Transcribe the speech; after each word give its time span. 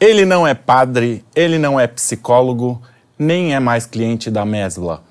Ele 0.00 0.24
não 0.24 0.46
é 0.46 0.54
padre, 0.54 1.24
ele 1.34 1.58
não 1.58 1.78
é 1.78 1.88
psicólogo, 1.88 2.80
nem 3.18 3.52
é 3.52 3.58
mais 3.58 3.84
cliente 3.84 4.30
da 4.30 4.44
Mesbla. 4.44 5.02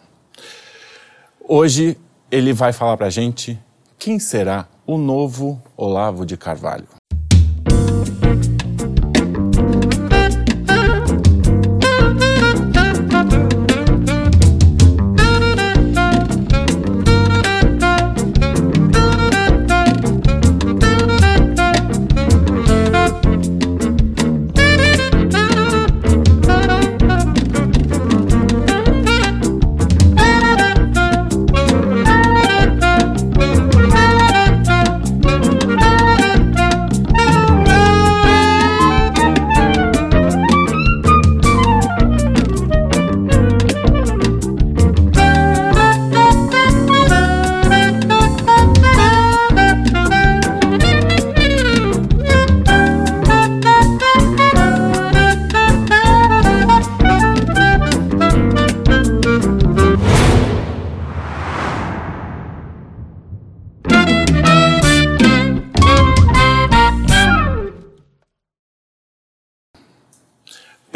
Hoje 1.42 1.98
ele 2.32 2.54
vai 2.54 2.72
falar 2.72 2.96
pra 2.96 3.10
gente 3.10 3.60
quem 4.00 4.18
será 4.18 4.66
o 4.86 4.98
novo 4.98 5.62
Olavo 5.76 6.26
de 6.26 6.38
Carvalho. 6.38 6.97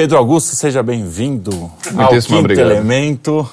Pedro 0.02 0.18
Augusto, 0.18 0.56
seja 0.56 0.82
bem-vindo 0.82 1.72
ao 1.96 2.10
Quinto 2.10 2.36
obrigado. 2.36 2.72
Elemento. 2.72 3.48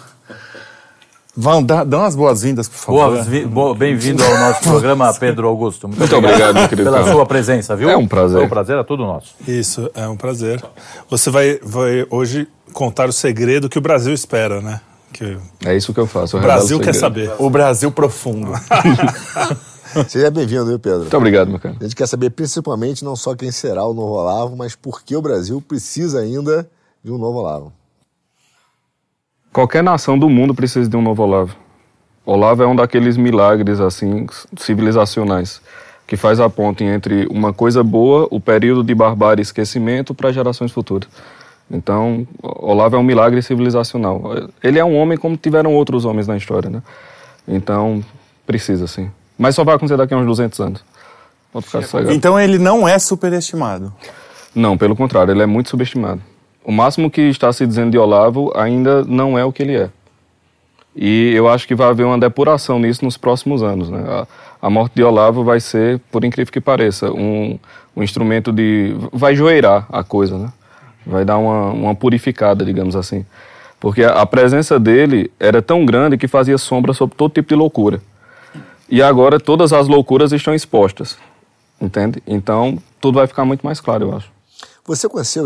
Vão, 1.36 1.62
dá, 1.62 1.84
dá 1.84 1.98
umas 1.98 2.16
boas-vindas, 2.16 2.66
por 2.66 2.78
favor. 2.78 3.22
Boas, 3.46 3.76
bem-vindo 3.76 4.24
ao 4.24 4.38
nosso 4.38 4.62
programa, 4.62 5.12
Pedro 5.20 5.46
Augusto. 5.46 5.86
Muito, 5.86 5.98
Muito 5.98 6.16
obrigado, 6.16 6.66
querido. 6.66 6.90
Pela 6.90 7.12
sua 7.12 7.26
presença, 7.26 7.76
viu? 7.76 7.90
É 7.90 7.96
um 7.98 8.08
prazer. 8.08 8.40
É 8.40 8.44
um 8.46 8.48
prazer, 8.48 8.78
é 8.78 8.82
tudo 8.82 9.04
nosso. 9.04 9.34
Isso, 9.46 9.90
é 9.94 10.08
um 10.08 10.16
prazer. 10.16 10.64
Você 11.10 11.28
vai, 11.28 11.60
vai 11.62 12.06
hoje 12.08 12.48
contar 12.72 13.10
o 13.10 13.12
segredo 13.12 13.68
que 13.68 13.76
o 13.76 13.82
Brasil 13.82 14.14
espera, 14.14 14.62
né? 14.62 14.80
Que... 15.12 15.36
É 15.66 15.76
isso 15.76 15.92
que 15.92 16.00
eu 16.00 16.06
faço. 16.06 16.36
Eu 16.36 16.40
o 16.40 16.42
Brasil 16.42 16.80
quer 16.80 16.94
saber. 16.94 17.30
O 17.38 17.50
Brasil 17.50 17.92
profundo. 17.92 18.52
Seja 20.08 20.30
bem-vindo, 20.30 20.66
viu, 20.66 20.78
Pedro? 20.78 21.00
Muito 21.00 21.16
obrigado, 21.16 21.48
meu 21.48 21.58
cara. 21.58 21.76
A 21.80 21.84
gente 21.84 21.96
quer 21.96 22.06
saber 22.06 22.30
principalmente 22.30 23.04
não 23.04 23.16
só 23.16 23.34
quem 23.34 23.50
será 23.50 23.84
o 23.84 23.94
novo 23.94 24.14
Olavo, 24.14 24.56
mas 24.56 24.74
por 24.74 25.02
que 25.02 25.16
o 25.16 25.22
Brasil 25.22 25.60
precisa 25.60 26.20
ainda 26.20 26.68
de 27.02 27.10
um 27.10 27.18
novo 27.18 27.38
Olavo. 27.38 27.72
Qualquer 29.52 29.82
nação 29.82 30.18
do 30.18 30.28
mundo 30.28 30.54
precisa 30.54 30.88
de 30.88 30.96
um 30.96 31.02
novo 31.02 31.22
Olavo. 31.22 31.56
Olavo 32.24 32.62
é 32.62 32.66
um 32.66 32.76
daqueles 32.76 33.16
milagres 33.16 33.80
assim 33.80 34.26
civilizacionais 34.58 35.60
que 36.06 36.16
faz 36.16 36.40
a 36.40 36.48
ponte 36.48 36.82
entre 36.84 37.26
uma 37.30 37.52
coisa 37.52 37.82
boa, 37.82 38.26
o 38.30 38.40
período 38.40 38.82
de 38.82 38.94
barbárie 38.94 39.40
e 39.40 39.42
esquecimento 39.42 40.14
para 40.14 40.32
gerações 40.32 40.72
futuras. 40.72 41.08
Então, 41.70 42.26
Olavo 42.42 42.96
é 42.96 42.98
um 42.98 43.02
milagre 43.02 43.42
civilizacional. 43.42 44.22
Ele 44.62 44.78
é 44.78 44.84
um 44.84 44.96
homem 44.96 45.18
como 45.18 45.36
tiveram 45.36 45.74
outros 45.74 46.06
homens 46.06 46.26
na 46.26 46.34
história, 46.34 46.70
né? 46.70 46.82
Então, 47.46 48.02
precisa 48.46 48.86
sim. 48.86 49.10
Mas 49.38 49.54
só 49.54 49.64
vai 49.64 49.76
acontecer 49.76 49.96
daqui 49.96 50.12
a 50.12 50.16
uns 50.16 50.26
200 50.26 50.60
anos. 50.60 50.84
Então 52.12 52.38
ele 52.38 52.58
não 52.58 52.86
é 52.86 52.98
superestimado? 52.98 53.92
Não, 54.54 54.76
pelo 54.76 54.96
contrário, 54.96 55.32
ele 55.32 55.42
é 55.42 55.46
muito 55.46 55.70
subestimado. 55.70 56.20
O 56.64 56.72
máximo 56.72 57.10
que 57.10 57.22
está 57.22 57.52
se 57.52 57.66
dizendo 57.66 57.92
de 57.92 57.98
Olavo 57.98 58.52
ainda 58.54 59.04
não 59.04 59.38
é 59.38 59.44
o 59.44 59.52
que 59.52 59.62
ele 59.62 59.76
é. 59.76 59.90
E 60.94 61.32
eu 61.34 61.48
acho 61.48 61.66
que 61.66 61.74
vai 61.74 61.88
haver 61.88 62.04
uma 62.04 62.18
depuração 62.18 62.78
nisso 62.78 63.04
nos 63.04 63.16
próximos 63.16 63.62
anos. 63.62 63.88
Né? 63.88 64.04
A, 64.06 64.26
a 64.66 64.68
morte 64.68 64.94
de 64.96 65.02
Olavo 65.02 65.44
vai 65.44 65.60
ser, 65.60 66.00
por 66.10 66.24
incrível 66.24 66.52
que 66.52 66.60
pareça, 66.60 67.10
um, 67.12 67.58
um 67.96 68.02
instrumento 68.02 68.52
de. 68.52 68.94
vai 69.12 69.34
joeirar 69.34 69.86
a 69.90 70.02
coisa, 70.02 70.36
né? 70.36 70.52
vai 71.06 71.24
dar 71.24 71.38
uma, 71.38 71.70
uma 71.70 71.94
purificada, 71.94 72.64
digamos 72.64 72.94
assim. 72.94 73.24
Porque 73.80 74.02
a, 74.02 74.20
a 74.20 74.26
presença 74.26 74.78
dele 74.78 75.30
era 75.38 75.62
tão 75.62 75.86
grande 75.86 76.18
que 76.18 76.28
fazia 76.28 76.58
sombra 76.58 76.92
sobre 76.92 77.16
todo 77.16 77.32
tipo 77.32 77.48
de 77.48 77.54
loucura. 77.54 78.00
E 78.88 79.02
agora 79.02 79.38
todas 79.38 79.72
as 79.72 79.86
loucuras 79.86 80.32
estão 80.32 80.54
expostas, 80.54 81.16
entende? 81.80 82.22
Então 82.26 82.78
tudo 83.00 83.16
vai 83.16 83.26
ficar 83.26 83.44
muito 83.44 83.64
mais 83.64 83.80
claro, 83.80 84.06
eu 84.06 84.16
acho. 84.16 84.32
Você 84.84 85.06
conheceu, 85.08 85.44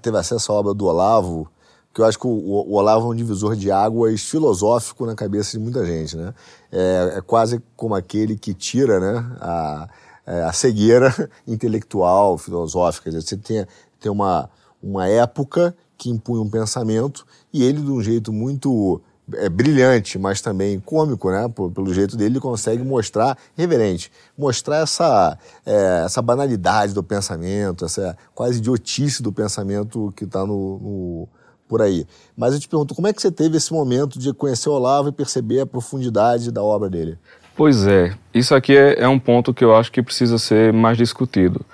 teve 0.00 0.16
acesso 0.16 0.50
à 0.50 0.54
obra 0.54 0.72
do 0.72 0.86
Olavo, 0.86 1.46
que 1.92 2.00
eu 2.00 2.06
acho 2.06 2.18
que 2.18 2.26
o, 2.26 2.30
o 2.30 2.72
Olavo 2.74 3.08
é 3.08 3.10
um 3.10 3.14
divisor 3.14 3.54
de 3.54 3.70
águas 3.70 4.22
filosófico 4.22 5.04
na 5.04 5.14
cabeça 5.14 5.58
de 5.58 5.62
muita 5.62 5.84
gente, 5.84 6.16
né? 6.16 6.32
É, 6.72 7.14
é 7.16 7.20
quase 7.20 7.62
como 7.76 7.94
aquele 7.94 8.36
que 8.36 8.54
tira, 8.54 8.98
né, 8.98 9.36
a, 9.40 9.88
é, 10.26 10.42
a 10.44 10.52
cegueira 10.52 11.12
intelectual, 11.46 12.38
filosófica. 12.38 13.10
Você 13.10 13.36
tem, 13.36 13.66
tem 14.00 14.10
uma, 14.10 14.48
uma 14.82 15.06
época 15.06 15.76
que 15.98 16.08
impunha 16.08 16.40
um 16.40 16.48
pensamento 16.48 17.26
e 17.52 17.62
ele, 17.64 17.80
de 17.80 17.90
um 17.90 18.00
jeito 18.00 18.32
muito 18.32 19.02
é, 19.34 19.48
brilhante, 19.48 20.18
mas 20.18 20.40
também 20.40 20.80
cômico, 20.80 21.30
né? 21.30 21.48
Pelo 21.74 21.92
jeito 21.92 22.16
dele, 22.16 22.34
ele 22.34 22.40
consegue 22.40 22.82
mostrar, 22.82 23.36
reverente, 23.56 24.10
mostrar 24.36 24.78
essa, 24.78 25.38
é, 25.66 26.02
essa 26.04 26.22
banalidade 26.22 26.94
do 26.94 27.02
pensamento, 27.02 27.84
essa 27.84 28.16
quase 28.34 28.58
idiotice 28.58 29.22
do 29.22 29.32
pensamento 29.32 30.12
que 30.16 30.24
está 30.24 30.46
no, 30.46 30.78
no, 30.78 31.28
por 31.68 31.82
aí. 31.82 32.06
Mas 32.36 32.54
eu 32.54 32.60
te 32.60 32.68
pergunto, 32.68 32.94
como 32.94 33.06
é 33.06 33.12
que 33.12 33.20
você 33.20 33.30
teve 33.30 33.56
esse 33.56 33.72
momento 33.72 34.18
de 34.18 34.32
conhecer 34.32 34.68
o 34.68 34.72
Olavo 34.72 35.08
e 35.08 35.12
perceber 35.12 35.60
a 35.60 35.66
profundidade 35.66 36.50
da 36.50 36.62
obra 36.62 36.88
dele? 36.88 37.18
Pois 37.56 37.86
é, 37.86 38.14
isso 38.32 38.54
aqui 38.54 38.76
é, 38.76 39.00
é 39.00 39.08
um 39.08 39.18
ponto 39.18 39.52
que 39.52 39.64
eu 39.64 39.74
acho 39.74 39.90
que 39.90 40.02
precisa 40.02 40.38
ser 40.38 40.72
mais 40.72 40.96
discutido. 40.96 41.64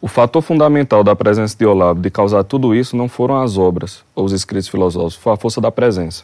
O 0.00 0.06
fator 0.06 0.42
fundamental 0.42 1.02
da 1.02 1.16
presença 1.16 1.56
de 1.56 1.64
Olavo 1.64 2.00
de 2.00 2.10
causar 2.10 2.44
tudo 2.44 2.74
isso 2.74 2.94
não 2.94 3.08
foram 3.08 3.40
as 3.40 3.56
obras 3.56 4.04
ou 4.14 4.24
os 4.24 4.32
escritos 4.32 4.68
filosóficos, 4.68 5.16
foi 5.16 5.32
a 5.32 5.36
força 5.36 5.60
da 5.60 5.72
presença. 5.72 6.22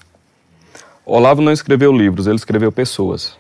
Olavo 1.13 1.43
não 1.43 1.53
escreveu 1.53 1.93
livros, 1.93 2.27
ele 2.27 2.37
escreveu 2.37 2.71
pessoas. 2.71 3.37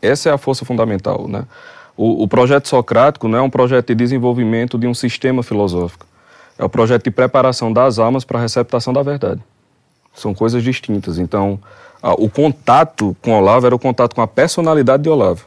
Essa 0.00 0.30
é 0.30 0.32
a 0.32 0.38
força 0.38 0.64
fundamental. 0.64 1.28
Né? 1.28 1.44
O, 1.96 2.22
o 2.22 2.28
projeto 2.28 2.66
socrático 2.68 3.28
não 3.28 3.38
é 3.38 3.42
um 3.42 3.50
projeto 3.50 3.88
de 3.88 3.94
desenvolvimento 3.94 4.78
de 4.78 4.86
um 4.86 4.94
sistema 4.94 5.42
filosófico. 5.42 6.06
É 6.58 6.64
o 6.64 6.68
projeto 6.68 7.04
de 7.04 7.10
preparação 7.10 7.72
das 7.72 7.98
almas 7.98 8.24
para 8.24 8.38
a 8.38 8.42
receptação 8.42 8.92
da 8.92 9.02
verdade. 9.02 9.40
São 10.14 10.32
coisas 10.32 10.62
distintas. 10.62 11.18
Então, 11.18 11.60
a, 12.02 12.12
o 12.14 12.28
contato 12.28 13.16
com 13.20 13.36
Olavo 13.36 13.66
era 13.66 13.74
o 13.74 13.78
contato 13.78 14.14
com 14.14 14.22
a 14.22 14.26
personalidade 14.26 15.02
de 15.02 15.08
Olavo. 15.08 15.44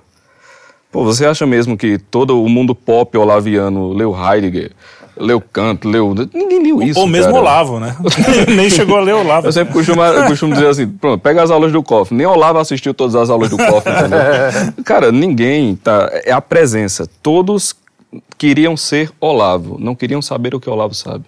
Pô, 0.92 1.04
você 1.04 1.26
acha 1.26 1.46
mesmo 1.46 1.78
que 1.78 1.98
todo 1.98 2.44
o 2.44 2.50
mundo 2.50 2.76
pop 2.76 3.18
olaviano 3.18 3.94
leu 3.94 4.14
Heidegger, 4.14 4.72
leu 5.18 5.42
Kant, 5.42 5.86
leu. 5.86 6.14
Ninguém 6.34 6.64
leu 6.64 6.82
isso. 6.82 7.00
Ou 7.00 7.08
mesmo 7.08 7.32
cara. 7.32 7.42
Olavo, 7.42 7.80
né? 7.80 7.96
Nem 8.56 8.70
chegou 8.70 8.98
a 8.98 9.02
ler 9.02 9.14
Olavo. 9.14 9.48
Eu 9.48 9.52
sempre 9.52 9.74
costumo, 9.74 10.02
eu 10.04 10.26
costumo 10.28 10.54
dizer 10.54 10.68
assim: 10.68 10.88
pronto, 10.88 11.22
pega 11.22 11.44
as 11.44 11.52
aulas 11.52 11.72
do 11.72 11.84
COF. 11.84 12.14
Nem 12.14 12.26
Olavo 12.26 12.60
assistiu 12.60 12.94
todas 12.94 13.16
as 13.16 13.30
aulas 13.30 13.50
do 13.50 13.58
COF, 13.58 13.90
entendeu? 13.90 14.20
cara, 14.86 15.12
ninguém 15.12 15.76
tá. 15.76 16.10
É 16.26 16.32
a 16.32 16.42
presença. 16.42 17.08
Todos 17.22 17.76
queriam 18.38 18.76
ser 18.76 19.12
Olavo, 19.20 19.78
não 19.80 19.96
queriam 19.96 20.22
saber 20.22 20.54
o 20.54 20.60
que 20.60 20.70
Olavo 20.70 20.94
sabe. 20.94 21.26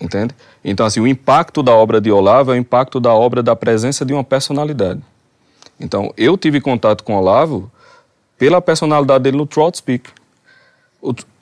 Entende? 0.00 0.34
Então, 0.64 0.86
assim, 0.86 1.00
o 1.00 1.06
impacto 1.06 1.62
da 1.62 1.72
obra 1.72 2.00
de 2.00 2.10
Olavo 2.10 2.52
é 2.52 2.54
o 2.54 2.58
impacto 2.58 3.00
da 3.00 3.12
obra 3.12 3.42
da 3.42 3.56
presença 3.56 4.04
de 4.04 4.12
uma 4.12 4.22
personalidade. 4.22 5.00
Então, 5.80 6.12
eu 6.16 6.36
tive 6.36 6.60
contato 6.60 7.02
com 7.02 7.16
Olavo 7.16 7.70
pela 8.38 8.60
personalidade 8.60 9.24
dele 9.24 9.36
no 9.36 9.46
Trout 9.46 9.78
Speak. 9.78 10.10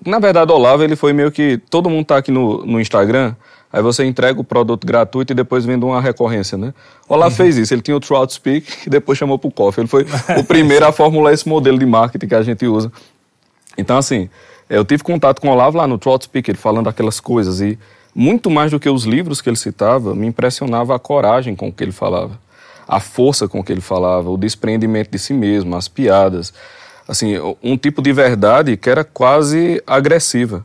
Na 0.04 0.18
verdade, 0.18 0.52
o 0.52 0.54
Olavo, 0.54 0.82
ele 0.82 0.96
foi 0.96 1.12
meio 1.12 1.30
que. 1.30 1.58
Todo 1.70 1.88
mundo 1.88 2.06
tá 2.06 2.18
aqui 2.18 2.30
no, 2.30 2.64
no 2.66 2.80
Instagram, 2.80 3.34
aí 3.72 3.82
você 3.82 4.04
entrega 4.04 4.40
o 4.40 4.44
produto 4.44 4.86
gratuito 4.86 5.32
e 5.32 5.36
depois 5.36 5.64
vende 5.64 5.84
uma 5.84 6.00
recorrência, 6.00 6.58
né? 6.58 6.74
Olavo 7.08 7.30
uhum. 7.30 7.36
fez 7.36 7.56
isso, 7.56 7.72
ele 7.72 7.82
tinha 7.82 7.96
o 7.96 8.00
Trout 8.00 8.32
Speak 8.32 8.66
e 8.86 8.90
depois 8.90 9.18
chamou 9.18 9.38
pro 9.38 9.50
coffee. 9.50 9.82
Ele 9.82 9.88
foi 9.88 10.06
o 10.38 10.44
primeiro 10.44 10.86
a 10.86 10.92
formular 10.92 11.32
esse 11.32 11.48
modelo 11.48 11.78
de 11.78 11.86
marketing 11.86 12.28
que 12.28 12.34
a 12.34 12.42
gente 12.42 12.66
usa. 12.66 12.92
Então, 13.78 13.96
assim, 13.96 14.28
eu 14.68 14.84
tive 14.84 15.02
contato 15.02 15.40
com 15.40 15.48
o 15.48 15.52
Olavo 15.52 15.78
lá 15.78 15.86
no 15.86 15.98
Trout 15.98 16.24
Speak, 16.24 16.50
ele 16.50 16.58
falando 16.58 16.88
aquelas 16.88 17.18
coisas 17.18 17.60
e 17.60 17.78
muito 18.14 18.50
mais 18.50 18.70
do 18.70 18.80
que 18.80 18.88
os 18.88 19.04
livros 19.04 19.40
que 19.40 19.48
ele 19.48 19.56
citava, 19.56 20.14
me 20.14 20.26
impressionava 20.26 20.94
a 20.94 20.98
coragem 20.98 21.54
com 21.54 21.70
que 21.70 21.84
ele 21.84 21.92
falava, 21.92 22.38
a 22.88 22.98
força 22.98 23.46
com 23.46 23.62
que 23.62 23.70
ele 23.70 23.82
falava, 23.82 24.30
o 24.30 24.38
desprendimento 24.38 25.10
de 25.10 25.18
si 25.18 25.34
mesmo, 25.34 25.76
as 25.76 25.86
piadas 25.86 26.52
assim, 27.08 27.34
um 27.62 27.76
tipo 27.76 28.02
de 28.02 28.12
verdade 28.12 28.76
que 28.76 28.88
era 28.88 29.04
quase 29.04 29.82
agressiva. 29.86 30.64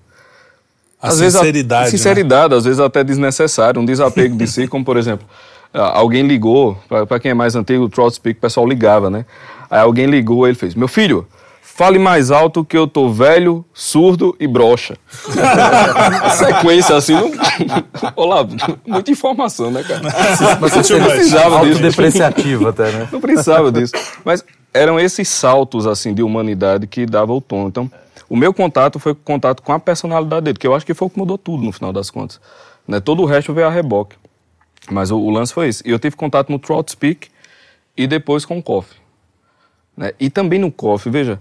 A 1.01 1.09
às 1.09 1.15
sinceridade. 1.15 1.83
Vezes, 1.83 1.95
a, 1.95 1.97
sinceridade, 1.97 2.51
né? 2.51 2.57
às 2.57 2.63
vezes 2.65 2.79
até 2.79 3.03
desnecessário, 3.03 3.81
um 3.81 3.85
desapego 3.85 4.35
de 4.35 4.45
si, 4.47 4.67
como 4.67 4.85
por 4.85 4.97
exemplo, 4.97 5.25
alguém 5.73 6.25
ligou, 6.27 6.77
para 7.07 7.19
quem 7.19 7.31
é 7.31 7.33
mais 7.33 7.55
antigo, 7.55 7.85
o 7.85 7.89
Trout 7.89 8.15
Speak, 8.15 8.37
o 8.37 8.41
pessoal 8.41 8.67
ligava, 8.67 9.09
né? 9.09 9.25
Aí 9.69 9.79
alguém 9.79 10.05
ligou, 10.05 10.45
ele 10.45 10.55
fez: 10.55 10.75
Meu 10.75 10.87
filho, 10.87 11.25
fale 11.73 11.97
mais 11.97 12.31
alto 12.31 12.65
que 12.65 12.77
eu 12.77 12.85
tô 12.85 13.09
velho, 13.09 13.65
surdo 13.73 14.35
e 14.39 14.45
broxa. 14.45 14.97
Sequência 16.37 16.95
assim, 16.95 17.13
não... 17.13 17.31
Olá, 18.15 18.45
muita 18.85 19.09
informação, 19.09 19.71
né, 19.71 19.81
cara? 19.81 20.01
Mas 20.59 20.73
você 20.73 20.99
não 20.99 21.07
precisava 21.07 21.65
disso. 21.65 21.81
depreciativo 21.81 22.67
até, 22.67 22.91
né? 22.91 23.07
Não 23.11 23.21
precisava 23.21 23.71
disso. 23.71 23.93
Mas 24.23 24.43
eram 24.73 24.99
esses 24.99 25.29
saltos, 25.29 25.87
assim, 25.87 26.13
de 26.13 26.21
humanidade 26.21 26.85
que 26.87 27.05
dava 27.05 27.33
o 27.33 27.39
tom. 27.39 27.67
Então, 27.67 27.89
o 28.29 28.35
meu 28.35 28.53
contato 28.53 28.99
foi 28.99 29.15
contato 29.15 29.63
com 29.63 29.71
a 29.71 29.79
personalidade 29.79 30.43
dele, 30.43 30.57
que 30.57 30.67
eu 30.67 30.75
acho 30.75 30.85
que 30.85 30.93
foi 30.93 31.07
o 31.07 31.09
que 31.09 31.17
mudou 31.17 31.37
tudo 31.37 31.63
no 31.63 31.71
final 31.71 31.93
das 31.93 32.11
contas. 32.11 32.39
Né? 32.87 32.99
Todo 32.99 33.23
o 33.23 33.25
resto 33.25 33.53
veio 33.53 33.67
a 33.67 33.71
reboque. 33.71 34.17
Mas 34.89 35.09
o, 35.09 35.17
o 35.17 35.29
lance 35.29 35.53
foi 35.53 35.69
esse. 35.69 35.87
E 35.87 35.91
eu 35.91 35.99
tive 35.99 36.15
contato 36.15 36.51
no 36.51 36.59
Trout 36.59 36.91
Speak 36.91 37.29
e 37.95 38.07
depois 38.07 38.45
com 38.45 38.57
o 38.57 38.63
Coffee. 38.63 38.97
Né? 39.95 40.11
E 40.19 40.29
também 40.29 40.59
no 40.59 40.71
Coffee, 40.71 41.11
veja, 41.11 41.39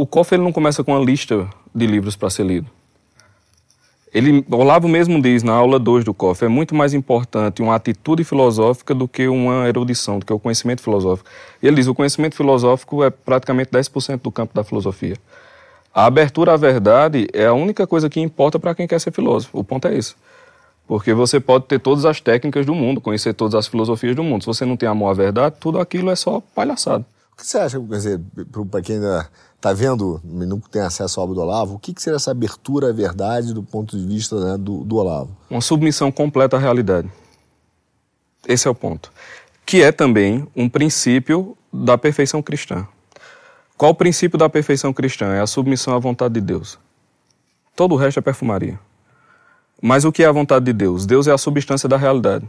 o 0.00 0.06
Coffee 0.06 0.36
ele 0.36 0.44
não 0.44 0.50
começa 0.50 0.82
com 0.82 0.92
uma 0.92 1.04
lista 1.04 1.46
de 1.74 1.86
livros 1.86 2.16
para 2.16 2.30
ser 2.30 2.46
lido. 2.46 2.66
Ele, 4.14 4.42
Olavo 4.50 4.88
mesmo 4.88 5.20
diz 5.20 5.42
na 5.42 5.52
aula 5.52 5.78
2 5.78 6.06
do 6.06 6.14
COF, 6.14 6.42
é 6.42 6.48
muito 6.48 6.74
mais 6.74 6.94
importante 6.94 7.60
uma 7.60 7.74
atitude 7.74 8.24
filosófica 8.24 8.94
do 8.94 9.06
que 9.06 9.28
uma 9.28 9.68
erudição, 9.68 10.18
do 10.18 10.24
que 10.24 10.32
o 10.32 10.38
conhecimento 10.38 10.80
filosófico. 10.80 11.28
E 11.62 11.66
ele 11.66 11.76
diz, 11.76 11.86
o 11.86 11.94
conhecimento 11.94 12.34
filosófico 12.34 13.04
é 13.04 13.10
praticamente 13.10 13.72
10% 13.72 14.22
do 14.22 14.32
campo 14.32 14.54
da 14.54 14.64
filosofia. 14.64 15.18
A 15.92 16.06
abertura 16.06 16.54
à 16.54 16.56
verdade 16.56 17.28
é 17.34 17.44
a 17.44 17.52
única 17.52 17.86
coisa 17.86 18.08
que 18.08 18.20
importa 18.20 18.58
para 18.58 18.74
quem 18.74 18.88
quer 18.88 18.98
ser 19.00 19.12
filósofo. 19.12 19.58
O 19.58 19.62
ponto 19.62 19.86
é 19.86 19.94
esse. 19.94 20.14
Porque 20.86 21.12
você 21.12 21.38
pode 21.38 21.66
ter 21.66 21.78
todas 21.78 22.06
as 22.06 22.22
técnicas 22.22 22.64
do 22.64 22.74
mundo, 22.74 23.02
conhecer 23.02 23.34
todas 23.34 23.54
as 23.54 23.66
filosofias 23.66 24.16
do 24.16 24.24
mundo. 24.24 24.44
Se 24.44 24.46
você 24.46 24.64
não 24.64 24.78
tem 24.78 24.88
amor 24.88 25.10
à 25.10 25.12
verdade, 25.12 25.56
tudo 25.60 25.78
aquilo 25.78 26.10
é 26.10 26.16
só 26.16 26.42
palhaçada. 26.54 27.04
Que 27.40 27.46
você 27.46 27.56
acha, 27.56 27.80
quer 27.80 27.96
dizer, 27.96 28.20
para 28.70 28.82
quem 28.82 28.96
ainda 28.96 29.26
está 29.56 29.72
vendo 29.72 30.20
não 30.22 30.60
tem 30.60 30.82
acesso 30.82 31.18
à 31.18 31.22
obra 31.22 31.34
do 31.36 31.40
Olavo, 31.40 31.74
o 31.76 31.78
que, 31.78 31.94
que 31.94 32.02
seria 32.02 32.16
essa 32.16 32.30
abertura 32.30 32.90
à 32.90 32.92
verdade 32.92 33.54
do 33.54 33.62
ponto 33.62 33.96
de 33.96 34.06
vista 34.06 34.38
né, 34.38 34.58
do, 34.58 34.84
do 34.84 34.96
Olavo? 34.96 35.34
Uma 35.48 35.62
submissão 35.62 36.12
completa 36.12 36.56
à 36.56 36.60
realidade. 36.60 37.10
Esse 38.46 38.68
é 38.68 38.70
o 38.70 38.74
ponto. 38.74 39.10
Que 39.64 39.82
é 39.82 39.90
também 39.90 40.46
um 40.54 40.68
princípio 40.68 41.56
da 41.72 41.96
perfeição 41.96 42.42
cristã. 42.42 42.86
Qual 43.74 43.92
o 43.92 43.94
princípio 43.94 44.38
da 44.38 44.50
perfeição 44.50 44.92
cristã? 44.92 45.32
É 45.32 45.40
a 45.40 45.46
submissão 45.46 45.94
à 45.94 45.98
vontade 45.98 46.34
de 46.34 46.42
Deus. 46.42 46.78
Todo 47.74 47.94
o 47.94 47.96
resto 47.96 48.18
é 48.18 48.22
perfumaria. 48.22 48.78
Mas 49.80 50.04
o 50.04 50.12
que 50.12 50.22
é 50.22 50.26
a 50.26 50.32
vontade 50.32 50.66
de 50.66 50.74
Deus? 50.74 51.06
Deus 51.06 51.26
é 51.26 51.32
a 51.32 51.38
substância 51.38 51.88
da 51.88 51.96
realidade. 51.96 52.46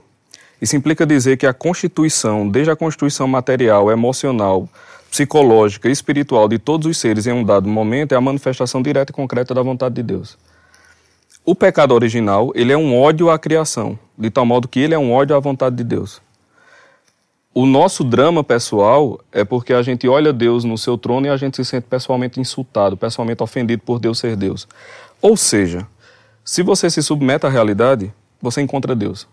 Isso 0.62 0.76
implica 0.76 1.06
dizer 1.06 1.38
que 1.38 1.48
a 1.48 1.54
constituição, 1.54 2.48
desde 2.48 2.70
a 2.70 2.76
constituição 2.76 3.28
material, 3.28 3.90
emocional, 3.90 4.70
psicológica 5.10 5.90
e 5.90 5.92
espiritual 5.92 6.48
de 6.48 6.60
todos 6.60 6.88
os 6.88 6.98
seres 6.98 7.26
em 7.26 7.34
um 7.34 7.44
dado 7.44 7.68
momento 7.68 8.14
é 8.14 8.16
a 8.16 8.22
manifestação 8.22 8.82
direta 8.82 9.12
e 9.12 9.16
concreta 9.16 9.54
da 9.54 9.62
vontade 9.62 9.96
de 9.96 10.04
Deus. 10.04 10.38
O 11.44 11.56
pecado 11.56 11.94
original, 11.94 12.52
ele 12.54 12.72
é 12.72 12.78
um 12.78 12.96
ódio 12.98 13.32
à 13.32 13.40
criação, 13.40 13.98
de 14.16 14.30
tal 14.30 14.46
modo 14.46 14.68
que 14.68 14.80
ele 14.80 14.94
é 14.94 15.00
um 15.00 15.12
ódio 15.12 15.36
à 15.36 15.40
vontade 15.40 15.76
de 15.76 15.84
Deus. 15.84 16.22
O 17.54 17.66
nosso 17.66 18.04
drama 18.04 18.44
pessoal 18.44 19.20
é 19.32 19.44
porque 19.44 19.74
a 19.74 19.82
gente 19.82 20.08
olha 20.08 20.32
Deus 20.32 20.64
no 20.64 20.78
seu 20.78 20.98
trono 20.98 21.26
e 21.26 21.30
a 21.30 21.36
gente 21.36 21.58
se 21.58 21.66
sente 21.66 21.88
pessoalmente 21.90 22.40
insultado, 22.40 22.96
pessoalmente 22.96 23.44
ofendido 23.44 23.82
por 23.84 24.00
Deus 24.00 24.20
ser 24.20 24.38
Deus. 24.38 24.68
Ou 25.22 25.36
seja, 25.36 25.86
se 26.46 26.64
você 26.64 26.90
se 26.90 27.04
submete 27.04 27.46
à 27.46 27.50
realidade, 27.50 28.14
você 28.42 28.62
encontra 28.62 28.96
Deus. 28.96 29.28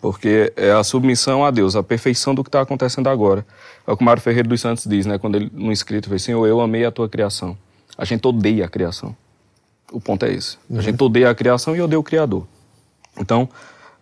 Porque 0.00 0.52
é 0.56 0.70
a 0.70 0.84
submissão 0.84 1.44
a 1.44 1.50
Deus, 1.50 1.74
a 1.74 1.82
perfeição 1.82 2.34
do 2.34 2.44
que 2.44 2.48
está 2.48 2.60
acontecendo 2.60 3.08
agora. 3.08 3.44
É 3.86 3.90
o 3.90 3.96
que 3.96 4.02
o 4.02 4.06
Mário 4.06 4.22
Ferreira 4.22 4.48
dos 4.48 4.60
Santos 4.60 4.84
diz, 4.86 5.06
né? 5.06 5.18
Quando 5.18 5.36
ele, 5.36 5.50
no 5.52 5.72
escrito, 5.72 6.08
fez 6.08 6.22
Senhor, 6.22 6.46
eu 6.46 6.60
amei 6.60 6.84
a 6.84 6.90
tua 6.90 7.08
criação. 7.08 7.58
A 7.96 8.04
gente 8.04 8.26
odeia 8.26 8.64
a 8.64 8.68
criação. 8.68 9.16
O 9.92 10.00
ponto 10.00 10.24
é 10.24 10.32
esse. 10.32 10.56
Uhum. 10.70 10.78
A 10.78 10.82
gente 10.82 11.02
odeia 11.02 11.30
a 11.30 11.34
criação 11.34 11.74
e 11.74 11.80
odeia 11.80 11.98
o 11.98 12.02
Criador. 12.02 12.46
Então, 13.18 13.48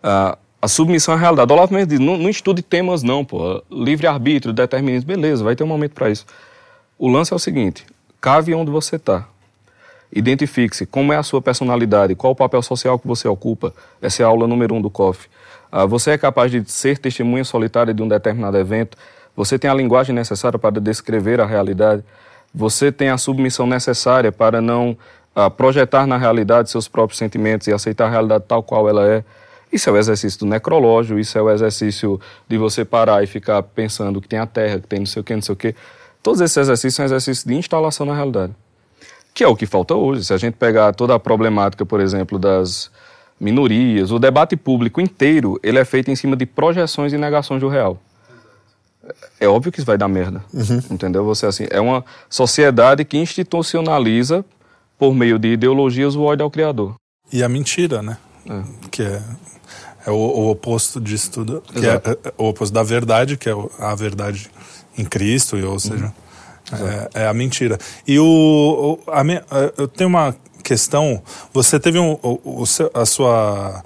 uh, 0.03 0.37
a 0.61 0.67
submissão 0.67 1.13
à 1.13 1.17
realidade. 1.17 1.51
Olavo 1.51 1.73
mesmo 1.73 1.87
diz, 1.87 1.99
não, 1.99 2.17
não 2.17 2.29
estude 2.29 2.61
temas 2.61 3.03
não, 3.03 3.23
pô. 3.23 3.63
Livre-arbítrio, 3.71 4.53
determinismo, 4.53 5.07
beleza, 5.07 5.43
vai 5.43 5.55
ter 5.55 5.63
um 5.63 5.67
momento 5.67 5.93
para 5.93 6.09
isso. 6.09 6.25
O 6.97 7.07
lance 7.07 7.31
é 7.31 7.35
o 7.35 7.39
seguinte, 7.39 7.85
cave 8.19 8.53
onde 8.53 8.71
você 8.71 8.97
está. 8.97 9.27
Identifique-se 10.11 10.85
como 10.85 11.11
é 11.11 11.17
a 11.17 11.23
sua 11.23 11.41
personalidade, 11.41 12.15
qual 12.15 12.33
o 12.33 12.35
papel 12.35 12.61
social 12.61 12.97
que 12.97 13.07
você 13.07 13.27
ocupa. 13.27 13.73
Essa 14.01 14.23
é 14.23 14.25
a 14.25 14.29
aula 14.29 14.47
número 14.47 14.73
um 14.73 14.81
do 14.81 14.89
COF. 14.89 15.27
Ah, 15.79 15.85
você 15.85 16.09
é 16.09 16.17
capaz 16.17 16.49
de 16.49 16.63
ser 16.65 16.97
testemunha 16.97 17.43
solitária 17.43 17.93
de 17.93 18.01
um 18.01 18.07
determinado 18.07 18.57
evento. 18.57 18.97
Você 19.35 19.59
tem 19.59 19.69
a 19.69 19.73
linguagem 19.75 20.15
necessária 20.15 20.57
para 20.57 20.81
descrever 20.81 21.39
a 21.39 21.45
realidade. 21.45 22.03
Você 22.51 22.91
tem 22.91 23.09
a 23.09 23.17
submissão 23.19 23.67
necessária 23.67 24.31
para 24.31 24.59
não 24.59 24.97
ah, 25.35 25.51
projetar 25.51 26.07
na 26.07 26.17
realidade 26.17 26.71
seus 26.71 26.87
próprios 26.87 27.19
sentimentos 27.19 27.67
e 27.67 27.71
aceitar 27.71 28.07
a 28.07 28.09
realidade 28.09 28.45
tal 28.47 28.63
qual 28.63 28.89
ela 28.89 29.07
é. 29.07 29.23
Isso 29.71 29.87
é 29.87 29.93
o 29.93 29.97
exercício 29.97 30.39
do 30.39 30.47
necrológio, 30.47 31.19
isso 31.19 31.37
é 31.37 31.43
o 31.43 31.51
exercício 31.51 32.19
de 32.49 32.57
você 32.57 32.83
parar 32.83 33.23
e 33.23 33.27
ficar 33.27 33.61
pensando 33.61 34.19
que 34.19 34.27
tem 34.27 34.39
a 34.39 34.47
Terra, 34.47 34.79
que 34.79 34.87
tem 34.87 34.97
não 34.97 35.05
sei 35.05 35.21
o 35.21 35.23
que, 35.23 35.35
não 35.35 35.43
sei 35.43 35.53
o 35.53 35.55
que. 35.55 35.75
Todos 36.23 36.41
esses 36.41 36.57
exercícios 36.57 36.95
são 36.95 37.05
exercícios 37.05 37.45
de 37.45 37.53
instalação 37.53 38.03
na 38.03 38.15
realidade. 38.15 38.51
Que 39.31 39.43
é 39.43 39.47
o 39.47 39.55
que 39.55 39.67
falta 39.67 39.93
hoje. 39.93 40.25
Se 40.25 40.33
a 40.33 40.37
gente 40.37 40.55
pegar 40.55 40.91
toda 40.93 41.13
a 41.13 41.19
problemática, 41.19 41.85
por 41.85 41.99
exemplo, 41.99 42.39
das 42.39 42.89
minorias, 43.39 44.11
o 44.11 44.19
debate 44.19 44.55
público 44.55 44.99
inteiro, 44.99 45.59
ele 45.63 45.79
é 45.79 45.85
feito 45.85 46.09
em 46.09 46.15
cima 46.15 46.35
de 46.35 46.45
projeções 46.45 47.13
e 47.13 47.17
negações 47.17 47.61
do 47.61 47.67
real. 47.67 47.99
É 49.39 49.47
óbvio 49.47 49.71
que 49.71 49.79
isso 49.79 49.85
vai 49.85 49.97
dar 49.97 50.07
merda. 50.07 50.43
Uhum. 50.53 50.81
Entendeu? 50.91 51.23
Você 51.25 51.45
assim, 51.45 51.65
é 51.69 51.79
uma 51.79 52.03
sociedade 52.29 53.05
que 53.05 53.17
institucionaliza 53.17 54.43
por 54.97 55.13
meio 55.13 55.37
de 55.39 55.49
ideologias 55.49 56.15
o 56.15 56.23
ódio 56.23 56.43
ao 56.43 56.51
criador. 56.51 56.95
E 57.31 57.43
a 57.43 57.49
mentira, 57.49 58.01
né? 58.01 58.17
É. 58.49 58.63
Que 58.89 59.03
é 59.03 59.21
é 60.07 60.11
o, 60.11 60.15
o 60.15 60.49
oposto 60.49 61.01
disso 61.01 61.29
tudo, 61.31 61.61
que 61.61 61.85
é, 61.85 61.95
é, 61.95 62.33
o 62.37 62.47
oposto 62.47 62.73
da 62.73 62.81
verdade, 62.81 63.35
que 63.35 63.49
é 63.49 63.53
a 63.77 63.93
verdade 63.93 64.49
em 64.97 65.03
Cristo, 65.03 65.57
ou 65.57 65.77
seja, 65.77 66.13
uhum. 66.71 66.87
é, 66.87 67.23
é, 67.23 67.27
a 67.27 67.33
mentira. 67.33 67.77
E 68.07 68.17
o, 68.17 68.23
o 68.25 69.11
a 69.11 69.21
eu 69.77 69.85
tenho 69.85 70.09
uma 70.09 70.33
questão, 70.67 71.21
você 71.53 71.79
teve 71.79 71.97
um, 71.97 72.19
o, 72.21 72.61
o 72.61 72.63
a 72.93 73.05
sua 73.05 73.81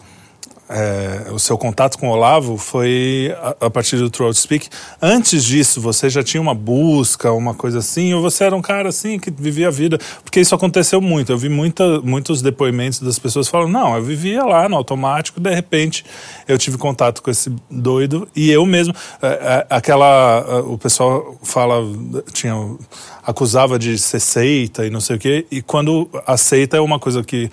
é, 0.74 1.30
o 1.32 1.38
seu 1.38 1.58
contato 1.58 1.98
com 1.98 2.08
o 2.08 2.12
Olavo 2.12 2.58
foi 2.58 3.36
a, 3.42 3.66
a, 3.66 3.70
partir 3.70 3.98
do 3.98 4.10
Throat 4.10 4.40
Speak. 4.40 4.70
Antes 5.02 5.44
disso, 5.44 5.82
você 5.82 6.10
já 6.10 6.24
tinha 6.24 6.40
uma 6.40 6.56
busca, 6.56 7.32
uma 7.34 7.54
coisa 7.54 7.80
assim, 7.80 8.14
ou 8.14 8.22
você 8.22 8.46
era 8.46 8.56
um 8.56 8.62
cara 8.62 8.88
assim 8.88 9.20
que 9.20 9.30
vivia 9.30 9.68
a 9.68 9.72
vida? 9.72 10.00
Porque 10.24 10.40
isso 10.40 10.56
aconteceu 10.56 11.02
muito. 11.02 11.30
Eu 11.30 11.38
vi 11.38 11.50
muita, 11.50 12.00
muitos 12.00 12.42
depoimentos 12.42 13.02
das 13.02 13.20
pessoas 13.20 13.50
falando: 13.50 13.72
não, 13.74 13.96
eu 13.98 14.02
vivia 14.02 14.46
lá 14.46 14.70
no 14.70 14.78
automático, 14.78 15.42
de 15.42 15.54
repente 15.54 16.06
eu 16.48 16.58
tive 16.58 16.78
contato 16.78 17.22
com 17.22 17.30
esse 17.30 17.54
doido 17.70 18.28
e 18.34 18.50
eu 18.50 18.66
mesmo. 18.66 18.96
É, 19.22 19.28
é, 19.28 19.68
aquela. 19.70 20.62
O 20.62 20.78
pessoal 20.78 21.38
fala, 21.44 21.84
tinha 22.32 22.56
acusava 23.26 23.78
de 23.78 23.98
ser 23.98 24.20
seita 24.20 24.86
e 24.86 24.90
não 24.90 25.00
sei 25.00 25.16
o 25.16 25.20
quê, 25.20 25.46
e 25.52 25.62
quando 25.62 26.10
a 26.26 26.38
seita 26.38 26.78
é 26.78 26.82
uma 26.82 27.00
coisa 27.00 27.24
que 27.24 27.50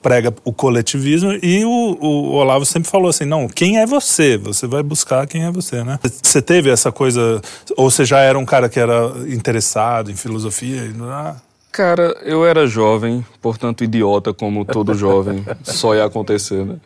prega 0.00 0.32
o 0.44 0.52
coletivismo 0.52 1.32
e 1.42 1.64
o, 1.64 1.98
o, 2.00 2.32
Olavo 2.34 2.64
sempre 2.64 2.88
falou 2.88 3.08
assim, 3.08 3.24
não, 3.24 3.48
quem 3.48 3.78
é 3.78 3.86
você? 3.86 4.36
Você 4.36 4.66
vai 4.66 4.82
buscar 4.82 5.26
quem 5.26 5.44
é 5.44 5.50
você, 5.50 5.82
né? 5.82 5.98
Você 6.22 6.40
teve 6.40 6.70
essa 6.70 6.92
coisa, 6.92 7.40
ou 7.76 7.90
você 7.90 8.04
já 8.04 8.20
era 8.20 8.38
um 8.38 8.44
cara 8.44 8.68
que 8.68 8.78
era 8.78 9.12
interessado 9.26 10.10
em 10.10 10.16
filosofia? 10.16 10.84
E, 10.84 10.94
ah. 11.02 11.36
Cara, 11.72 12.16
eu 12.22 12.46
era 12.46 12.66
jovem, 12.66 13.24
portanto 13.40 13.84
idiota 13.84 14.32
como 14.32 14.64
todo 14.64 14.94
jovem, 14.94 15.44
só 15.62 15.94
ia 15.94 16.04
acontecer, 16.04 16.64
né? 16.64 16.76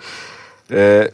É, 0.70 1.12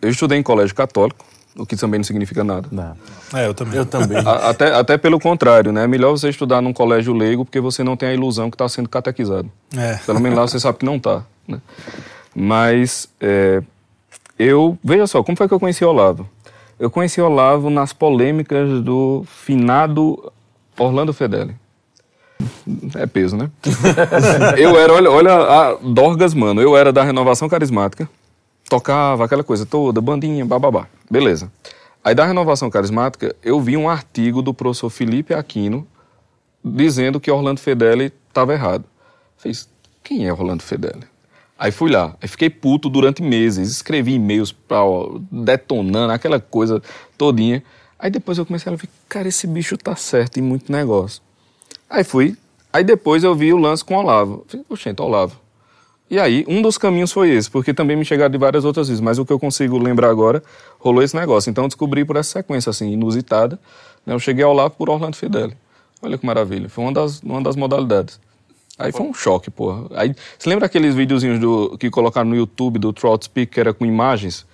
eu 0.00 0.10
estudei 0.10 0.38
em 0.38 0.42
colégio 0.42 0.74
católico, 0.74 1.24
o 1.56 1.66
que 1.66 1.76
também 1.76 1.98
não 1.98 2.04
significa 2.04 2.42
nada. 2.42 2.66
Não. 2.70 2.96
É, 3.34 3.46
eu 3.46 3.54
também. 3.54 3.78
Eu 3.78 3.86
também. 3.86 4.18
A, 4.26 4.50
até, 4.50 4.72
até 4.72 4.96
pelo 4.96 5.20
contrário, 5.20 5.72
né? 5.72 5.84
É 5.84 5.86
melhor 5.86 6.10
você 6.12 6.28
estudar 6.28 6.60
num 6.62 6.72
colégio 6.72 7.12
leigo 7.12 7.44
porque 7.44 7.60
você 7.60 7.84
não 7.84 7.96
tem 7.96 8.10
a 8.10 8.14
ilusão 8.14 8.50
que 8.50 8.54
está 8.54 8.68
sendo 8.68 8.88
catequizado. 8.88 9.50
É. 9.76 9.94
Pelo 10.06 10.20
menos 10.20 10.38
lá 10.38 10.46
você 10.46 10.58
sabe 10.58 10.78
que 10.78 10.84
não 10.84 10.96
está. 10.96 11.24
Né? 11.46 11.60
Mas 12.34 13.08
é, 13.20 13.62
eu, 14.38 14.78
veja 14.82 15.06
só, 15.06 15.22
como 15.22 15.36
foi 15.36 15.46
que 15.46 15.54
eu 15.54 15.60
conheci 15.60 15.84
Olavo? 15.84 16.28
Eu 16.78 16.90
conheci 16.90 17.20
Olavo 17.20 17.70
nas 17.70 17.92
polêmicas 17.92 18.82
do 18.82 19.24
finado 19.26 20.32
Orlando 20.78 21.12
Fedeli. 21.12 21.54
É 22.96 23.06
peso, 23.06 23.36
né? 23.36 23.50
eu 24.58 24.76
era, 24.76 24.92
olha, 24.92 25.10
olha 25.10 25.34
a 25.34 25.74
Dorgas, 25.80 26.34
mano, 26.34 26.60
eu 26.60 26.76
era 26.76 26.92
da 26.92 27.04
renovação 27.04 27.48
carismática, 27.48 28.08
tocava 28.68 29.24
aquela 29.24 29.44
coisa 29.44 29.64
toda, 29.64 30.00
bandinha, 30.00 30.44
bababá. 30.44 30.86
Beleza. 31.12 31.52
Aí 32.02 32.14
da 32.14 32.24
renovação 32.24 32.70
carismática, 32.70 33.36
eu 33.42 33.60
vi 33.60 33.76
um 33.76 33.86
artigo 33.86 34.40
do 34.40 34.54
professor 34.54 34.88
Felipe 34.88 35.34
Aquino 35.34 35.86
dizendo 36.64 37.20
que 37.20 37.30
Orlando 37.30 37.60
Fedeli 37.60 38.10
estava 38.28 38.54
errado. 38.54 38.86
Fiz, 39.36 39.68
quem 40.02 40.26
é 40.26 40.32
Orlando 40.32 40.62
Fedeli? 40.62 41.04
Aí 41.58 41.70
fui 41.70 41.90
lá, 41.90 42.16
aí 42.18 42.26
fiquei 42.26 42.48
puto 42.48 42.88
durante 42.88 43.22
meses, 43.22 43.70
escrevi 43.70 44.14
e-mails 44.14 44.52
pra, 44.52 44.82
ó, 44.82 45.18
detonando 45.30 46.14
aquela 46.14 46.40
coisa 46.40 46.82
todinha. 47.18 47.62
Aí 47.98 48.10
depois 48.10 48.38
eu 48.38 48.46
comecei 48.46 48.72
a 48.72 48.74
ver, 48.74 48.88
cara, 49.06 49.28
esse 49.28 49.46
bicho 49.46 49.76
tá 49.76 49.94
certo 49.94 50.38
em 50.38 50.42
muito 50.42 50.72
negócio. 50.72 51.22
Aí 51.90 52.04
fui, 52.04 52.38
aí 52.72 52.82
depois 52.82 53.22
eu 53.22 53.34
vi 53.34 53.52
o 53.52 53.58
lance 53.58 53.84
com 53.84 53.96
o 53.96 53.98
Olavo. 53.98 54.46
Falei, 54.48 54.64
oxente, 54.66 55.02
Olavo. 55.02 55.41
E 56.12 56.20
aí, 56.20 56.44
um 56.46 56.60
dos 56.60 56.76
caminhos 56.76 57.10
foi 57.10 57.30
esse, 57.30 57.50
porque 57.50 57.72
também 57.72 57.96
me 57.96 58.04
chegaram 58.04 58.30
de 58.30 58.36
várias 58.36 58.66
outras 58.66 58.88
vezes, 58.88 59.00
mas 59.00 59.18
o 59.18 59.24
que 59.24 59.32
eu 59.32 59.38
consigo 59.38 59.78
lembrar 59.78 60.10
agora, 60.10 60.42
rolou 60.78 61.02
esse 61.02 61.16
negócio. 61.16 61.48
Então 61.48 61.64
eu 61.64 61.68
descobri 61.68 62.04
por 62.04 62.16
essa 62.16 62.32
sequência, 62.32 62.68
assim, 62.68 62.92
inusitada. 62.92 63.58
Né? 64.04 64.12
Eu 64.12 64.18
cheguei 64.18 64.44
ao 64.44 64.50
Olavo 64.50 64.74
por 64.76 64.90
Orlando 64.90 65.16
Fidel. 65.16 65.52
Olha 66.02 66.18
que 66.18 66.26
maravilha, 66.26 66.68
foi 66.68 66.84
uma 66.84 66.92
das, 66.92 67.22
uma 67.22 67.40
das 67.40 67.56
modalidades. 67.56 68.20
Aí 68.78 68.92
foi 68.92 69.06
um 69.06 69.14
choque, 69.14 69.50
porra. 69.50 69.86
Aí, 69.94 70.14
você 70.38 70.50
lembra 70.50 70.66
aqueles 70.66 70.94
videozinhos 70.94 71.38
do, 71.38 71.78
que 71.78 71.88
colocaram 71.88 72.28
no 72.28 72.36
YouTube 72.36 72.78
do 72.78 72.92
Trout 72.92 73.24
Speak, 73.24 73.50
que 73.50 73.58
era 73.58 73.72
com 73.72 73.86
imagens? 73.86 74.44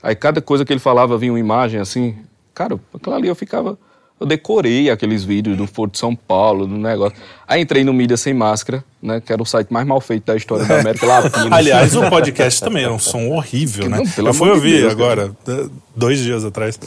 Aí 0.00 0.14
cada 0.14 0.40
coisa 0.40 0.64
que 0.64 0.72
ele 0.72 0.78
falava 0.78 1.18
vinha 1.18 1.32
uma 1.32 1.40
imagem 1.40 1.80
assim. 1.80 2.16
Cara, 2.54 2.78
aquilo 2.94 3.16
ali 3.16 3.26
eu 3.26 3.34
ficava. 3.34 3.76
Eu 4.20 4.26
decorei 4.26 4.90
aqueles 4.90 5.22
vídeos 5.22 5.56
do 5.56 5.66
Foro 5.66 5.90
de 5.90 5.98
São 5.98 6.14
Paulo, 6.14 6.66
do 6.66 6.76
negócio. 6.76 7.16
Aí 7.46 7.62
entrei 7.62 7.84
no 7.84 7.92
Mídia 7.92 8.16
Sem 8.16 8.34
Máscara, 8.34 8.84
né? 9.00 9.20
Que 9.24 9.32
era 9.32 9.40
o 9.40 9.46
site 9.46 9.72
mais 9.72 9.86
mal 9.86 10.00
feito 10.00 10.24
da 10.24 10.34
história 10.34 10.64
da 10.64 10.80
América 10.80 11.06
Latina. 11.06 11.54
Aliás, 11.54 11.94
o 11.94 12.08
podcast 12.10 12.60
também 12.60 12.84
é 12.84 12.90
um 12.90 12.98
som 12.98 13.28
horrível, 13.28 13.88
né? 13.88 14.02
Não, 14.16 14.26
eu 14.26 14.34
fui 14.34 14.50
ouvir 14.50 14.80
Deus, 14.80 14.92
agora, 14.92 15.30
cara. 15.44 15.70
dois 15.94 16.18
dias 16.18 16.44
atrás. 16.44 16.78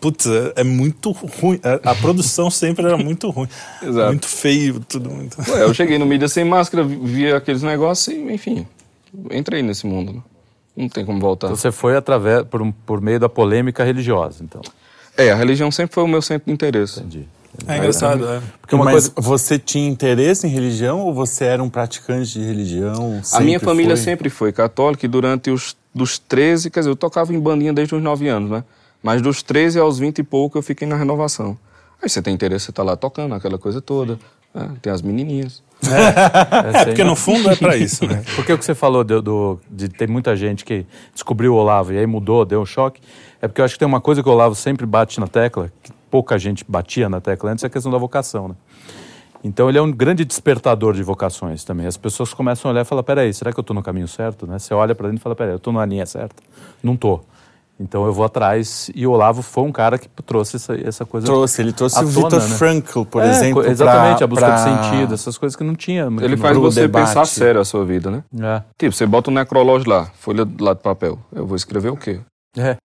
Putz, 0.00 0.26
é, 0.26 0.52
é, 0.56 0.64
muito 0.64 1.12
ruim. 1.12 1.60
A, 1.62 1.68
é, 1.68 1.80
a 1.84 1.94
produção 1.94 2.50
sempre 2.50 2.84
era 2.84 2.96
muito 2.96 3.30
ruim. 3.30 3.48
Exato. 3.82 4.08
Muito 4.08 4.26
feio, 4.26 4.80
tudo 4.80 5.08
muito. 5.08 5.38
Ué, 5.50 5.62
eu 5.62 5.72
cheguei 5.72 5.98
no 5.98 6.06
mídia 6.06 6.28
sem 6.28 6.44
máscara, 6.44 6.84
via 6.84 7.36
aqueles 7.36 7.62
negócios 7.62 8.14
e, 8.14 8.20
enfim, 8.32 8.66
entrei 9.30 9.62
nesse 9.62 9.86
mundo. 9.86 10.12
Né? 10.14 10.22
Não 10.76 10.88
tem 10.88 11.04
como 11.04 11.18
voltar. 11.20 11.46
Então 11.46 11.56
você 11.56 11.72
foi 11.72 11.96
através 11.96 12.42
por, 12.42 12.60
por 12.84 13.00
meio 13.00 13.18
da 13.18 13.28
polêmica 13.28 13.84
religiosa, 13.84 14.44
então. 14.44 14.60
É, 15.16 15.30
a 15.30 15.34
religião 15.34 15.70
sempre 15.70 15.94
foi 15.94 16.04
o 16.04 16.08
meu 16.08 16.20
centro 16.20 16.46
de 16.46 16.52
interesse. 16.52 17.00
Entendi. 17.00 17.26
É 17.66 17.78
engraçado, 17.78 18.28
é. 18.28 18.42
Porque 18.60 18.76
Mas 18.76 19.08
coisa... 19.08 19.12
você 19.16 19.58
tinha 19.58 19.88
interesse 19.88 20.46
em 20.46 20.50
religião 20.50 21.00
ou 21.00 21.14
você 21.14 21.44
era 21.44 21.62
um 21.62 21.70
praticante 21.70 22.38
de 22.38 22.44
religião? 22.44 23.22
A 23.32 23.40
minha 23.40 23.58
família 23.58 23.96
foi? 23.96 24.04
sempre 24.04 24.28
foi 24.28 24.52
católica 24.52 25.06
e 25.06 25.08
durante 25.08 25.50
os 25.50 25.74
dos 25.94 26.18
13, 26.18 26.70
quer 26.70 26.80
dizer, 26.80 26.90
eu 26.90 26.96
tocava 26.96 27.32
em 27.32 27.40
bandinha 27.40 27.72
desde 27.72 27.94
os 27.94 28.02
9 28.02 28.28
anos, 28.28 28.50
né? 28.50 28.62
Mas 29.02 29.22
dos 29.22 29.42
13 29.42 29.78
aos 29.78 29.98
20 29.98 30.18
e 30.18 30.22
pouco 30.22 30.58
eu 30.58 30.62
fiquei 30.62 30.86
na 30.86 30.94
renovação. 30.94 31.56
Aí 32.02 32.08
você 32.08 32.20
tem 32.20 32.34
interesse, 32.34 32.66
você 32.66 32.72
tá 32.72 32.82
lá 32.82 32.94
tocando, 32.94 33.34
aquela 33.34 33.56
coisa 33.56 33.80
toda. 33.80 34.18
É, 34.54 34.68
tem 34.82 34.92
as 34.92 35.00
menininhas. 35.00 35.62
É, 35.84 36.80
é, 36.80 36.84
porque 36.86 37.04
no 37.04 37.14
fundo 37.14 37.50
é 37.50 37.56
para 37.56 37.76
isso, 37.76 38.06
né? 38.06 38.22
Porque 38.34 38.52
o 38.52 38.58
que 38.58 38.64
você 38.64 38.74
falou 38.74 39.04
do, 39.04 39.20
do, 39.20 39.60
de 39.70 39.88
ter 39.88 40.08
muita 40.08 40.34
gente 40.34 40.64
que 40.64 40.86
descobriu 41.12 41.54
o 41.54 41.56
Olavo 41.56 41.92
e 41.92 41.98
aí 41.98 42.06
mudou, 42.06 42.44
deu 42.44 42.60
um 42.62 42.66
choque, 42.66 43.00
é 43.40 43.46
porque 43.46 43.60
eu 43.60 43.64
acho 43.64 43.74
que 43.74 43.78
tem 43.78 43.86
uma 43.86 44.00
coisa 44.00 44.22
que 44.22 44.28
o 44.28 44.32
Olavo 44.32 44.54
sempre 44.54 44.86
bate 44.86 45.20
na 45.20 45.26
tecla, 45.26 45.70
que 45.82 45.92
pouca 46.10 46.38
gente 46.38 46.64
batia 46.66 47.08
na 47.08 47.20
tecla 47.20 47.50
antes, 47.50 47.62
é 47.62 47.66
a 47.66 47.70
questão 47.70 47.92
da 47.92 47.98
vocação, 47.98 48.48
né? 48.48 48.54
Então 49.44 49.68
ele 49.68 49.78
é 49.78 49.82
um 49.82 49.92
grande 49.92 50.24
despertador 50.24 50.94
de 50.94 51.02
vocações 51.02 51.62
também. 51.62 51.86
As 51.86 51.96
pessoas 51.96 52.34
começam 52.34 52.68
a 52.68 52.72
olhar 52.72 52.80
e 52.80 52.84
falar, 52.84 53.02
peraí, 53.02 53.32
será 53.32 53.52
que 53.52 53.60
eu 53.60 53.62
estou 53.62 53.74
no 53.74 53.82
caminho 53.82 54.08
certo? 54.08 54.46
Né? 54.46 54.58
Você 54.58 54.74
olha 54.74 54.94
para 54.94 55.06
dentro 55.06 55.20
e 55.20 55.22
fala, 55.22 55.36
peraí, 55.36 55.52
eu 55.52 55.58
estou 55.58 55.72
na 55.72 55.86
linha 55.86 56.04
certa? 56.04 56.42
Não 56.82 56.94
estou. 56.94 57.24
Então 57.78 58.06
eu 58.06 58.12
vou 58.12 58.24
atrás 58.24 58.90
e 58.94 59.06
o 59.06 59.10
Olavo 59.10 59.42
foi 59.42 59.64
um 59.64 59.72
cara 59.72 59.98
que 59.98 60.08
trouxe 60.24 60.56
essa, 60.56 60.74
essa 60.74 61.04
coisa. 61.04 61.26
Trouxe, 61.26 61.60
ele 61.60 61.72
trouxe 61.72 62.02
o 62.02 62.06
Victor 62.06 62.40
né? 62.40 62.48
Frankl, 62.48 63.04
por 63.04 63.22
é, 63.22 63.30
exemplo. 63.30 63.66
Exatamente, 63.66 64.16
pra, 64.16 64.24
a 64.24 64.28
busca 64.28 64.46
pra... 64.46 64.54
de 64.54 64.62
sentido, 64.62 65.14
essas 65.14 65.36
coisas 65.36 65.54
que 65.54 65.62
não 65.62 65.74
tinha. 65.74 66.08
Ele 66.22 66.36
faz 66.36 66.56
você 66.56 66.82
debate. 66.82 67.06
pensar 67.06 67.26
sério 67.26 67.60
a 67.60 67.64
sua 67.64 67.84
vida, 67.84 68.10
né? 68.10 68.24
É. 68.40 68.62
Tipo, 68.78 68.94
você 68.94 69.06
bota 69.06 69.30
um 69.30 69.34
necrológio 69.34 69.90
lá, 69.90 70.10
folha 70.18 70.46
lá 70.58 70.72
de 70.72 70.80
papel. 70.80 71.18
Eu 71.32 71.46
vou 71.46 71.56
escrever 71.56 71.90
o 71.90 71.96
quê? 71.96 72.20
É. 72.56 72.76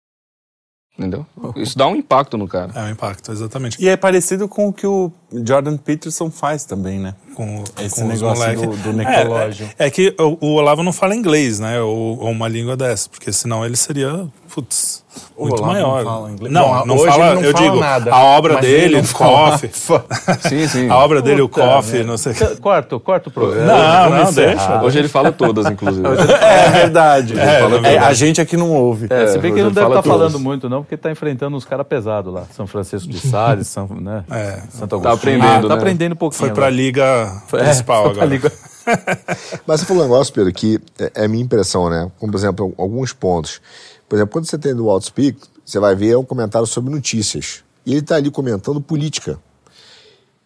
Entendeu? 1.00 1.24
Isso 1.56 1.78
dá 1.78 1.86
um 1.86 1.96
impacto 1.96 2.36
no 2.36 2.46
cara. 2.46 2.72
É 2.74 2.82
um 2.82 2.90
impacto, 2.90 3.32
exatamente. 3.32 3.82
E 3.82 3.88
é 3.88 3.96
parecido 3.96 4.46
com 4.46 4.68
o 4.68 4.72
que 4.72 4.86
o 4.86 5.10
Jordan 5.32 5.78
Peterson 5.78 6.30
faz 6.30 6.66
também, 6.66 6.98
né? 6.98 7.14
Com 7.34 7.64
esse 7.80 8.02
com 8.02 8.06
negócio 8.06 8.60
do, 8.60 8.76
do 8.76 8.92
necrológio. 8.92 9.70
É, 9.78 9.84
é, 9.84 9.86
é, 9.86 9.90
que 9.90 10.14
o, 10.18 10.36
o, 10.44 10.54
Olavo 10.56 10.82
não 10.82 10.92
fala 10.92 11.14
inglês, 11.14 11.58
né? 11.58 11.80
Ou, 11.80 12.18
ou 12.18 12.30
uma 12.30 12.48
língua 12.48 12.76
dessa, 12.76 13.08
porque 13.08 13.32
senão 13.32 13.64
ele 13.64 13.76
seria, 13.76 14.28
putz, 14.54 15.04
muito 15.38 15.64
maior. 15.64 16.04
Não, 16.04 16.10
fala 16.10 16.30
inglês. 16.30 16.52
não, 16.52 16.68
Bom, 16.68 16.86
não 16.86 16.98
fala, 16.98 17.34
não 17.34 17.42
eu 17.42 17.52
fala 17.52 17.64
digo, 17.64 17.80
nada, 17.80 18.12
a 18.12 18.24
obra 18.24 18.60
dele, 18.60 19.00
o 19.00 19.08
Coffee. 19.14 19.70
sim, 20.48 20.68
sim. 20.68 20.88
A 20.88 20.96
obra 20.98 21.22
dele, 21.22 21.42
Puta, 21.42 21.62
o 21.62 21.68
Coffee, 21.68 22.04
não 22.04 22.16
sei. 22.16 22.34
Corta, 22.60 22.98
corta 22.98 23.28
o 23.28 23.32
programa. 23.32 23.66
Não, 23.66 24.10
não, 24.10 24.24
não 24.24 24.32
deixa. 24.32 24.82
Hoje 24.82 24.98
ele 24.98 25.08
fala 25.08 25.32
todas, 25.32 25.66
inclusive. 25.66 26.06
é 26.06 26.70
verdade. 26.70 27.38
É, 27.38 27.94
é, 27.94 27.98
a 27.98 28.12
gente 28.12 28.40
aqui 28.40 28.56
não 28.56 28.70
ouve. 28.70 29.06
É, 29.08 29.28
se 29.28 29.38
bem 29.38 29.52
que 29.52 29.60
ele 29.60 29.68
não 29.68 29.72
deve 29.72 29.86
estar 29.86 30.02
tá 30.02 30.08
falando 30.08 30.38
muito, 30.38 30.68
não, 30.68 30.82
porque 30.82 30.94
está 30.94 31.10
enfrentando 31.10 31.56
uns 31.56 31.64
caras 31.64 31.86
pesados 31.86 32.32
lá. 32.32 32.44
São 32.54 32.66
Francisco 32.66 33.08
de 33.08 33.20
Sales, 33.20 33.68
São, 33.68 33.88
né? 33.88 34.24
É. 34.30 34.62
Santo 34.70 34.96
Augusto. 34.96 35.02
Tá 35.02 35.12
aprendendo, 35.12 35.66
ah, 35.66 35.68
Tá 35.68 35.74
aprendendo 35.74 36.12
um 36.12 36.16
pouquinho. 36.16 36.40
Foi 36.40 36.50
para 36.50 36.66
a 36.66 36.70
liga 36.70 37.32
principal 37.50 38.10
agora. 38.10 38.26
Liga. 38.26 38.52
Mas 39.66 39.80
você 39.80 39.86
falou 39.86 40.02
um 40.02 40.06
negócio, 40.06 40.32
Pedro, 40.32 40.52
que 40.52 40.80
é, 40.98 41.12
é 41.14 41.24
a 41.24 41.28
minha 41.28 41.42
impressão, 41.42 41.88
né? 41.88 42.10
Como, 42.18 42.32
por 42.32 42.38
exemplo, 42.38 42.74
alguns 42.78 43.12
pontos. 43.12 43.60
Por 44.10 44.16
exemplo, 44.16 44.32
quando 44.32 44.46
você 44.46 44.58
tem 44.58 44.74
no 44.74 44.90
Outspeak, 44.90 45.38
você 45.64 45.78
vai 45.78 45.94
ver 45.94 46.16
um 46.16 46.24
comentário 46.24 46.66
sobre 46.66 46.92
notícias. 46.92 47.62
E 47.86 47.92
ele 47.92 48.00
está 48.00 48.16
ali 48.16 48.28
comentando 48.28 48.80
política. 48.80 49.38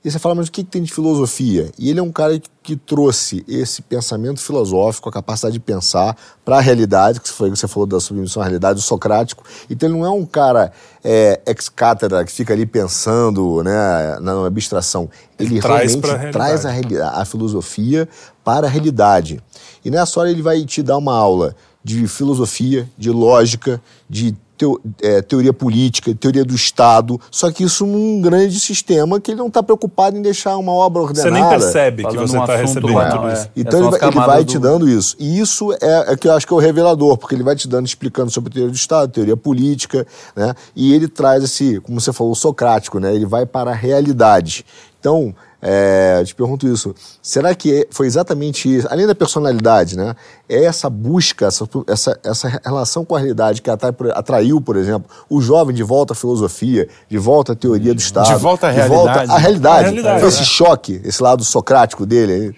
E 0.04 0.10
você 0.10 0.18
fala, 0.18 0.34
mas 0.34 0.48
o 0.48 0.52
que, 0.52 0.62
que 0.62 0.70
tem 0.70 0.82
de 0.82 0.92
filosofia? 0.92 1.72
E 1.78 1.88
ele 1.88 1.98
é 1.98 2.02
um 2.02 2.12
cara 2.12 2.38
que, 2.38 2.50
que 2.62 2.76
trouxe 2.76 3.42
esse 3.48 3.80
pensamento 3.80 4.38
filosófico, 4.38 5.08
a 5.08 5.12
capacidade 5.12 5.54
de 5.54 5.60
pensar 5.60 6.14
para 6.44 6.58
a 6.58 6.60
realidade, 6.60 7.22
que 7.22 7.30
foi 7.30 7.50
que 7.50 7.56
você 7.56 7.66
falou 7.66 7.86
da 7.86 7.98
submissão 7.98 8.42
à 8.42 8.44
realidade, 8.44 8.80
o 8.80 8.82
socrático. 8.82 9.42
Então 9.70 9.88
ele 9.88 9.98
não 9.98 10.04
é 10.04 10.10
um 10.10 10.26
cara 10.26 10.70
é, 11.02 11.40
ex-cátedra 11.46 12.22
que 12.22 12.32
fica 12.32 12.52
ali 12.52 12.66
pensando 12.66 13.62
né, 13.62 14.18
na 14.20 14.46
abstração. 14.46 15.08
Ele, 15.38 15.54
ele 15.54 15.60
realmente 15.60 16.00
traz, 16.02 16.32
traz 16.32 16.66
a, 16.66 17.22
a 17.22 17.24
filosofia 17.24 18.06
para 18.44 18.66
a 18.66 18.70
realidade. 18.70 19.40
E 19.82 19.90
nessa 19.90 20.20
hora 20.20 20.30
ele 20.30 20.42
vai 20.42 20.62
te 20.66 20.82
dar 20.82 20.98
uma 20.98 21.16
aula 21.16 21.56
de 21.84 22.08
filosofia, 22.08 22.88
de 22.96 23.10
lógica, 23.10 23.80
de 24.08 24.34
teo, 24.56 24.80
é, 25.02 25.20
teoria 25.20 25.52
política, 25.52 26.14
teoria 26.14 26.44
do 26.44 26.54
Estado, 26.54 27.20
só 27.30 27.50
que 27.50 27.64
isso 27.64 27.84
num 27.84 28.22
grande 28.22 28.58
sistema 28.58 29.20
que 29.20 29.32
ele 29.32 29.38
não 29.38 29.48
está 29.48 29.62
preocupado 29.62 30.16
em 30.16 30.22
deixar 30.22 30.56
uma 30.56 30.72
obra 30.72 31.02
ordenada. 31.02 31.30
Você 31.30 31.40
nem 31.40 31.48
percebe 31.48 32.04
que 32.06 32.16
você 32.16 32.38
está 32.38 32.56
recebendo 32.56 33.00
é, 33.00 33.10
tudo 33.10 33.32
isso. 33.32 33.50
Então 33.54 33.88
ele, 33.88 33.96
ele, 34.02 34.26
vai 34.26 34.44
do... 34.44 34.50
te 34.50 34.58
dando 34.58 34.88
isso. 34.88 35.16
E 35.18 35.38
isso 35.38 35.72
é, 35.74 36.12
é 36.12 36.16
que 36.16 36.26
eu 36.26 36.32
acho 36.32 36.46
que 36.46 36.52
é 36.52 36.56
o 36.56 36.60
revelador, 36.60 37.18
porque 37.18 37.34
ele 37.34 37.42
vai 37.42 37.54
te 37.54 37.68
dando, 37.68 37.86
explicando 37.86 38.30
sobre 38.30 38.50
teoria 38.50 38.70
do 38.70 38.76
Estado, 38.76 39.12
teoria 39.12 39.36
política, 39.36 40.06
né? 40.34 40.54
E 40.74 40.94
ele 40.94 41.08
traz 41.08 41.44
esse, 41.44 41.80
como 41.80 42.00
você 42.00 42.12
falou, 42.12 42.34
socrático, 42.34 42.98
né? 42.98 43.14
Ele 43.14 43.26
vai 43.26 43.44
para 43.44 43.72
a 43.72 43.74
realidade. 43.74 44.64
Então, 44.98 45.34
é, 45.66 46.18
eu 46.20 46.26
te 46.26 46.34
pergunto 46.34 46.68
isso. 46.68 46.94
Será 47.22 47.54
que 47.54 47.88
foi 47.90 48.06
exatamente 48.06 48.68
isso, 48.68 48.86
além 48.90 49.06
da 49.06 49.14
personalidade, 49.14 49.96
né? 49.96 50.14
É 50.46 50.62
essa 50.62 50.90
busca, 50.90 51.46
essa, 51.46 51.66
essa, 51.88 52.20
essa 52.22 52.60
relação 52.62 53.02
com 53.02 53.16
a 53.16 53.18
realidade 53.18 53.62
que 53.62 53.70
atrai, 53.70 53.94
atraiu, 54.12 54.60
por 54.60 54.76
exemplo, 54.76 55.08
o 55.26 55.40
jovem 55.40 55.74
de 55.74 55.82
volta 55.82 56.12
à 56.12 56.16
filosofia, 56.16 56.86
de 57.08 57.16
volta 57.16 57.52
à 57.52 57.56
teoria 57.56 57.94
do 57.94 57.98
Estado. 57.98 58.26
De 58.26 58.34
volta 58.34 58.66
à 58.66 58.70
realidade. 58.70 59.00
De 59.00 59.06
volta 59.06 59.32
à 59.32 59.38
realidade. 59.38 59.78
A 59.78 59.88
realidade 59.88 60.20
foi 60.20 60.28
esse 60.28 60.42
é. 60.42 60.44
choque, 60.44 61.00
esse 61.02 61.22
lado 61.22 61.42
socrático 61.42 62.04
dele. 62.04 62.54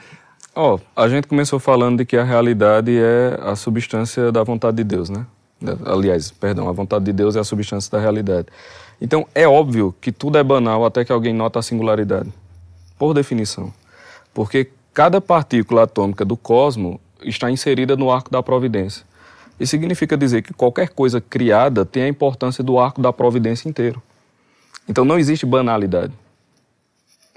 Oh, 0.53 0.81
a 0.97 1.09
gente 1.09 1.29
começou 1.29 1.61
falando 1.61 1.99
de 1.99 2.05
que 2.05 2.17
a 2.17 2.25
realidade 2.25 2.91
é 2.99 3.39
a 3.41 3.55
substância 3.55 4.33
da 4.33 4.43
vontade 4.43 4.79
de 4.79 4.85
Deus, 4.85 5.09
né? 5.09 5.25
Aliás, 5.85 6.33
perdão, 6.33 6.69
a 6.69 6.73
vontade 6.73 7.05
de 7.05 7.13
Deus 7.13 7.37
é 7.37 7.39
a 7.39 7.45
substância 7.45 7.89
da 7.89 8.01
realidade. 8.01 8.49
Então, 9.01 9.29
é 9.33 9.47
óbvio 9.47 9.95
que 10.01 10.11
tudo 10.11 10.39
é 10.39 10.43
banal 10.43 10.85
até 10.85 11.05
que 11.05 11.13
alguém 11.13 11.33
nota 11.33 11.61
a 11.61 11.63
singularidade 11.63 12.33
por 12.99 13.15
definição. 13.15 13.73
Porque 14.33 14.71
cada 14.93 15.21
partícula 15.21 15.85
atômica 15.85 16.25
do 16.25 16.37
cosmo 16.37 17.01
está 17.23 17.51
inserida 17.51 17.97
no 17.97 18.11
arco 18.11 18.31
da 18.31 18.43
providência. 18.43 19.05
Isso 19.59 19.71
significa 19.71 20.17
dizer 20.17 20.43
que 20.43 20.53
qualquer 20.53 20.91
coisa 20.91 21.21
criada 21.21 21.85
tem 21.85 22.03
a 22.03 22.09
importância 22.09 22.63
do 22.63 22.79
arco 22.79 23.01
da 23.01 23.13
providência 23.13 23.69
inteiro. 23.69 24.03
Então 24.89 25.05
não 25.05 25.19
existe 25.19 25.47
banalidade. 25.47 26.13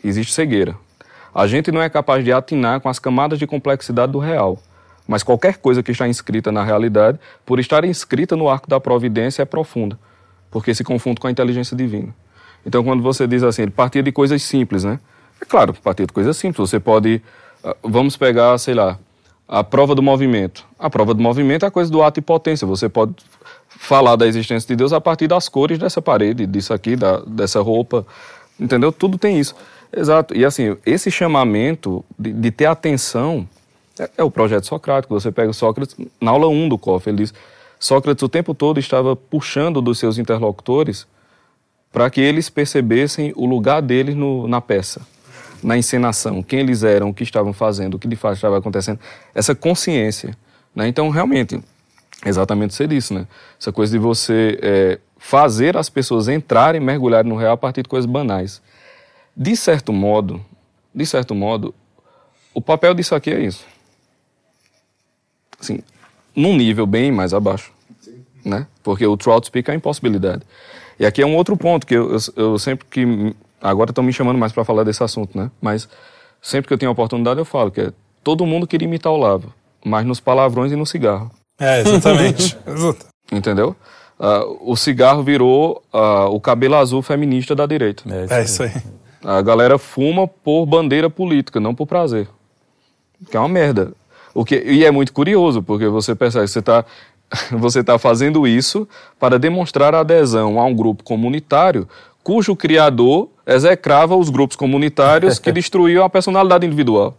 Existe 0.03 0.33
cegueira. 0.33 0.75
A 1.33 1.47
gente 1.47 1.71
não 1.71 1.81
é 1.81 1.89
capaz 1.89 2.23
de 2.23 2.31
atinar 2.31 2.81
com 2.81 2.89
as 2.89 2.99
camadas 2.99 3.39
de 3.39 3.47
complexidade 3.47 4.11
do 4.11 4.19
real. 4.19 4.59
Mas 5.07 5.23
qualquer 5.23 5.57
coisa 5.57 5.81
que 5.81 5.91
está 5.91 6.07
inscrita 6.07 6.51
na 6.51 6.63
realidade, 6.63 7.19
por 7.45 7.59
estar 7.59 7.83
inscrita 7.83 8.35
no 8.35 8.47
arco 8.47 8.69
da 8.69 8.79
providência, 8.79 9.41
é 9.41 9.45
profunda, 9.45 9.97
porque 10.51 10.73
se 10.75 10.83
confunde 10.83 11.19
com 11.19 11.27
a 11.27 11.31
inteligência 11.31 11.75
divina. 11.75 12.13
Então, 12.65 12.83
quando 12.83 13.01
você 13.01 13.25
diz 13.25 13.41
assim, 13.41 13.63
ele 13.63 13.71
partia 13.71 14.03
de 14.03 14.11
coisas 14.11 14.43
simples, 14.43 14.83
né? 14.83 14.99
É 15.41 15.45
claro, 15.45 15.73
partir 15.73 16.05
de 16.05 16.13
coisas 16.13 16.35
simples. 16.37 16.69
Você 16.69 16.79
pode, 16.79 17.21
ah, 17.63 17.75
vamos 17.83 18.17
pegar, 18.17 18.57
sei 18.57 18.73
lá, 18.73 18.97
a 19.47 19.63
prova 19.63 19.95
do 19.95 20.01
movimento. 20.01 20.65
A 20.77 20.89
prova 20.89 21.13
do 21.13 21.21
movimento 21.21 21.65
é 21.65 21.67
a 21.67 21.71
coisa 21.71 21.91
do 21.91 22.03
ato 22.03 22.19
e 22.19 22.21
potência. 22.21 22.67
Você 22.67 22.87
pode 22.89 23.15
falar 23.67 24.15
da 24.15 24.27
existência 24.27 24.67
de 24.67 24.75
Deus 24.75 24.93
a 24.93 25.01
partir 25.01 25.27
das 25.27 25.49
cores 25.49 25.79
dessa 25.79 26.01
parede, 26.01 26.45
disso 26.45 26.73
aqui, 26.73 26.95
da, 26.95 27.19
dessa 27.19 27.61
roupa. 27.61 28.05
Entendeu? 28.59 28.91
Tudo 28.91 29.17
tem 29.17 29.39
isso. 29.39 29.55
Exato. 29.95 30.35
E 30.35 30.45
assim, 30.45 30.77
esse 30.85 31.09
chamamento 31.09 32.03
de, 32.17 32.31
de 32.31 32.51
ter 32.51 32.65
atenção 32.65 33.47
É, 33.99 34.09
é 34.17 34.23
o 34.23 34.31
projeto 34.31 34.65
socrático. 34.65 35.13
Você 35.19 35.31
pega 35.31 35.51
Sócrates, 35.51 35.95
na 36.21 36.31
aula 36.31 36.47
1 36.47 36.69
do 36.69 36.77
COF, 36.77 37.09
ele 37.09 37.17
diz: 37.17 37.33
Sócrates 37.77 38.23
o 38.23 38.29
tempo 38.29 38.53
todo 38.53 38.79
estava 38.79 39.15
puxando 39.15 39.81
dos 39.81 39.99
seus 39.99 40.17
interlocutores 40.17 41.05
para 41.91 42.09
que 42.09 42.21
eles 42.21 42.49
percebessem 42.49 43.33
o 43.35 43.45
lugar 43.45 43.81
deles 43.81 44.15
no, 44.15 44.47
na 44.47 44.61
peça, 44.61 45.01
na 45.63 45.77
encenação, 45.77 46.41
quem 46.41 46.59
eles 46.59 46.83
eram, 46.83 47.09
o 47.09 47.13
que 47.13 47.23
estavam 47.23 47.53
fazendo, 47.53 47.95
o 47.95 47.99
que 47.99 48.07
de 48.07 48.15
fato 48.15 48.35
estava 48.35 48.57
acontecendo, 48.57 48.99
essa 49.33 49.53
consciência. 49.55 50.37
Né? 50.75 50.87
Então, 50.87 51.09
realmente, 51.09 51.59
exatamente 52.25 52.73
ser 52.73 52.91
isso, 52.91 53.13
né? 53.13 53.27
Essa 53.59 53.71
coisa 53.71 53.91
de 53.91 53.97
você 53.97 54.59
é, 54.61 54.99
fazer 55.17 55.77
as 55.77 55.89
pessoas 55.89 56.27
entrarem, 56.27 56.81
mergulharem 56.81 57.29
no 57.29 57.37
real 57.37 57.53
a 57.53 57.57
partir 57.57 57.83
de 57.83 57.89
coisas 57.89 58.09
banais. 58.09 58.61
De 59.35 59.55
certo 59.55 59.93
modo, 59.93 60.43
de 60.93 61.05
certo 61.05 61.33
modo, 61.35 61.73
o 62.53 62.61
papel 62.61 62.93
disso 62.93 63.15
aqui 63.15 63.31
é 63.31 63.39
isso. 63.39 63.65
Assim, 65.59 65.79
num 66.35 66.55
nível 66.55 66.85
bem 66.85 67.11
mais 67.11 67.33
abaixo, 67.33 67.71
né? 68.43 68.65
Porque 68.83 69.05
o 69.05 69.17
Trout 69.17 69.47
Speak 69.47 69.69
é 69.69 69.73
a 69.73 69.75
impossibilidade. 69.75 70.43
E 70.99 71.05
aqui 71.05 71.21
é 71.21 71.25
um 71.25 71.35
outro 71.35 71.55
ponto 71.55 71.85
que 71.85 71.95
eu, 71.95 72.11
eu, 72.11 72.19
eu 72.35 72.59
sempre 72.59 72.85
que 72.89 73.35
agora 73.61 73.91
estão 73.91 74.03
me 74.03 74.13
chamando 74.13 74.37
mais 74.37 74.51
para 74.51 74.63
falar 74.63 74.83
desse 74.83 75.03
assunto, 75.03 75.37
né? 75.37 75.49
Mas 75.61 75.87
sempre 76.41 76.67
que 76.67 76.73
eu 76.73 76.77
tenho 76.77 76.89
a 76.89 76.93
oportunidade 76.93 77.39
eu 77.39 77.45
falo 77.45 77.71
que 77.71 77.81
é, 77.81 77.93
todo 78.23 78.45
mundo 78.45 78.67
queria 78.67 78.87
imitar 78.87 79.11
o 79.11 79.17
Lavo, 79.17 79.53
mas 79.83 80.05
nos 80.05 80.19
palavrões 80.19 80.71
e 80.71 80.75
no 80.75 80.85
cigarro. 80.85 81.31
É, 81.59 81.81
exatamente. 81.81 82.57
Entendeu? 83.31 83.75
Uh, 84.19 84.71
o 84.71 84.75
cigarro 84.75 85.23
virou 85.23 85.81
uh, 85.93 86.33
o 86.33 86.39
cabelo 86.41 86.75
azul 86.75 87.01
feminista 87.01 87.55
da 87.55 87.65
direita. 87.65 88.03
É 88.29 88.43
isso 88.43 88.63
aí. 88.63 88.71
A 89.23 89.41
galera 89.41 89.77
fuma 89.77 90.27
por 90.27 90.65
bandeira 90.65 91.09
política, 91.09 91.59
não 91.59 91.75
por 91.75 91.85
prazer. 91.85 92.27
Que 93.29 93.37
é 93.37 93.39
uma 93.39 93.49
merda. 93.49 93.93
O 94.33 94.45
que, 94.45 94.55
e 94.55 94.85
é 94.85 94.91
muito 94.91 95.13
curioso, 95.13 95.61
porque 95.61 95.87
você 95.87 96.15
percebe 96.15 96.45
que 96.45 96.51
você 96.51 96.59
está 96.59 96.85
você 97.51 97.83
tá 97.83 97.97
fazendo 97.99 98.47
isso 98.47 98.87
para 99.19 99.37
demonstrar 99.37 99.93
adesão 99.93 100.59
a 100.59 100.65
um 100.65 100.73
grupo 100.73 101.03
comunitário 101.03 101.87
cujo 102.23 102.55
criador 102.55 103.29
execrava 103.49 104.15
os 104.15 104.29
grupos 104.29 104.55
comunitários 104.55 105.39
que 105.39 105.51
destruíam 105.53 106.03
a 106.03 106.09
personalidade 106.09 106.65
individual. 106.65 107.17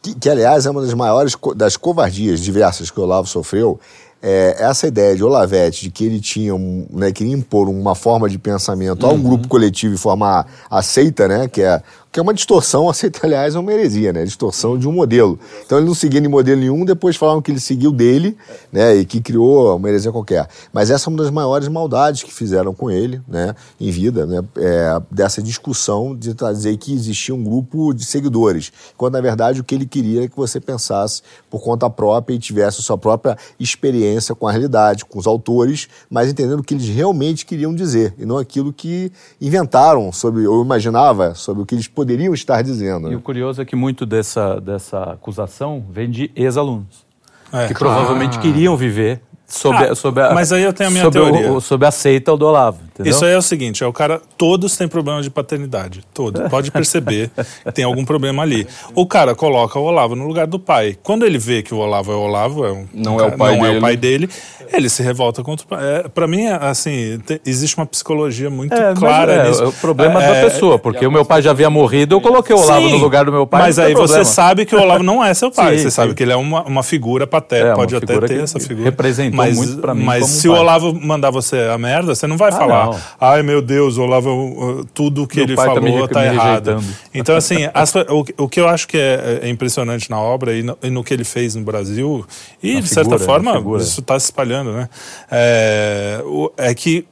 Que, 0.00 0.14
que, 0.14 0.28
aliás, 0.28 0.66
é 0.66 0.70
uma 0.70 0.82
das 0.82 0.94
maiores 0.94 1.36
das 1.54 1.76
covardias 1.76 2.40
diversas 2.40 2.90
que 2.90 2.98
o 2.98 3.02
Olavo 3.02 3.26
sofreu, 3.26 3.78
é, 4.22 4.56
essa 4.58 4.86
ideia 4.86 5.16
de 5.16 5.24
Olavete, 5.24 5.82
de 5.82 5.90
que 5.90 6.04
ele 6.04 6.20
tinha, 6.20 6.54
um, 6.54 6.86
né, 6.90 7.10
queria 7.10 7.34
impor 7.34 7.68
uma 7.68 7.94
forma 7.94 8.28
de 8.28 8.38
pensamento 8.38 9.04
uhum. 9.04 9.10
a 9.10 9.14
um 9.14 9.22
grupo 9.22 9.48
coletivo 9.48 9.94
e 9.94 9.98
forma 9.98 10.46
aceita, 10.70 11.26
né, 11.26 11.48
que 11.48 11.60
é 11.60 11.82
que 12.12 12.20
é 12.20 12.22
uma 12.22 12.34
distorção, 12.34 12.88
aceita, 12.90 13.20
aliás, 13.22 13.54
é 13.54 13.58
uma 13.58 13.72
heresia, 13.72 14.12
né? 14.12 14.22
Distorção 14.24 14.78
de 14.78 14.86
um 14.86 14.92
modelo. 14.92 15.38
Então 15.64 15.78
ele 15.78 15.86
não 15.86 15.94
seguia 15.94 16.20
em 16.20 16.28
modelo 16.28 16.60
nenhum, 16.60 16.84
depois 16.84 17.16
falaram 17.16 17.40
que 17.40 17.50
ele 17.50 17.58
seguiu 17.58 17.90
dele, 17.90 18.36
né? 18.70 18.96
E 18.96 19.06
que 19.06 19.20
criou 19.20 19.74
uma 19.76 19.88
heresia 19.88 20.12
qualquer. 20.12 20.46
Mas 20.72 20.90
essa 20.90 21.08
é 21.08 21.10
uma 21.10 21.22
das 21.22 21.30
maiores 21.30 21.68
maldades 21.68 22.22
que 22.22 22.32
fizeram 22.32 22.74
com 22.74 22.90
ele, 22.90 23.22
né? 23.26 23.54
Em 23.80 23.90
vida, 23.90 24.26
né? 24.26 24.44
É, 24.58 25.00
dessa 25.10 25.42
discussão 25.42 26.14
de 26.14 26.34
dizer 26.34 26.76
que 26.76 26.92
existia 26.92 27.34
um 27.34 27.42
grupo 27.42 27.94
de 27.94 28.04
seguidores, 28.04 28.72
quando 28.96 29.14
na 29.14 29.20
verdade 29.20 29.60
o 29.60 29.64
que 29.64 29.74
ele 29.74 29.86
queria 29.86 30.24
é 30.24 30.28
que 30.28 30.36
você 30.36 30.60
pensasse 30.60 31.22
por 31.50 31.62
conta 31.62 31.88
própria 31.88 32.34
e 32.34 32.38
tivesse 32.38 32.80
a 32.80 32.82
sua 32.82 32.98
própria 32.98 33.38
experiência 33.58 34.34
com 34.34 34.46
a 34.46 34.50
realidade, 34.50 35.04
com 35.04 35.18
os 35.18 35.26
autores, 35.26 35.88
mas 36.10 36.28
entendendo 36.28 36.60
o 36.60 36.62
que 36.62 36.74
eles 36.74 36.88
realmente 36.88 37.46
queriam 37.46 37.74
dizer 37.74 38.14
e 38.18 38.26
não 38.26 38.36
aquilo 38.36 38.72
que 38.72 39.10
inventaram 39.40 40.12
sobre, 40.12 40.46
ou 40.46 40.62
imaginava 40.62 41.34
sobre 41.34 41.62
o 41.62 41.66
que 41.66 41.74
eles 41.74 41.88
poderiam 41.88 42.01
estar 42.34 42.62
dizendo. 42.62 43.08
Né? 43.08 43.14
E 43.14 43.16
o 43.16 43.20
curioso 43.20 43.60
é 43.60 43.64
que 43.64 43.76
muito 43.76 44.04
dessa, 44.04 44.60
dessa 44.60 45.02
acusação 45.04 45.84
vem 45.90 46.10
de 46.10 46.30
ex-alunos, 46.34 47.06
é, 47.52 47.68
que 47.68 47.74
claro. 47.74 47.96
provavelmente 47.96 48.38
queriam 48.38 48.76
viver 48.76 49.20
sob, 49.52 49.76
ah, 49.76 49.94
sob 49.94 50.20
a, 50.20 50.32
mas 50.32 50.50
aí 50.50 50.62
eu 50.62 50.72
tenho 50.72 50.88
a 50.88 50.92
minha 50.92 51.10
teoria. 51.10 51.52
O, 51.52 51.60
sob 51.60 51.84
a 51.84 51.90
seita 51.90 52.34
do 52.34 52.46
Olavo. 52.46 52.80
Entendeu? 52.94 53.10
Isso 53.10 53.24
aí 53.24 53.32
é 53.32 53.38
o 53.38 53.42
seguinte: 53.42 53.84
é 53.84 53.86
o 53.86 53.92
cara. 53.92 54.20
Todos 54.38 54.76
têm 54.76 54.88
problema 54.88 55.20
de 55.20 55.28
paternidade. 55.28 56.00
Todos. 56.14 56.48
Pode 56.48 56.70
perceber 56.70 57.30
que 57.62 57.72
tem 57.72 57.84
algum 57.84 58.04
problema 58.04 58.42
ali. 58.42 58.66
O 58.94 59.06
cara 59.06 59.34
coloca 59.34 59.78
o 59.78 59.82
Olavo 59.82 60.16
no 60.16 60.26
lugar 60.26 60.46
do 60.46 60.58
pai. 60.58 60.96
Quando 61.02 61.26
ele 61.26 61.38
vê 61.38 61.62
que 61.62 61.74
o 61.74 61.78
Olavo 61.78 62.10
é 62.10 62.14
o 62.14 62.20
Olavo, 62.20 62.64
é 62.64 62.72
um, 62.72 62.86
não, 62.94 63.20
é, 63.20 63.26
o 63.26 63.32
pai 63.32 63.56
não 63.56 63.62
dele. 63.62 63.74
é 63.74 63.78
o 63.78 63.80
pai 63.80 63.96
dele, 63.96 64.30
ele 64.72 64.88
se 64.88 65.02
revolta 65.02 65.42
contra 65.42 65.66
o 65.66 65.68
pai. 65.68 65.80
É, 65.82 66.08
pra 66.08 66.26
mim, 66.26 66.46
assim, 66.46 67.18
te, 67.18 67.40
existe 67.44 67.76
uma 67.76 67.86
psicologia 67.86 68.48
muito 68.48 68.74
é, 68.74 68.94
clara. 68.94 69.32
É, 69.32 69.48
nisso. 69.48 69.64
o 69.66 69.72
problema 69.72 70.22
é, 70.22 70.34
da 70.34 70.48
pessoa, 70.48 70.78
porque 70.78 71.06
o 71.06 71.12
meu 71.12 71.26
pai 71.26 71.42
já 71.42 71.50
havia 71.50 71.68
morrido, 71.68 72.14
eu 72.14 72.20
coloquei 72.20 72.56
o 72.56 72.58
Olavo 72.58 72.86
sim, 72.86 72.92
no 72.92 72.98
lugar 72.98 73.26
do 73.26 73.32
meu 73.32 73.46
pai. 73.46 73.62
Mas 73.62 73.78
aí 73.78 73.92
você 73.92 74.24
sabe 74.24 74.64
que 74.64 74.74
o 74.74 74.80
Olavo 74.80 75.02
não 75.02 75.22
é 75.22 75.34
seu 75.34 75.50
pai. 75.50 75.72
Sim, 75.72 75.84
você 75.84 75.90
sim. 75.90 75.96
sabe 75.96 76.14
que 76.14 76.22
ele 76.22 76.32
é 76.32 76.36
uma, 76.36 76.62
uma 76.64 76.82
figura 76.82 77.26
paterna. 77.26 77.74
pode 77.74 77.94
até 77.96 78.20
ter 78.20 78.40
essa 78.40 78.58
figura. 78.58 78.84
Representou 78.84 79.41
mas, 79.48 79.56
muito 79.56 79.80
pra 79.80 79.94
mim. 79.94 80.04
Mas 80.04 80.26
se 80.26 80.48
o 80.48 80.52
Olavo 80.52 80.94
mandar 80.94 81.30
você 81.30 81.58
a 81.72 81.78
merda, 81.78 82.14
você 82.14 82.26
não 82.26 82.36
vai 82.36 82.50
ah, 82.50 82.52
falar, 82.52 82.86
não. 82.86 83.00
ai 83.20 83.42
meu 83.42 83.60
Deus, 83.60 83.96
o 83.96 84.02
Olavo, 84.02 84.30
uh, 84.30 84.84
tudo 84.86 85.26
que 85.26 85.36
Meu 85.36 85.44
ele 85.44 85.56
falou 85.56 86.04
está 86.04 86.20
tá 86.20 86.24
errado. 86.26 86.82
Então, 87.12 87.36
assim, 87.36 87.68
as, 87.74 87.94
o, 87.94 88.24
o, 88.38 88.48
que 88.48 88.60
eu 88.60 88.68
acho 88.68 88.88
que 88.88 88.96
é, 88.96 89.40
é 89.42 89.48
impressionante 89.48 90.10
na 90.10 90.18
obra 90.18 90.54
e 90.54 90.62
no, 90.62 90.78
e 90.82 90.90
no, 90.90 91.04
que 91.04 91.12
ele 91.12 91.24
fez 91.24 91.54
no 91.54 91.62
Brasil, 91.62 92.24
e 92.62 92.80
de 92.80 92.88
certa 92.88 93.18
forma, 93.18 93.62
isso 93.78 94.00
está 94.00 94.18
se 94.18 94.26
espalhando, 94.26 94.72
né? 94.72 94.88
É, 95.30 96.22
é 96.56 96.74
que, 96.74 97.06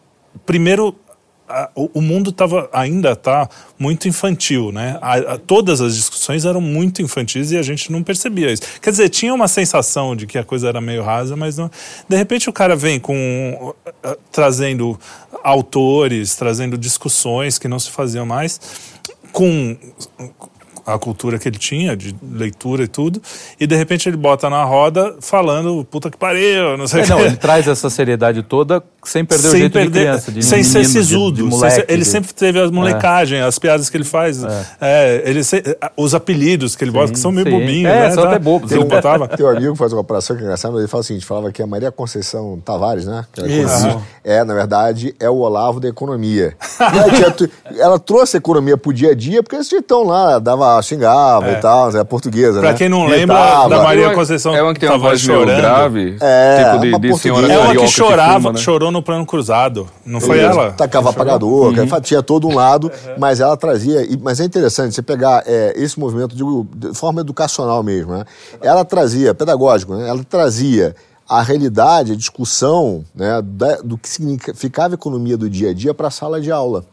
primeiro, 0.47 0.95
o 1.75 2.01
mundo 2.01 2.33
tava, 2.33 2.69
ainda 2.73 3.13
está 3.13 3.49
muito 3.79 4.09
infantil, 4.09 4.71
né? 4.73 4.99
A, 5.01 5.15
a, 5.35 5.39
todas 5.39 5.81
as 5.81 5.97
discussões 5.97 6.45
eram 6.45 6.61
muito 6.61 7.03
infantis 7.03 7.51
e 7.51 7.59
a 7.59 7.63
gente 7.63 7.91
não 7.91 8.03
percebia 8.03 8.53
isso. 8.53 8.63
Quer 8.81 8.91
dizer, 8.91 9.09
tinha 9.09 9.35
uma 9.35 9.49
sensação 9.49 10.15
de 10.15 10.27
que 10.27 10.39
a 10.39 10.45
coisa 10.45 10.69
era 10.69 10.81
meio 10.81 11.03
rasa, 11.03 11.37
mas 11.37 11.57
não, 11.57 11.71
de 12.09 12.17
repente 12.17 12.49
o 12.49 12.53
cara 12.53 12.77
vem 12.77 13.01
com 13.01 13.75
trazendo 14.31 14.99
autores, 15.43 16.35
trazendo 16.35 16.77
discussões 16.77 17.59
que 17.59 17.69
não 17.69 17.79
se 17.79 17.91
faziam 17.91 18.27
mais, 18.27 18.61
com 19.33 19.77
a 20.87 20.99
cultura 20.99 21.39
que 21.39 21.49
ele 21.49 21.59
tinha, 21.59 21.97
de 21.97 22.15
leitura 22.23 22.85
e 22.85 22.89
tudo, 22.89 23.21
e 23.59 23.67
de 23.67 23.77
repente 23.77 24.09
ele 24.09 24.17
bota 24.17 24.49
na 24.51 24.65
roda 24.65 25.17
falando, 25.21 25.85
puta 25.85 26.11
que 26.11 26.17
pariu, 26.17 26.77
não 26.77 26.87
sei 26.87 27.01
é, 27.01 27.03
o 27.03 27.07
que. 27.07 27.13
Não, 27.13 27.21
ele 27.21 27.37
traz 27.37 27.69
essa 27.69 27.89
seriedade 27.91 28.43
toda 28.43 28.83
sem 29.05 29.25
perder 29.25 29.49
sem 29.49 29.51
o 29.51 29.59
jeito 29.61 29.73
perder, 29.73 29.91
de 29.91 29.99
criança, 29.99 30.33
de 30.33 30.43
Sem 30.43 30.59
menino, 30.63 30.73
ser 30.73 30.85
sisudo. 30.85 31.37
De, 31.37 31.43
de 31.43 31.49
moleque, 31.49 31.85
ele 31.89 32.05
sempre 32.05 32.35
teve 32.35 32.61
a 32.61 32.71
molecagem, 32.71 33.39
é. 33.39 33.43
as 33.43 33.59
piadas 33.59 33.89
que 33.89 33.97
ele 33.97 34.05
faz. 34.05 34.43
É. 34.43 34.67
É, 34.81 35.23
ele 35.25 35.43
se, 35.43 35.63
os 35.97 36.15
apelidos 36.15 36.77
que 36.77 36.85
ele 36.85 36.91
sim, 36.91 36.99
bota, 36.99 37.13
que 37.13 37.19
são 37.19 37.33
meio 37.33 37.47
sim. 37.47 37.53
bobinhos, 37.53 37.91
é, 37.91 38.01
né? 38.01 38.11
São 38.11 38.25
tá? 38.25 38.31
até 38.31 38.39
bobos. 38.39 38.71
Ele 38.71 38.85
botava. 38.85 39.29
Teu 39.37 39.49
amigo 39.49 39.75
faz 39.75 39.93
uma 39.93 40.01
operação 40.01 40.37
que 40.37 40.43
é 40.43 40.45
engraçada, 40.45 40.79
ele 40.79 40.89
fala 40.89 41.01
o 41.01 41.05
seguinte, 41.05 41.25
falava 41.25 41.51
que 41.51 41.63
a 41.63 41.67
Maria 41.67 41.91
Conceição 41.91 42.61
Tavares, 42.65 43.07
né? 43.07 43.25
Isso. 43.39 44.03
É, 44.23 44.45
na 44.45 44.55
verdade, 44.55 45.15
é 45.19 45.31
o 45.31 45.37
Olavo 45.37 45.81
da 45.81 45.89
economia. 45.89 46.55
ela, 46.79 47.37
ela 47.79 47.99
trouxe 47.99 48.37
a 48.37 48.39
economia 48.39 48.77
pro 48.77 48.93
dia 48.93 49.13
a 49.13 49.15
dia, 49.15 49.43
porque 49.43 49.57
eles 49.57 49.71
estão 49.73 50.05
lá, 50.05 50.39
dava, 50.39 50.81
xingava 50.83 51.49
é. 51.49 51.53
e 51.55 51.57
tal, 51.57 51.97
é 51.97 52.05
portuguesa, 52.05 52.61
Pra 52.61 52.73
né? 52.73 52.79
quem 52.79 52.89
não 52.89 53.07
lembra 53.07 53.67
da 53.69 53.83
Maria 53.83 54.13
Conceição 54.15 54.55
É 54.55 54.63
uma 54.63 54.75
que 54.75 54.81
tem 54.81 54.89
uma 54.89 54.99
voz 54.99 55.27
meio 55.27 55.47
grave, 55.47 56.17
é, 56.21 56.65
tipo 56.65 57.01
de, 57.01 57.09
de 57.09 57.19
senhora 57.19 57.53
É 57.53 57.59
uma 57.59 57.75
que 57.75 57.89
chorava, 57.89 58.53
que 58.53 58.61
no 58.91 59.03
plano 59.03 59.25
cruzado. 59.27 59.89
Não 60.05 60.21
foi 60.21 60.41
ela? 60.41 60.73
Tacava 60.73 61.11
apagador, 61.11 61.73
uhum. 61.73 62.01
tinha 62.01 62.23
todo 62.23 62.49
um 62.49 62.55
lado, 62.55 62.91
mas 63.19 63.41
ela 63.41 63.57
trazia. 63.57 64.07
Mas 64.21 64.41
é 64.41 64.45
interessante 64.45 64.95
você 64.95 65.03
pegar 65.03 65.43
é, 65.47 65.73
esse 65.77 65.99
movimento 65.99 66.35
de, 66.35 66.89
de, 66.89 66.95
forma 66.95 67.21
educacional 67.21 67.83
mesmo, 67.83 68.13
né? 68.13 68.25
Ela 68.61 68.85
trazia, 68.85 69.35
pedagógico, 69.35 69.95
né? 69.95 70.09
Ela 70.09 70.25
trazia 70.25 70.95
a 71.29 71.43
realidade, 71.43 72.13
a 72.13 72.17
discussão 72.17 73.05
né, 73.15 73.41
da, 73.41 73.77
do 73.77 73.97
que 73.97 74.09
significava 74.09 74.95
a 74.95 74.97
economia 74.97 75.37
do 75.37 75.49
dia 75.49 75.71
a 75.71 75.75
dia 75.75 75.95
para 75.95 76.09
a 76.09 76.11
sala 76.11 76.41
de 76.41 76.51
aula. 76.51 76.85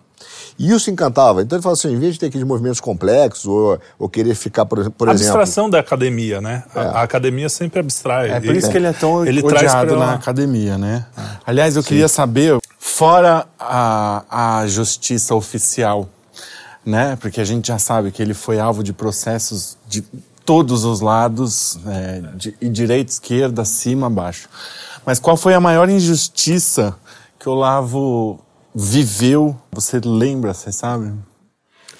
E 0.59 0.71
isso 0.71 0.89
encantava. 0.89 1.41
Então 1.41 1.57
ele 1.57 1.63
falou 1.63 1.73
assim, 1.73 1.93
em 1.93 1.99
vez 1.99 2.13
de 2.13 2.21
ter 2.21 2.25
aqueles 2.27 2.47
movimentos 2.47 2.79
complexos 2.79 3.45
ou, 3.45 3.79
ou 3.99 4.09
querer 4.09 4.33
ficar, 4.33 4.65
por, 4.65 4.89
por 4.91 5.09
a 5.09 5.13
exemplo... 5.13 5.33
abstração 5.33 5.69
da 5.69 5.79
academia, 5.79 6.41
né? 6.41 6.63
É. 6.75 6.79
A, 6.79 6.83
a, 6.83 7.01
academia 7.03 7.47
sempre 7.47 7.79
abstrai. 7.79 8.31
É 8.31 8.39
por 8.39 8.55
isso 8.55 8.69
que 8.71 8.77
ele 8.77 8.87
é 8.87 8.93
tão 8.93 9.25
ele 9.25 9.41
odiado 9.41 9.95
na 9.95 10.13
academia, 10.13 10.77
né? 10.77 11.05
É. 11.17 11.21
Aliás, 11.45 11.75
eu 11.75 11.83
Sim. 11.83 11.89
queria 11.89 12.07
saber, 12.07 12.57
fora 12.79 13.45
a, 13.59 14.59
a 14.61 14.67
justiça 14.67 15.35
oficial, 15.35 16.09
né? 16.83 17.15
Porque 17.21 17.39
a 17.39 17.45
gente 17.45 17.67
já 17.67 17.77
sabe 17.77 18.11
que 18.11 18.21
ele 18.21 18.33
foi 18.33 18.59
alvo 18.59 18.83
de 18.83 18.93
processos 18.93 19.77
de 19.87 20.03
todos 20.43 20.85
os 20.85 21.01
lados, 21.01 21.77
é, 21.85 22.21
de, 22.35 22.55
e 22.59 22.69
direita, 22.69 23.11
esquerda, 23.11 23.63
cima, 23.63 24.09
baixo. 24.09 24.49
Mas 25.05 25.19
qual 25.19 25.37
foi 25.37 25.53
a 25.53 25.59
maior 25.59 25.89
injustiça 25.89 26.95
que 27.37 27.47
o 27.47 27.51
Olavo 27.51 28.39
viveu? 28.73 29.59
Você 29.71 29.99
lembra, 30.03 30.53
você 30.53 30.71
sabe? 30.71 31.13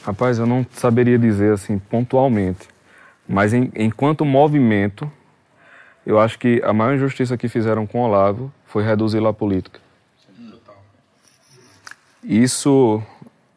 Rapaz, 0.03 0.39
eu 0.39 0.45
não 0.45 0.65
saberia 0.71 1.19
dizer 1.19 1.53
assim 1.53 1.77
pontualmente, 1.77 2.67
mas 3.27 3.53
em, 3.53 3.71
enquanto 3.75 4.23
movimento, 4.23 5.12
eu 6.06 6.17
acho 6.17 6.39
que 6.39 6.62
a 6.63 6.71
maior 6.71 6.95
injustiça 6.95 7.38
que 7.38 7.49
fizeram 7.49 7.86
com 7.86 7.99
o 7.99 8.03
Olavo 8.03 8.51
foi 8.65 8.84
reduzi-lo 8.84 9.27
à 9.27 9.34
política. 9.34 9.82
Isso, 12.23 13.01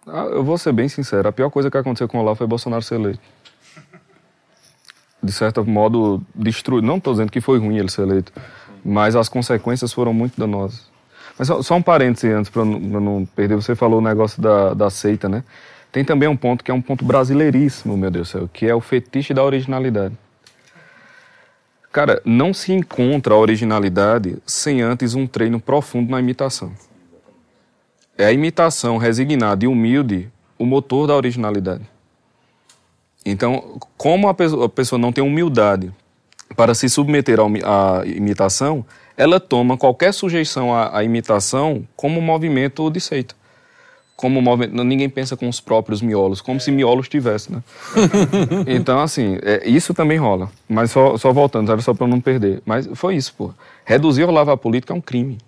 ah, 0.07 0.25
eu 0.25 0.43
vou 0.43 0.59
ser 0.59 0.73
bem 0.73 0.89
sincero, 0.89 1.29
a 1.29 1.33
pior 1.33 1.51
coisa 1.51 1.71
que 1.71 1.77
aconteceu 1.77 2.09
com 2.09 2.19
o 2.19 2.21
Olavo 2.21 2.39
foi 2.39 2.47
Bolsonaro 2.47 2.83
ser 2.83 2.97
eleito. 2.97 3.21
de 5.23 5.33
certo 5.33 5.65
modo, 5.65 6.21
destruiu. 6.35 6.83
Não 6.83 6.97
estou 6.97 7.13
dizendo 7.13 7.31
que 7.31 7.41
foi 7.41 7.59
ruim 7.59 7.79
ele 7.79 7.91
ser 7.91 8.03
eleito, 8.03 8.33
mas 8.85 9.15
as 9.15 9.29
consequências 9.29 9.93
foram 9.93 10.13
muito 10.13 10.39
danosas. 10.39 10.91
Mas 11.41 11.47
só, 11.47 11.63
só 11.63 11.75
um 11.75 11.81
parêntese 11.81 12.31
antes, 12.31 12.51
para 12.51 12.67
não, 12.67 12.79
não, 12.79 13.25
perder. 13.25 13.55
Você 13.55 13.75
falou 13.75 13.99
o 13.99 14.03
negócio 14.03 14.43
da, 14.43 14.75
da 14.75 14.91
seita, 14.91 15.27
né? 15.27 15.43
Tem 15.91 16.05
também 16.05 16.29
um 16.29 16.37
ponto 16.37 16.63
que 16.63 16.71
é 16.71 16.75
um 16.75 16.83
ponto 16.83 17.03
brasileiríssimo, 17.03 17.97
meu 17.97 18.11
Deus 18.11 18.29
do 18.29 18.31
céu, 18.31 18.51
que 18.53 18.67
é 18.67 18.75
o 18.75 18.81
fetiche 18.83 19.33
da 19.33 19.43
originalidade. 19.43 20.15
Cara, 21.91 22.21
não 22.27 22.53
se 22.53 22.75
encontra 22.75 23.33
a 23.33 23.39
originalidade 23.39 24.37
sem 24.45 24.83
antes 24.83 25.15
um 25.15 25.27
treino 25.27 25.59
profundo 25.59 26.11
na 26.11 26.21
imitação. 26.21 26.73
É 28.19 28.27
a 28.27 28.33
imitação 28.33 28.99
resignada 28.99 29.65
e 29.65 29.67
humilde 29.67 30.31
o 30.59 30.67
motor 30.67 31.07
da 31.07 31.17
originalidade. 31.17 31.89
Então, 33.25 33.81
como 33.97 34.29
a 34.29 34.35
pessoa, 34.35 34.67
a 34.67 34.69
pessoa 34.69 34.99
não 34.99 35.11
tem 35.11 35.25
humildade 35.25 35.91
para 36.55 36.75
se 36.75 36.87
submeter 36.87 37.39
à 37.41 38.03
imitação, 38.05 38.85
ela 39.17 39.39
toma 39.39 39.77
qualquer 39.77 40.13
sujeição 40.13 40.75
à, 40.75 40.99
à 40.99 41.05
imitação 41.05 41.87
como 41.97 42.19
um 42.19 42.23
movimento 42.23 42.89
de 42.91 43.01
seita. 43.01 43.35
Como 44.17 44.43
movimento, 44.43 44.85
ninguém 44.85 45.09
pensa 45.09 45.37
com 45.37 45.49
os 45.49 45.61
próprios 45.61 46.03
miolos, 46.03 46.43
como 46.43 46.61
se 46.61 46.71
miolos 46.71 47.09
tivesse, 47.09 47.51
né? 47.51 47.63
então, 48.69 49.01
assim, 49.01 49.39
é, 49.43 49.67
isso 49.67 49.95
também 49.95 50.19
rola. 50.19 50.51
Mas 50.69 50.91
só, 50.91 51.17
só 51.17 51.33
voltando, 51.33 51.73
era 51.73 51.81
só 51.81 51.95
para 51.95 52.07
não 52.07 52.21
perder. 52.21 52.63
Mas 52.67 52.87
foi 52.95 53.17
isso, 53.17 53.35
pô. 53.35 53.51
Reduzir 53.85 54.25
o 54.25 54.31
lava 54.31 54.57
política 54.59 54.93
é 54.93 54.97
um 54.97 55.01
crime. 55.01 55.39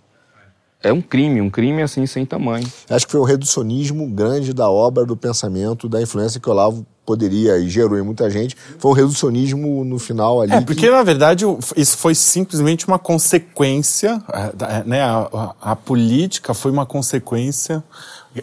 É 0.82 0.92
um 0.92 1.00
crime, 1.00 1.40
um 1.40 1.48
crime 1.48 1.80
assim 1.80 2.06
sem 2.06 2.26
tamanho. 2.26 2.66
Acho 2.90 3.06
que 3.06 3.12
foi 3.12 3.20
um 3.20 3.24
reducionismo 3.24 4.06
grande 4.08 4.52
da 4.52 4.68
obra, 4.68 5.04
do 5.04 5.16
pensamento, 5.16 5.88
da 5.88 6.02
influência 6.02 6.40
que 6.40 6.48
o 6.48 6.52
Olavo 6.52 6.84
poderia 7.04 7.58
e 7.58 7.68
gerou 7.68 7.98
em 7.98 8.02
muita 8.02 8.30
gente, 8.30 8.56
foi 8.78 8.90
um 8.90 8.94
reducionismo 8.94 9.84
no 9.84 9.98
final 9.98 10.40
ali. 10.40 10.52
É, 10.52 10.60
porque 10.60 10.86
que... 10.86 10.90
na 10.90 11.02
verdade 11.02 11.44
isso 11.76 11.96
foi 11.96 12.14
simplesmente 12.14 12.86
uma 12.86 12.98
consequência, 12.98 14.22
é, 14.32 14.78
é, 14.78 14.84
né? 14.84 15.02
A, 15.02 15.28
a, 15.32 15.72
a 15.72 15.76
política 15.76 16.54
foi 16.54 16.70
uma 16.70 16.86
consequência, 16.86 17.82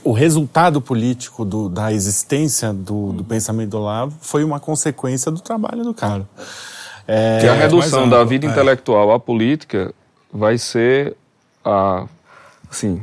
o 0.04 0.12
resultado 0.12 0.82
político 0.82 1.46
do, 1.46 1.70
da 1.70 1.92
existência 1.92 2.74
do, 2.74 3.14
do, 3.14 3.24
pensamento 3.24 3.72
do 3.72 3.78
Olavo 3.80 4.14
foi 4.22 4.44
uma 4.44 4.60
consequência 4.60 5.32
do 5.32 5.40
trabalho 5.40 5.84
do 5.84 5.94
cara. 5.94 6.28
É, 7.08 7.40
que 7.40 7.48
a 7.48 7.54
redução 7.54 8.08
da 8.08 8.24
vida 8.24 8.46
é. 8.46 8.50
intelectual 8.50 9.12
à 9.12 9.20
política 9.20 9.94
vai 10.32 10.60
ser 10.60 11.16
a, 11.66 12.06
assim, 12.70 13.02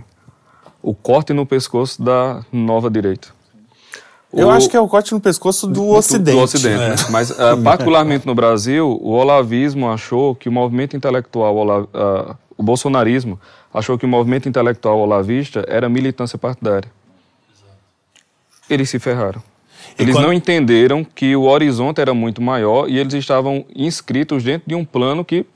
o 0.81 0.95
corte 0.95 1.33
no 1.33 1.45
pescoço 1.45 2.01
da 2.01 2.45
nova 2.53 2.89
direita. 2.89 3.36
Eu 4.33 4.49
o... 4.49 4.51
acho 4.51 4.69
que 4.69 4.77
é 4.77 4.81
o 4.81 4.89
corte 4.89 5.13
no 5.13 5.21
pescoço 5.21 5.67
do, 5.67 5.75
do 5.75 5.89
Ocidente. 5.89 6.37
Do 6.37 6.43
Ocidente, 6.43 6.79
né? 6.79 6.95
Mas, 7.11 7.31
uh, 7.31 7.61
particularmente 7.63 8.27
no 8.27 8.35
Brasil, 8.35 8.99
o 9.01 9.11
olavismo 9.11 9.91
achou 9.91 10.35
que 10.35 10.49
o 10.49 10.53
movimento 10.53 10.97
intelectual, 10.97 11.57
uh, 11.57 12.37
o 12.57 12.63
bolsonarismo, 12.63 13.41
achou 13.73 13.99
que 13.99 14.05
o 14.05 14.09
movimento 14.09 14.49
intelectual 14.49 14.99
olavista 14.99 15.65
era 15.69 15.89
militância 15.89 16.39
partidária. 16.39 16.91
Eles 18.69 18.91
se 18.91 18.99
ferraram. 18.99 19.43
Eles 19.99 20.15
quando... 20.15 20.27
não 20.27 20.33
entenderam 20.33 21.05
que 21.05 21.37
o 21.37 21.43
horizonte 21.43 22.01
era 22.01 22.13
muito 22.13 22.43
maior 22.43 22.89
e 22.89 22.99
eles 22.99 23.15
estavam 23.15 23.65
inscritos 23.75 24.43
dentro 24.43 24.69
de 24.69 24.75
um 24.75 24.85
plano 24.85 25.25
que 25.25 25.47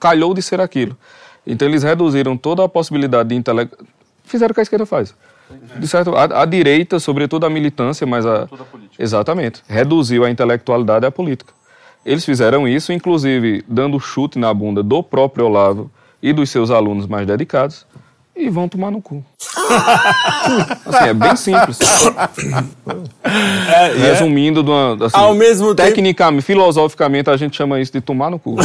calhou 0.00 0.32
de 0.32 0.40
ser 0.40 0.60
aquilo. 0.60 0.96
Então 1.46 1.68
eles 1.68 1.82
reduziram 1.82 2.36
toda 2.36 2.64
a 2.64 2.68
possibilidade 2.68 3.28
de 3.28 3.34
intelecto. 3.34 3.84
Fizeram 4.24 4.52
o 4.52 4.54
que 4.54 4.60
a 4.60 4.62
esquerda 4.62 4.86
faz 4.86 5.14
de 5.78 5.86
certo, 5.86 6.14
a, 6.14 6.42
a, 6.42 6.44
direita, 6.44 6.98
sobretudo 6.98 7.44
a 7.46 7.50
militância, 7.50 8.06
mas 8.06 8.24
a, 8.24 8.44
a 8.44 8.48
exatamente, 8.98 9.62
reduziu 9.68 10.24
a 10.24 10.30
intelectualidade 10.30 11.04
à 11.04 11.10
política. 11.10 11.52
Eles 12.04 12.24
fizeram 12.24 12.68
isso, 12.68 12.92
inclusive 12.92 13.64
dando 13.66 13.98
chute 13.98 14.38
na 14.38 14.52
bunda 14.52 14.82
do 14.82 15.02
próprio 15.02 15.46
Olavo 15.46 15.90
e 16.22 16.32
dos 16.32 16.50
seus 16.50 16.70
alunos 16.70 17.06
mais 17.06 17.26
dedicados, 17.26 17.86
e 18.36 18.50
vão 18.50 18.68
tomar 18.68 18.90
no 18.90 19.00
cu. 19.00 19.24
assim, 20.86 21.08
é 21.08 21.14
bem 21.14 21.36
simples. 21.36 21.78
É, 23.22 24.10
Resumindo, 24.10 24.62
de 24.62 24.70
uma, 24.70 25.06
assim, 25.06 25.16
Ao 25.16 25.34
mesmo 25.34 25.74
tecnicamente, 25.74 26.44
tempo... 26.44 26.46
filosoficamente, 26.46 27.30
a 27.30 27.36
gente 27.36 27.56
chama 27.56 27.80
isso 27.80 27.92
de 27.92 28.00
tomar 28.00 28.30
no 28.30 28.38
cu. 28.38 28.56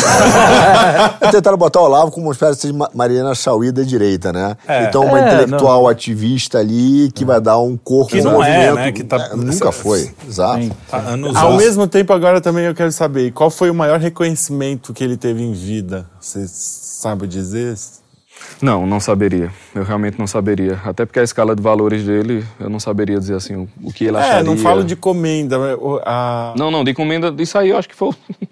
Tentaram 1.32 1.58
botar 1.58 1.82
o 1.82 1.84
Olavo 1.84 2.12
como 2.12 2.28
uma 2.28 2.34
espécie 2.34 2.72
de 2.72 2.80
Mariana 2.94 3.36
Chauí 3.36 3.72
da 3.72 3.84
direita, 3.84 4.34
né? 4.34 4.58
É. 4.68 4.86
Então, 4.86 5.06
uma 5.06 5.20
é, 5.20 5.28
intelectual 5.28 5.84
não. 5.84 5.90
ativista 5.90 6.58
ali 6.58 7.12
que 7.14 7.24
vai 7.24 7.40
dar 7.40 7.60
um 7.60 7.78
corpo 7.78 8.12
que 8.12 8.22
não 8.22 8.44
é, 8.44 8.74
né? 8.74 8.92
Que 8.92 9.04
tá... 9.04 9.18
É, 9.32 9.36
nunca 9.36 9.72
foi, 9.72 10.12
exato. 10.28 10.72
Tá 10.90 11.04
Ao 11.36 11.56
mesmo 11.56 11.88
tempo, 11.88 12.12
agora 12.12 12.42
também 12.42 12.66
eu 12.66 12.74
quero 12.74 12.92
saber 12.92 13.32
qual 13.32 13.52
foi 13.52 13.70
o 13.70 13.76
maior 13.76 14.00
reconhecimento 14.00 14.94
que 14.94 15.04
ele 15.04 15.16
teve 15.16 15.44
em 15.44 15.54
vida. 15.54 16.08
Você 16.20 16.46
sabe 16.48 17.28
dizer? 17.28 17.76
Não, 18.62 18.86
não 18.86 19.00
saberia. 19.00 19.52
Eu 19.74 19.84
realmente 19.84 20.20
não 20.20 20.28
saberia. 20.28 20.80
Até 20.84 21.06
porque 21.06 21.20
a 21.20 21.24
escala 21.24 21.56
de 21.56 21.62
valores 21.62 22.04
dele, 22.04 22.46
eu 22.60 22.70
não 22.70 22.80
saberia 22.80 23.20
dizer 23.20 23.36
assim 23.36 23.56
o, 23.56 23.70
o 23.84 23.94
que 23.94 24.06
ele 24.06 24.18
acharia. 24.18 24.40
É, 24.40 24.44
não 24.44 24.58
falo 24.58 24.84
de 24.84 24.96
comenda. 24.96 25.58
A... 26.06 26.54
Não, 26.58 26.70
não, 26.70 26.84
de 26.84 26.94
comenda, 26.94 27.34
isso 27.38 27.58
aí 27.58 27.70
eu 27.70 27.78
acho 27.78 27.88
que 27.88 27.96
foi. 27.96 28.12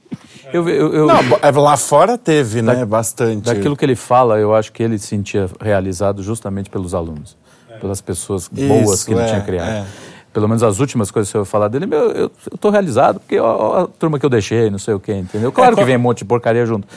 Eu, 0.54 0.68
eu, 0.70 0.94
eu, 0.94 1.08
não, 1.08 1.20
é, 1.42 1.52
lá 1.52 1.76
fora 1.76 2.18
teve, 2.18 2.62
né? 2.62 2.76
Da, 2.76 2.86
bastante. 2.86 3.44
Daquilo 3.44 3.76
que 3.76 3.84
ele 3.84 3.98
fala, 3.98 4.40
eu 4.40 4.56
acho 4.56 4.72
que 4.72 4.82
ele 4.82 4.98
se 4.98 5.08
sentia 5.08 5.50
realizado 5.60 6.24
justamente 6.24 6.70
pelos 6.70 6.94
alunos, 6.94 7.36
é. 7.70 7.78
pelas 7.78 8.00
pessoas 8.00 8.48
boas 8.48 8.94
Isso, 8.94 9.06
que 9.06 9.14
ele 9.14 9.22
é, 9.22 9.26
tinha 9.26 9.42
criado. 9.42 9.70
É. 9.70 9.86
Pelo 10.32 10.48
menos 10.48 10.64
as 10.64 10.80
últimas 10.80 11.12
coisas 11.12 11.32
que 11.32 11.38
eu 11.38 11.44
falar 11.44 11.68
dele, 11.68 11.86
meu, 11.86 12.12
eu, 12.12 12.32
eu 12.52 12.58
tô 12.58 12.70
realizado 12.70 13.20
porque 13.20 13.40
ó, 13.40 13.84
a 13.84 13.88
turma 13.88 14.20
que 14.20 14.26
eu 14.26 14.30
deixei, 14.30 14.70
não 14.70 14.78
sei 14.80 14.94
o 14.94 15.00
quê, 15.00 15.14
entendeu? 15.14 15.52
Claro 15.52 15.74
é, 15.74 15.80
que 15.80 15.84
vem 15.84 15.98
um 15.98 16.00
monte 16.00 16.20
de 16.20 16.26
porcaria 16.26 16.66
junto. 16.66 16.88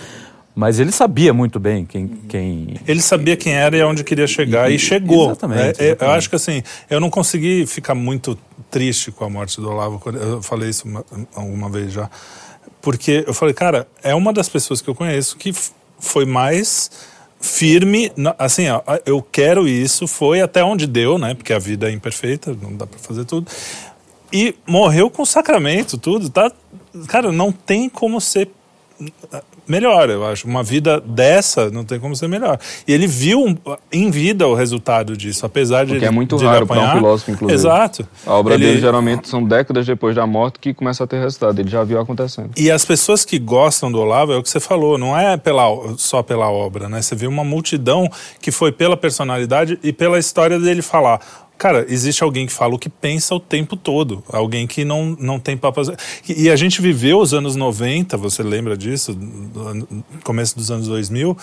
Mas 0.61 0.79
ele 0.79 0.93
sabia 0.93 1.33
muito 1.33 1.59
bem 1.59 1.87
quem. 1.87 2.07
quem... 2.29 2.75
Ele 2.87 3.01
sabia 3.01 3.35
quem 3.35 3.55
era 3.55 3.75
e 3.75 3.81
aonde 3.81 4.05
queria 4.05 4.27
chegar, 4.27 4.71
e, 4.71 4.75
e 4.75 4.79
chegou. 4.79 5.31
Exatamente, 5.31 5.61
é, 5.61 5.87
exatamente, 5.87 6.03
Eu 6.03 6.11
acho 6.11 6.29
que 6.29 6.37
assim, 6.37 6.63
eu 6.91 7.01
não 7.01 7.09
consegui 7.09 7.65
ficar 7.65 7.95
muito 7.95 8.39
triste 8.71 9.11
com 9.11 9.25
a 9.25 9.31
morte 9.31 9.59
do 9.59 9.71
Olavo, 9.71 9.99
eu 10.13 10.43
falei 10.43 10.69
isso 10.69 10.87
uma, 10.87 11.03
alguma 11.35 11.71
vez 11.71 11.95
já. 11.95 12.11
Porque 12.83 13.25
eu 13.27 13.33
falei, 13.33 13.55
cara, 13.55 13.89
é 14.03 14.15
uma 14.15 14.35
das 14.35 14.51
pessoas 14.51 14.83
que 14.83 14.91
eu 14.91 14.95
conheço 14.95 15.39
que 15.39 15.51
foi 15.99 16.27
mais 16.27 16.91
firme, 17.41 18.13
assim, 18.39 18.69
ó, 18.69 18.83
eu 19.07 19.23
quero 19.23 19.67
isso, 19.67 20.07
foi 20.07 20.43
até 20.43 20.63
onde 20.63 20.87
deu, 20.87 21.17
né? 21.17 21.33
Porque 21.33 21.55
a 21.55 21.59
vida 21.59 21.89
é 21.89 21.93
imperfeita, 21.93 22.55
não 22.61 22.77
dá 22.77 22.87
para 22.87 22.99
fazer 22.99 23.25
tudo. 23.25 23.51
E 24.31 24.55
morreu 24.67 25.09
com 25.09 25.25
sacramento, 25.25 25.97
tudo, 25.97 26.29
tá? 26.29 26.53
Cara, 27.09 27.33
não 27.33 27.51
tem 27.51 27.89
como 27.89 28.21
ser 28.21 28.51
melhor, 29.71 30.11
eu 30.11 30.27
acho. 30.27 30.47
Uma 30.47 30.63
vida 30.63 31.01
dessa 31.01 31.71
não 31.71 31.85
tem 31.85 31.99
como 31.99 32.15
ser 32.17 32.29
melhor. 32.29 32.59
E 32.87 32.93
ele 32.93 33.07
viu 33.07 33.57
em 33.93 34.11
vida 34.11 34.47
o 34.47 34.55
resultado 34.55 35.17
disso, 35.17 35.47
apesar 35.47 35.85
de. 35.85 35.93
Porque 35.93 36.05
é 36.05 36.11
muito 36.11 36.37
raro 36.37 36.67
para 36.67 36.81
um 36.81 36.97
filósofo, 36.97 37.31
inclusive. 37.31 37.59
Exato. 37.59 38.09
A 38.27 38.35
obra 38.35 38.55
ele... 38.55 38.67
dele 38.67 38.81
geralmente 38.81 39.29
são 39.29 39.43
décadas 39.43 39.87
depois 39.87 40.15
da 40.15 40.27
morte 40.27 40.59
que 40.59 40.75
começa 40.75 41.05
a 41.05 41.07
ter 41.07 41.21
resultado. 41.21 41.59
Ele 41.59 41.71
já 41.71 41.85
viu 41.85 42.01
acontecendo. 42.01 42.51
E 42.57 42.71
as 42.71 42.85
pessoas 42.85 43.25
que 43.25 43.39
gostam 43.39 43.91
do 43.91 43.99
Olavo 43.99 44.33
é 44.33 44.37
o 44.37 44.43
que 44.43 44.51
você 44.51 44.61
falou, 44.61 44.99
não 44.99 45.17
é 45.17 45.37
pela, 45.37 45.65
só 45.97 46.23
pela 46.23 46.51
obra, 46.51 46.89
né? 46.89 47.01
Você 47.01 47.15
vê 47.15 47.27
uma 47.27 47.45
multidão 47.45 48.11
que 48.41 48.51
foi 48.51 48.73
pela 48.73 48.97
personalidade 48.97 49.79
e 49.83 49.93
pela 49.93 50.19
história 50.19 50.59
dele 50.59 50.83
falar 50.83 51.21
Cara, 51.61 51.85
existe 51.91 52.25
alguém 52.25 52.47
que 52.47 52.53
fala 52.55 52.75
o 52.75 52.79
que 52.79 52.89
pensa 52.89 53.35
o 53.35 53.39
tempo 53.39 53.77
todo. 53.77 54.25
Alguém 54.33 54.67
que 54.67 54.83
não, 54.83 55.15
não 55.21 55.39
tem 55.39 55.59
papo. 55.59 55.83
E 56.27 56.49
a 56.49 56.57
gente 56.57 56.81
viveu 56.81 57.19
os 57.19 57.35
anos 57.35 57.55
90, 57.55 58.17
você 58.17 58.43
lembra 58.43 58.75
disso? 58.79 59.15
Começo 60.25 60.57
dos 60.57 60.71
anos 60.71 60.89
2000 60.89 61.37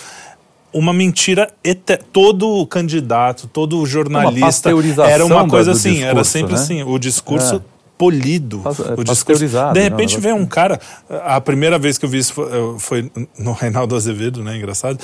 uma 0.74 0.92
mentira 0.92 1.50
todo 2.12 2.66
candidato, 2.68 3.48
todo 3.48 3.84
jornalista 3.86 4.70
uma 4.76 5.08
era 5.08 5.26
uma 5.26 5.48
coisa 5.48 5.72
assim, 5.72 5.92
discurso, 5.92 6.10
era 6.10 6.24
sempre 6.24 6.54
né? 6.54 6.60
assim, 6.60 6.84
o 6.84 7.00
discurso 7.00 7.56
é 7.56 7.77
polido. 7.98 8.62
o 8.98 9.04
discurso. 9.04 9.46
De 9.74 9.82
repente 9.82 10.16
não, 10.16 10.22
vem 10.22 10.34
um 10.34 10.46
cara. 10.46 10.80
A 11.10 11.42
primeira 11.42 11.80
vez 11.80 11.98
que 11.98 12.06
eu 12.06 12.10
vi 12.10 12.20
isso 12.20 12.34
foi, 12.80 13.12
no 13.38 13.52
Reinaldo 13.54 13.96
Azevedo, 13.96 14.44
né? 14.44 14.58
Engraçado. 14.58 15.00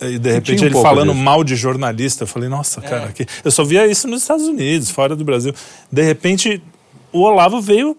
E 0.00 0.18
de 0.18 0.32
repente 0.32 0.62
um 0.62 0.66
ele 0.66 0.74
falando 0.80 1.12
disso. 1.12 1.24
mal 1.24 1.42
de 1.42 1.56
jornalista. 1.56 2.24
Eu 2.24 2.28
falei, 2.28 2.48
nossa, 2.48 2.80
cara, 2.80 3.04
é. 3.04 3.08
aqui. 3.08 3.26
eu 3.44 3.50
só 3.50 3.64
via 3.64 3.86
isso 3.86 4.06
nos 4.06 4.22
Estados 4.22 4.46
Unidos, 4.46 4.90
fora 4.90 5.16
do 5.16 5.24
Brasil. 5.24 5.52
De 5.90 6.02
repente. 6.02 6.62
O 7.12 7.20
Olavo 7.20 7.62
veio, 7.62 7.96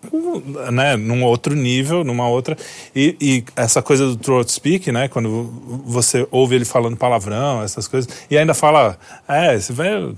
né, 0.71 0.95
num 0.95 1.23
outro 1.23 1.55
nível, 1.55 2.03
numa 2.03 2.27
outra. 2.27 2.55
E, 2.95 3.15
e 3.19 3.43
essa 3.55 3.81
coisa 3.81 4.05
do 4.05 4.15
throat 4.15 4.51
speak, 4.51 4.91
né, 4.91 5.07
quando 5.07 5.51
você 5.85 6.27
ouve 6.29 6.53
ele 6.53 6.65
falando 6.65 6.95
palavrão, 6.95 7.63
essas 7.63 7.87
coisas, 7.87 8.07
e 8.29 8.37
ainda 8.37 8.53
fala, 8.53 8.95
é, 9.27 9.57
você 9.57 9.73
vai 9.73 10.13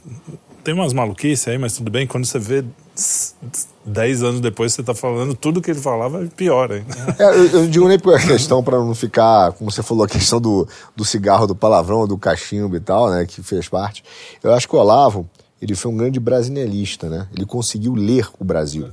tem 0.64 0.74
umas 0.74 0.94
maluquices 0.94 1.48
aí, 1.48 1.58
mas 1.58 1.78
tudo 1.78 1.90
bem. 1.90 2.06
Quando 2.06 2.26
você 2.26 2.38
vê 2.38 2.64
dez 3.90 4.24
anos 4.24 4.40
depois, 4.40 4.74
você 4.74 4.82
está 4.82 4.94
falando 4.94 5.34
tudo 5.34 5.62
que 5.62 5.72
ele 5.72 5.80
falava, 5.80 6.24
é 6.24 6.28
pior 6.28 6.72
hein? 6.72 6.86
É, 7.18 7.24
eu, 7.24 7.46
eu 7.48 7.68
digo 7.68 7.88
nem 7.88 8.00
por 8.00 8.20
questão 8.22 8.64
para 8.64 8.78
não 8.78 8.96
ficar, 8.96 9.52
como 9.54 9.72
você 9.72 9.84
falou, 9.84 10.06
a 10.06 10.08
questão 10.08 10.40
do, 10.40 10.68
do 10.96 11.04
cigarro, 11.04 11.48
do 11.48 11.56
palavrão, 11.56 12.08
do 12.08 12.18
cachimbo 12.18 12.76
e 12.76 12.80
tal, 12.80 13.10
né, 13.10 13.26
que 13.26 13.42
fez 13.42 13.68
parte. 13.68 14.04
Eu 14.44 14.54
acho 14.54 14.68
que 14.68 14.76
o 14.76 14.80
Olavo, 14.80 15.28
ele 15.62 15.76
foi 15.76 15.92
um 15.92 15.98
grande 15.98 16.20
brasilista, 16.20 17.10
né? 17.10 17.28
Ele 17.36 17.46
conseguiu 17.46 17.94
ler 17.94 18.28
o 18.40 18.46
Brasil. 18.46 18.88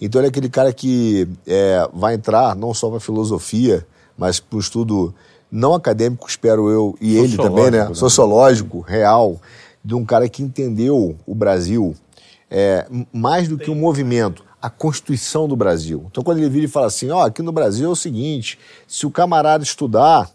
Então 0.00 0.20
ele 0.20 0.26
é 0.26 0.30
aquele 0.30 0.48
cara 0.48 0.72
que 0.72 1.26
é, 1.46 1.88
vai 1.94 2.14
entrar 2.14 2.54
não 2.54 2.74
só 2.74 2.90
para 2.90 3.00
filosofia, 3.00 3.86
mas 4.18 4.40
para 4.40 4.56
o 4.56 4.60
estudo 4.60 5.14
não 5.50 5.72
acadêmico, 5.72 6.28
espero 6.28 6.68
eu, 6.68 6.96
e 7.00 7.16
ele 7.16 7.36
também, 7.36 7.70
né? 7.70 7.88
né? 7.88 7.94
Sociológico, 7.94 8.80
real, 8.80 9.40
de 9.84 9.94
um 9.94 10.04
cara 10.04 10.28
que 10.28 10.42
entendeu 10.42 11.16
o 11.26 11.34
Brasil 11.34 11.94
é, 12.56 12.86
mais 13.12 13.48
do 13.48 13.58
que 13.58 13.68
um 13.68 13.74
movimento, 13.74 14.44
a 14.62 14.70
Constituição 14.70 15.48
do 15.48 15.56
Brasil. 15.56 16.06
Então, 16.08 16.22
quando 16.22 16.38
ele 16.38 16.48
vira 16.48 16.66
e 16.66 16.68
fala 16.68 16.86
assim: 16.86 17.10
ó, 17.10 17.18
oh, 17.18 17.22
aqui 17.22 17.42
no 17.42 17.50
Brasil 17.50 17.88
é 17.88 17.92
o 17.92 17.96
seguinte, 17.96 18.60
se 18.86 19.04
o 19.04 19.10
camarada 19.10 19.64
estudar 19.64 20.30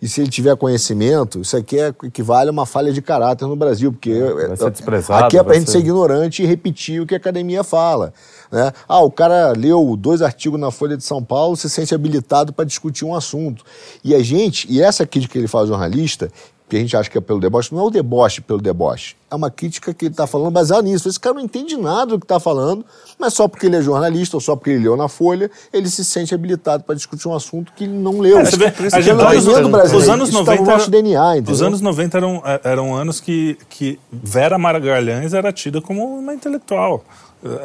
e 0.00 0.08
se 0.08 0.20
ele 0.20 0.30
tiver 0.30 0.56
conhecimento, 0.56 1.40
isso 1.40 1.56
aqui 1.56 1.78
é, 1.78 1.88
equivale 2.04 2.48
a 2.48 2.52
uma 2.52 2.64
falha 2.64 2.92
de 2.92 3.02
caráter 3.02 3.46
no 3.46 3.56
Brasil, 3.56 3.92
porque 3.92 4.12
é, 4.12 5.14
aqui 5.18 5.36
é 5.36 5.42
para 5.42 5.54
a 5.54 5.58
gente 5.58 5.66
ser... 5.66 5.72
ser 5.72 5.78
ignorante 5.80 6.42
e 6.42 6.46
repetir 6.46 7.02
o 7.02 7.06
que 7.06 7.14
a 7.14 7.18
academia 7.18 7.64
fala. 7.64 8.14
Né? 8.50 8.72
Ah, 8.88 9.00
o 9.00 9.10
cara 9.10 9.52
leu 9.52 9.96
dois 9.96 10.22
artigos 10.22 10.58
na 10.58 10.70
Folha 10.70 10.96
de 10.96 11.02
São 11.02 11.22
Paulo, 11.22 11.56
se 11.56 11.68
sente 11.68 11.92
habilitado 11.92 12.52
para 12.52 12.64
discutir 12.64 13.04
um 13.04 13.14
assunto. 13.14 13.64
E 14.04 14.14
a 14.14 14.22
gente, 14.22 14.66
e 14.70 14.80
essa 14.80 15.04
crítica 15.04 15.32
que 15.32 15.38
ele 15.38 15.48
faz 15.48 15.68
jornalista, 15.68 16.30
que 16.70 16.76
a 16.76 16.80
gente 16.80 16.96
acha 16.96 17.10
que 17.10 17.18
é 17.18 17.20
pelo 17.20 17.40
deboche, 17.40 17.74
não 17.74 17.80
é 17.80 17.84
o 17.84 17.90
deboche 17.90 18.40
pelo 18.40 18.60
deboche. 18.60 19.16
É 19.28 19.34
uma 19.34 19.50
crítica 19.50 19.92
que 19.92 20.04
ele 20.04 20.12
está 20.12 20.24
falando 20.26 20.52
baseada 20.52 20.82
nisso. 20.82 21.08
Esse 21.08 21.18
cara 21.18 21.34
não 21.34 21.42
entende 21.42 21.76
nada 21.76 22.12
do 22.12 22.18
que 22.18 22.24
está 22.24 22.38
falando, 22.38 22.84
mas 23.18 23.34
só 23.34 23.48
porque 23.48 23.66
ele 23.66 23.76
é 23.76 23.82
jornalista 23.82 24.36
ou 24.36 24.40
só 24.40 24.54
porque 24.54 24.70
ele 24.70 24.84
leu 24.84 24.96
na 24.96 25.08
Folha, 25.08 25.50
ele 25.72 25.90
se 25.90 26.04
sente 26.04 26.32
habilitado 26.32 26.84
para 26.84 26.94
discutir 26.94 27.26
um 27.26 27.34
assunto 27.34 27.72
que 27.74 27.84
ele 27.84 27.92
não 27.92 28.20
leu. 28.20 28.38
É, 28.38 28.44
você 28.44 28.56
vê, 28.56 28.66
a 28.66 29.00
gente, 29.00 29.14
do 29.62 29.68
Brasil. 29.68 29.98
Os 29.98 30.08
anos 30.08 30.30
90 30.30 30.64
tá 30.64 30.78
no 30.78 30.88
DNA, 30.88 31.36
entendeu? 31.38 31.54
Os 31.54 31.62
anos 31.62 31.80
90 31.80 32.16
eram, 32.16 32.42
eram 32.62 32.94
anos 32.94 33.20
que, 33.20 33.58
que 33.68 33.98
Vera 34.12 34.56
Magalhães 34.56 35.34
era 35.34 35.52
tida 35.52 35.80
como 35.80 36.04
uma 36.18 36.32
intelectual. 36.32 37.04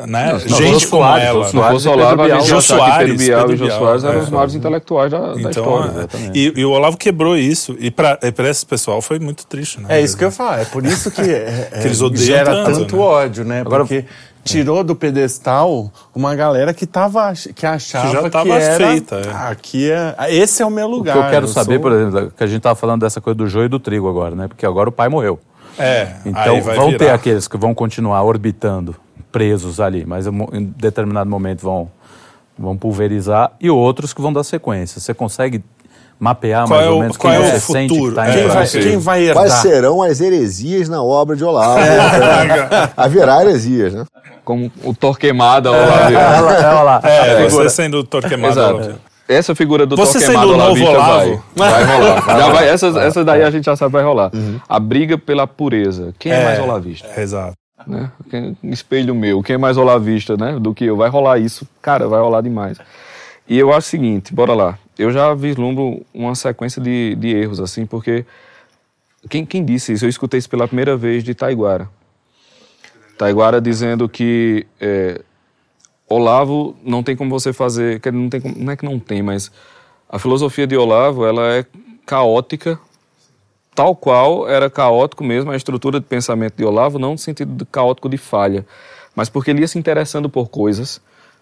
Né? 0.07 0.31
Não, 0.31 0.39
gente 0.39 0.87
como 0.87 1.03
Soares, 1.03 1.25
ela. 1.25 1.47
Se 1.49 1.55
não 1.55 1.69
fosse 1.69 1.87
Olavo, 1.89 2.21
a 2.21 2.29
gente 2.29 2.47
Jô 2.47 2.61
Soares, 2.61 3.17
Pedro 3.17 3.17
Bial 3.17 3.51
e 3.51 3.57
Jô 3.57 3.71
Soares 3.71 4.03
eram 4.05 4.19
é, 4.19 4.23
os 4.23 4.29
maiores 4.29 4.55
intelectuais 4.55 5.11
da, 5.11 5.17
então, 5.17 5.41
da 5.41 5.49
história. 5.49 6.09
É. 6.13 6.31
E, 6.33 6.53
e, 6.55 6.65
o 6.65 6.71
Olavo 6.71 6.95
quebrou 6.95 7.37
isso. 7.37 7.75
E 7.77 7.91
para 7.91 8.17
esse 8.49 8.65
pessoal 8.65 9.01
foi 9.01 9.19
muito 9.19 9.45
triste. 9.45 9.81
Né? 9.81 9.87
É 9.97 10.01
isso 10.01 10.17
que 10.17 10.23
eu 10.23 10.31
falo. 10.31 10.61
É 10.61 10.65
por 10.65 10.85
isso 10.85 11.11
que, 11.11 11.21
é, 11.21 11.69
que 11.81 11.87
eles 11.87 12.01
odeiam 12.01 12.25
gera 12.25 12.51
tanto, 12.63 12.79
tanto 12.79 12.95
né? 12.95 13.01
ódio, 13.01 13.43
né? 13.43 13.61
Agora, 13.61 13.83
Porque 13.83 14.05
tirou 14.45 14.81
do 14.81 14.95
pedestal 14.95 15.91
uma 16.15 16.35
galera 16.35 16.73
que 16.73 16.85
tava 16.85 17.33
que 17.33 17.65
achava 17.65 18.07
que 18.07 18.13
já 18.13 18.29
tava 18.29 18.45
que 18.45 18.51
era, 18.51 18.87
feita. 18.87 19.15
É. 19.17 19.51
Aqui 19.51 19.91
é, 19.91 20.15
esse 20.29 20.61
é 20.63 20.65
o 20.65 20.71
meu 20.71 20.87
lugar. 20.87 21.17
O 21.17 21.19
que 21.19 21.25
eu 21.25 21.31
quero 21.31 21.45
eu 21.47 21.49
saber, 21.49 21.73
sou... 21.73 21.81
por 21.81 21.91
exemplo, 21.91 22.31
que 22.37 22.43
a 22.43 22.47
gente 22.47 22.61
tava 22.61 22.75
falando 22.75 23.01
dessa 23.01 23.19
coisa 23.19 23.35
do 23.35 23.47
joio 23.49 23.65
e 23.65 23.69
do 23.69 23.79
trigo 23.79 24.07
agora, 24.07 24.35
né? 24.35 24.47
Porque 24.47 24.65
agora 24.65 24.87
o 24.87 24.91
pai 24.91 25.09
morreu. 25.09 25.37
É. 25.77 26.15
Então 26.25 26.61
vão 26.61 26.87
virar. 26.87 26.97
ter 26.97 27.09
aqueles 27.09 27.47
que 27.47 27.57
vão 27.57 27.73
continuar 27.73 28.23
orbitando 28.23 28.95
presos 29.31 29.79
ali, 29.79 30.05
mas 30.05 30.27
em 30.27 30.73
determinado 30.77 31.29
momento 31.29 31.61
vão, 31.61 31.91
vão 32.57 32.77
pulverizar, 32.77 33.51
e 33.59 33.69
outros 33.69 34.13
que 34.13 34.21
vão 34.21 34.31
dar 34.31 34.43
sequência. 34.43 35.01
Você 35.01 35.13
consegue 35.13 35.63
mapear 36.19 36.65
qual 36.65 36.79
mais 36.79 36.87
é 36.87 36.89
ou 36.89 36.99
menos 37.01 37.17
quem 37.17 37.31
é 37.31 37.39
você 37.39 37.59
sente 37.59 37.93
que 37.93 38.07
está 38.07 38.31
quem, 38.31 38.47
vai, 38.47 38.67
quem 38.67 38.97
vai 38.97 39.21
herdar? 39.23 39.43
Quais 39.43 39.53
serão 39.55 40.01
as 40.01 40.21
heresias 40.21 40.87
na 40.87 41.03
obra 41.03 41.35
de 41.35 41.43
Olavo? 41.43 41.79
É. 41.79 42.91
Haverá 42.95 43.41
heresias, 43.41 43.93
né? 43.93 44.05
Como 44.43 44.71
o 44.83 44.93
Torquemada 44.93 45.71
Olavo. 45.71 46.13
É, 46.13 46.83
lá. 46.83 47.01
É, 47.03 47.49
você 47.49 47.69
sendo 47.69 47.99
o 47.99 48.03
Torquemada 48.03 48.97
essa 49.27 49.55
figura 49.55 49.85
do 49.85 49.95
Você 49.95 50.19
Torquemada 50.19 50.47
Olavista 50.47 50.99
vai, 50.99 51.39
vai 51.55 51.83
rolar. 51.83 52.25
já 52.39 52.49
vai, 52.49 52.69
essa, 52.69 52.87
essa 53.01 53.23
daí 53.23 53.43
a 53.43 53.49
gente 53.49 53.65
já 53.65 53.75
sabe 53.75 53.91
vai 53.91 54.03
rolar. 54.03 54.31
Uhum. 54.33 54.59
A 54.67 54.79
briga 54.79 55.17
pela 55.17 55.47
pureza. 55.47 56.13
Quem 56.19 56.31
é, 56.31 56.41
é 56.41 56.43
mais 56.45 56.59
olavista? 56.59 57.07
É, 57.15 57.21
exato. 57.21 57.53
Né? 57.87 58.09
Espelho 58.63 59.13
meu, 59.13 59.43
quem 59.43 59.55
é 59.55 59.57
mais 59.57 59.77
olavista 59.77 60.37
né? 60.37 60.57
do 60.59 60.73
que 60.73 60.85
eu? 60.85 60.97
Vai 60.97 61.09
rolar 61.09 61.37
isso, 61.37 61.67
cara, 61.81 62.07
vai 62.07 62.19
rolar 62.19 62.41
demais. 62.41 62.77
E 63.47 63.57
eu 63.57 63.71
acho 63.71 63.87
o 63.87 63.89
seguinte, 63.89 64.33
bora 64.33 64.53
lá. 64.53 64.79
Eu 64.97 65.11
já 65.11 65.33
vislumbro 65.33 66.03
uma 66.13 66.33
sequência 66.35 66.81
de, 66.81 67.15
de 67.15 67.35
erros, 67.35 67.59
assim, 67.59 67.85
porque. 67.85 68.25
Quem, 69.29 69.43
quem 69.43 69.65
disse 69.65 69.93
isso? 69.93 70.05
Eu 70.05 70.09
escutei 70.09 70.37
isso 70.37 70.49
pela 70.49 70.67
primeira 70.67 70.95
vez 70.95 71.23
de 71.23 71.33
Taiguara. 71.33 71.89
Taiguara 73.17 73.59
dizendo 73.59 74.07
que 74.07 74.67
é, 74.79 75.21
Olavo 76.07 76.75
não 76.83 77.01
tem 77.01 77.15
como 77.15 77.29
você 77.29 77.51
fazer. 77.51 78.01
Não, 78.11 78.29
tem, 78.29 78.41
não 78.55 78.71
é 78.71 78.75
que 78.75 78.85
não 78.85 78.99
tem, 78.99 79.21
mas 79.21 79.51
a 80.09 80.19
filosofia 80.19 80.67
de 80.67 80.77
Olavo 80.77 81.25
ela 81.25 81.55
é 81.55 81.65
caótica 82.05 82.79
tal 83.75 83.93
qual 83.93 84.47
era 84.47 84.69
caótico 84.69 85.23
mesmo 85.23 85.51
a 85.51 85.55
estrutura 85.55 85.99
de 85.99 86.05
pensamento 86.05 86.55
de 86.55 86.63
Olavo, 86.63 86.97
não 86.97 87.11
no 87.11 87.17
sentido 87.17 87.53
de 87.53 87.65
caótico 87.65 88.07
de 88.07 88.17
falha, 88.17 88.65
mas 89.13 89.27
porque 89.27 89.51
ele 89.51 89.59
ia 89.61 89.67
se 89.67 89.77
interessando 89.77 90.29
por 90.29 90.47
coisas 90.47 91.01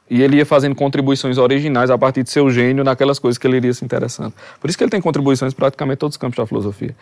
e 0.10 0.22
ele 0.22 0.38
ia 0.38 0.46
fazendo 0.46 0.76
contribuições 0.76 1.38
originais 1.38 1.92
a 1.92 1.98
partir 1.98 2.24
de 2.24 2.32
seu 2.32 2.50
gênio 2.50 2.84
naquelas 2.84 3.20
coisas 3.20 3.38
que 3.38 3.46
ele 3.46 3.58
iria 3.58 3.74
se 3.74 3.86
interessando. 3.86 4.34
Por 4.60 4.70
isso 4.70 4.78
que 4.78 4.84
ele 4.84 4.92
tem 4.92 5.00
contribuições 5.00 5.54
praticamente 5.54 6.00
todos 6.00 6.16
os 6.16 6.18
campos 6.18 6.38
da 6.38 6.46
filosofia. 6.46 6.96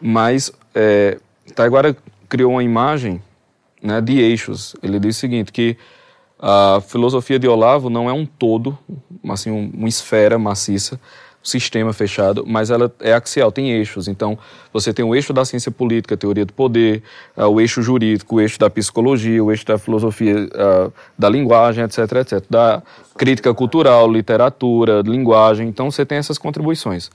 Mas 0.00 0.52
é, 0.74 1.18
Taiguara 1.54 1.96
criou 2.28 2.52
uma 2.52 2.62
imagem 2.62 3.20
né, 3.82 4.00
de 4.00 4.20
eixos. 4.20 4.76
Ele 4.82 4.98
diz 4.98 5.16
o 5.16 5.20
seguinte, 5.20 5.52
que 5.52 5.76
a 6.38 6.80
filosofia 6.80 7.38
de 7.38 7.48
Olavo 7.48 7.90
não 7.90 8.08
é 8.08 8.12
um 8.12 8.24
todo, 8.24 8.78
assim, 9.28 9.50
uma 9.50 9.88
esfera 9.88 10.38
maciça, 10.38 11.00
sistema 11.42 11.92
fechado, 11.92 12.44
mas 12.46 12.70
ela 12.70 12.92
é 13.00 13.12
axial, 13.12 13.50
tem 13.50 13.70
eixos. 13.70 14.06
Então, 14.06 14.38
você 14.72 14.92
tem 14.92 15.04
o 15.04 15.14
eixo 15.14 15.32
da 15.32 15.44
ciência 15.44 15.70
política, 15.70 16.16
teoria 16.16 16.44
do 16.44 16.52
poder, 16.52 17.02
uh, 17.36 17.46
o 17.46 17.60
eixo 17.60 17.80
jurídico, 17.80 18.36
o 18.36 18.40
eixo 18.40 18.58
da 18.58 18.68
psicologia, 18.68 19.42
o 19.42 19.50
eixo 19.50 19.64
da 19.64 19.78
filosofia, 19.78 20.44
uh, 20.46 20.92
da 21.18 21.28
linguagem, 21.28 21.84
etc, 21.84 21.98
etc. 21.98 22.44
Da 22.50 22.82
crítica 23.16 23.54
cultural, 23.54 24.10
literatura, 24.10 25.00
linguagem. 25.00 25.68
Então, 25.68 25.90
você 25.90 26.04
tem 26.04 26.18
essas 26.18 26.38
contribuições. 26.38 27.10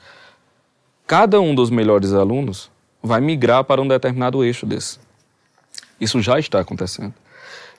Cada 1.05 1.39
um 1.39 1.53
dos 1.53 1.69
melhores 1.69 2.13
alunos 2.13 2.71
vai 3.01 3.21
migrar 3.21 3.63
para 3.63 3.81
um 3.81 3.87
determinado 3.87 4.43
eixo 4.43 4.65
desse. 4.65 4.99
Isso 5.99 6.21
já 6.21 6.39
está 6.39 6.59
acontecendo. 6.59 7.13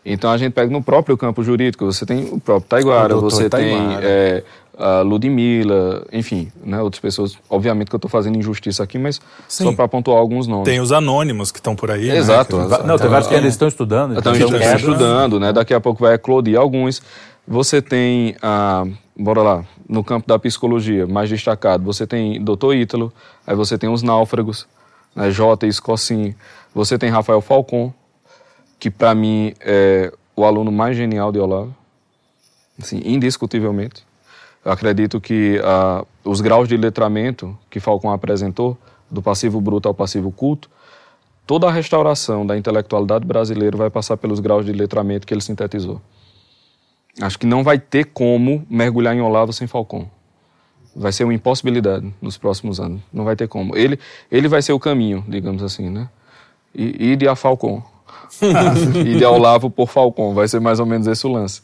Então 0.05 0.31
a 0.31 0.37
gente 0.37 0.53
pega 0.53 0.71
no 0.71 0.83
próprio 0.83 1.17
campo 1.17 1.43
jurídico, 1.43 1.85
você 1.87 2.05
tem 2.05 2.29
o 2.31 2.39
próprio 2.39 2.69
Taiguara, 2.69 3.17
você 3.17 3.49
Taiguara. 3.49 4.01
tem 4.01 4.09
é, 4.09 4.45
a 4.77 5.01
Ludmilla, 5.01 6.07
enfim, 6.13 6.53
né, 6.63 6.83
outras 6.83 7.01
pessoas. 7.01 7.39
Obviamente 7.49 7.89
que 7.89 7.95
eu 7.95 7.99
estou 7.99 8.11
fazendo 8.11 8.37
injustiça 8.37 8.83
aqui, 8.83 8.99
mas 8.99 9.21
Sim. 9.49 9.65
só 9.65 9.73
para 9.73 9.89
pontuar 9.89 10.19
alguns 10.19 10.47
nomes. 10.47 10.67
Tem 10.67 10.81
os 10.81 10.93
anônimos 10.93 11.51
que 11.51 11.59
estão 11.59 11.75
por 11.75 11.91
aí. 11.91 12.09
Né, 12.09 12.19
Exato. 12.19 12.59
Né? 12.59 12.79
Não, 12.85 12.99
tem 12.99 13.09
vários 13.09 13.29
que 13.29 13.35
ainda 13.35 13.49
estão 13.49 13.67
estudando. 13.67 14.19
Estão, 14.19 14.33
estão 14.33 14.49
estudando, 14.49 14.79
estudando, 14.79 15.41
né? 15.41 15.53
Daqui 15.53 15.73
a 15.73 15.81
pouco 15.81 16.03
vai 16.03 16.15
eclodir 16.15 16.59
alguns. 16.59 17.01
Você 17.47 17.81
tem, 17.81 18.37
ah, 18.43 18.85
bora 19.17 19.43
lá, 19.43 19.65
no 19.89 20.03
campo 20.03 20.27
da 20.27 20.39
psicologia, 20.39 21.07
mais 21.07 21.29
destacado, 21.29 21.85
você 21.85 22.07
tem 22.07 22.43
Dr. 22.43 22.75
Ítalo, 22.75 23.13
aí 23.47 23.55
você 23.55 23.77
tem 23.77 23.91
os 23.91 24.03
náufragos, 24.03 24.67
né, 25.15 25.31
J. 25.31 25.67
Escocin, 25.67 26.35
você 26.75 26.99
tem 26.99 27.11
Rafael 27.11 27.43
Falcon, 27.43 27.93
que 28.79 28.91
para 28.91 29.15
mim 29.15 29.55
é 29.61 30.13
o 30.37 30.45
aluno 30.45 30.73
mais 30.73 30.97
genial 30.97 31.31
de 31.31 31.39
Olavo, 31.39 31.75
assim, 32.79 33.01
indiscutivelmente. 33.05 34.05
Eu 34.65 34.73
acredito 34.73 35.21
que 35.21 35.59
uh, 35.59 36.07
os 36.25 36.41
graus 36.41 36.69
de 36.69 36.77
letramento 36.77 37.57
que 37.69 37.79
Falcon 37.79 38.11
apresentou, 38.11 38.79
do 39.11 39.23
passivo 39.23 39.61
bruto 39.61 39.87
ao 39.87 39.95
passivo 39.95 40.33
culto, 40.33 40.69
toda 41.47 41.69
a 41.69 41.71
restauração 41.71 42.47
da 42.47 42.57
intelectualidade 42.57 43.25
brasileira 43.27 43.77
vai 43.77 43.91
passar 43.91 44.17
pelos 44.17 44.41
graus 44.41 44.65
de 44.65 44.73
letramento 44.73 45.27
que 45.27 45.35
ele 45.35 45.41
sintetizou. 45.41 46.01
Acho 47.21 47.39
que 47.39 47.47
não 47.47 47.63
vai 47.63 47.79
ter 47.79 48.07
como 48.07 48.67
mergulhar 48.69 49.15
em 49.15 49.21
Olavo 49.21 49.53
sem 49.53 49.67
Falcon. 49.67 50.09
Vai 50.97 51.13
ser 51.13 51.25
uma 51.25 51.35
impossibilidade 51.35 52.13
nos 52.21 52.37
próximos 52.37 52.81
anos. 52.81 53.03
Não 53.13 53.25
vai 53.25 53.37
ter 53.37 53.47
como. 53.47 53.77
Ele, 53.77 53.99
ele 54.31 54.49
vai 54.49 54.63
ser 54.63 54.73
o 54.73 54.81
caminho, 54.81 55.25
digamos 55.29 55.63
assim, 55.63 55.91
né? 55.91 56.09
E, 56.75 57.13
e 57.13 57.17
de 57.17 57.29
a 57.29 57.37
Falcon. 57.37 57.83
e 59.07 59.17
de 59.17 59.25
Olavo 59.25 59.71
por 59.71 59.89
Falcon. 59.89 60.35
Vai 60.35 60.49
ser 60.49 60.61
mais 60.61 60.81
ou 60.81 60.87
menos 60.87 61.07
esse 61.07 61.27
o 61.27 61.33
lance. 61.33 61.63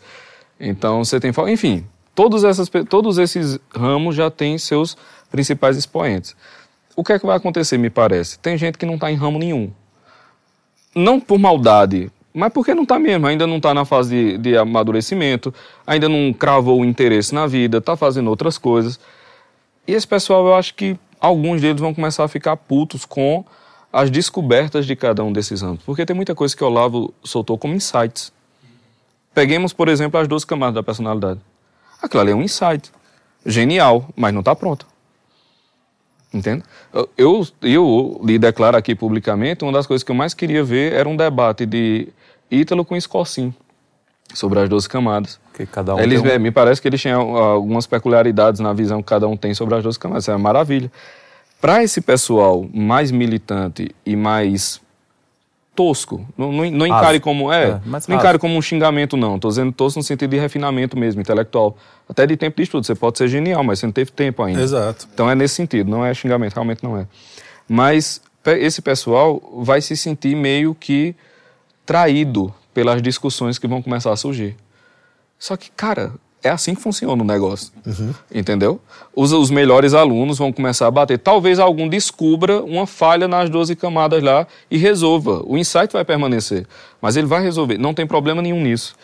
Então 0.59 1.05
você 1.05 1.19
tem. 1.19 1.33
Enfim, 1.49 1.87
Todos, 2.15 2.45
essas, 2.45 2.69
todos 2.89 3.19
esses 3.19 3.59
ramos 3.75 4.15
já 4.15 4.31
têm 4.31 4.59
seus 4.59 4.97
principais 5.31 5.77
expoentes. 5.77 6.37
O 6.97 7.05
que 7.05 7.13
é 7.13 7.19
que 7.19 7.25
vai 7.25 7.37
acontecer, 7.37 7.79
me 7.79 7.89
parece? 7.89 8.39
Tem 8.39 8.59
gente 8.59 8.77
que 8.77 8.85
não 8.85 8.95
está 8.97 9.11
em 9.11 9.15
ramo 9.15 9.39
nenhum. 9.39 9.71
Não 10.95 11.21
por 11.21 11.39
maldade, 11.39 12.11
mas 12.35 12.53
porque 12.53 12.75
não 12.75 12.83
está 12.83 12.99
mesmo, 12.99 13.27
ainda 13.27 13.47
não 13.47 13.57
está 13.57 13.73
na 13.73 13.85
fase 13.85 14.37
de, 14.37 14.39
de, 14.39 14.57
amadurecimento, 14.57 15.55
ainda 15.87 16.09
não 16.09 16.33
cravou 16.33 16.81
o 16.81 16.85
interesse 16.85 17.35
na 17.35 17.47
vida, 17.47 17.79
está 17.79 17.97
fazendo 17.97 18.29
outras 18.29 18.59
coisas. 18.59 18.99
E 19.87 19.93
esse 19.93 20.07
pessoal, 20.07 20.47
eu 20.47 20.55
acho 20.55 20.75
que 20.75 20.99
alguns 21.21 21.63
deles 21.63 21.81
vão 21.81 21.95
começar 21.95 22.25
a 22.25 22.29
ficar 22.29 22.57
putos 22.57 23.05
com 23.05 23.45
as 23.93 24.11
descobertas 24.11 24.87
de 24.87 24.95
cada 24.95 25.25
um 25.25 25.33
desses 25.33 25.63
ramos. 25.63 25.83
Porque 25.85 26.07
tem 26.07 26.15
muita 26.15 26.35
coisa 26.35 26.57
que 26.57 26.63
o 26.63 26.67
Olavo 26.67 27.13
soltou 27.25 27.59
como 27.59 27.75
insights. 27.75 28.33
Peguemos, 29.35 29.73
por 29.73 29.89
exemplo, 29.89 30.19
as 30.19 30.29
duas 30.29 30.45
camadas 30.45 30.75
da 30.75 30.83
personalidade. 30.83 31.41
Aquilo 32.03 32.21
ali 32.21 32.33
é 32.33 32.35
um 32.35 32.43
insight. 32.43 32.91
Genial, 33.45 34.09
mas 34.17 34.33
não 34.33 34.41
está 34.41 34.55
pronto. 34.55 34.87
Entende? 36.33 36.63
Eu, 37.17 37.47
eu 37.63 38.21
lhe 38.25 38.39
declaro 38.39 38.77
aqui 38.77 38.95
publicamente, 38.95 39.65
uma 39.65 39.73
das 39.73 39.87
coisas 39.87 40.05
que 40.05 40.11
eu 40.11 40.15
mais 40.15 40.33
queria 40.33 40.63
ver 40.63 40.93
era 40.93 41.09
um 41.09 41.17
debate 41.17 41.67
de 41.67 42.09
Ítalo 42.51 42.85
com 42.85 42.97
Escocim 42.97 43.53
sobre 44.33 44.61
as 44.61 44.69
12 44.69 44.89
camadas. 44.89 45.41
Que 45.53 45.67
cada 45.67 45.95
um 45.95 46.01
eles, 46.01 46.23
um... 46.23 46.27
É, 46.27 46.39
me 46.39 46.53
parece 46.53 46.81
que 46.81 46.87
eles 46.87 47.01
tinham 47.01 47.37
algumas 47.37 47.87
peculiaridades 47.87 48.61
na 48.61 48.73
visão 48.73 49.03
que 49.03 49.09
cada 49.09 49.27
um 49.27 49.37
tem 49.37 49.55
sobre 49.55 49.75
as 49.75 49.83
duas 49.83 49.97
camadas. 49.97 50.25
Isso 50.25 50.31
é 50.31 50.35
uma 50.35 50.41
maravilha. 50.41 50.91
Para 51.61 51.83
esse 51.83 52.01
pessoal 52.01 52.67
mais 52.73 53.11
militante 53.11 53.95
e 54.05 54.17
mais 54.17 54.81
tosco, 55.75 56.27
não, 56.37 56.53
não, 56.53 56.71
não 56.71 56.87
encare 56.87 57.21
como 57.21 57.53
é, 57.53 57.71
É, 57.71 57.81
não 58.09 58.17
encare 58.17 58.39
como 58.39 58.57
um 58.57 58.63
xingamento 58.63 59.17
não. 59.17 59.37
Estou 59.37 59.51
dizendo 59.51 59.73
tosco 59.73 59.99
no 59.99 60.03
sentido 60.03 60.31
de 60.31 60.39
refinamento 60.39 60.99
mesmo, 60.99 61.21
intelectual. 61.21 61.77
Até 62.09 62.27
de 62.27 62.37
tempo 62.37 62.57
de 62.57 62.63
estudo. 62.63 62.85
Você 62.85 62.95
pode 62.95 63.19
ser 63.19 63.29
genial, 63.29 63.63
mas 63.63 63.79
você 63.79 63.87
não 63.87 63.93
teve 63.93 64.11
tempo 64.11 64.43
ainda. 64.43 64.61
Exato. 64.61 65.09
Então 65.13 65.31
é 65.31 65.35
nesse 65.35 65.55
sentido, 65.55 65.91
não 65.91 66.05
é 66.05 66.13
xingamento, 66.15 66.55
realmente 66.55 66.83
não 66.83 66.99
é. 66.99 67.07
Mas 67.69 68.21
esse 68.45 68.83
pessoal 68.83 69.41
vai 69.59 69.81
se 69.81 69.97
sentir 69.97 70.35
meio 70.35 70.75
que 70.75 71.15
traído 71.85 72.53
pelas 72.73 73.03
discussões 73.03 73.59
que 73.59 73.67
vão 73.67 73.83
começar 73.83 74.13
a 74.13 74.17
surgir. 74.17 74.57
Só 75.39 75.57
que, 75.57 75.71
cara, 75.71 76.13
é 76.43 76.49
assim 76.49 76.75
que 76.75 76.81
funciona 76.81 77.23
o 77.23 77.27
negócio. 77.27 77.73
Entendeu? 78.35 78.81
Os, 79.15 79.33
os 79.33 79.51
melhores 79.51 79.93
alunos 79.95 80.39
vão 80.39 80.53
começar 80.53 80.87
a 80.87 80.91
bater. 80.91 81.19
Talvez 81.19 81.59
algum 81.59 81.89
descubra 81.89 82.63
uma 82.63 82.87
falha 82.87 83.29
nas 83.29 83.51
12 83.51 83.77
camadas 83.77 84.23
lá 84.23 84.47
e 84.71 84.79
resolva. 84.79 85.43
O 85.45 85.59
insight 85.59 85.93
vai 85.93 86.05
permanecer. 86.05 86.67
Mas 87.01 87.17
ele 87.17 87.27
vai 87.27 87.43
resolver. 87.43 87.77
Não 87.79 87.93
tem 87.93 88.07
problema 88.07 88.41
nenhum 88.41 88.61
nisso. 88.63 88.95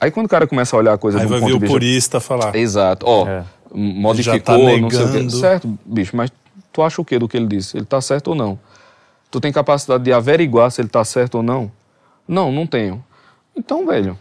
Aí 0.00 0.10
quando 0.10 0.26
o 0.26 0.28
cara 0.28 0.46
começa 0.46 0.74
a 0.74 0.78
olhar 0.78 0.92
a 0.94 0.98
coisa 0.98 1.18
Aí 1.18 1.24
do 1.24 1.30
vai 1.30 1.40
ponto 1.40 1.48
vir 1.50 1.56
o 1.56 1.60
vista 1.60 1.72
purista 1.72 2.20
falar. 2.20 2.54
Exato. 2.56 3.06
Ó, 3.06 3.26
É. 3.28 3.44
modificou, 3.72 4.40
tá 4.40 4.78
não 4.78 4.90
sei 4.90 5.04
o 5.04 5.12
quê. 5.12 5.30
Certo, 5.30 5.78
bicho, 5.84 6.16
mas 6.16 6.30
tu 6.72 6.82
acha 6.82 7.00
o 7.00 7.04
que 7.04 7.18
do 7.18 7.28
que 7.28 7.36
ele 7.36 7.46
disse? 7.46 7.76
Ele 7.76 7.86
tá 7.86 8.00
certo 8.00 8.28
ou 8.28 8.34
não? 8.34 8.58
Tu 9.30 9.40
tem 9.40 9.52
capacidade 9.52 10.04
de 10.04 10.12
averiguar 10.12 10.70
se 10.70 10.80
ele 10.80 10.88
tá 10.88 11.04
certo 11.04 11.36
ou 11.36 11.42
não? 11.42 11.70
Não, 12.26 12.50
não 12.52 12.66
tenho. 12.66 13.02
Então, 13.56 13.86
velho, 13.86 14.18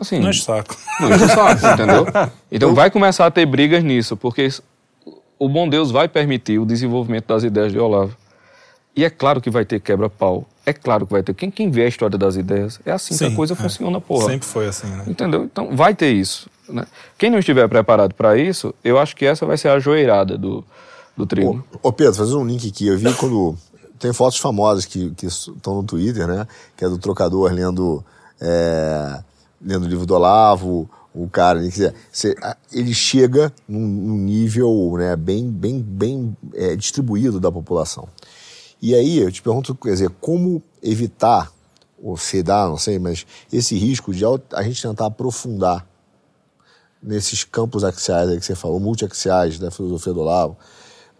assim... 0.00 0.18
Não 0.18 0.30
é 0.30 0.32
saco. 0.32 0.76
Não 1.00 1.14
enche 1.14 1.24
o 1.24 1.28
saco, 1.28 1.66
entendeu? 1.74 2.06
Então 2.50 2.74
vai 2.74 2.90
começar 2.90 3.26
a 3.26 3.30
ter 3.30 3.46
brigas 3.46 3.82
nisso, 3.84 4.16
porque 4.16 4.48
o 5.38 5.48
bom 5.48 5.68
Deus 5.68 5.90
vai 5.90 6.08
permitir 6.08 6.58
o 6.58 6.66
desenvolvimento 6.66 7.26
das 7.26 7.44
ideias 7.44 7.72
de 7.72 7.78
Olavo. 7.78 8.16
E 8.94 9.04
é 9.04 9.10
claro 9.10 9.40
que 9.40 9.50
vai 9.50 9.64
ter 9.64 9.80
quebra-pau. 9.80 10.46
É 10.66 10.72
claro 10.72 11.06
que 11.06 11.12
vai 11.12 11.22
ter. 11.22 11.32
Quem, 11.32 11.50
quem 11.50 11.70
vê 11.70 11.84
a 11.84 11.88
história 11.88 12.18
das 12.18 12.36
ideias, 12.36 12.80
é 12.84 12.92
assim 12.92 13.16
que 13.16 13.24
a 13.24 13.30
Sim, 13.30 13.36
coisa 13.36 13.54
é. 13.54 13.56
funciona, 13.56 14.00
porra. 14.00 14.26
Sempre 14.26 14.46
foi 14.46 14.66
assim, 14.66 14.88
né? 14.88 15.04
Entendeu? 15.06 15.44
Então 15.44 15.74
vai 15.74 15.94
ter 15.94 16.12
isso. 16.12 16.50
Né? 16.68 16.86
Quem 17.16 17.30
não 17.30 17.38
estiver 17.38 17.66
preparado 17.68 18.14
para 18.14 18.36
isso, 18.36 18.74
eu 18.84 18.98
acho 18.98 19.16
que 19.16 19.24
essa 19.24 19.46
vai 19.46 19.56
ser 19.56 19.68
a 19.68 19.78
joeirada 19.78 20.36
do, 20.36 20.64
do 21.16 21.26
trigo. 21.26 21.64
Ô, 21.82 21.88
ô, 21.88 21.92
Pedro, 21.92 22.14
fazendo 22.14 22.40
um 22.40 22.46
link 22.46 22.68
aqui, 22.68 22.86
eu 22.86 22.98
vi 22.98 23.12
quando. 23.14 23.56
Tem 23.98 24.12
fotos 24.12 24.38
famosas 24.38 24.86
que 24.86 25.10
que 25.10 25.26
estão 25.26 25.74
no 25.76 25.82
Twitter, 25.82 26.26
né? 26.26 26.46
Que 26.76 26.84
é 26.84 26.88
do 26.88 26.98
trocador 26.98 27.52
lendo, 27.52 28.04
é, 28.40 29.22
lendo 29.60 29.84
o 29.84 29.88
livro 29.88 30.06
do 30.06 30.14
Olavo, 30.14 30.88
o 31.14 31.28
cara. 31.28 31.60
Ele 32.72 32.94
chega 32.94 33.52
num, 33.68 33.86
num 33.86 34.16
nível 34.16 34.94
né, 34.96 35.16
bem, 35.16 35.50
bem, 35.50 35.80
bem 35.80 36.36
é, 36.54 36.74
distribuído 36.76 37.38
da 37.38 37.50
população. 37.50 38.08
E 38.80 38.94
aí 38.94 39.18
eu 39.18 39.30
te 39.30 39.42
pergunto, 39.42 39.74
quer 39.74 39.90
dizer, 39.90 40.10
como 40.20 40.62
evitar, 40.82 41.52
ou 42.02 42.16
se 42.16 42.42
dá, 42.42 42.66
não 42.66 42.78
sei, 42.78 42.98
mas 42.98 43.26
esse 43.52 43.76
risco 43.76 44.14
de 44.14 44.24
a 44.24 44.62
gente 44.62 44.80
tentar 44.80 45.06
aprofundar 45.06 45.86
nesses 47.02 47.44
campos 47.44 47.84
axiais 47.84 48.38
que 48.38 48.44
você 48.44 48.54
falou, 48.54 48.80
multiaxiais 48.80 49.58
da 49.58 49.70
filosofia 49.70 50.14
do 50.14 50.20
Olavo, 50.20 50.56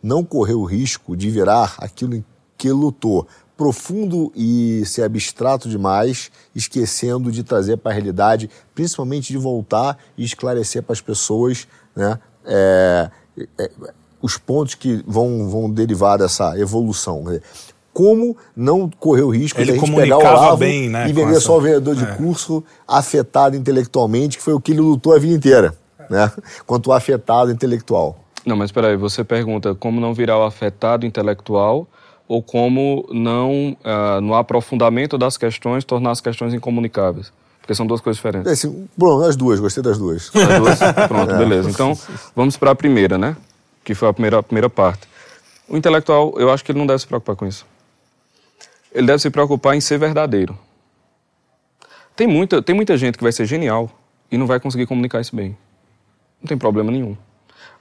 não 0.03 0.25
correr 0.25 0.55
o 0.55 0.65
risco 0.65 1.15
de 1.15 1.29
virar 1.31 1.75
aquilo 1.79 2.15
em 2.15 2.25
que 2.57 2.71
lutou 2.71 3.27
profundo 3.61 4.33
e 4.35 4.83
ser 4.87 5.03
abstrato 5.03 5.69
demais, 5.69 6.31
esquecendo 6.57 7.31
de 7.31 7.45
trazer 7.45 7.77
para 7.77 7.93
a 7.93 7.95
realidade, 7.95 8.49
principalmente 8.75 9.31
de 9.35 9.37
voltar 9.37 9.99
e 10.17 10.25
esclarecer 10.25 10.83
para 10.83 10.95
as 10.95 11.03
pessoas 11.03 11.69
né, 11.95 12.19
é, 12.47 13.11
é, 13.59 13.71
os 14.23 14.39
pontos 14.39 14.75
que 14.77 15.05
vão, 15.07 15.47
vão 15.51 15.69
derivar 15.71 16.17
dessa 16.17 16.59
evolução. 16.59 17.23
Como 17.93 18.35
não 18.57 18.89
correr 18.89 19.25
o 19.25 19.29
risco 19.29 19.61
Ele 19.61 19.73
de 19.73 19.79
a 19.79 19.81
gente 19.85 19.95
pegar 19.95 20.17
o 20.17 20.21
Olavo 20.21 20.57
bem, 20.57 20.89
né, 20.89 21.07
e 21.07 21.13
vender 21.13 21.33
essa- 21.33 21.41
só 21.43 21.59
o 21.59 21.61
vendedor 21.61 21.95
de 21.95 22.05
É. 22.05 22.15
curso 22.15 22.65
afetado 22.89 23.55
intelectualmente, 23.57 24.39
que 24.39 24.43
foi 24.43 24.55
o 24.55 24.61
que 24.61 24.73
ele 24.73 24.81
lutou 24.81 25.15
a 25.15 25.19
vida 25.19 25.35
inteira, 25.37 25.77
né? 26.09 26.33
Quanto 26.67 26.93
afetado 26.93 27.51
intelectual. 27.51 28.25
Não, 28.47 28.57
mas 28.57 28.73
peraí, 28.73 28.97
você 28.97 29.23
pergunta 29.23 29.75
como 29.75 30.01
não 30.01 30.15
virar 30.15 30.39
o 30.39 30.45
afetado 30.45 31.05
intelectual 31.05 31.87
ou 32.31 32.41
como 32.41 33.05
não, 33.11 33.77
ah, 33.83 34.21
no 34.21 34.37
aprofundamento 34.37 35.19
das 35.19 35.37
questões, 35.37 35.83
tornar 35.83 36.13
as 36.13 36.21
questões 36.21 36.55
incomunicáveis. 36.55 37.33
Porque 37.61 37.75
são 37.75 37.85
duas 37.85 38.01
coisas 38.01 38.19
diferentes. 38.19 38.53
Assim, 38.53 38.89
bom, 38.97 39.21
as 39.25 39.35
duas, 39.35 39.59
gostei 39.59 39.83
das 39.83 39.99
duas. 39.99 40.31
As 40.33 40.59
duas? 40.61 40.79
Pronto, 41.09 41.37
beleza. 41.37 41.69
Então, 41.69 41.99
vamos 42.37 42.57
para 42.57 42.71
a 42.71 42.75
primeira, 42.77 43.19
né? 43.19 43.37
Que 43.83 43.97
foi 43.97 44.09
a 44.09 44.13
primeira, 44.13 44.39
a 44.39 44.43
primeira 44.45 44.71
parte. 44.71 45.09
O 45.69 45.77
intelectual, 45.77 46.33
eu 46.37 46.53
acho 46.53 46.65
que 46.65 46.71
ele 46.71 46.79
não 46.79 46.87
deve 46.87 47.01
se 47.01 47.07
preocupar 47.09 47.35
com 47.35 47.45
isso. 47.49 47.67
Ele 48.95 49.09
deve 49.09 49.19
se 49.19 49.29
preocupar 49.29 49.75
em 49.75 49.81
ser 49.81 49.99
verdadeiro. 49.99 50.57
Tem 52.15 52.29
muita, 52.29 52.63
tem 52.63 52.77
muita 52.77 52.97
gente 52.97 53.19
que 53.19 53.25
vai 53.25 53.33
ser 53.33 53.45
genial 53.45 53.91
e 54.31 54.39
não 54.39 54.47
vai 54.47 54.61
conseguir 54.61 54.87
comunicar 54.87 55.21
isso 55.21 55.35
bem. 55.35 55.59
Não 56.41 56.47
tem 56.47 56.57
problema 56.57 56.93
nenhum. 56.93 57.17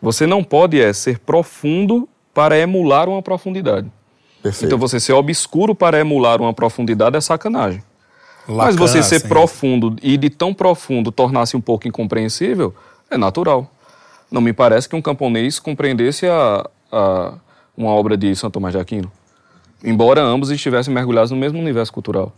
Você 0.01 0.25
não 0.25 0.43
pode 0.43 0.81
é 0.81 0.91
ser 0.91 1.19
profundo 1.19 2.09
para 2.33 2.57
emular 2.57 3.07
uma 3.07 3.21
profundidade. 3.21 3.91
Perfeito. 4.41 4.65
Então 4.65 4.77
você 4.77 4.99
ser 4.99 5.13
obscuro 5.13 5.75
para 5.75 5.99
emular 5.99 6.41
uma 6.41 6.53
profundidade 6.53 7.17
é 7.17 7.21
sacanagem. 7.21 7.83
Mas 8.47 8.75
você 8.75 9.03
ser 9.03 9.15
assim, 9.15 9.27
profundo 9.27 9.95
e 10.01 10.17
de 10.17 10.29
tão 10.29 10.53
profundo 10.53 11.11
tornar-se 11.11 11.55
um 11.55 11.61
pouco 11.61 11.87
incompreensível 11.87 12.73
é 13.11 13.17
natural. 13.17 13.69
Não 14.31 14.41
me 14.41 14.53
parece 14.53 14.87
que 14.89 14.95
um 14.95 15.01
camponês 15.01 15.59
compreendesse 15.59 16.25
a, 16.27 16.67
a- 16.91 17.33
uma 17.77 17.91
obra 17.91 18.17
de 18.17 18.35
São 18.35 18.49
Tomás 18.49 18.73
de 18.73 18.79
Aquino, 18.79 19.11
embora 19.83 20.21
ambos 20.21 20.49
estivessem 20.49 20.93
mergulhados 20.93 21.31
no 21.31 21.37
mesmo 21.37 21.59
universo 21.59 21.91
cultural. 21.93 22.33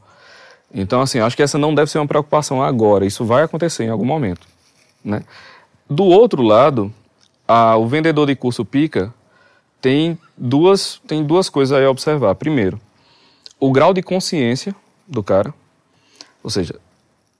Então, 0.74 1.02
assim, 1.02 1.20
acho 1.20 1.36
que 1.36 1.44
essa 1.44 1.58
não 1.58 1.74
deve 1.76 1.90
ser 1.92 2.00
uma 2.00 2.08
preocupação 2.08 2.62
agora. 2.64 3.06
Isso 3.06 3.26
vai 3.26 3.44
acontecer 3.44 3.84
em 3.86 3.90
algum 3.90 4.06
momento. 4.06 4.48
Né? 5.04 5.22
Do 5.90 6.04
outro 6.06 6.42
lado, 6.42 6.94
a- 7.48 7.76
o 7.78 7.88
vendedor 7.88 8.28
de 8.28 8.36
curso 8.36 8.64
pica 8.66 9.14
tem 9.82 10.18
duas, 10.38 11.02
tem 11.08 11.24
duas 11.24 11.50
coisas 11.50 11.78
aí 11.78 11.84
a 11.84 11.90
observar. 11.90 12.36
Primeiro, 12.36 12.80
o 13.60 13.72
grau 13.72 13.94
de 13.94 14.02
consciência 14.02 14.76
do 15.08 15.24
cara. 15.24 15.54
Ou 16.44 16.50
seja, 16.50 16.76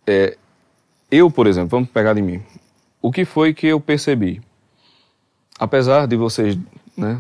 é, 0.06 0.38
eu, 1.10 1.30
por 1.30 1.48
exemplo, 1.48 1.70
vamos 1.70 1.90
pegar 1.90 2.14
de 2.14 2.22
mim. 2.22 2.42
O 3.02 3.12
que 3.12 3.26
foi 3.26 3.54
que 3.54 3.68
eu 3.68 3.80
percebi? 3.80 4.42
Apesar 5.60 6.08
de 6.08 6.16
vocês 6.16 6.58
né, 6.98 7.20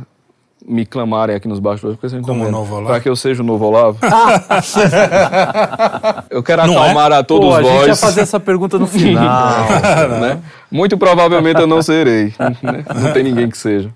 me 0.67 0.86
clamarem 0.86 1.36
aqui 1.36 1.47
nos 1.47 1.60
bastidores, 1.60 1.95
porque 1.97 2.10
vocês 2.10 2.21
não 2.21 2.27
Como 2.27 2.43
estão 2.43 2.51
novo 2.60 2.65
vendo, 2.65 2.75
Olavo? 2.77 2.93
para 2.93 3.01
que 3.01 3.10
eu 3.10 3.15
seja 3.15 3.41
o 3.41 3.45
novo 3.45 3.65
Olavo. 3.65 3.99
eu 6.29 6.43
quero 6.43 6.65
Não 6.67 6.77
acalmar 6.77 7.12
a 7.12 7.23
todos 7.23 7.49
Pô, 7.49 7.55
a 7.55 7.63
gente 7.63 7.79
ia 7.81 7.88
vós. 7.88 7.99
fazer 7.99 8.21
essa 8.21 8.39
pergunta 8.39 8.77
no 8.77 8.88
final. 8.88 9.25
né? 10.21 10.41
Muito 10.71 10.97
provavelmente 10.97 11.60
eu 11.60 11.67
não 11.67 11.81
serei. 11.81 12.34
né? 12.62 12.84
Não 12.95 13.13
tem 13.13 13.23
ninguém 13.23 13.49
que 13.49 13.57
seja. 13.57 13.89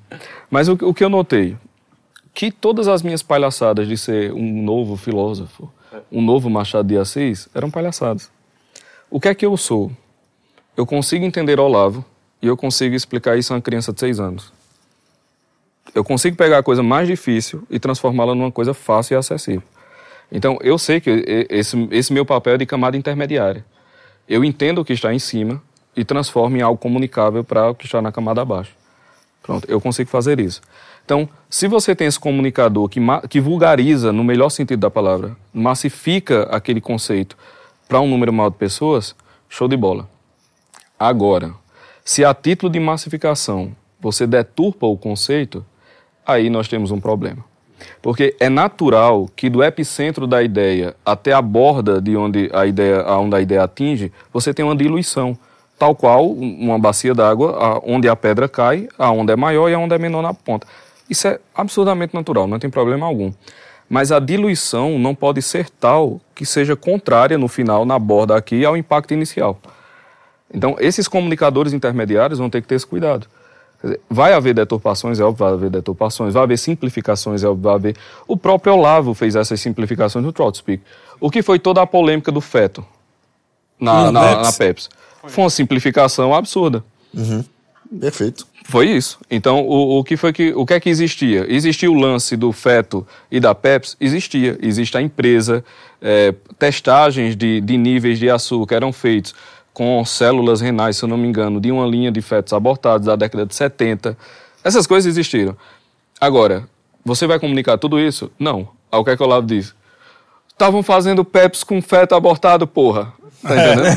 Mas 0.56 0.70
o, 0.70 0.78
o 0.84 0.94
que 0.94 1.04
eu 1.04 1.10
notei? 1.10 1.58
Que 2.34 2.50
todas 2.50 2.88
as 2.88 3.02
minhas 3.02 3.22
palhaçadas 3.22 3.90
de 3.90 3.98
ser 3.98 4.32
um 4.32 4.64
novo 4.64 4.96
filósofo, 4.96 5.70
um 6.10 6.22
novo 6.22 6.50
Machado 6.50 6.88
de 6.88 6.98
Assis, 6.98 7.50
eram 7.54 7.70
palhaçadas. 7.70 8.32
O 9.12 9.20
que 9.20 9.28
é 9.28 9.36
que 9.36 9.46
eu 9.46 9.58
sou? 9.58 9.92
Eu 10.78 10.86
consigo 10.86 11.26
entender 11.26 11.60
Olavo 11.60 12.06
e 12.42 12.48
eu 12.48 12.56
consigo 12.56 12.96
explicar 12.96 13.38
isso 13.38 13.52
a 13.52 13.58
uma 13.58 13.62
criança 13.62 13.92
de 13.92 14.00
seis 14.00 14.18
anos. 14.18 14.54
Eu 15.94 16.06
consigo 16.06 16.38
pegar 16.38 16.60
a 16.60 16.64
coisa 16.64 16.82
mais 16.82 17.06
difícil 17.06 17.64
e 17.70 17.78
transformá-la 17.78 18.34
numa 18.34 18.50
coisa 18.50 18.74
fácil 18.74 19.16
e 19.16 19.18
acessível. 19.18 19.64
Então, 20.32 20.58
eu 20.62 20.78
sei 20.78 21.02
que 21.02 21.46
esse, 21.50 21.86
esse 21.92 22.14
meu 22.14 22.26
papel 22.26 22.54
é 22.54 22.58
de 22.60 22.66
camada 22.66 22.96
intermediária. 22.96 23.66
Eu 24.26 24.42
entendo 24.42 24.80
o 24.80 24.86
que 24.86 24.94
está 24.94 25.14
em 25.14 25.20
cima 25.20 25.62
e 25.94 26.06
transformo 26.06 26.56
em 26.56 26.62
algo 26.62 26.80
comunicável 26.80 27.44
para 27.44 27.72
o 27.72 27.76
que 27.76 27.84
está 27.84 28.02
na 28.02 28.10
camada 28.10 28.42
abaixo. 28.42 28.85
Pronto, 29.46 29.70
eu 29.70 29.80
consigo 29.80 30.10
fazer 30.10 30.40
isso. 30.40 30.60
Então, 31.06 31.30
se 31.48 31.68
você 31.68 31.96
tem 31.96 32.08
esse 32.08 32.20
comunicador 32.20 32.90
que, 32.90 33.00
que 33.30 33.40
vulgariza, 33.40 34.12
no 34.12 34.24
melhor 34.24 34.50
sentido 34.50 34.80
da 34.80 34.90
palavra, 34.90 35.38
massifica 35.54 36.44
aquele 36.50 36.82
conceito 36.82 37.38
para 37.88 38.02
um 38.02 38.10
número 38.10 38.34
maior 38.34 38.50
de 38.50 38.58
pessoas, 38.58 39.16
show 39.48 39.68
de 39.68 39.78
bola. 39.78 40.10
Agora, 40.98 41.54
se 42.04 42.26
a 42.26 42.34
título 42.34 42.72
de 42.72 42.80
massificação 42.80 43.76
você 44.00 44.26
deturpa 44.26 44.88
o 44.88 44.98
conceito, 44.98 45.64
aí 46.26 46.50
nós 46.50 46.68
temos 46.68 46.90
um 46.90 47.00
problema. 47.00 47.46
Porque 48.02 48.36
é 48.40 48.50
natural 48.50 49.30
que 49.36 49.48
do 49.48 49.64
epicentro 49.64 50.26
da 50.26 50.42
ideia 50.42 50.96
até 51.06 51.34
a 51.34 51.42
borda 51.42 52.02
de 52.02 52.18
onde 52.18 52.50
a 52.52 52.66
ideia, 52.66 53.02
aonde 53.02 53.36
a 53.36 53.42
ideia 53.42 53.64
atinge, 53.64 54.12
você 54.34 54.56
tem 54.56 54.66
uma 54.66 54.76
diluição, 54.76 55.38
tal 55.78 55.96
qual 55.96 56.30
uma 56.30 56.80
bacia 56.80 57.14
d'água, 57.14 57.82
onde 57.84 58.08
a 58.08 58.16
pedra 58.16 58.48
cai, 58.48 58.88
a 58.98 59.12
onda 59.12 59.34
é 59.34 59.36
maior 59.36 59.70
e 59.70 59.74
a 59.74 59.80
onda 59.80 59.96
é 59.96 60.00
menor 60.00 60.22
na 60.22 60.34
ponta. 60.34 60.68
Isso 61.10 61.28
é 61.28 61.40
absurdamente 61.54 62.14
natural, 62.14 62.48
não 62.48 62.60
tem 62.60 62.70
problema 62.70 63.06
algum. 63.06 63.32
Mas 63.88 64.12
a 64.12 64.20
diluição 64.20 64.98
não 64.98 65.14
pode 65.14 65.42
ser 65.42 65.70
tal 65.70 66.20
que 66.34 66.46
seja 66.46 66.76
contrária 66.76 67.38
no 67.38 67.48
final, 67.48 67.86
na 67.86 68.00
borda 68.00 68.36
aqui, 68.36 68.66
ao 68.66 68.76
impacto 68.76 69.14
inicial. 69.14 69.60
Então, 70.54 70.76
esses 70.80 71.08
comunicadores 71.08 71.74
intermediários 71.74 72.40
vão 72.40 72.50
ter 72.50 72.62
que 72.62 72.68
ter 72.68 72.76
esse 72.76 72.88
cuidado. 72.88 73.28
Dizer, 73.84 74.00
vai 74.10 74.34
haver 74.34 74.56
deturpações, 74.56 75.20
é 75.20 75.24
óbvio, 75.24 75.46
vai 75.46 75.54
haver 75.54 75.70
deturpações, 75.70 76.34
vai 76.34 76.44
haver 76.44 76.58
simplificações, 76.58 77.44
é 77.44 77.48
óbvio, 77.48 77.64
vai 77.64 77.76
haver. 77.76 77.96
O 78.28 78.36
próprio 78.36 78.74
Olavo 78.74 79.14
fez 79.14 79.36
essas 79.36 79.62
simplificações 79.62 80.26
no 80.26 80.34
Trotspeak. 80.34 80.82
O 81.20 81.30
que 81.30 81.44
foi 81.44 81.60
toda 81.60 81.82
a 81.82 81.86
polêmica 81.86 82.32
do 82.32 82.42
feto 82.42 82.84
na, 83.80 84.12
na, 84.12 84.22
Pepsi. 84.22 84.44
na 84.44 84.52
Pepsi? 84.54 84.90
Foi 85.28 85.44
uma 85.44 85.50
simplificação 85.50 86.34
absurda. 86.34 86.84
Uhum. 87.14 87.44
Perfeito. 88.00 88.48
Foi 88.68 88.90
isso. 88.90 89.20
Então, 89.30 89.62
o, 89.62 90.00
o 90.00 90.04
que 90.04 90.18
foi 90.18 90.34
que 90.34 90.52
o 90.54 90.66
que 90.66 90.74
é 90.74 90.80
que 90.80 90.90
existia? 90.90 91.46
Existia 91.48 91.90
o 91.90 91.94
lance 91.94 92.36
do 92.36 92.52
feto 92.52 93.06
e 93.30 93.40
da 93.40 93.54
Pepsi? 93.54 93.96
Existia. 94.02 94.58
Existe 94.62 94.98
a 94.98 95.02
empresa, 95.02 95.64
é, 96.02 96.34
testagens 96.58 97.36
de, 97.36 97.62
de 97.62 97.78
níveis 97.78 98.18
de 98.18 98.30
açúcar 98.30 98.76
eram 98.76 98.92
feitos 98.92 99.36
com 99.72 100.04
células 100.06 100.62
renais, 100.62 100.98
se 100.98 101.04
eu 101.04 101.10
não 101.10 101.18
me 101.18 101.28
engano, 101.28 101.60
de 101.60 101.72
uma 101.72 101.86
linha 101.86 102.12
de 102.12 102.22
fetos 102.22 102.54
abortados 102.54 103.06
da 103.06 103.16
década 103.16 103.46
de 103.46 103.54
70. 103.54 104.18
Essas 104.64 104.88
coisas 104.88 105.12
existiram. 105.12 105.56
Agora, 106.20 106.68
você 107.04 107.28
vai 107.28 107.38
comunicar 107.40 107.78
tudo 107.78 108.00
isso? 108.00 108.32
Não. 108.40 108.70
Ao 108.90 109.04
que 109.04 109.12
é 109.12 109.18
que 109.18 109.22
o 109.22 109.26
Olavo 109.26 109.46
diz? 109.46 109.76
Estavam 110.48 110.82
fazendo 110.82 111.26
Pepsi 111.26 111.66
com 111.66 111.82
feto 111.82 112.16
abortado, 112.16 112.66
porra. 112.66 113.14
Tá 113.48 113.56
entendendo? 113.56 113.88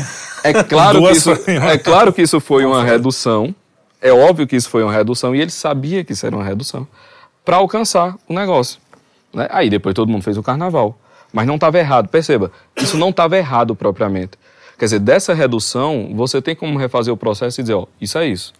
É, 0.43 0.49
é 0.51 0.63
claro, 0.63 1.01
que 1.01 1.11
isso, 1.11 1.31
é 1.31 1.77
claro 1.77 2.13
que 2.13 2.21
isso 2.21 2.39
foi 2.39 2.63
uma 2.65 2.83
redução 2.83 3.53
é 4.01 4.11
óbvio 4.11 4.47
que 4.47 4.55
isso 4.55 4.69
foi 4.69 4.83
uma 4.83 4.93
redução 4.93 5.35
e 5.35 5.41
ele 5.41 5.51
sabia 5.51 6.03
que 6.03 6.13
isso 6.13 6.25
era 6.25 6.35
uma 6.35 6.43
redução 6.43 6.87
para 7.43 7.57
alcançar 7.57 8.15
o 8.27 8.33
negócio. 8.33 8.79
Né? 9.33 9.47
Aí 9.51 9.69
depois 9.69 9.93
todo 9.93 10.09
mundo 10.09 10.23
fez 10.23 10.37
o 10.37 10.43
carnaval. 10.43 10.97
Mas 11.31 11.45
não 11.45 11.55
estava 11.55 11.77
errado, 11.77 12.07
perceba, 12.07 12.51
isso 12.75 12.97
não 12.97 13.09
estava 13.09 13.37
errado 13.37 13.75
propriamente. 13.75 14.31
Quer 14.77 14.85
dizer, 14.85 14.99
dessa 14.99 15.33
redução, 15.33 16.11
você 16.15 16.41
tem 16.41 16.55
como 16.55 16.79
refazer 16.79 17.13
o 17.13 17.17
processo 17.17 17.59
e 17.59 17.63
dizer, 17.63 17.75
ó, 17.75 17.85
isso 18.01 18.17
é 18.17 18.25
isso. 18.25 18.53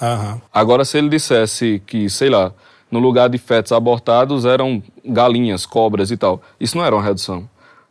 Uhum. 0.00 0.40
Agora, 0.54 0.84
se 0.84 0.96
ele 0.96 1.08
dissesse 1.08 1.82
que, 1.84 2.08
sei 2.08 2.30
lá, 2.30 2.52
no 2.90 2.98
lugar 2.98 3.28
de 3.28 3.36
fetos 3.36 3.72
abortados 3.72 4.46
eram 4.46 4.82
galinhas, 5.04 5.66
cobras 5.66 6.10
e 6.10 6.16
tal, 6.16 6.40
isso 6.58 6.78
não 6.78 6.84
era 6.84 6.94
uma 6.94 7.02
redução. 7.02 7.48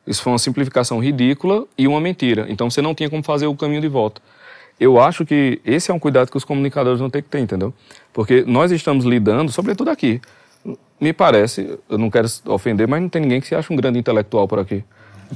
Isso 0.07 0.21
foi 0.21 0.31
uma 0.31 0.39
simplificação 0.39 0.99
ridícula 0.99 1.65
e 1.77 1.87
uma 1.87 1.99
mentira. 1.99 2.45
Então 2.49 2.69
você 2.69 2.81
não 2.81 2.95
tinha 2.95 3.09
como 3.09 3.21
fazer 3.21 3.45
o 3.45 3.55
caminho 3.55 3.81
de 3.81 3.89
volta. 3.89 4.21
Eu 4.79 4.99
acho 4.99 5.25
que 5.25 5.59
esse 5.65 5.91
é 5.91 5.93
um 5.93 5.99
cuidado 5.99 6.31
que 6.31 6.37
os 6.37 6.45
comunicadores 6.45 6.99
vão 6.99 7.09
ter 7.09 7.21
que 7.21 7.29
ter, 7.29 7.39
entendeu? 7.39 7.73
Porque 8.13 8.43
nós 8.47 8.71
estamos 8.71 9.05
lidando, 9.05 9.51
sobretudo 9.51 9.89
aqui, 9.89 10.21
me 10.99 11.13
parece, 11.13 11.77
eu 11.89 11.97
não 11.97 12.09
quero 12.09 12.27
ofender, 12.45 12.87
mas 12.87 13.01
não 13.01 13.09
tem 13.09 13.21
ninguém 13.21 13.41
que 13.41 13.47
se 13.47 13.55
ache 13.55 13.71
um 13.71 13.75
grande 13.75 13.99
intelectual 13.99 14.47
por 14.47 14.59
aqui. 14.59 14.83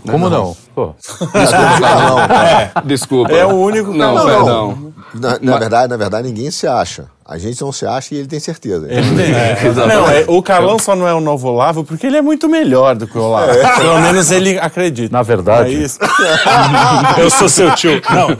Como 0.06 0.30
não? 0.30 0.56
não? 0.76 0.96
Desculpa, 0.98 1.80
não, 1.80 2.20
é. 2.20 2.72
Desculpa. 2.86 3.32
É 3.34 3.46
o 3.46 3.56
único. 3.56 3.94
Não, 3.94 4.16
não, 4.16 4.26
perdão. 4.26 4.94
Na, 5.14 5.40
na 5.40 5.58
verdade, 5.58 5.90
na 5.90 5.98
verdade, 5.98 6.28
ninguém 6.30 6.50
se 6.50 6.66
acha. 6.66 7.10
A 7.32 7.38
gente 7.38 7.62
não 7.62 7.72
se 7.72 7.86
acha 7.86 8.14
e 8.14 8.18
ele 8.18 8.28
tem 8.28 8.42
certeza. 8.42 8.86
Ele 8.90 9.16
tem. 9.16 9.34
É, 9.34 9.58
não, 9.88 10.10
é, 10.10 10.26
o 10.28 10.44
Carlão 10.44 10.78
só 10.78 10.98
não 10.98 11.08
é 11.08 11.14
o 11.14 11.22
novo 11.22 11.48
Olavo 11.48 11.82
porque 11.82 12.06
ele 12.06 12.18
é 12.18 12.22
muito 12.22 12.50
melhor 12.50 12.94
do 12.94 13.08
que 13.08 13.18
o 13.18 13.22
Olavo. 13.22 13.52
É. 13.52 13.78
Pelo 13.78 14.02
menos 14.02 14.30
ele 14.32 14.60
acredita. 14.60 15.16
Na 15.16 15.24
verdade. 15.24 15.74
É 15.76 17.22
eu 17.24 17.30
sou 17.30 17.48
seu 17.48 17.74
tio. 17.74 18.02
Não, 18.14 18.32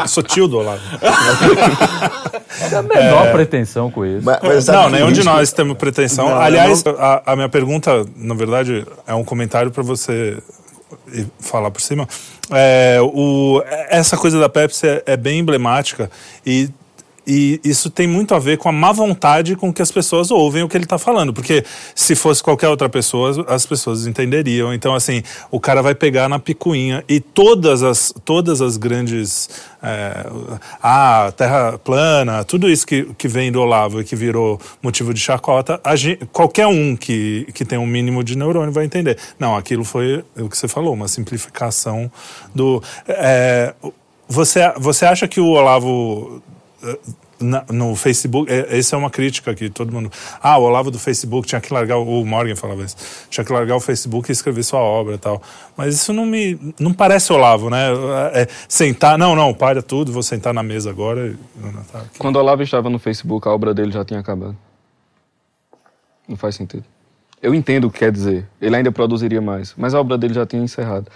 eu 0.00 0.06
sou 0.06 0.22
tio 0.22 0.46
do 0.46 0.58
Olavo. 0.58 0.80
É 2.58 2.74
a 2.74 2.82
menor 2.82 3.32
pretensão 3.32 3.90
com 3.90 4.06
isso. 4.06 4.24
Mas, 4.24 4.38
mas 4.42 4.66
não, 4.66 4.88
nenhum 4.88 5.12
de 5.12 5.22
nós 5.22 5.52
temos 5.52 5.76
pretensão. 5.76 6.30
Não, 6.30 6.40
Aliás, 6.40 6.82
não... 6.82 6.94
a, 6.98 7.22
a 7.26 7.36
minha 7.36 7.50
pergunta, 7.50 8.06
na 8.16 8.34
verdade, 8.34 8.86
é 9.06 9.12
um 9.12 9.22
comentário 9.22 9.70
para 9.70 9.82
você 9.82 10.38
falar 11.38 11.70
por 11.70 11.82
cima. 11.82 12.08
É, 12.50 12.98
o, 13.02 13.62
essa 13.90 14.16
coisa 14.16 14.40
da 14.40 14.48
Pepsi 14.48 14.86
é, 14.86 15.02
é 15.04 15.16
bem 15.18 15.40
emblemática 15.40 16.10
e 16.46 16.70
e 17.26 17.60
isso 17.64 17.90
tem 17.90 18.06
muito 18.06 18.34
a 18.34 18.38
ver 18.38 18.56
com 18.56 18.68
a 18.68 18.72
má 18.72 18.92
vontade 18.92 19.56
com 19.56 19.72
que 19.72 19.82
as 19.82 19.90
pessoas 19.90 20.30
ouvem 20.30 20.62
o 20.62 20.68
que 20.68 20.76
ele 20.76 20.84
está 20.84 20.96
falando. 20.96 21.32
Porque 21.32 21.64
se 21.94 22.14
fosse 22.14 22.42
qualquer 22.42 22.68
outra 22.68 22.88
pessoa, 22.88 23.44
as 23.48 23.66
pessoas 23.66 24.06
entenderiam. 24.06 24.72
Então, 24.72 24.94
assim, 24.94 25.22
o 25.50 25.58
cara 25.58 25.82
vai 25.82 25.94
pegar 25.94 26.28
na 26.28 26.38
picuinha. 26.38 27.02
E 27.08 27.18
todas 27.18 27.82
as, 27.82 28.14
todas 28.24 28.62
as 28.62 28.76
grandes. 28.76 29.48
É, 29.82 30.26
ah, 30.82 31.32
terra 31.36 31.78
plana, 31.78 32.42
tudo 32.42 32.68
isso 32.68 32.84
que, 32.86 33.04
que 33.16 33.28
vem 33.28 33.52
do 33.52 33.60
Olavo 33.60 34.00
e 34.00 34.04
que 34.04 34.16
virou 34.16 34.60
motivo 34.82 35.14
de 35.14 35.20
chacota, 35.20 35.80
gente, 35.94 36.26
qualquer 36.32 36.66
um 36.66 36.96
que, 36.96 37.46
que 37.54 37.64
tem 37.64 37.78
um 37.78 37.86
mínimo 37.86 38.24
de 38.24 38.36
neurônio 38.36 38.72
vai 38.72 38.84
entender. 38.84 39.16
Não, 39.38 39.54
aquilo 39.54 39.84
foi 39.84 40.24
o 40.36 40.48
que 40.48 40.56
você 40.56 40.66
falou, 40.66 40.94
uma 40.94 41.06
simplificação 41.06 42.10
do. 42.52 42.82
É, 43.06 43.74
você, 44.28 44.72
você 44.76 45.04
acha 45.04 45.28
que 45.28 45.40
o 45.40 45.50
Olavo 45.50 46.42
na, 47.40 47.64
no 47.70 47.94
Facebook, 47.94 48.50
é, 48.50 48.78
essa 48.78 48.96
é 48.96 48.98
uma 48.98 49.10
crítica 49.10 49.54
que 49.54 49.68
todo 49.68 49.92
mundo. 49.92 50.10
Ah, 50.42 50.58
o 50.58 50.62
Olavo 50.62 50.90
do 50.90 50.98
Facebook 50.98 51.46
tinha 51.46 51.60
que 51.60 51.72
largar, 51.72 51.98
o 51.98 52.24
Morgan 52.24 52.56
falava 52.56 52.82
isso, 52.82 52.96
tinha 53.28 53.44
que 53.44 53.52
largar 53.52 53.76
o 53.76 53.80
Facebook 53.80 54.30
e 54.30 54.32
escrever 54.32 54.62
sua 54.62 54.80
obra 54.80 55.14
e 55.14 55.18
tal. 55.18 55.42
Mas 55.76 55.94
isso 55.94 56.12
não 56.12 56.24
me. 56.24 56.58
não 56.78 56.92
parece 56.92 57.32
Olavo, 57.32 57.68
né? 57.70 57.88
É, 58.32 58.48
sentar, 58.68 59.18
não, 59.18 59.34
não, 59.34 59.52
para 59.52 59.82
tudo, 59.82 60.12
vou 60.12 60.22
sentar 60.22 60.54
na 60.54 60.62
mesa 60.62 60.90
agora. 60.90 61.34
Tá 61.92 62.04
Quando 62.18 62.36
o 62.36 62.38
Olavo 62.40 62.62
estava 62.62 62.88
no 62.88 62.98
Facebook, 62.98 63.46
a 63.46 63.52
obra 63.52 63.74
dele 63.74 63.92
já 63.92 64.04
tinha 64.04 64.20
acabado. 64.20 64.56
Não 66.28 66.36
faz 66.36 66.54
sentido. 66.54 66.84
Eu 67.42 67.54
entendo 67.54 67.86
o 67.86 67.90
que 67.90 68.00
quer 68.00 68.10
dizer. 68.10 68.48
Ele 68.60 68.74
ainda 68.74 68.90
produziria 68.90 69.40
mais, 69.40 69.74
mas 69.76 69.94
a 69.94 70.00
obra 70.00 70.16
dele 70.16 70.34
já 70.34 70.46
tinha 70.46 70.62
encerrado. 70.62 71.10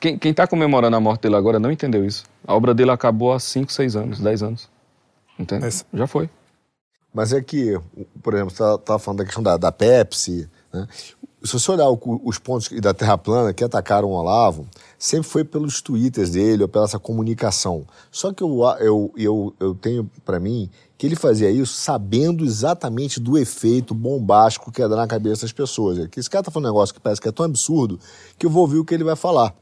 Quem 0.00 0.18
está 0.30 0.46
comemorando 0.46 0.96
a 0.96 1.00
morte 1.00 1.22
dele 1.22 1.36
agora 1.36 1.58
não 1.58 1.70
entendeu 1.70 2.04
isso. 2.04 2.24
A 2.46 2.54
obra 2.54 2.74
dele 2.74 2.90
acabou 2.90 3.32
há 3.32 3.40
5, 3.40 3.72
6 3.72 3.96
anos, 3.96 4.20
10 4.20 4.42
anos. 4.42 4.73
Entende? 5.38 5.66
Esse... 5.66 5.84
Já 5.92 6.06
foi. 6.06 6.28
Mas 7.12 7.32
é 7.32 7.40
que, 7.40 7.78
por 8.22 8.34
exemplo, 8.34 8.50
você 8.50 8.62
estava 8.62 8.78
tá 8.78 8.98
falando 8.98 9.18
da 9.18 9.24
questão 9.24 9.42
da, 9.42 9.56
da 9.56 9.70
Pepsi, 9.70 10.48
né? 10.72 10.88
Se 11.44 11.52
você 11.52 11.70
olhar 11.70 11.90
o, 11.90 12.20
os 12.24 12.38
pontos 12.38 12.70
da 12.80 12.94
Terra 12.94 13.18
plana 13.18 13.52
que 13.52 13.62
atacaram 13.62 14.08
o 14.08 14.12
Olavo, 14.12 14.66
sempre 14.98 15.28
foi 15.28 15.44
pelos 15.44 15.82
twitters 15.82 16.30
dele 16.30 16.62
ou 16.62 16.68
pela 16.68 16.86
essa 16.86 16.98
comunicação. 16.98 17.86
Só 18.10 18.32
que 18.32 18.42
eu, 18.42 18.62
eu, 18.80 19.12
eu, 19.14 19.54
eu 19.60 19.74
tenho 19.74 20.10
para 20.24 20.40
mim 20.40 20.70
que 20.96 21.06
ele 21.06 21.14
fazia 21.14 21.50
isso 21.50 21.74
sabendo 21.74 22.46
exatamente 22.46 23.20
do 23.20 23.36
efeito 23.36 23.92
bombástico 23.94 24.72
que 24.72 24.80
ia 24.80 24.88
dar 24.88 24.96
na 24.96 25.06
cabeça 25.06 25.42
das 25.42 25.52
pessoas. 25.52 25.98
É 25.98 26.08
que 26.08 26.18
esse 26.18 26.30
cara 26.30 26.44
tá 26.44 26.50
falando 26.50 26.68
um 26.68 26.72
negócio 26.72 26.94
que 26.94 27.00
parece 27.00 27.20
que 27.20 27.28
é 27.28 27.32
tão 27.32 27.44
absurdo 27.44 28.00
que 28.38 28.46
eu 28.46 28.50
vou 28.50 28.62
ouvir 28.62 28.78
o 28.78 28.84
que 28.84 28.94
ele 28.94 29.04
vai 29.04 29.14
falar. 29.14 29.54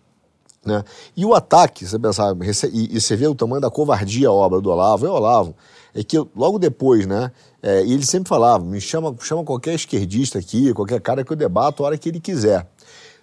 Né? 0.65 0.85
E 1.17 1.25
o 1.25 1.35
ataque, 1.35 1.87
você 1.87 1.99
pensar, 1.99 2.35
e, 2.73 2.97
e, 2.97 3.01
você 3.01 3.17
vê 3.17 3.27
o 3.27 3.35
tamanho 3.35 3.61
da 3.61 3.71
covardia 3.71 4.29
a 4.29 4.33
obra 4.33 4.61
do 4.61 4.71
Olavo, 4.71 5.07
é 5.07 5.11
o 5.11 5.15
Olavo, 5.15 5.57
é 5.93 6.05
que 6.05 6.17
logo 6.37 6.59
depois, 6.59 7.05
né, 7.05 7.33
é, 7.61 7.85
e 7.85 7.93
ele 7.93 8.07
sempre 8.07 8.29
falava, 8.29 8.65
me 8.65 8.81
chama, 8.81 9.15
chama 9.21 9.43
qualquer 9.43 9.75
esquerdista 9.75 10.39
aqui, 10.39 10.73
qualquer 10.73 11.01
cara 11.01 11.25
que 11.25 11.33
eu 11.33 11.37
debato 11.37 11.83
a 11.83 11.87
hora 11.87 11.99
que 11.99 12.09
ele 12.09 12.21
quiser. 12.21 12.69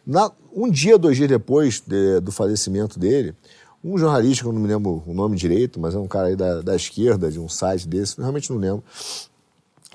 Na, 0.05 0.29
um 0.53 0.69
dia, 0.69 0.97
dois 0.97 1.15
dias 1.15 1.29
depois 1.29 1.81
de, 1.85 2.19
do 2.19 2.31
falecimento 2.31 2.99
dele, 2.99 3.33
um 3.81 3.97
jornalista, 3.97 4.43
que 4.43 4.49
eu 4.49 4.53
não 4.53 4.59
me 4.59 4.67
lembro 4.67 5.01
o 5.07 5.13
nome 5.13 5.37
direito, 5.37 5.79
mas 5.79 5.95
é 5.95 5.97
um 5.97 6.07
cara 6.07 6.27
aí 6.27 6.35
da, 6.35 6.61
da 6.61 6.75
esquerda, 6.75 7.31
de 7.31 7.39
um 7.39 7.47
site 7.47 7.87
desse, 7.87 8.19
realmente 8.19 8.51
não 8.51 8.57
lembro, 8.57 8.83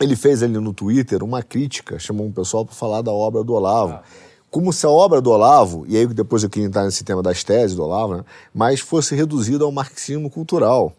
ele 0.01 0.16
fez 0.16 0.42
ali 0.42 0.55
no 0.55 0.72
Twitter 0.72 1.22
uma 1.22 1.42
crítica, 1.42 1.99
chamou 1.99 2.26
um 2.26 2.32
pessoal 2.32 2.64
para 2.64 2.74
falar 2.74 3.03
da 3.03 3.12
obra 3.12 3.45
do 3.45 3.53
Olavo. 3.53 3.92
Ah 3.92 4.03
como 4.55 4.72
se 4.72 4.86
a 4.86 4.88
obra 4.88 5.20
do 5.20 5.32
Olavo, 5.32 5.84
e 5.88 5.96
aí 5.96 6.07
depois 6.07 6.44
eu 6.44 6.48
queria 6.48 6.68
entrar 6.68 6.84
nesse 6.84 7.02
tema 7.02 7.20
das 7.20 7.42
teses 7.42 7.74
do 7.74 7.82
Olavo, 7.82 8.18
né, 8.18 8.24
mas 8.55 8.78
fosse 8.78 9.12
reduzida 9.12 9.64
ao 9.64 9.72
marxismo 9.72 10.30
cultural. 10.30 10.92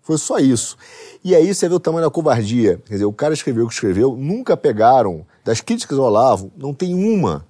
Foi 0.00 0.16
só 0.16 0.38
isso. 0.38 0.76
E 1.24 1.34
aí 1.34 1.52
você 1.52 1.68
vê 1.68 1.74
o 1.74 1.80
tamanho 1.80 2.04
da 2.04 2.10
covardia. 2.10 2.80
Quer 2.86 2.92
dizer, 2.92 3.06
o 3.06 3.12
cara 3.12 3.34
escreveu 3.34 3.64
o 3.64 3.66
que 3.68 3.74
escreveu, 3.74 4.14
nunca 4.16 4.56
pegaram, 4.56 5.26
das 5.44 5.60
críticas 5.60 5.98
ao 5.98 6.04
Olavo, 6.04 6.52
não 6.56 6.72
tem 6.72 6.94
uma 6.94 7.44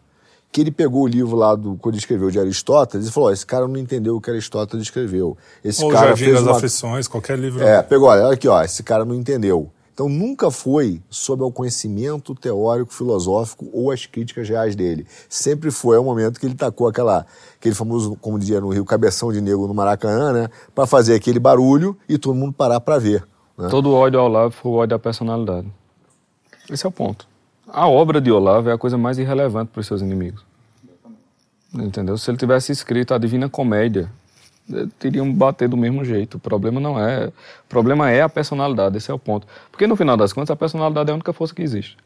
que 0.50 0.62
ele 0.62 0.70
pegou 0.70 1.02
o 1.02 1.06
livro 1.06 1.36
lá 1.36 1.54
do 1.54 1.76
quando 1.76 1.94
ele 1.94 2.00
escreveu 2.00 2.30
de 2.30 2.40
Aristóteles 2.40 3.08
e 3.08 3.12
falou: 3.12 3.28
oh, 3.28 3.32
esse 3.32 3.44
cara 3.44 3.68
não 3.68 3.76
entendeu 3.76 4.16
o 4.16 4.20
que 4.20 4.30
Aristóteles 4.30 4.86
escreveu. 4.86 5.36
Esse 5.62 5.84
Ou 5.84 5.90
cara 5.90 6.06
Jardim 6.06 6.24
fez 6.24 6.36
das 6.36 6.44
uma... 6.44 6.56
Aflições, 6.56 7.06
qualquer 7.06 7.38
livro. 7.38 7.62
É, 7.62 7.82
pegou, 7.82 8.08
olha 8.08 8.32
aqui, 8.32 8.48
ó, 8.48 8.62
esse 8.62 8.82
cara 8.82 9.04
não 9.04 9.14
entendeu. 9.14 9.70
Então 10.00 10.08
nunca 10.08 10.50
foi 10.50 11.02
sob 11.10 11.42
o 11.42 11.52
conhecimento 11.52 12.34
teórico, 12.34 12.90
filosófico 12.90 13.68
ou 13.70 13.90
as 13.90 14.06
críticas 14.06 14.48
reais 14.48 14.74
dele. 14.74 15.06
Sempre 15.28 15.70
foi 15.70 15.98
o 15.98 16.02
momento 16.02 16.40
que 16.40 16.46
ele 16.46 16.54
tacou 16.54 16.88
aquela, 16.88 17.26
aquele 17.58 17.74
famoso, 17.74 18.16
como 18.18 18.38
dizia 18.38 18.62
no 18.62 18.70
Rio, 18.70 18.82
cabeção 18.82 19.30
de 19.30 19.42
negro 19.42 19.68
no 19.68 19.74
Maracanã, 19.74 20.32
né? 20.32 20.48
Para 20.74 20.86
fazer 20.86 21.14
aquele 21.14 21.38
barulho 21.38 21.94
e 22.08 22.16
todo 22.16 22.34
mundo 22.34 22.54
parar 22.54 22.80
para 22.80 22.98
ver. 22.98 23.22
Né? 23.58 23.68
Todo 23.68 23.92
ódio 23.92 24.18
ao 24.18 24.24
Olavo 24.24 24.52
foi 24.52 24.72
o 24.72 24.74
ódio 24.76 24.96
à 24.96 24.98
personalidade. 24.98 25.70
Esse 26.70 26.86
é 26.86 26.88
o 26.88 26.92
ponto. 26.92 27.28
A 27.68 27.86
obra 27.86 28.22
de 28.22 28.32
Olavo 28.32 28.70
é 28.70 28.72
a 28.72 28.78
coisa 28.78 28.96
mais 28.96 29.18
irrelevante 29.18 29.70
para 29.70 29.80
os 29.80 29.86
seus 29.86 30.00
inimigos. 30.00 30.42
Entendeu? 31.74 32.16
Se 32.16 32.30
ele 32.30 32.38
tivesse 32.38 32.72
escrito 32.72 33.12
a 33.12 33.18
Divina 33.18 33.50
Comédia, 33.50 34.10
teriam 34.98 35.32
bater 35.32 35.68
do 35.68 35.76
mesmo 35.76 36.04
jeito. 36.04 36.36
O 36.36 36.40
problema 36.40 36.80
não 36.80 36.98
é. 36.98 37.28
O 37.28 37.68
problema 37.68 38.10
é 38.10 38.22
a 38.22 38.28
personalidade, 38.28 38.96
esse 38.96 39.10
é 39.10 39.14
o 39.14 39.18
ponto. 39.18 39.46
Porque 39.70 39.86
no 39.86 39.96
final 39.96 40.16
das 40.16 40.32
contas, 40.32 40.50
a 40.50 40.56
personalidade 40.56 41.08
é 41.08 41.12
a 41.12 41.14
única 41.14 41.32
força 41.32 41.54
que 41.54 41.62
existe. 41.62 41.96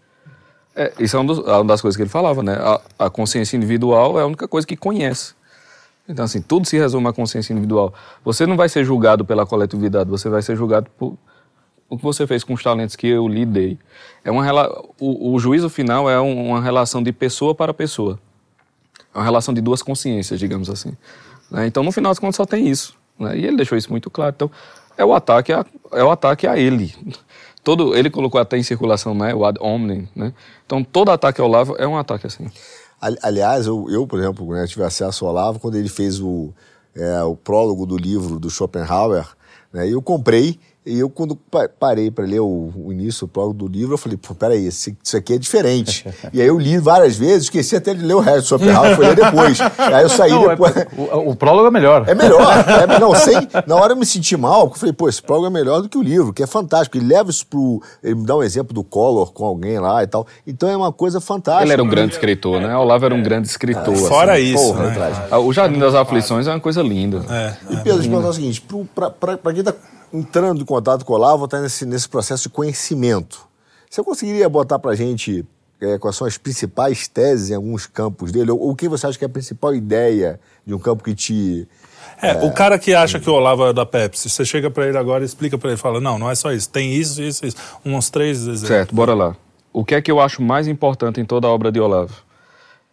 É, 0.76 0.92
isso 0.98 1.16
é 1.16 1.24
dos, 1.24 1.38
uma 1.38 1.64
das 1.64 1.80
coisas 1.80 1.96
que 1.96 2.02
ele 2.02 2.10
falava, 2.10 2.42
né? 2.42 2.54
A, 2.54 3.06
a, 3.06 3.10
consciência 3.10 3.56
individual 3.56 4.18
é 4.18 4.22
a 4.22 4.26
única 4.26 4.48
coisa 4.48 4.66
que 4.66 4.76
conhece. 4.76 5.34
Então, 6.08 6.24
assim, 6.24 6.42
tudo 6.42 6.66
se 6.66 6.76
resume 6.76 7.06
à 7.08 7.12
consciência 7.12 7.52
individual. 7.52 7.94
Você 8.24 8.44
não 8.44 8.56
vai 8.56 8.68
ser 8.68 8.84
julgado 8.84 9.24
pela 9.24 9.46
coletividade, 9.46 10.10
você 10.10 10.28
vai 10.28 10.42
ser 10.42 10.56
julgado 10.56 10.90
por 10.98 11.16
o 11.88 11.96
que 11.96 12.02
você 12.02 12.26
fez 12.26 12.42
com 12.42 12.54
os 12.54 12.62
talentos 12.62 12.96
que 12.96 13.06
eu 13.06 13.28
lhe 13.28 13.46
dei. 13.46 13.78
É 14.24 14.30
uma, 14.30 14.44
o, 14.98 15.34
o 15.34 15.38
juízo 15.38 15.68
final 15.68 16.10
é 16.10 16.18
uma 16.18 16.60
relação 16.60 17.02
de 17.02 17.12
pessoa 17.12 17.54
para 17.54 17.72
pessoa. 17.72 18.18
É 19.14 19.18
uma 19.18 19.24
relação 19.24 19.54
de 19.54 19.60
duas 19.60 19.82
consciências, 19.82 20.40
digamos 20.40 20.68
assim. 20.68 20.96
Né? 21.54 21.68
Então, 21.68 21.84
no 21.84 21.92
final 21.92 22.10
das 22.10 22.18
contas, 22.18 22.34
só 22.34 22.44
tem 22.44 22.66
isso. 22.66 22.96
Né? 23.16 23.38
E 23.38 23.46
ele 23.46 23.56
deixou 23.56 23.78
isso 23.78 23.88
muito 23.88 24.10
claro. 24.10 24.34
Então, 24.34 24.50
é 24.98 25.04
o 25.04 25.14
ataque 25.14 25.52
a, 25.52 25.64
é 25.92 26.02
o 26.02 26.10
ataque 26.10 26.48
a 26.48 26.58
ele. 26.58 26.92
Todo, 27.62 27.96
ele 27.96 28.10
colocou 28.10 28.40
até 28.40 28.58
em 28.58 28.62
circulação 28.62 29.14
né, 29.14 29.32
o 29.32 29.44
ad 29.44 29.58
hominem. 29.60 30.08
Né? 30.16 30.34
Então, 30.66 30.82
todo 30.82 31.12
ataque 31.12 31.40
ao 31.40 31.46
Olavo 31.46 31.76
é 31.78 31.86
um 31.86 31.96
ataque 31.96 32.26
assim. 32.26 32.50
Aliás, 33.22 33.66
eu, 33.66 33.86
eu 33.88 34.06
por 34.06 34.18
exemplo, 34.18 34.52
né, 34.52 34.66
tive 34.66 34.82
acesso 34.82 35.24
ao 35.24 35.30
Olavo 35.30 35.60
quando 35.60 35.76
ele 35.76 35.88
fez 35.88 36.20
o, 36.20 36.52
é, 36.94 37.22
o 37.22 37.36
prólogo 37.36 37.86
do 37.86 37.96
livro 37.96 38.38
do 38.38 38.50
Schopenhauer. 38.50 39.26
Né, 39.72 39.88
eu 39.88 40.02
comprei 40.02 40.58
e 40.86 40.98
eu, 40.98 41.08
quando 41.08 41.34
parei 41.80 42.10
para 42.10 42.26
ler 42.26 42.40
o, 42.40 42.70
o 42.76 42.92
início, 42.92 43.24
o 43.24 43.28
prólogo 43.28 43.54
do 43.54 43.66
livro, 43.66 43.94
eu 43.94 43.98
falei, 43.98 44.18
pô, 44.18 44.34
peraí, 44.34 44.66
isso, 44.66 44.94
isso 45.02 45.16
aqui 45.16 45.32
é 45.32 45.38
diferente. 45.38 46.06
e 46.30 46.42
aí 46.42 46.46
eu 46.46 46.58
li 46.58 46.76
várias 46.76 47.16
vezes, 47.16 47.44
esqueci 47.44 47.74
até 47.74 47.94
de 47.94 48.04
ler 48.04 48.12
o 48.12 48.20
resto 48.20 48.40
do 48.40 48.46
Schopenhauer, 48.48 48.94
foi 48.94 49.06
ler 49.06 49.16
depois. 49.16 49.58
aí 49.78 50.02
eu 50.02 50.10
saí 50.10 50.30
não, 50.30 50.44
é 50.44 50.48
depois. 50.50 50.76
É, 50.76 50.86
o, 50.94 51.30
o, 51.30 51.36
prólogo 51.36 51.68
é 51.68 51.70
melhor. 51.70 52.04
É 52.06 52.14
melhor. 52.14 52.44
É, 52.74 52.98
não, 52.98 53.14
sem, 53.14 53.34
na 53.66 53.76
hora 53.76 53.92
eu 53.92 53.96
me 53.96 54.04
senti 54.04 54.36
mal, 54.36 54.62
porque 54.62 54.76
eu 54.76 54.80
falei, 54.80 54.92
pô, 54.92 55.08
esse 55.08 55.22
prólogo 55.22 55.46
é 55.46 55.50
melhor 55.50 55.80
do 55.80 55.88
que 55.88 55.96
o 55.96 56.02
livro, 56.02 56.32
que 56.32 56.42
é 56.42 56.46
fantástico. 56.46 56.96
Ele 56.96 57.06
leva 57.06 57.30
isso 57.30 57.46
pro. 57.46 57.80
Ele 58.02 58.16
me 58.16 58.26
dá 58.26 58.36
um 58.36 58.42
exemplo 58.42 58.74
do 58.74 58.82
Collor 58.82 59.32
com 59.32 59.44
alguém 59.44 59.78
lá 59.78 60.02
e 60.02 60.06
tal. 60.06 60.26
Então 60.46 60.68
é 60.68 60.76
uma 60.76 60.92
coisa 60.92 61.20
fantástica. 61.20 61.64
Ele 61.64 61.72
era 61.72 61.82
um 61.82 61.88
grande 61.88 62.14
escritor, 62.14 62.60
né? 62.60 62.76
O 62.76 62.80
Olavo 62.80 63.04
era 63.04 63.14
um 63.14 63.22
grande 63.22 63.48
escritor. 63.48 63.94
É, 63.94 63.96
fora 63.96 64.34
assim. 64.34 64.54
isso. 64.54 64.74
Porra, 64.74 64.90
né? 64.90 65.36
O 65.38 65.52
Jardim 65.52 65.78
das 65.78 65.94
Aflições 65.94 66.46
é 66.46 66.50
uma 66.50 66.60
coisa 66.60 66.82
linda. 66.82 67.24
É, 67.30 67.54
e 67.64 67.76
Pedro, 67.76 67.82
deixa 67.82 67.98
eu 67.98 68.10
perguntar 68.10 68.28
o 68.28 68.32
seguinte: 68.34 68.66
para 68.94 69.52
quem 69.52 69.60
está 69.60 69.74
entrando 70.14 70.62
em 70.62 70.64
contato 70.64 71.04
com 71.04 71.12
o 71.12 71.16
Olavo, 71.16 71.46
está 71.46 71.60
nesse, 71.60 71.84
nesse 71.84 72.08
processo 72.08 72.44
de 72.44 72.48
conhecimento. 72.50 73.48
Você 73.90 74.02
conseguiria 74.02 74.48
botar 74.48 74.78
para 74.78 74.92
a 74.92 74.94
gente 74.94 75.44
é, 75.80 75.98
quais 75.98 76.16
são 76.16 76.26
as 76.26 76.38
principais 76.38 77.08
teses 77.08 77.50
em 77.50 77.54
alguns 77.54 77.86
campos 77.86 78.30
dele? 78.30 78.52
Ou, 78.52 78.70
o 78.70 78.76
que 78.76 78.88
você 78.88 79.06
acha 79.06 79.18
que 79.18 79.24
é 79.24 79.26
a 79.26 79.30
principal 79.30 79.74
ideia 79.74 80.38
de 80.64 80.72
um 80.72 80.78
campo 80.78 81.02
que 81.02 81.14
te. 81.14 81.68
É, 82.22 82.30
é... 82.30 82.44
o 82.44 82.52
cara 82.52 82.78
que 82.78 82.94
acha 82.94 83.18
que 83.18 83.28
o 83.28 83.32
Olavo 83.32 83.66
é 83.66 83.72
da 83.72 83.84
Pepsi, 83.84 84.30
você 84.30 84.44
chega 84.44 84.70
para 84.70 84.86
ele 84.86 84.96
agora 84.96 85.24
e 85.24 85.26
explica 85.26 85.58
para 85.58 85.70
ele, 85.70 85.76
fala, 85.76 86.00
não, 86.00 86.18
não 86.18 86.30
é 86.30 86.34
só 86.34 86.52
isso, 86.52 86.70
tem 86.70 86.94
isso, 86.94 87.20
isso, 87.20 87.44
isso. 87.44 87.56
Uns 87.84 88.08
três 88.08 88.38
exemplos. 88.42 88.68
Certo, 88.68 88.94
bora 88.94 89.14
lá. 89.14 89.36
O 89.72 89.84
que 89.84 89.96
é 89.96 90.00
que 90.00 90.10
eu 90.10 90.20
acho 90.20 90.40
mais 90.40 90.68
importante 90.68 91.20
em 91.20 91.24
toda 91.24 91.48
a 91.48 91.50
obra 91.50 91.72
de 91.72 91.80
Olavo? 91.80 92.14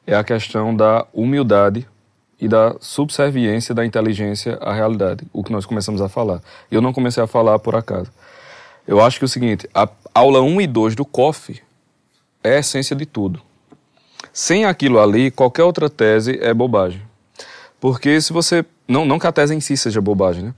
É 0.08 0.16
a 0.16 0.24
questão 0.24 0.76
da 0.76 1.06
humildade 1.14 1.88
e 2.42 2.48
da 2.48 2.76
subserviência 2.80 3.74
da 3.76 3.86
inteligência 3.86 4.58
à 4.60 4.74
realidade, 4.74 5.24
o 5.32 5.44
que 5.44 5.52
nós 5.52 5.64
começamos 5.64 6.02
a 6.02 6.10
falar. 6.10 6.42
Eu 6.72 6.82
não 6.82 6.92
comecei 6.92 7.22
a 7.22 7.28
falar 7.28 7.60
por 7.60 7.76
acaso. 7.76 8.12
Eu 8.88 9.00
acho 9.00 9.20
que 9.20 9.26
é 9.26 9.28
o 9.28 9.30
seguinte, 9.30 9.70
a 9.76 9.88
aula 10.14 10.42
1 10.42 10.62
e 10.62 10.68
2 10.68 10.96
do 10.96 11.06
COF 11.06 11.62
é 12.44 12.56
a 12.56 12.60
essência 12.60 12.96
de 12.96 13.06
tudo. 13.06 13.40
Sem 14.34 14.66
aquilo 14.66 15.00
ali, 15.00 15.30
qualquer 15.30 15.64
outra 15.64 15.88
tese 15.88 16.40
é 16.42 16.52
bobagem. 16.52 17.02
Porque 17.80 18.20
se 18.20 18.34
você. 18.34 18.66
Não, 18.88 19.06
não 19.06 19.20
que 19.20 19.28
a 19.28 19.32
tese 19.32 19.54
em 19.54 19.60
si 19.60 19.78
seja 19.78 20.02
bobagem, 20.02 20.46
né? 20.46 20.54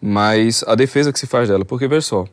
Mas 0.00 0.64
a 0.66 0.74
defesa 0.74 1.12
que 1.12 1.18
se 1.18 1.26
faz 1.26 1.48
dela. 1.48 1.64
Porque, 1.64 1.86
veja 1.86 2.02
só, 2.02 2.26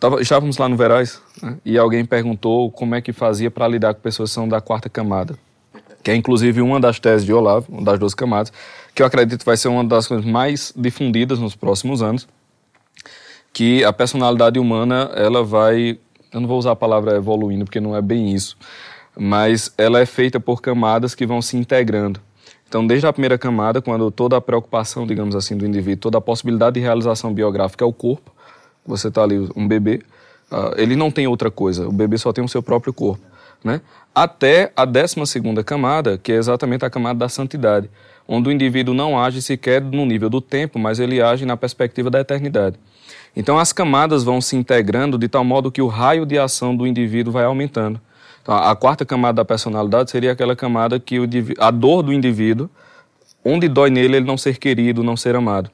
tava, 0.00 0.20
estávamos 0.22 0.56
lá 0.56 0.68
no 0.68 0.76
Verais 0.76 1.20
né? 1.42 1.56
e 1.64 1.76
alguém 1.76 2.04
perguntou 2.04 2.70
como 2.70 2.94
é 2.94 3.00
que 3.00 3.12
fazia 3.12 3.50
para 3.50 3.68
lidar 3.68 3.94
com 3.94 4.00
pessoas 4.00 4.30
que 4.30 4.34
são 4.34 4.48
da 4.48 4.60
quarta 4.60 4.88
camada 4.88 5.38
que 6.02 6.10
é 6.10 6.14
inclusive 6.14 6.60
uma 6.60 6.80
das 6.80 6.98
teses 6.98 7.24
de 7.24 7.32
Olavo, 7.32 7.66
uma 7.68 7.82
das 7.82 7.98
12 7.98 8.16
camadas, 8.16 8.52
que 8.94 9.02
eu 9.02 9.06
acredito 9.06 9.44
vai 9.44 9.56
ser 9.56 9.68
uma 9.68 9.84
das 9.84 10.06
coisas 10.06 10.24
mais 10.24 10.72
difundidas 10.76 11.38
nos 11.38 11.54
próximos 11.54 12.02
anos, 12.02 12.26
que 13.52 13.84
a 13.84 13.92
personalidade 13.92 14.58
humana, 14.58 15.10
ela 15.14 15.42
vai, 15.42 15.98
eu 16.32 16.40
não 16.40 16.48
vou 16.48 16.58
usar 16.58 16.72
a 16.72 16.76
palavra 16.76 17.16
evoluindo, 17.16 17.64
porque 17.64 17.80
não 17.80 17.96
é 17.96 18.02
bem 18.02 18.34
isso, 18.34 18.56
mas 19.16 19.72
ela 19.78 19.98
é 19.98 20.06
feita 20.06 20.38
por 20.38 20.60
camadas 20.60 21.14
que 21.14 21.26
vão 21.26 21.40
se 21.40 21.56
integrando. 21.56 22.20
Então, 22.68 22.86
desde 22.86 23.06
a 23.06 23.12
primeira 23.12 23.38
camada, 23.38 23.80
quando 23.80 24.10
toda 24.10 24.36
a 24.36 24.40
preocupação, 24.40 25.06
digamos 25.06 25.36
assim, 25.36 25.56
do 25.56 25.64
indivíduo, 25.64 26.00
toda 26.00 26.18
a 26.18 26.20
possibilidade 26.20 26.74
de 26.74 26.80
realização 26.80 27.32
biográfica 27.32 27.84
é 27.84 27.88
o 27.88 27.92
corpo, 27.92 28.32
você 28.84 29.08
está 29.08 29.22
ali, 29.22 29.48
um 29.54 29.66
bebê, 29.66 30.02
uh, 30.50 30.74
ele 30.76 30.96
não 30.96 31.10
tem 31.10 31.26
outra 31.26 31.50
coisa, 31.50 31.88
o 31.88 31.92
bebê 31.92 32.18
só 32.18 32.32
tem 32.32 32.44
o 32.44 32.48
seu 32.48 32.62
próprio 32.62 32.92
corpo. 32.92 33.24
Né? 33.66 33.80
até 34.16 34.72
a 34.74 34.86
12 34.86 35.16
camada, 35.62 36.16
que 36.16 36.32
é 36.32 36.36
exatamente 36.36 36.86
a 36.86 36.88
camada 36.90 37.18
da 37.18 37.28
santidade, 37.28 37.90
onde 38.26 38.48
o 38.48 38.52
indivíduo 38.52 38.94
não 38.94 39.22
age 39.22 39.42
sequer 39.42 39.82
no 39.82 40.06
nível 40.06 40.30
do 40.30 40.40
tempo, 40.40 40.78
mas 40.78 40.98
ele 40.98 41.20
age 41.20 41.44
na 41.44 41.54
perspectiva 41.54 42.08
da 42.08 42.20
eternidade. 42.20 42.78
Então 43.36 43.58
as 43.58 43.74
camadas 43.74 44.24
vão 44.24 44.40
se 44.40 44.56
integrando 44.56 45.18
de 45.18 45.28
tal 45.28 45.44
modo 45.44 45.70
que 45.70 45.82
o 45.82 45.86
raio 45.86 46.24
de 46.24 46.38
ação 46.38 46.74
do 46.74 46.86
indivíduo 46.86 47.30
vai 47.30 47.44
aumentando. 47.44 48.00
Então, 48.40 48.54
a 48.56 48.74
quarta 48.74 49.04
camada 49.04 49.36
da 49.36 49.44
personalidade 49.44 50.10
seria 50.10 50.32
aquela 50.32 50.56
camada 50.56 50.98
que 50.98 51.18
o, 51.20 51.28
a 51.58 51.70
dor 51.70 52.02
do 52.02 52.10
indivíduo, 52.10 52.70
onde 53.44 53.68
dói 53.68 53.90
nele 53.90 54.16
ele 54.16 54.26
não 54.26 54.38
ser 54.38 54.56
querido, 54.56 55.02
não 55.02 55.16
ser 55.16 55.36
amado. 55.36 55.70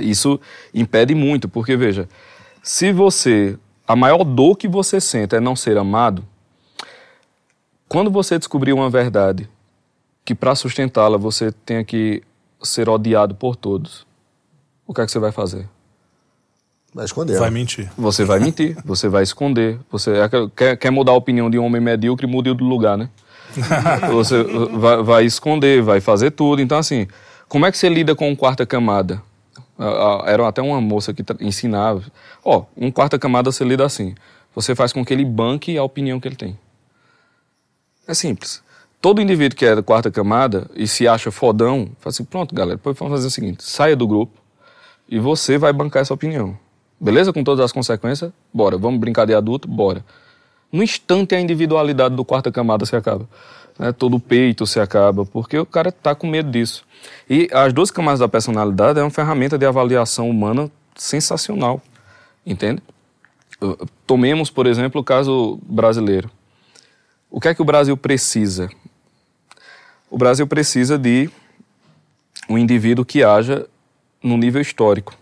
Isso 0.00 0.38
impede 0.72 1.12
muito, 1.12 1.48
porque 1.48 1.76
veja, 1.76 2.08
se 2.62 2.92
você, 2.92 3.58
a 3.86 3.96
maior 3.96 4.22
dor 4.22 4.56
que 4.56 4.68
você 4.68 5.00
sente 5.00 5.34
é 5.34 5.40
não 5.40 5.56
ser 5.56 5.76
amado, 5.76 6.22
quando 7.88 8.10
você 8.10 8.38
descobrir 8.38 8.72
uma 8.72 8.90
verdade 8.90 9.48
que 10.24 10.34
para 10.34 10.54
sustentá-la 10.54 11.16
você 11.16 11.50
tenha 11.50 11.82
que 11.82 12.22
ser 12.62 12.88
odiado 12.88 13.34
por 13.34 13.56
todos, 13.56 14.06
o 14.86 14.92
que 14.92 15.00
é 15.00 15.06
que 15.06 15.10
você 15.10 15.18
vai 15.18 15.32
fazer? 15.32 15.66
Vai 16.94 17.04
esconder. 17.04 17.38
Vai 17.38 17.50
mentir. 17.50 17.90
Você 17.96 18.24
vai 18.24 18.38
mentir, 18.38 18.76
você 18.84 19.08
vai 19.08 19.22
esconder. 19.22 19.78
Você 19.90 20.10
é 20.12 20.28
quer, 20.54 20.76
quer 20.76 20.90
mudar 20.90 21.12
a 21.12 21.16
opinião 21.16 21.50
de 21.50 21.58
um 21.58 21.64
homem 21.64 21.80
medíocre, 21.80 22.26
mude 22.26 22.52
do 22.52 22.64
lugar, 22.64 22.96
né? 22.98 23.08
você 24.12 24.42
vai, 24.42 25.02
vai, 25.02 25.24
esconder, 25.24 25.82
vai 25.82 26.00
fazer 26.00 26.30
tudo. 26.30 26.60
Então, 26.60 26.78
assim, 26.78 27.06
como 27.48 27.66
é 27.66 27.70
que 27.70 27.78
você 27.78 27.88
lida 27.88 28.14
com 28.14 28.34
quarta 28.36 28.66
camada? 28.66 29.22
Era 30.26 30.48
até 30.48 30.60
uma 30.60 30.80
moça 30.80 31.14
que 31.14 31.24
ensinava. 31.40 32.02
Ó, 32.44 32.64
um 32.76 32.90
quarta 32.90 33.18
camada 33.18 33.52
você 33.52 33.64
lida 33.64 33.84
assim. 33.84 34.14
Você 34.54 34.74
faz 34.74 34.92
com 34.92 35.04
que 35.04 35.12
ele 35.12 35.24
banque 35.24 35.78
a 35.78 35.84
opinião 35.84 36.18
que 36.18 36.26
ele 36.26 36.36
tem. 36.36 36.58
É 38.08 38.14
simples. 38.14 38.62
Todo 39.02 39.20
indivíduo 39.20 39.56
que 39.56 39.66
é 39.66 39.76
da 39.76 39.82
quarta 39.82 40.10
camada 40.10 40.68
e 40.74 40.88
se 40.88 41.06
acha 41.06 41.30
fodão, 41.30 41.90
fala 42.00 42.10
assim, 42.10 42.24
pronto, 42.24 42.54
galera, 42.54 42.80
vamos 42.82 42.98
fazer 42.98 43.26
o 43.26 43.30
seguinte, 43.30 43.62
saia 43.62 43.94
do 43.94 44.08
grupo 44.08 44.32
e 45.08 45.18
você 45.18 45.58
vai 45.58 45.72
bancar 45.74 46.00
essa 46.00 46.14
opinião. 46.14 46.58
Beleza? 46.98 47.32
Com 47.32 47.44
todas 47.44 47.64
as 47.64 47.70
consequências? 47.70 48.32
Bora. 48.52 48.76
Vamos 48.76 48.98
brincar 48.98 49.26
de 49.26 49.34
adulto? 49.34 49.68
Bora. 49.68 50.04
No 50.72 50.82
instante 50.82 51.34
a 51.34 51.40
individualidade 51.40 52.16
do 52.16 52.24
quarta 52.24 52.50
camada 52.50 52.84
se 52.86 52.96
acaba. 52.96 53.28
Né? 53.78 53.92
Todo 53.92 54.16
o 54.16 54.20
peito 54.20 54.66
se 54.66 54.80
acaba, 54.80 55.24
porque 55.24 55.58
o 55.58 55.66
cara 55.66 55.90
está 55.90 56.14
com 56.14 56.26
medo 56.26 56.50
disso. 56.50 56.84
E 57.28 57.48
as 57.52 57.72
duas 57.72 57.90
camadas 57.90 58.18
da 58.18 58.28
personalidade 58.28 58.98
é 58.98 59.02
uma 59.02 59.10
ferramenta 59.10 59.56
de 59.56 59.64
avaliação 59.64 60.28
humana 60.28 60.70
sensacional. 60.96 61.80
Entende? 62.44 62.82
Tomemos, 64.06 64.50
por 64.50 64.66
exemplo, 64.66 65.00
o 65.00 65.04
caso 65.04 65.60
brasileiro. 65.62 66.30
O 67.30 67.40
que 67.40 67.48
é 67.48 67.54
que 67.54 67.62
o 67.62 67.64
Brasil 67.64 67.96
precisa? 67.96 68.70
O 70.10 70.16
Brasil 70.16 70.46
precisa 70.46 70.98
de 70.98 71.30
um 72.48 72.56
indivíduo 72.56 73.04
que 73.04 73.22
haja 73.22 73.66
no 74.22 74.36
nível 74.36 74.60
histórico. 74.60 75.14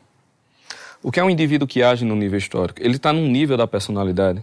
O 1.02 1.11
que 1.11 1.20
é 1.20 1.24
um 1.24 1.30
indivíduo 1.30 1.68
que 1.68 1.82
age 1.82 2.04
no 2.04 2.16
nível 2.16 2.38
histórico? 2.38 2.80
Ele 2.82 2.96
está 2.96 3.12
num 3.12 3.28
nível 3.28 3.57
da 3.57 3.66
personalidade 3.66 4.42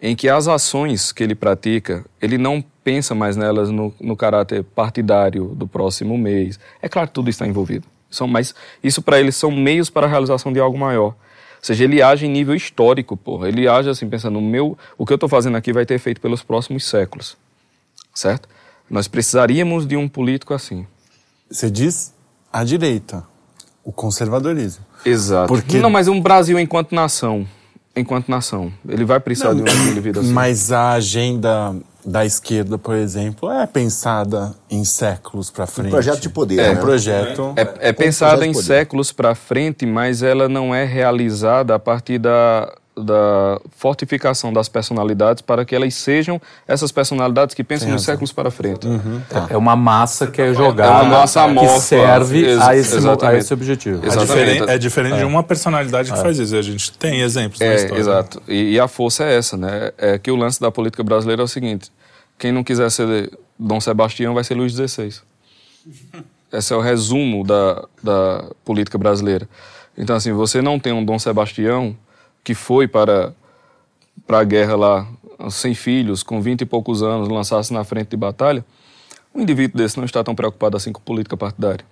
em 0.00 0.16
que 0.16 0.28
as 0.28 0.48
ações 0.48 1.12
que 1.12 1.22
ele 1.22 1.34
pratica, 1.34 2.04
ele 2.20 2.36
não 2.36 2.62
pensa 2.82 3.14
mais 3.14 3.36
nelas 3.36 3.70
no, 3.70 3.94
no 4.00 4.16
caráter 4.16 4.64
partidário 4.64 5.46
do 5.54 5.66
próximo 5.66 6.18
mês. 6.18 6.58
É 6.82 6.88
claro 6.88 7.08
que 7.08 7.14
tudo 7.14 7.30
está 7.30 7.46
envolvido. 7.46 7.86
São, 8.10 8.26
mas 8.26 8.54
isso 8.82 9.00
para 9.00 9.20
ele 9.20 9.30
são 9.30 9.50
meios 9.50 9.88
para 9.88 10.06
a 10.06 10.10
realização 10.10 10.52
de 10.52 10.58
algo 10.58 10.76
maior. 10.76 11.14
Ou 11.62 11.66
seja, 11.66 11.84
ele 11.84 12.02
age 12.02 12.26
em 12.26 12.28
nível 12.28 12.56
histórico, 12.56 13.16
porra. 13.16 13.46
Ele 13.46 13.68
age 13.68 13.88
assim, 13.88 14.08
pensando, 14.08 14.36
o 14.36 14.42
meu, 14.42 14.76
o 14.98 15.06
que 15.06 15.12
eu 15.12 15.14
estou 15.14 15.28
fazendo 15.28 15.56
aqui 15.56 15.72
vai 15.72 15.86
ter 15.86 15.94
efeito 15.94 16.20
pelos 16.20 16.42
próximos 16.42 16.84
séculos. 16.84 17.36
Certo? 18.12 18.48
Nós 18.90 19.06
precisaríamos 19.06 19.86
de 19.86 19.96
um 19.96 20.08
político 20.08 20.52
assim. 20.52 20.84
Você 21.48 21.70
diz 21.70 22.12
a 22.52 22.64
direita, 22.64 23.24
o 23.84 23.92
conservadorismo. 23.92 24.84
Exato. 25.06 25.46
Porque... 25.46 25.78
Não, 25.78 25.88
mas 25.88 26.08
um 26.08 26.20
Brasil 26.20 26.58
enquanto 26.58 26.96
nação, 26.96 27.46
enquanto 27.94 28.28
nação, 28.28 28.72
ele 28.88 29.04
vai 29.04 29.20
precisar 29.20 29.54
Não, 29.54 29.62
de 29.62 29.70
um 29.70 29.88
indivíduo 29.92 30.20
assim. 30.20 30.32
Mas 30.32 30.72
a 30.72 30.94
agenda 30.94 31.76
da 32.04 32.24
esquerda, 32.24 32.76
por 32.76 32.94
exemplo, 32.94 33.50
é 33.50 33.66
pensada 33.66 34.54
em 34.70 34.84
séculos 34.84 35.50
para 35.50 35.66
frente. 35.66 35.88
Um 35.88 35.90
projeto 35.90 36.20
de 36.20 36.28
poder. 36.28 36.58
É, 36.58 36.68
né? 36.68 36.78
um 36.78 36.80
projeto. 36.80 37.54
É, 37.56 37.88
é 37.88 37.92
pensada 37.92 38.46
em 38.46 38.54
séculos 38.54 39.12
para 39.12 39.34
frente, 39.34 39.86
mas 39.86 40.22
ela 40.22 40.48
não 40.48 40.74
é 40.74 40.84
realizada 40.84 41.74
a 41.74 41.78
partir 41.78 42.18
da 42.18 42.72
da 42.96 43.58
fortificação 43.76 44.52
das 44.52 44.68
personalidades 44.68 45.40
para 45.40 45.64
que 45.64 45.74
elas 45.74 45.94
sejam 45.94 46.40
essas 46.68 46.92
personalidades 46.92 47.54
que 47.54 47.64
pensam 47.64 47.88
nos 47.88 48.02
séculos 48.02 48.32
para 48.32 48.50
frente. 48.50 48.86
Uhum, 48.86 49.22
tá. 49.28 49.46
É 49.48 49.56
uma 49.56 49.74
massa 49.74 50.26
que 50.26 50.42
é 50.42 50.52
jogada, 50.52 51.00
é 51.00 51.02
uma 51.02 51.18
massa 51.20 51.42
amorfa, 51.42 51.74
que 51.74 51.80
serve 51.80 52.46
a, 52.60 52.76
esse, 52.76 52.96
a, 53.22 53.34
esse, 53.34 53.54
objetivo. 53.54 54.06
É 54.06 54.16
diferente, 54.16 54.70
é 54.70 54.78
diferente 54.78 55.14
é. 55.14 55.18
de 55.18 55.24
uma 55.24 55.42
personalidade 55.42 56.12
que 56.12 56.18
é. 56.18 56.22
faz 56.22 56.38
isso. 56.38 56.54
A 56.54 56.60
gente 56.60 56.92
tem 56.92 57.20
exemplos 57.20 57.60
é, 57.60 57.68
na 57.68 57.74
história. 57.76 58.00
Exato. 58.00 58.42
E, 58.46 58.72
e, 58.72 58.80
a 58.80 58.86
força 58.86 59.24
é 59.24 59.36
essa, 59.36 59.56
né? 59.56 59.90
É 59.96 60.18
que 60.18 60.30
o 60.30 60.36
lance 60.36 60.60
da 60.60 60.70
política 60.70 61.02
brasileira 61.02 61.40
é 61.40 61.44
o 61.44 61.48
seguinte: 61.48 61.90
quem 62.38 62.52
não 62.52 62.62
quiser 62.62 62.90
ser 62.90 63.30
Dom 63.58 63.80
Sebastião 63.80 64.34
vai 64.34 64.44
ser 64.44 64.54
Luís 64.54 64.72
XVI. 64.72 65.14
Esse 66.52 66.74
é 66.74 66.76
o 66.76 66.80
resumo 66.82 67.42
da, 67.42 67.86
da 68.02 68.44
política 68.62 68.98
brasileira. 68.98 69.48
Então, 69.96 70.14
assim, 70.14 70.32
você 70.32 70.60
não 70.60 70.78
tem 70.78 70.92
um 70.92 71.02
Dom 71.02 71.18
Sebastião 71.18 71.96
que 72.44 72.54
foi 72.54 72.88
para, 72.88 73.34
para 74.26 74.40
a 74.40 74.44
guerra 74.44 74.76
lá, 74.76 75.08
sem 75.50 75.74
filhos, 75.74 76.22
com 76.22 76.40
20 76.40 76.62
e 76.62 76.66
poucos 76.66 77.02
anos, 77.02 77.28
lançasse 77.28 77.72
na 77.72 77.84
frente 77.84 78.08
de 78.08 78.16
batalha, 78.16 78.64
um 79.34 79.40
indivíduo 79.40 79.78
desse 79.78 79.96
não 79.96 80.04
está 80.04 80.22
tão 80.22 80.34
preocupado 80.34 80.76
assim 80.76 80.92
com 80.92 81.00
política 81.00 81.36
partidária. 81.36 81.84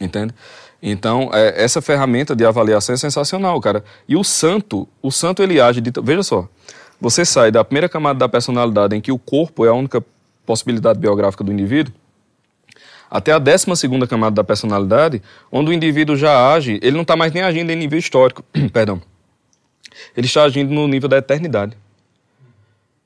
Entende? 0.00 0.34
Então, 0.82 1.30
é, 1.32 1.62
essa 1.62 1.80
ferramenta 1.80 2.34
de 2.34 2.44
avaliação 2.44 2.94
é 2.94 2.98
sensacional, 2.98 3.60
cara. 3.60 3.84
E 4.08 4.16
o 4.16 4.24
santo, 4.24 4.88
o 5.00 5.10
santo 5.10 5.42
ele 5.42 5.60
age 5.60 5.80
de... 5.80 5.90
Veja 6.02 6.22
só, 6.22 6.48
você 7.00 7.24
sai 7.24 7.50
da 7.50 7.64
primeira 7.64 7.88
camada 7.88 8.18
da 8.18 8.28
personalidade, 8.28 8.94
em 8.96 9.00
que 9.00 9.12
o 9.12 9.18
corpo 9.18 9.64
é 9.64 9.68
a 9.68 9.72
única 9.72 10.04
possibilidade 10.44 10.98
biográfica 10.98 11.42
do 11.42 11.52
indivíduo, 11.52 11.94
até 13.10 13.32
a 13.32 13.38
décima 13.38 13.76
segunda 13.76 14.06
camada 14.06 14.34
da 14.34 14.44
personalidade, 14.44 15.22
onde 15.50 15.70
o 15.70 15.72
indivíduo 15.72 16.16
já 16.16 16.52
age, 16.52 16.78
ele 16.82 16.96
não 16.96 17.02
está 17.02 17.16
mais 17.16 17.32
nem 17.32 17.42
agindo 17.42 17.70
em 17.70 17.76
nível 17.76 17.98
histórico, 17.98 18.44
perdão, 18.72 19.00
ele 20.16 20.26
está 20.26 20.42
agindo 20.42 20.72
no 20.72 20.86
nível 20.88 21.08
da 21.08 21.18
eternidade. 21.18 21.76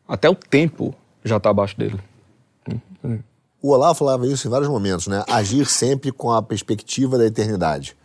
Até 0.07 0.29
o 0.29 0.35
tempo 0.35 0.95
já 1.25 1.37
está 1.37 1.51
abaixo 1.51 1.77
dele. 1.79 1.99
O 3.61 3.71
Olavo 3.71 3.99
falava 3.99 4.27
isso 4.27 4.47
em 4.47 4.51
vários 4.51 4.69
momentos, 4.69 5.07
né? 5.09 5.25
Agir 5.29 5.67
sempre 5.67 6.13
com 6.13 6.33
a 6.33 6.41
perspectiva 6.41 7.19
da 7.19 7.27
eternidade. 7.27 7.97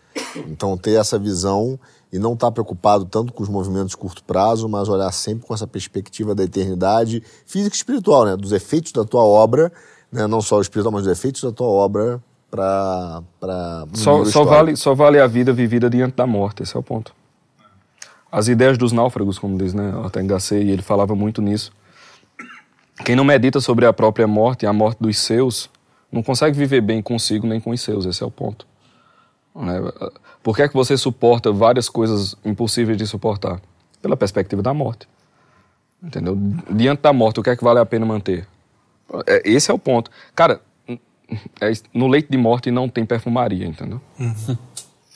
Então, 0.47 0.77
ter 0.77 0.99
essa 0.99 1.17
visão 1.17 1.79
e 2.11 2.19
não 2.19 2.33
estar 2.33 2.47
tá 2.47 2.51
preocupado 2.51 3.05
tanto 3.05 3.33
com 3.33 3.41
os 3.41 3.49
movimentos 3.49 3.91
de 3.91 3.97
curto 3.97 4.23
prazo, 4.23 4.67
mas 4.67 4.89
olhar 4.89 5.11
sempre 5.11 5.47
com 5.47 5.53
essa 5.53 5.67
perspectiva 5.67 6.35
da 6.35 6.43
eternidade 6.43 7.23
física 7.45 7.75
e 7.75 7.77
espiritual, 7.77 8.25
né? 8.25 8.35
Dos 8.35 8.51
efeitos 8.51 8.91
da 8.91 9.03
tua 9.03 9.23
obra, 9.23 9.71
né? 10.11 10.27
não 10.27 10.41
só 10.41 10.57
o 10.57 10.61
espiritual, 10.61 10.91
mas 10.91 11.03
dos 11.03 11.11
efeitos 11.11 11.41
da 11.41 11.51
tua 11.51 11.67
obra 11.67 12.21
para. 12.49 13.23
Só, 13.93 14.25
só, 14.25 14.43
vale, 14.43 14.75
só 14.75 14.93
vale 14.93 15.19
a 15.19 15.27
vida 15.27 15.51
vivida 15.51 15.89
diante 15.89 16.15
da 16.15 16.27
morte, 16.27 16.63
esse 16.63 16.75
é 16.75 16.79
o 16.79 16.83
ponto. 16.83 17.13
As 18.33 18.47
ideias 18.47 18.79
dos 18.79 18.91
náufragos, 18.91 19.37
como 19.37 19.55
diz 19.59 19.75
né, 19.75 19.95
Ortega 19.95 20.29
Gasset, 20.29 20.65
e 20.65 20.71
ele 20.71 20.81
falava 20.81 21.13
muito 21.13 21.39
nisso. 21.39 21.71
Quem 23.05 23.15
não 23.15 23.23
medita 23.23 23.61
sobre 23.61 23.85
a 23.85 23.93
própria 23.93 24.25
morte 24.25 24.63
e 24.63 24.65
a 24.65 24.73
morte 24.73 24.97
dos 24.99 25.19
seus, 25.19 25.69
não 26.11 26.23
consegue 26.23 26.57
viver 26.57 26.81
bem 26.81 26.99
consigo 26.99 27.45
nem 27.45 27.61
com 27.61 27.69
os 27.69 27.79
seus, 27.79 28.07
esse 28.07 28.23
é 28.23 28.25
o 28.25 28.31
ponto. 28.31 28.65
Né? 29.55 29.79
Por 30.41 30.55
que 30.55 30.63
é 30.63 30.67
que 30.67 30.73
você 30.73 30.97
suporta 30.97 31.51
várias 31.51 31.87
coisas 31.87 32.35
impossíveis 32.43 32.97
de 32.97 33.05
suportar? 33.05 33.61
Pela 34.01 34.17
perspectiva 34.17 34.63
da 34.63 34.73
morte. 34.73 35.07
Entendeu? 36.01 36.35
Diante 36.71 37.03
da 37.03 37.13
morte, 37.13 37.39
o 37.39 37.43
que 37.43 37.51
é 37.51 37.55
que 37.55 37.63
vale 37.63 37.81
a 37.81 37.85
pena 37.85 38.03
manter? 38.03 38.47
É, 39.27 39.43
esse 39.47 39.69
é 39.69 39.73
o 39.75 39.77
ponto. 39.77 40.09
Cara, 40.33 40.59
é, 41.61 41.71
no 41.93 42.07
leito 42.07 42.31
de 42.31 42.37
morte 42.39 42.71
não 42.71 42.89
tem 42.89 43.05
perfumaria, 43.05 43.67
entendeu? 43.67 44.01
Uhum 44.19 44.57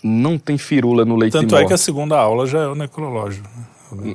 não 0.07 0.37
tem 0.37 0.57
firula 0.57 1.03
no 1.05 1.15
leite 1.15 1.33
Tanto 1.33 1.47
de 1.47 1.53
morte. 1.53 1.65
é 1.65 1.67
que 1.67 1.73
a 1.73 1.77
segunda 1.77 2.17
aula 2.17 2.47
já 2.47 2.59
é 2.59 2.67
o 2.67 2.75
necrológio. 2.75 3.43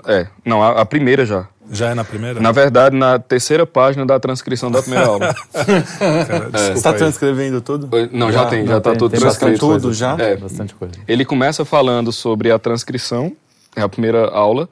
É, 0.06 0.26
não, 0.44 0.62
a, 0.62 0.82
a, 0.82 0.84
primeira 0.84 1.24
já. 1.24 1.48
Já 1.70 1.90
é 1.90 1.94
na 1.94 2.04
primeira? 2.04 2.40
Na 2.40 2.52
verdade, 2.52 2.94
na 2.96 3.18
terceira 3.18 3.66
página 3.66 4.04
da 4.04 4.20
transcrição 4.20 4.70
da 4.70 4.82
primeira 4.82 5.06
aula. 5.06 5.34
Cara, 5.58 6.50
Você 6.50 6.72
está 6.72 6.92
transcrevendo 6.92 7.60
tudo? 7.60 7.88
Não, 8.12 8.30
já, 8.30 8.42
já 8.42 8.50
tem, 8.50 8.66
já 8.66 8.78
está 8.78 8.92
tudo 8.94 9.10
tem 9.10 9.20
transcrito. 9.20 9.58
tudo 9.58 9.92
já? 9.94 10.16
É, 10.18 10.36
bastante 10.36 10.74
coisa. 10.74 10.94
Ele 11.08 11.24
começa 11.24 11.64
falando 11.64 12.12
sobre 12.12 12.50
a 12.50 12.58
transcrição, 12.58 13.32
é 13.74 13.80
a 13.80 13.88
primeira 13.88 14.28
aula, 14.28 14.68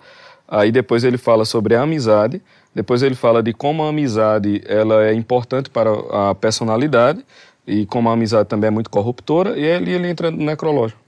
aí 0.47 0.71
depois 0.71 1.03
ele 1.03 1.17
fala 1.17 1.45
sobre 1.47 1.75
a 1.75 1.83
amizade, 1.83 2.43
depois 2.75 3.03
ele 3.03 3.15
fala 3.15 3.43
de 3.43 3.55
como 3.55 3.83
a 3.83 3.89
amizade 3.89 4.63
ela 4.67 5.05
é 5.05 5.15
importante 5.15 5.71
para 5.71 5.91
a 6.13 6.35
personalidade, 6.35 7.25
e 7.67 7.87
como 7.87 8.11
a 8.11 8.13
amizade 8.13 8.49
também 8.49 8.69
é 8.69 8.71
muito 8.71 8.91
corruptora, 8.91 9.59
e 9.59 9.65
ele, 9.65 9.93
ele 9.93 10.09
entra 10.09 10.31
no 10.31 10.45
necrológico. 10.45 11.01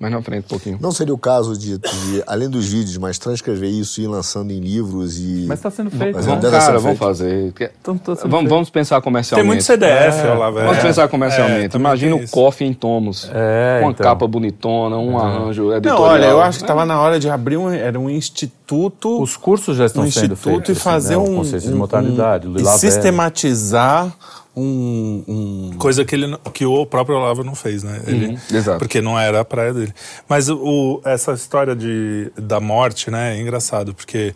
Mais 0.00 0.12
na 0.12 0.20
frente 0.20 0.44
um 0.46 0.48
pouquinho. 0.48 0.78
Não 0.80 0.90
seria 0.90 1.14
o 1.14 1.18
caso 1.18 1.56
de, 1.56 1.78
de, 1.78 2.22
além 2.26 2.50
dos 2.50 2.66
vídeos, 2.66 2.98
mas 2.98 3.16
transcrever 3.16 3.70
isso 3.70 4.00
e 4.00 4.04
ir 4.04 4.06
lançando 4.08 4.50
em 4.50 4.58
livros 4.58 5.16
e. 5.20 5.44
Mas 5.46 5.60
está 5.60 5.70
sendo 5.70 5.88
feito. 5.88 6.16
Mas 6.16 6.26
vamos, 6.26 6.50
cara, 6.50 6.78
vamos 6.80 6.98
fazer. 6.98 7.54
Então, 7.80 7.96
tá 7.96 8.14
vamos, 8.24 8.50
vamos 8.50 8.70
pensar 8.70 9.00
comercialmente. 9.00 9.44
Tem 9.44 9.46
muito 9.46 9.62
CDF 9.62 10.26
é, 10.26 10.34
lá, 10.34 10.50
velho. 10.50 10.66
Vamos 10.66 10.82
pensar 10.82 11.06
comercialmente. 11.06 11.76
É, 11.76 11.78
Imagina 11.78 12.16
o 12.16 12.28
coffee 12.28 12.66
em 12.66 12.74
tomos. 12.74 13.30
É, 13.32 13.78
com 13.78 13.86
uma 13.86 13.92
então. 13.92 14.04
capa 14.04 14.26
bonitona, 14.26 14.96
um 14.96 15.16
arranjo 15.16 15.72
editorial. 15.72 16.00
Não, 16.00 16.04
olha, 16.04 16.26
eu 16.26 16.42
acho 16.42 16.58
que 16.58 16.64
estava 16.64 16.84
na 16.84 17.00
hora 17.00 17.20
de 17.20 17.30
abrir 17.30 17.56
um, 17.56 17.70
era 17.70 17.98
um 17.98 18.10
instituto. 18.10 19.22
Os 19.22 19.36
cursos 19.36 19.76
já 19.76 19.86
estão 19.86 20.02
um 20.02 20.10
sendo 20.10 20.34
feitos. 20.34 20.70
e 20.70 20.72
assim, 20.72 20.80
fazer 20.80 21.14
assim, 21.14 21.22
né? 21.22 21.30
um. 21.30 21.36
Consciência 21.36 21.70
de 21.70 21.76
mortalidade. 21.76 22.48
Um, 22.48 22.56
e 22.56 22.64
sistematizar 22.64 24.12
um, 24.56 25.24
um, 25.26 25.70
Coisa 25.78 26.04
que, 26.04 26.14
ele, 26.14 26.36
que 26.52 26.64
o 26.64 26.86
próprio 26.86 27.16
Olavo 27.16 27.42
não 27.42 27.54
fez, 27.54 27.82
né? 27.82 28.00
Ele, 28.06 28.26
uhum, 28.26 28.38
exato. 28.52 28.78
Porque 28.78 29.00
não 29.00 29.18
era 29.18 29.40
a 29.40 29.44
praia 29.44 29.74
dele. 29.74 29.92
Mas 30.28 30.48
o, 30.48 31.00
essa 31.04 31.32
história 31.32 31.74
de, 31.74 32.30
da 32.36 32.60
morte, 32.60 33.10
né, 33.10 33.36
é 33.36 33.40
engraçado, 33.40 33.92
porque 33.94 34.34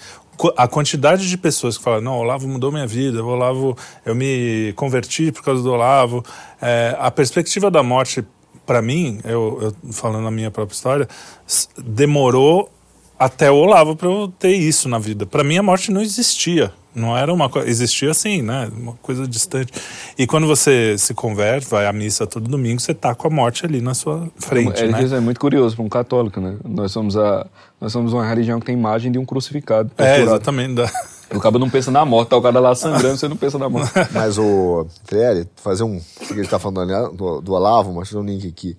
a 0.56 0.68
quantidade 0.68 1.28
de 1.28 1.36
pessoas 1.36 1.76
que 1.76 1.84
falam, 1.84 2.00
não, 2.00 2.12
o 2.14 2.18
Olavo 2.18 2.46
mudou 2.48 2.70
minha 2.70 2.86
vida, 2.86 3.22
o 3.22 3.28
Olavo, 3.28 3.76
eu 4.04 4.14
me 4.14 4.72
converti 4.76 5.32
por 5.32 5.42
causa 5.42 5.62
do 5.62 5.72
Olavo. 5.72 6.24
É, 6.60 6.96
a 6.98 7.10
perspectiva 7.10 7.70
da 7.70 7.82
morte, 7.82 8.24
para 8.64 8.80
mim, 8.80 9.20
eu, 9.24 9.58
eu 9.84 9.92
falando 9.92 10.26
a 10.26 10.30
minha 10.30 10.50
própria 10.50 10.74
história, 10.74 11.08
demorou 11.76 12.70
até 13.18 13.50
o 13.50 13.56
Olavo 13.56 13.96
para 13.96 14.08
eu 14.08 14.32
ter 14.38 14.52
isso 14.52 14.88
na 14.88 14.98
vida. 14.98 15.26
Para 15.26 15.42
mim, 15.42 15.58
a 15.58 15.62
morte 15.62 15.90
não 15.90 16.00
existia. 16.00 16.72
Não 16.94 17.16
era 17.16 17.32
uma 17.32 17.48
coisa. 17.48 17.68
Existia 17.68 18.10
assim, 18.10 18.42
né? 18.42 18.70
Uma 18.76 18.94
coisa 18.94 19.26
distante. 19.26 19.72
E 20.16 20.26
quando 20.26 20.46
você 20.46 20.96
se 20.98 21.14
converte, 21.14 21.68
vai 21.68 21.86
à 21.86 21.92
missa 21.92 22.26
todo 22.26 22.48
domingo, 22.48 22.80
você 22.80 22.94
tá 22.94 23.14
com 23.14 23.28
a 23.28 23.30
morte 23.30 23.64
ali 23.64 23.80
na 23.80 23.94
sua 23.94 24.28
frente. 24.36 24.82
É, 24.82 24.88
né? 24.88 25.02
Isso 25.02 25.14
é 25.14 25.20
muito 25.20 25.38
curioso 25.38 25.76
para 25.76 25.84
um 25.84 25.88
católico, 25.88 26.40
né? 26.40 26.56
Nós 26.64 26.90
somos, 26.90 27.16
a, 27.16 27.46
nós 27.80 27.92
somos 27.92 28.12
uma 28.12 28.26
religião 28.26 28.58
que 28.58 28.66
tem 28.66 28.74
imagem 28.74 29.12
de 29.12 29.18
um 29.18 29.24
crucificado. 29.24 29.90
É, 29.98 30.20
exatamente. 30.20 30.74
Da... 30.74 30.90
O 31.34 31.40
cabo 31.40 31.58
não 31.58 31.68
pensa 31.68 31.90
na 31.90 32.04
morte, 32.04 32.30
tá 32.30 32.36
o 32.36 32.42
cara 32.42 32.58
lá 32.58 32.74
sangrando, 32.74 33.18
você 33.18 33.28
não 33.28 33.36
pensa 33.36 33.58
na 33.58 33.68
morte. 33.68 33.92
Mas 34.12 34.38
o 34.38 34.86
Trelli, 35.06 35.46
fazer 35.56 35.84
um. 35.84 36.00
que 36.26 36.32
ele 36.32 36.42
está 36.42 36.58
falando 36.58 36.88
né, 36.88 37.10
do, 37.14 37.40
do 37.40 37.52
Olavo, 37.52 37.92
mas 37.92 38.12
um 38.14 38.22
link 38.22 38.48
aqui. 38.48 38.76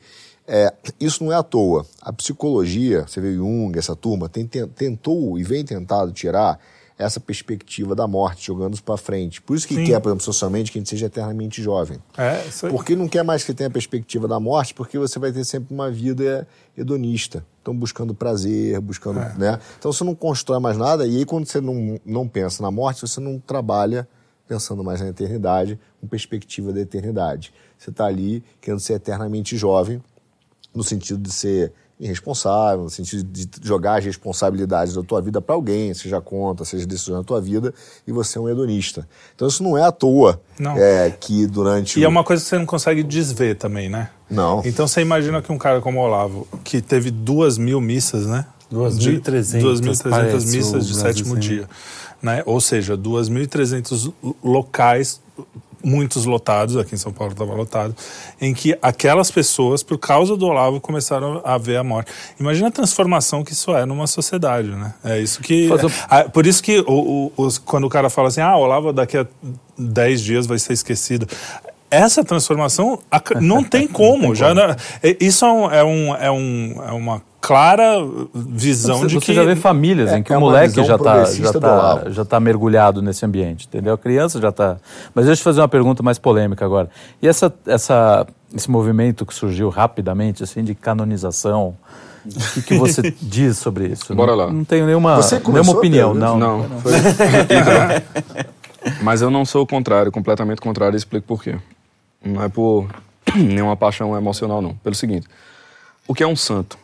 É, 0.47 0.74
isso 0.99 1.24
não 1.24 1.32
é 1.32 1.36
à 1.36 1.43
toa. 1.43 1.86
A 2.01 2.12
psicologia, 2.12 3.05
você 3.07 3.22
vê 3.22 3.36
Jung, 3.36 3.78
essa 3.78 3.95
turma, 3.95 4.28
tem, 4.28 4.47
tentou 4.47 5.38
e 5.38 5.43
vem 5.43 5.64
tentado 5.64 6.12
tirar 6.12 6.60
essa 7.00 7.18
perspectiva 7.18 7.95
da 7.95 8.06
morte, 8.06 8.47
jogando 8.47 8.80
para 8.82 8.97
frente. 8.97 9.41
Por 9.41 9.56
isso 9.56 9.66
que 9.66 9.74
Sim. 9.74 9.86
quer, 9.86 10.02
por 10.02 10.10
exemplo, 10.10 10.26
socialmente, 10.26 10.70
que 10.70 10.78
a 10.78 10.82
gente 10.82 10.89
seja 10.89 11.06
eternamente 11.06 11.64
jovem. 11.64 11.97
É, 12.18 12.45
isso 12.45 12.66
aí. 12.66 12.72
Porque 12.74 12.93
não 12.93 13.08
quer 13.08 13.24
mais 13.24 13.41
que 13.41 13.54
tenha 13.54 13.70
a 13.70 13.72
perspectiva 13.72 14.28
da 14.28 14.38
morte, 14.38 14.74
porque 14.74 15.00
você 15.00 15.18
vai 15.18 15.32
ter 15.32 15.45
sempre 15.45 15.74
uma 15.74 15.89
vida 15.89 16.45
hedonista. 16.78 17.45
Então, 17.62 17.74
buscando 17.74 18.14
prazer, 18.14 18.82
buscando. 18.82 19.22
É. 19.22 19.34
Né? 19.38 19.60
Então, 19.80 19.93
você 19.93 20.04
não 20.04 20.14
constrói 20.14 20.60
mais 20.60 20.78
nada, 20.78 21.08
e 21.08 21.20
aí, 21.20 21.26
quando 21.26 21.45
você 21.45 21.62
não, 21.62 21.97
não 22.06 22.28
pensa 22.28 22.62
na 22.62 22.70
morte, 22.70 23.00
você 23.00 23.22
não 23.22 23.39
trabalha 23.39 24.06
pensando 24.45 24.84
mais 24.84 25.00
na 25.00 25.08
eternidade, 25.08 25.80
com 26.02 26.08
perspectiva 26.08 26.74
da 26.74 26.82
eternidade. 26.82 27.54
Você 27.78 27.91
está 27.91 28.08
ali 28.08 28.43
querendo 28.60 28.82
ser 28.82 28.93
eternamente 28.93 29.56
jovem, 29.56 30.04
no 30.76 30.84
sentido 30.84 31.22
de 31.22 31.32
ser 31.32 31.72
irresponsável, 32.00 32.84
no 32.84 32.89
sentido 32.89 33.24
de 33.24 33.50
jogar 33.62 34.00
as 34.00 34.06
responsabilidades 34.06 34.93
da 34.93 35.04
tua 35.04 35.22
vida 35.22 35.41
para 35.41 35.54
alguém, 35.54 35.93
seja 35.93 36.22
conta, 36.22 36.64
seja 36.64 36.86
decisão 36.86 37.18
da 37.18 37.24
tua 37.24 37.41
vida, 37.41 37.74
e 38.08 38.12
você 38.12 38.38
é 38.38 38.41
um 38.41 38.47
hedonista. 38.47 39.08
Então 39.36 39.47
isso 39.47 39.62
não 39.62 39.78
é 39.78 39.84
à 39.84 39.91
toa 39.91 40.41
é, 40.78 41.12
que 41.20 41.45
durante. 41.45 42.00
E 42.00 42.04
é 42.04 42.06
o... 42.06 42.08
é 42.08 42.10
uma 42.10 42.24
coisa 42.24 42.41
que 42.41 42.50
você 42.50 42.58
não 42.58 42.66
consegue 42.66 43.04
desver 43.04 43.56
também, 43.56 43.89
né? 43.89 44.10
Não. 44.30 44.62
Então 44.64 44.88
você 44.88 45.02
imagina 45.02 45.41
que 45.41 45.52
um 45.52 45.58
cara 45.58 45.82
como 45.82 46.00
o 46.00 46.04
Olavo, 46.04 46.47
que 46.64 46.82
teve 46.82 47.12
duas 47.12 47.58
mil 47.58 47.82
missas, 47.82 48.26
né? 48.26 48.45
2.300 48.72 50.52
missas 50.52 50.88
de 50.88 50.95
sétimo 50.95 51.36
dia. 51.36 51.68
Né? 52.22 52.43
Ou 52.45 52.62
seja, 52.62 52.97
2.300 52.97 54.14
locais 54.43 55.20
muitos 55.84 56.26
lotados, 56.26 56.78
aqui 56.78 56.96
em 56.96 56.98
São 56.98 57.12
Paulo 57.12 57.34
estava 57.34 57.54
lotado, 57.54 57.96
em 58.40 58.54
que 58.54 58.78
aquelas 58.82 59.32
pessoas, 59.32 59.84
por 59.84 59.98
causa 59.98 60.36
do 60.36 60.46
Olavo, 60.46 60.80
começaram 60.80 61.42
a 61.44 61.58
ver 61.58 61.78
a 61.78 61.84
morte. 61.84 62.12
Imagina 62.40 62.68
a 62.68 62.72
transformação 62.72 63.44
que 63.44 63.54
isso 63.54 63.76
é 63.76 63.86
numa 63.86 64.08
sociedade, 64.08 64.70
né? 64.70 64.94
É 65.04 65.20
isso 65.20 65.42
que... 65.42 65.70
Por 66.34 66.46
isso 66.46 66.62
que 66.62 66.80
o, 66.88 67.32
o, 67.36 67.48
quando 67.66 67.86
o 67.86 67.90
cara 67.90 68.10
fala 68.10 68.28
assim, 68.28 68.42
ah, 68.42 68.56
o 68.56 68.62
Olavo 68.62 68.94
daqui 68.94 69.18
a 69.18 69.26
10 69.78 70.22
dias 70.22 70.48
vai 70.48 70.60
ser 70.60 70.74
esquecido 70.74 71.28
essa 71.92 72.24
transformação 72.24 73.00
não 73.42 73.64
tem 73.64 73.88
como. 73.88 74.36
já 74.36 74.54
é, 75.02 75.18
isso 75.20 75.46
é, 75.46 75.52
um, 75.52 75.72
é, 75.72 75.84
um, 75.84 76.16
é, 76.16 76.32
um, 76.32 76.84
é 76.88 76.92
uma 76.92 77.29
clara 77.42 77.98
visão 78.34 79.00
você, 79.00 79.08
de 79.08 79.14
você 79.16 79.20
que... 79.20 79.26
Você 79.28 79.34
já 79.34 79.44
vê 79.44 79.56
famílias 79.56 80.12
é, 80.12 80.18
em 80.18 80.24
que 80.24 80.34
é 80.34 80.38
o 80.38 80.42
moleque 80.42 80.84
já 80.84 80.96
está 80.96 81.26
já 81.26 81.54
tá, 81.54 82.04
já 82.10 82.26
tá 82.26 82.40
mergulhado 82.40 83.02
nesse 83.02 83.26
ambiente, 83.26 83.68
entendeu? 83.68 83.94
A 83.94 83.98
criança 83.98 84.40
já 84.40 84.50
está... 84.50 84.78
Mas 85.14 85.26
deixa 85.26 85.40
eu 85.40 85.42
te 85.42 85.44
fazer 85.44 85.62
uma 85.62 85.68
pergunta 85.68 86.04
mais 86.04 86.18
polêmica 86.18 86.66
agora. 86.66 86.90
E 87.22 87.28
essa, 87.28 87.54
essa, 87.66 88.28
esse 88.54 88.70
movimento 88.70 89.26
que 89.26 89.34
surgiu 89.34 89.70
rapidamente, 89.70 90.44
assim, 90.44 90.64
de 90.64 90.76
canonização... 90.76 91.76
O 92.26 92.54
que, 92.54 92.62
que 92.62 92.78
você 92.78 93.16
diz 93.22 93.58
sobre 93.58 93.88
isso? 93.88 94.14
Bora 94.14 94.34
não, 94.34 94.38
lá. 94.38 94.52
Não 94.52 94.66
tenho 94.66 94.86
nenhuma, 94.86 95.20
nenhuma 95.48 95.72
opinião, 95.72 96.14
não. 96.14 96.38
Não. 96.38 96.70
Foi... 96.82 96.92
Mas 99.02 99.22
eu 99.22 99.32
não 99.32 99.46
sou 99.46 99.64
o 99.64 99.68
contrário, 99.68 100.12
completamente 100.12 100.60
contrário, 100.60 100.96
e 100.96 100.98
explico 100.98 101.26
por 101.26 101.42
quê. 101.42 101.56
Não 102.24 102.44
é 102.44 102.50
por 102.50 102.88
nenhuma 103.36 103.76
paixão 103.76 104.16
emocional, 104.16 104.62
não. 104.62 104.76
Pelo 104.76 104.96
seguinte, 104.96 105.28
o 106.08 106.14
que 106.14 106.24
é 106.24 106.28
um 106.28 106.36
santo? 106.36 106.78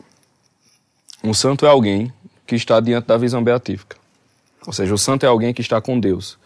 Um 1.25 1.33
santo 1.33 1.65
é 1.65 1.69
alguém 1.69 2.13
que 2.45 2.53
está 2.53 2.79
diante 2.79 3.07
da 3.07 3.17
visão 3.17 3.43
beatífica. 3.43 3.97
Ou 4.67 4.71
seja, 4.71 4.93
o 4.93 4.97
santo 4.97 5.25
é 5.25 5.27
alguém 5.27 5.55
que 5.55 5.61
está 5.61 5.81
com 5.81 5.99
Deus. 5.99 6.37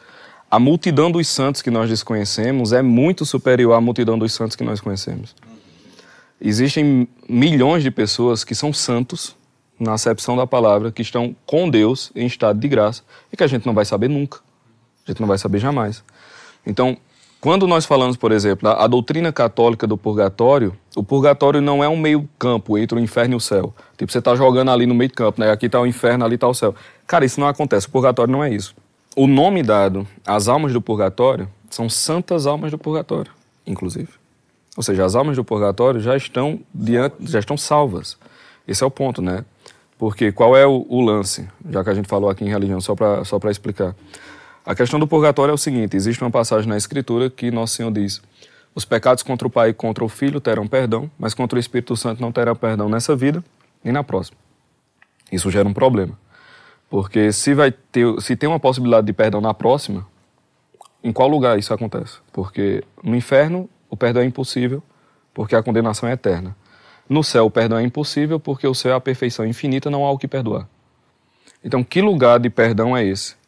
A 0.50 0.58
multidão 0.58 1.12
dos 1.12 1.28
santos 1.28 1.62
que 1.62 1.70
nós 1.70 1.90
desconhecemos 1.90 2.72
é 2.72 2.82
muito 2.82 3.26
superior 3.26 3.74
à 3.74 3.82
multidão 3.82 4.18
dos 4.18 4.32
santos 4.32 4.56
que 4.56 4.64
nós 4.64 4.80
conhecemos. 4.80 5.36
Existem 6.40 7.10
milhões 7.28 7.84
de 7.84 7.92
pessoas 7.92 8.46
que 8.46 8.56
são 8.56 8.72
santos, 8.72 9.36
na 9.78 9.96
acepção 9.96 10.38
da 10.38 10.48
palavra, 10.48 10.94
que 10.94 11.02
estão 11.02 11.36
com 11.46 11.70
Deus 11.70 12.10
em 12.16 12.26
estado 12.26 12.58
de 12.58 12.68
graça 12.70 13.04
e 13.34 13.36
que 13.36 13.44
a 13.44 13.48
gente 13.48 13.66
não 13.66 13.74
vai 13.74 13.84
saber 13.84 14.08
nunca. 14.08 14.40
A 15.06 15.12
gente 15.12 15.20
não 15.20 15.28
vai 15.28 15.38
saber 15.38 15.60
jamais. 15.60 16.06
Então, 16.66 16.98
quando 17.42 17.66
nós 17.68 17.86
falamos, 17.86 18.18
por 18.18 18.32
exemplo, 18.32 18.68
a, 18.68 18.84
a 18.84 18.88
doutrina 18.88 19.32
católica 19.32 19.88
do 19.88 19.98
purgatório, 19.98 20.76
o 20.96 21.04
purgatório 21.04 21.62
não 21.62 21.84
é 21.84 21.88
um 21.88 21.98
meio 21.98 22.28
campo 22.38 22.78
entre 22.78 22.98
o 22.98 23.02
inferno 23.02 23.36
e 23.36 23.38
o 23.38 23.40
céu. 23.40 23.74
Tipo, 23.98 24.12
você 24.12 24.20
está 24.20 24.36
jogando 24.36 24.72
ali 24.72 24.86
no 24.86 24.94
meio 24.94 25.12
campo, 25.12 25.40
né? 25.40 25.50
Aqui 25.50 25.68
está 25.68 25.80
o 25.80 25.88
inferno, 25.88 26.26
ali 26.26 26.36
está 26.36 26.48
o 26.48 26.54
céu. 26.54 26.76
Cara, 27.08 27.24
isso 27.24 27.40
não 27.40 27.48
acontece. 27.48 27.88
O 27.88 27.92
purgatório 27.92 28.32
não 28.32 28.44
é 28.44 28.54
isso. 28.54 28.76
O 29.16 29.26
nome 29.26 29.64
dado 29.64 30.06
às 30.26 30.48
almas 30.48 30.74
do 30.74 30.82
purgatório 30.82 31.48
são 31.70 31.90
santas 31.90 32.46
almas 32.46 32.72
do 32.72 32.78
purgatório, 32.78 33.32
inclusive. 33.66 34.10
Ou 34.76 34.84
seja, 34.84 35.06
as 35.06 35.16
almas 35.16 35.36
do 35.36 35.44
purgatório 35.44 36.00
já 36.02 36.18
estão 36.18 36.60
diante, 36.74 37.16
já 37.22 37.40
estão 37.40 37.58
salvas. 37.58 38.18
Esse 38.68 38.84
é 38.84 38.88
o 38.88 38.92
ponto, 38.92 39.22
né? 39.22 39.46
Porque 39.98 40.32
qual 40.32 40.56
é 40.56 40.66
o, 40.66 40.86
o 40.88 41.02
lance? 41.02 41.48
Já 41.70 41.84
que 41.84 41.90
a 41.90 41.94
gente 41.94 42.08
falou 42.08 42.30
aqui 42.30 42.46
em 42.46 42.50
religião, 42.50 42.80
só 42.80 42.96
para 42.96 43.24
só 43.26 43.38
explicar. 43.50 43.96
A 44.70 44.76
questão 44.76 45.00
do 45.00 45.08
purgatório 45.08 45.52
é 45.52 45.56
o 45.56 45.58
seguinte: 45.58 45.98
existe 45.98 46.24
uma 46.24 46.30
passagem 46.30 46.70
na 46.70 46.78
Escritura 46.78 47.28
que 47.28 47.50
Nosso 47.50 47.74
Senhor 47.74 47.92
diz: 47.92 48.22
os 48.76 48.86
pecados 48.86 49.24
contra 49.24 49.48
o 49.48 49.50
Pai 49.50 49.70
e 49.70 49.74
contra 49.74 50.06
o 50.06 50.08
Filho 50.08 50.40
terão 50.40 50.68
perdão, 50.68 51.10
mas 51.18 51.34
contra 51.34 51.58
o 51.58 51.60
Espírito 51.60 51.98
Santo 51.98 52.22
não 52.22 52.32
terá 52.32 52.54
perdão 52.54 52.88
nessa 52.88 53.16
vida 53.16 53.44
nem 53.84 53.92
na 53.92 54.04
próxima. 54.04 54.38
Isso 55.32 55.50
gera 55.50 55.68
um 55.68 55.74
problema. 55.74 56.16
Porque 56.88 57.32
se, 57.32 57.56
vai 57.56 57.72
ter, 57.72 58.22
se 58.22 58.36
tem 58.36 58.48
uma 58.48 58.60
possibilidade 58.60 59.08
de 59.08 59.12
perdão 59.12 59.42
na 59.42 59.56
próxima, 59.56 60.06
em 61.04 61.12
qual 61.12 61.28
lugar 61.28 61.58
isso 61.58 61.74
acontece? 61.74 62.20
Porque 62.32 62.84
no 63.04 63.16
inferno 63.16 63.68
o 63.90 63.98
perdão 63.98 64.22
é 64.22 64.26
impossível, 64.26 64.84
porque 65.34 65.56
a 65.56 65.64
condenação 65.64 66.08
é 66.08 66.12
eterna. 66.12 66.56
No 67.10 67.24
céu 67.24 67.48
o 67.48 67.50
perdão 67.50 67.80
é 67.80 67.82
impossível, 67.82 68.40
porque 68.40 68.68
o 68.68 68.76
céu 68.76 68.92
é 68.92 68.96
a 68.96 69.02
perfeição 69.02 69.48
infinita, 69.48 69.90
não 69.90 70.06
há 70.06 70.12
o 70.12 70.18
que 70.20 70.28
perdoar. 70.28 70.70
Então, 71.64 71.84
que 71.84 72.04
lugar 72.04 72.40
de 72.40 72.52
perdão 72.52 72.96
é 72.96 73.04
esse? 73.04 73.39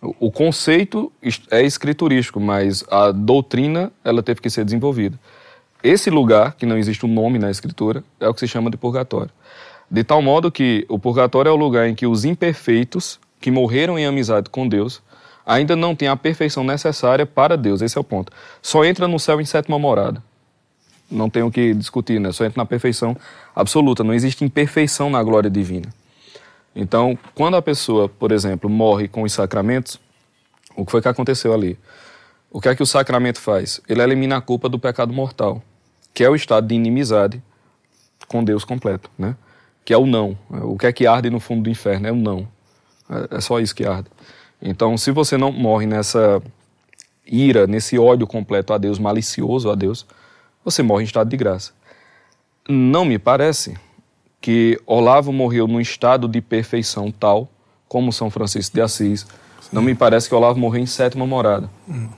O 0.00 0.30
conceito 0.30 1.12
é 1.50 1.62
escriturístico, 1.62 2.38
mas 2.38 2.84
a 2.88 3.10
doutrina 3.10 3.90
ela 4.04 4.22
teve 4.22 4.40
que 4.40 4.48
ser 4.48 4.64
desenvolvida. 4.64 5.18
Esse 5.82 6.08
lugar, 6.08 6.54
que 6.54 6.66
não 6.66 6.78
existe 6.78 7.04
um 7.04 7.12
nome 7.12 7.38
na 7.38 7.50
escritura, 7.50 8.04
é 8.20 8.28
o 8.28 8.34
que 8.34 8.40
se 8.40 8.48
chama 8.48 8.70
de 8.70 8.76
purgatório. 8.76 9.30
De 9.90 10.04
tal 10.04 10.22
modo 10.22 10.52
que 10.52 10.84
o 10.88 10.98
purgatório 10.98 11.48
é 11.48 11.52
o 11.52 11.56
lugar 11.56 11.88
em 11.88 11.94
que 11.94 12.06
os 12.06 12.24
imperfeitos, 12.24 13.18
que 13.40 13.50
morreram 13.50 13.98
em 13.98 14.06
amizade 14.06 14.50
com 14.50 14.68
Deus, 14.68 15.02
ainda 15.44 15.74
não 15.74 15.96
têm 15.96 16.08
a 16.08 16.16
perfeição 16.16 16.62
necessária 16.62 17.24
para 17.24 17.56
Deus. 17.56 17.80
Esse 17.80 17.96
é 17.96 18.00
o 18.00 18.04
ponto. 18.04 18.32
Só 18.62 18.84
entra 18.84 19.08
no 19.08 19.18
céu 19.18 19.40
em 19.40 19.44
sétima 19.44 19.78
morada. 19.78 20.22
Não 21.10 21.30
tem 21.30 21.42
o 21.42 21.50
que 21.50 21.72
discutir, 21.72 22.20
né? 22.20 22.30
Só 22.32 22.44
entra 22.44 22.60
na 22.60 22.66
perfeição 22.66 23.16
absoluta. 23.56 24.04
Não 24.04 24.12
existe 24.12 24.44
imperfeição 24.44 25.08
na 25.08 25.22
glória 25.22 25.48
divina. 25.48 25.88
Então, 26.74 27.18
quando 27.34 27.56
a 27.56 27.62
pessoa, 27.62 28.08
por 28.08 28.32
exemplo, 28.32 28.68
morre 28.70 29.08
com 29.08 29.22
os 29.22 29.32
sacramentos, 29.32 29.98
o 30.76 30.84
que 30.84 30.92
foi 30.92 31.02
que 31.02 31.08
aconteceu 31.08 31.52
ali? 31.52 31.78
O 32.50 32.60
que 32.60 32.68
é 32.68 32.74
que 32.74 32.82
o 32.82 32.86
sacramento 32.86 33.40
faz? 33.40 33.80
Ele 33.88 34.02
elimina 34.02 34.36
a 34.36 34.40
culpa 34.40 34.68
do 34.68 34.78
pecado 34.78 35.12
mortal, 35.12 35.62
que 36.14 36.24
é 36.24 36.30
o 36.30 36.34
estado 36.34 36.66
de 36.66 36.74
inimizade 36.74 37.42
com 38.26 38.44
Deus 38.44 38.64
completo, 38.64 39.10
né? 39.18 39.36
Que 39.84 39.92
é 39.92 39.98
o 39.98 40.06
não. 40.06 40.38
O 40.50 40.78
que 40.78 40.86
é 40.86 40.92
que 40.92 41.06
arde 41.06 41.30
no 41.30 41.40
fundo 41.40 41.62
do 41.62 41.70
inferno? 41.70 42.06
É 42.06 42.12
o 42.12 42.16
não. 42.16 42.46
É, 43.08 43.36
é 43.36 43.40
só 43.40 43.58
isso 43.58 43.74
que 43.74 43.84
arde. 43.84 44.08
Então, 44.60 44.96
se 44.96 45.10
você 45.10 45.36
não 45.36 45.50
morre 45.50 45.86
nessa 45.86 46.42
ira, 47.26 47.66
nesse 47.66 47.98
ódio 47.98 48.26
completo 48.26 48.72
a 48.72 48.78
Deus, 48.78 48.98
malicioso 48.98 49.70
a 49.70 49.74
Deus, 49.74 50.06
você 50.64 50.82
morre 50.82 51.02
em 51.02 51.06
estado 51.06 51.28
de 51.28 51.36
graça. 51.36 51.72
Não 52.68 53.04
me 53.04 53.18
parece 53.18 53.76
que 54.40 54.80
Olavo 54.86 55.32
morreu 55.32 55.66
num 55.66 55.80
estado 55.80 56.28
de 56.28 56.40
perfeição 56.40 57.10
tal 57.10 57.48
como 57.88 58.12
São 58.12 58.30
Francisco 58.30 58.74
de 58.74 58.80
Assis. 58.80 59.20
Sim. 59.60 59.68
Não 59.72 59.82
me 59.82 59.94
parece 59.94 60.28
que 60.28 60.34
Olavo 60.34 60.58
morreu 60.58 60.82
em 60.82 60.86
sétima 60.86 61.26
morada. 61.26 61.68
Hum. 61.88 62.08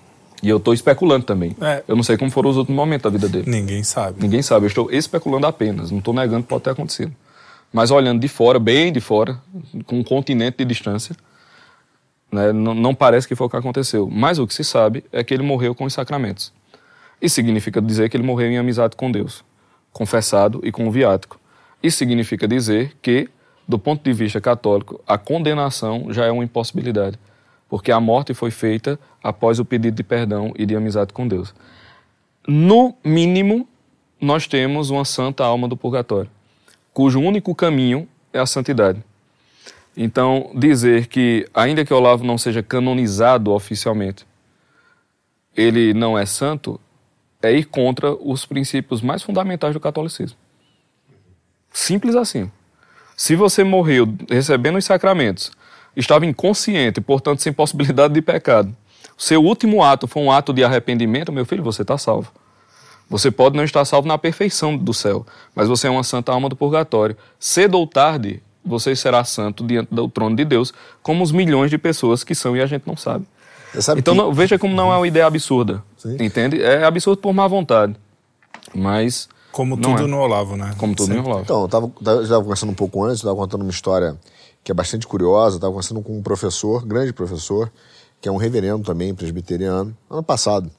E 0.42 0.48
eu 0.48 0.56
estou 0.56 0.72
especulando 0.72 1.26
também. 1.26 1.54
É. 1.60 1.82
Eu 1.86 1.94
não 1.94 2.02
sei 2.02 2.16
como 2.16 2.30
foram 2.30 2.50
os 2.50 2.56
outros 2.56 2.74
momentos 2.74 3.04
da 3.04 3.10
vida 3.10 3.28
dele. 3.28 3.50
Ninguém 3.50 3.82
sabe. 3.82 4.20
Ninguém 4.20 4.42
sabe. 4.42 4.64
Eu 4.64 4.68
estou 4.68 4.90
especulando 4.90 5.46
apenas. 5.46 5.90
Não 5.90 5.98
estou 5.98 6.14
negando 6.14 6.42
que 6.42 6.48
pode 6.48 6.64
ter 6.64 6.70
acontecido. 6.70 7.14
Mas 7.72 7.90
olhando 7.90 8.20
de 8.20 8.28
fora, 8.28 8.58
bem 8.58 8.92
de 8.92 9.00
fora, 9.00 9.40
com 9.86 10.00
um 10.00 10.02
continente 10.02 10.58
de 10.58 10.64
distância, 10.64 11.14
né, 12.32 12.52
não, 12.52 12.74
não 12.74 12.94
parece 12.94 13.28
que 13.28 13.34
foi 13.34 13.46
o 13.46 13.50
que 13.50 13.56
aconteceu. 13.56 14.08
Mas 14.10 14.38
o 14.38 14.46
que 14.46 14.54
se 14.54 14.64
sabe 14.64 15.04
é 15.12 15.22
que 15.22 15.32
ele 15.32 15.42
morreu 15.42 15.74
com 15.74 15.84
os 15.84 15.92
sacramentos. 15.92 16.52
Isso 17.20 17.34
significa 17.34 17.80
dizer 17.80 18.08
que 18.08 18.16
ele 18.16 18.24
morreu 18.24 18.50
em 18.50 18.58
amizade 18.58 18.96
com 18.96 19.10
Deus, 19.12 19.44
confessado 19.92 20.60
e 20.64 20.72
com 20.72 20.88
o 20.88 20.90
viático. 20.90 21.38
Isso 21.82 21.98
significa 21.98 22.46
dizer 22.46 22.96
que, 23.00 23.28
do 23.66 23.78
ponto 23.78 24.02
de 24.02 24.12
vista 24.12 24.40
católico, 24.40 25.00
a 25.06 25.16
condenação 25.16 26.12
já 26.12 26.26
é 26.26 26.30
uma 26.30 26.44
impossibilidade, 26.44 27.18
porque 27.68 27.90
a 27.90 28.00
morte 28.00 28.34
foi 28.34 28.50
feita 28.50 28.98
após 29.22 29.58
o 29.58 29.64
pedido 29.64 29.94
de 29.94 30.02
perdão 30.02 30.52
e 30.56 30.66
de 30.66 30.76
amizade 30.76 31.12
com 31.12 31.26
Deus. 31.26 31.54
No 32.46 32.94
mínimo, 33.04 33.68
nós 34.20 34.46
temos 34.46 34.90
uma 34.90 35.04
santa 35.04 35.44
alma 35.44 35.66
do 35.66 35.76
purgatório, 35.76 36.30
cujo 36.92 37.20
único 37.20 37.54
caminho 37.54 38.08
é 38.32 38.38
a 38.38 38.46
santidade. 38.46 39.02
Então, 39.96 40.50
dizer 40.54 41.06
que, 41.06 41.48
ainda 41.54 41.84
que 41.84 41.92
Olavo 41.92 42.24
não 42.24 42.38
seja 42.38 42.62
canonizado 42.62 43.52
oficialmente, 43.52 44.26
ele 45.56 45.92
não 45.94 46.16
é 46.18 46.24
santo, 46.24 46.80
é 47.42 47.52
ir 47.52 47.64
contra 47.64 48.12
os 48.12 48.44
princípios 48.46 49.00
mais 49.00 49.22
fundamentais 49.22 49.74
do 49.74 49.80
catolicismo. 49.80 50.38
Simples 51.72 52.16
assim. 52.16 52.50
Se 53.16 53.36
você 53.36 53.62
morreu 53.62 54.12
recebendo 54.28 54.78
os 54.78 54.84
sacramentos, 54.84 55.52
estava 55.96 56.24
inconsciente, 56.26 57.00
portanto 57.00 57.40
sem 57.40 57.52
possibilidade 57.52 58.14
de 58.14 58.22
pecado, 58.22 58.74
seu 59.16 59.44
último 59.44 59.82
ato 59.82 60.06
foi 60.06 60.22
um 60.22 60.32
ato 60.32 60.50
de 60.52 60.64
arrependimento, 60.64 61.30
meu 61.30 61.44
filho, 61.44 61.62
você 61.62 61.82
está 61.82 61.98
salvo. 61.98 62.32
Você 63.10 63.30
pode 63.30 63.56
não 63.56 63.64
estar 63.64 63.84
salvo 63.84 64.08
na 64.08 64.16
perfeição 64.16 64.76
do 64.76 64.94
céu, 64.94 65.26
mas 65.54 65.68
você 65.68 65.88
é 65.88 65.90
uma 65.90 66.04
santa 66.04 66.32
alma 66.32 66.48
do 66.48 66.56
purgatório. 66.56 67.16
Cedo 67.38 67.76
ou 67.76 67.86
tarde, 67.86 68.40
você 68.64 68.96
será 68.96 69.22
santo 69.24 69.66
diante 69.66 69.92
do 69.92 70.08
trono 70.08 70.36
de 70.36 70.44
Deus, 70.44 70.72
como 71.02 71.22
os 71.22 71.32
milhões 71.32 71.70
de 71.70 71.76
pessoas 71.76 72.24
que 72.24 72.34
são 72.34 72.56
e 72.56 72.62
a 72.62 72.66
gente 72.66 72.86
não 72.86 72.96
sabe. 72.96 73.26
então 73.98 74.14
que... 74.14 74.20
não, 74.20 74.32
veja 74.32 74.58
como 74.58 74.74
não 74.74 74.92
é 74.92 74.96
uma 74.96 75.08
ideia 75.08 75.26
absurda, 75.26 75.82
Sim. 75.98 76.16
entende? 76.20 76.62
É 76.62 76.84
absurdo 76.84 77.20
por 77.20 77.34
má 77.34 77.46
vontade, 77.46 77.94
mas 78.74 79.28
como 79.52 79.76
tudo 79.76 80.04
é. 80.04 80.06
no 80.06 80.18
Olavo, 80.18 80.56
né? 80.56 80.74
Como 80.78 80.94
tudo 80.94 81.06
Sempre. 81.06 81.22
no 81.22 81.28
Olavo. 81.28 81.42
Então, 81.42 81.60
eu 81.60 81.66
estava 81.66 81.88
tava 82.26 82.42
conversando 82.42 82.70
um 82.70 82.74
pouco 82.74 83.04
antes, 83.04 83.18
estava 83.18 83.36
contando 83.36 83.62
uma 83.62 83.70
história 83.70 84.18
que 84.62 84.70
é 84.70 84.74
bastante 84.74 85.06
curiosa, 85.06 85.56
estava 85.56 85.72
conversando 85.72 86.02
com 86.02 86.16
um 86.18 86.22
professor, 86.22 86.84
grande 86.84 87.12
professor, 87.12 87.72
que 88.20 88.28
é 88.28 88.32
um 88.32 88.36
reverendo 88.36 88.84
também, 88.84 89.14
presbiteriano, 89.14 89.96
ano 90.08 90.22
passado. 90.22 90.70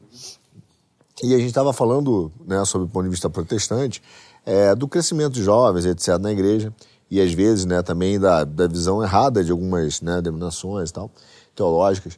E 1.23 1.33
a 1.33 1.37
gente 1.37 1.47
estava 1.47 1.73
falando, 1.73 2.31
né, 2.45 2.63
sobre 2.65 2.87
o 2.87 2.89
ponto 2.89 3.03
de 3.03 3.09
vista 3.09 3.29
protestante, 3.29 4.01
é, 4.45 4.73
do 4.73 4.87
crescimento 4.87 5.33
de 5.33 5.43
jovens, 5.43 5.85
etc., 5.85 6.17
na 6.19 6.31
igreja, 6.31 6.73
e 7.09 7.19
às 7.19 7.31
vezes, 7.33 7.65
né, 7.65 7.81
também 7.81 8.19
da, 8.19 8.43
da 8.43 8.67
visão 8.67 9.03
errada 9.03 9.43
de 9.43 9.51
algumas 9.51 10.01
né, 10.01 10.21
denominações 10.21 10.89
e 10.89 10.93
tal, 10.93 11.11
teológicas. 11.55 12.17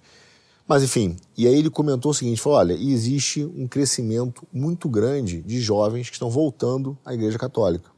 Mas 0.68 0.84
enfim, 0.84 1.18
e 1.38 1.48
aí 1.48 1.56
ele 1.56 1.70
comentou 1.70 2.12
o 2.12 2.14
seguinte: 2.14 2.42
falou, 2.42 2.60
olha, 2.60 2.74
existe 2.74 3.44
um 3.44 3.68
crescimento 3.68 4.48
muito 4.52 4.88
grande 4.88 5.42
de 5.42 5.60
jovens 5.60 6.10
que 6.10 6.16
estão 6.16 6.30
voltando 6.30 6.98
à 7.06 7.14
Igreja 7.14 7.38
Católica. 7.38 7.92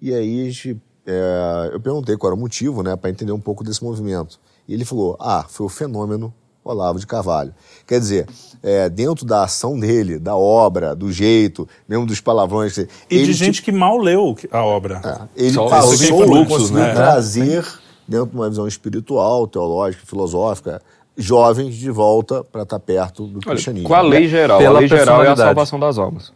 E 0.00 0.12
aí 0.12 0.42
a 0.42 0.44
gente, 0.44 0.80
é, 1.06 1.70
eu 1.72 1.80
perguntei 1.80 2.16
qual 2.16 2.32
era 2.32 2.36
o 2.36 2.40
motivo, 2.40 2.82
né, 2.82 2.96
para 2.96 3.10
entender 3.10 3.32
um 3.32 3.40
pouco 3.40 3.64
desse 3.64 3.82
movimento. 3.82 4.38
E 4.68 4.74
ele 4.74 4.84
falou: 4.84 5.16
ah, 5.18 5.46
foi 5.48 5.66
o 5.66 5.68
fenômeno 5.68 6.32
Olavo 6.64 6.98
de 6.98 7.06
Carvalho. 7.06 7.54
Quer 7.86 7.98
dizer, 7.98 8.26
é, 8.62 8.88
dentro 8.88 9.24
da 9.26 9.44
ação 9.44 9.78
dele, 9.78 10.18
da 10.18 10.36
obra, 10.36 10.94
do 10.94 11.10
jeito, 11.10 11.68
mesmo 11.88 12.06
dos 12.06 12.20
palavrões. 12.20 12.78
E 12.78 12.86
de 13.08 13.32
gente 13.32 13.62
que 13.62 13.72
mal 13.72 13.98
leu 13.98 14.36
a 14.50 14.64
obra. 14.64 15.28
É, 15.36 15.44
ele 15.44 15.54
Só 15.54 15.68
passou 15.68 15.96
fluxos, 15.96 16.70
né? 16.70 16.94
trazer, 16.94 17.66
dentro 18.06 18.26
de 18.26 18.36
uma 18.36 18.48
visão 18.48 18.68
espiritual, 18.68 19.46
teológica, 19.48 20.06
filosófica, 20.06 20.80
jovens 21.16 21.74
de 21.74 21.90
volta 21.90 22.42
para 22.44 22.62
estar 22.62 22.78
tá 22.78 22.84
perto 22.84 23.26
do 23.26 23.38
Olha, 23.38 23.54
cristianismo. 23.54 23.88
Com 23.88 23.94
a 23.94 24.00
lei 24.00 24.28
geral, 24.28 24.58
Pela 24.58 24.78
a 24.78 24.80
lei 24.80 24.88
geral 24.88 25.24
é 25.24 25.28
a 25.28 25.36
salvação 25.36 25.78
das 25.78 25.98
almas. 25.98 26.32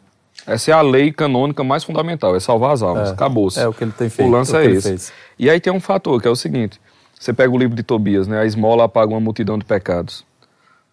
Essa 0.46 0.70
é 0.70 0.74
a 0.74 0.80
lei 0.80 1.12
canônica 1.12 1.64
mais 1.64 1.82
fundamental, 1.82 2.36
é 2.36 2.40
salvar 2.40 2.72
as 2.72 2.82
almas. 2.82 3.08
É, 3.08 3.12
Acabou-se. 3.12 3.58
É 3.58 3.66
o 3.66 3.72
que 3.72 3.82
ele 3.82 3.92
tem 3.92 4.08
feito. 4.08 4.28
O 4.28 4.30
lance 4.30 4.56
é, 4.56 4.64
é 4.64 4.70
esse. 4.70 4.88
Fez. 4.88 5.12
E 5.38 5.50
aí 5.50 5.58
tem 5.58 5.72
um 5.72 5.80
fator, 5.80 6.20
que 6.22 6.28
é 6.28 6.30
o 6.30 6.36
seguinte: 6.36 6.80
você 7.18 7.32
pega 7.32 7.52
o 7.52 7.58
livro 7.58 7.74
de 7.74 7.82
Tobias, 7.82 8.28
né? 8.28 8.40
A 8.40 8.46
esmola 8.46 8.84
apaga 8.84 9.12
uma 9.12 9.20
multidão 9.20 9.58
de 9.58 9.64
pecados. 9.64 10.24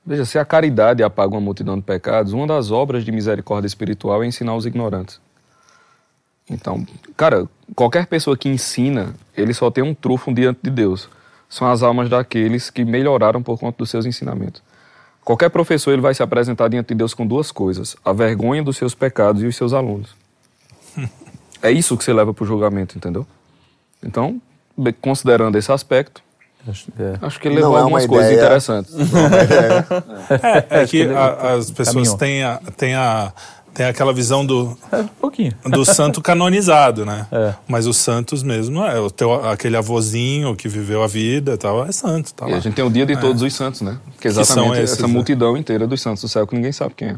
Veja, 0.05 0.25
se 0.25 0.37
a 0.39 0.43
caridade 0.43 1.03
apaga 1.03 1.33
uma 1.33 1.41
multidão 1.41 1.75
de 1.75 1.83
pecados, 1.83 2.33
uma 2.33 2.47
das 2.47 2.71
obras 2.71 3.05
de 3.05 3.11
misericórdia 3.11 3.67
espiritual 3.67 4.23
é 4.23 4.27
ensinar 4.27 4.55
os 4.55 4.65
ignorantes. 4.65 5.19
Então, 6.49 6.85
cara, 7.15 7.47
qualquer 7.73 8.07
pessoa 8.07 8.35
que 8.35 8.49
ensina, 8.49 9.15
ele 9.35 9.53
só 9.53 9.71
tem 9.71 9.83
um 9.83 9.93
trufo 9.93 10.33
diante 10.33 10.59
de 10.61 10.69
Deus. 10.69 11.07
São 11.53 11.69
as 11.69 11.83
almas 11.83 12.09
daqueles 12.09 12.71
que 12.71 12.83
melhoraram 12.83 13.43
por 13.43 13.59
conta 13.59 13.77
dos 13.77 13.91
seus 13.91 14.07
ensinamentos. 14.07 14.59
Qualquer 15.23 15.51
professor 15.51 15.91
ele 15.91 16.01
vai 16.01 16.11
se 16.15 16.23
apresentar 16.23 16.67
diante 16.67 16.87
de 16.87 16.95
Deus 16.95 17.13
com 17.13 17.27
duas 17.27 17.51
coisas: 17.51 17.95
a 18.03 18.11
vergonha 18.11 18.63
dos 18.63 18.75
seus 18.75 18.95
pecados 18.95 19.43
e 19.43 19.45
os 19.45 19.55
seus 19.55 19.71
alunos. 19.71 20.15
é 21.61 21.71
isso 21.71 21.95
que 21.95 22.03
você 22.03 22.11
leva 22.11 22.33
para 22.33 22.43
o 22.43 22.47
julgamento, 22.47 22.97
entendeu? 22.97 23.27
Então, 24.03 24.41
considerando 24.99 25.55
esse 25.55 25.71
aspecto, 25.71 26.23
Acho, 26.67 26.87
é. 26.97 27.19
acho, 27.21 27.39
que 27.39 27.47
ele 27.49 27.55
levou 27.55 27.77
é 27.77 27.81
algumas 27.81 28.07
coisas 28.07 28.31
ideia. 28.31 28.45
interessantes. 28.45 28.95
é, 30.71 30.81
é, 30.81 30.87
que 30.87 31.03
a, 31.03 31.55
as 31.55 31.69
pessoas 31.69 32.15
têm 32.15 32.41
a, 32.41 32.59
têm 32.77 32.95
a 32.95 33.31
tem 33.73 33.85
aquela 33.85 34.13
visão 34.13 34.45
do 34.45 34.77
é, 34.91 34.97
um 34.97 35.07
pouquinho. 35.07 35.53
do 35.65 35.83
santo 35.83 36.21
canonizado, 36.21 37.05
né? 37.05 37.27
É. 37.33 37.55
Mas 37.67 37.87
os 37.87 37.97
santos 37.97 38.43
mesmo 38.43 38.83
é 38.83 38.99
o 38.99 39.09
teu, 39.09 39.33
aquele 39.33 39.75
avozinho 39.75 40.55
que 40.55 40.67
viveu 40.69 41.01
a 41.01 41.07
vida, 41.07 41.57
tal, 41.57 41.83
é 41.83 41.91
santo, 41.91 42.33
tá 42.33 42.47
E 42.47 42.51
lá. 42.51 42.57
a 42.57 42.59
gente 42.59 42.75
tem 42.75 42.85
o 42.85 42.89
dia 42.89 43.05
de 43.05 43.13
é. 43.13 43.17
todos 43.17 43.41
os 43.41 43.53
santos, 43.53 43.81
né? 43.81 43.97
Que 44.19 44.27
é 44.27 44.31
exatamente 44.31 44.73
que 44.73 44.79
esses, 44.81 44.97
essa 44.97 45.07
né? 45.07 45.13
multidão 45.13 45.57
inteira 45.57 45.87
dos 45.87 45.99
santos 45.99 46.21
do 46.21 46.29
céu 46.29 46.45
que 46.45 46.55
ninguém 46.55 46.71
sabe 46.71 46.93
quem 46.95 47.09
é. 47.09 47.15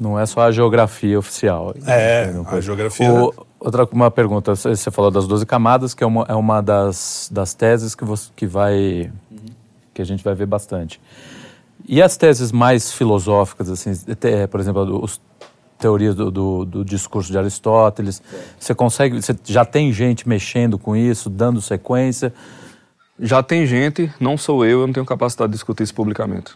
Não 0.00 0.18
é 0.18 0.24
só 0.24 0.40
a 0.40 0.50
geografia 0.50 1.18
oficial. 1.18 1.74
É, 1.86 2.32
a 2.46 2.60
geografia. 2.60 3.12
O, 3.12 3.34
outra 3.60 3.86
uma 3.92 4.10
pergunta, 4.10 4.54
você 4.54 4.90
falou 4.90 5.10
das 5.10 5.26
12 5.26 5.44
camadas, 5.44 5.92
que 5.92 6.02
é 6.02 6.06
uma, 6.06 6.24
é 6.28 6.34
uma 6.34 6.62
das, 6.62 7.28
das 7.30 7.52
teses 7.52 7.94
que, 7.94 8.04
você, 8.04 8.30
que 8.34 8.46
vai 8.46 9.10
que 9.92 10.02
a 10.02 10.04
gente 10.04 10.22
vai 10.22 10.34
ver 10.34 10.46
bastante. 10.46 11.00
E 11.88 12.02
as 12.02 12.16
teses 12.16 12.50
mais 12.50 12.90
filosóficas, 12.90 13.70
assim, 13.70 13.92
por 14.50 14.58
exemplo, 14.58 15.04
os 15.04 15.20
teorias 15.78 16.16
do, 16.16 16.30
do, 16.32 16.64
do, 16.64 16.84
discurso 16.84 17.30
de 17.30 17.38
Aristóteles, 17.38 18.20
você 18.58 18.74
consegue, 18.74 19.22
você 19.22 19.36
já 19.44 19.64
tem 19.64 19.92
gente 19.92 20.28
mexendo 20.28 20.78
com 20.78 20.96
isso, 20.96 21.30
dando 21.30 21.60
sequência? 21.60 22.34
Já 23.20 23.40
tem 23.40 23.66
gente, 23.66 24.12
não 24.18 24.36
sou 24.36 24.64
eu, 24.64 24.80
eu 24.80 24.86
não 24.86 24.92
tenho 24.92 25.06
capacidade 25.06 25.52
de 25.52 25.56
discutir 25.56 25.84
isso 25.84 25.94
publicamente, 25.94 26.54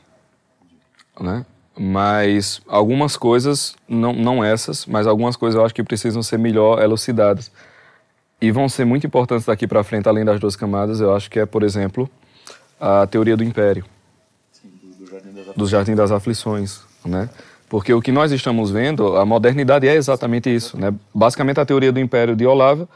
né? 1.20 1.46
Mas 1.78 2.60
algumas 2.66 3.16
coisas, 3.16 3.76
não, 3.88 4.12
não 4.12 4.42
essas, 4.42 4.84
mas 4.84 5.06
algumas 5.06 5.36
coisas 5.36 5.56
eu 5.56 5.64
acho 5.64 5.74
que 5.74 5.82
precisam 5.84 6.22
ser 6.22 6.38
melhor 6.38 6.82
elucidadas. 6.82 7.52
E 8.40 8.50
vão 8.50 8.68
ser 8.68 8.84
muito 8.84 9.06
importantes 9.06 9.46
daqui 9.46 9.66
para 9.66 9.84
frente, 9.84 10.08
além 10.08 10.24
das 10.24 10.40
duas 10.40 10.56
camadas, 10.56 11.00
eu 11.00 11.14
acho 11.14 11.30
que 11.30 11.38
é, 11.38 11.46
por 11.46 11.62
exemplo, 11.62 12.10
a 12.80 13.06
teoria 13.06 13.36
do 13.36 13.44
império 13.44 13.84
do 15.56 15.66
Jardim 15.66 15.94
das 15.94 16.10
Aflições, 16.10 16.80
né? 17.04 17.28
Porque 17.68 17.94
o 17.94 18.02
que 18.02 18.10
nós 18.10 18.32
estamos 18.32 18.70
vendo, 18.70 19.16
a 19.16 19.24
modernidade 19.24 19.86
é 19.86 19.94
exatamente 19.94 20.52
isso, 20.52 20.76
né? 20.76 20.92
Basicamente 21.14 21.60
a 21.60 21.64
teoria 21.64 21.92
do 21.92 22.00
Império 22.00 22.34
de 22.34 22.44
Olavo, 22.44 22.88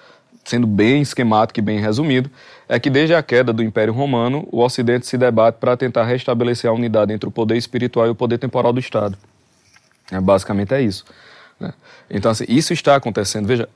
sendo 0.45 0.67
bem 0.67 1.01
esquemático 1.01 1.61
e 1.61 1.63
bem 1.63 1.79
resumido, 1.79 2.31
é 2.69 2.79
que 2.79 2.91
desde 2.91 3.15
a 3.15 3.23
queda 3.23 3.53
do 3.53 3.63
Império 3.63 3.93
Romano, 3.93 4.47
o 4.51 4.61
Ocidente 4.61 5.07
se 5.07 5.17
debate 5.17 5.57
para 5.57 5.77
tentar 5.77 6.05
restabelecer 6.05 6.69
a 6.69 6.73
unidade 6.73 7.13
entre 7.13 7.29
o 7.29 7.33
poder 7.33 7.57
espiritual 7.57 8.07
e 8.07 8.11
o 8.11 8.15
poder 8.15 8.39
temporal 8.39 8.73
do 8.73 8.81
Estado. 8.81 9.17
É, 10.11 10.21
basicamente 10.21 10.75
é 10.75 10.83
isso. 10.83 11.05
Né? 11.59 11.73
Então, 12.11 12.31
assim, 12.31 12.45
isso 12.49 12.73
está 12.73 12.97
acontecendo. 12.97 13.47
Veja, 13.47 13.69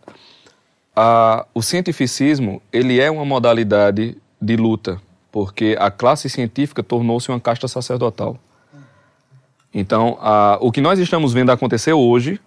a, 0.95 1.47
o 1.55 1.63
cientificismo 1.63 2.61
ele 2.73 3.01
é 3.01 3.11
uma 3.11 3.25
modalidade 3.25 4.17
de 4.41 4.57
luta, 4.57 5.01
porque 5.31 5.77
a 5.79 5.91
classe 5.91 6.29
científica 6.29 6.83
tornou-se 6.83 7.31
uma 7.31 7.41
casta 7.41 7.69
sacerdotal. 7.69 8.37
Então, 9.73 10.19
a, 10.21 10.59
o 10.61 10.73
que 10.73 10.81
nós 10.81 10.99
estamos 10.99 11.33
vendo 11.33 11.51
acontecer 11.51 11.93
hoje, 11.93 12.41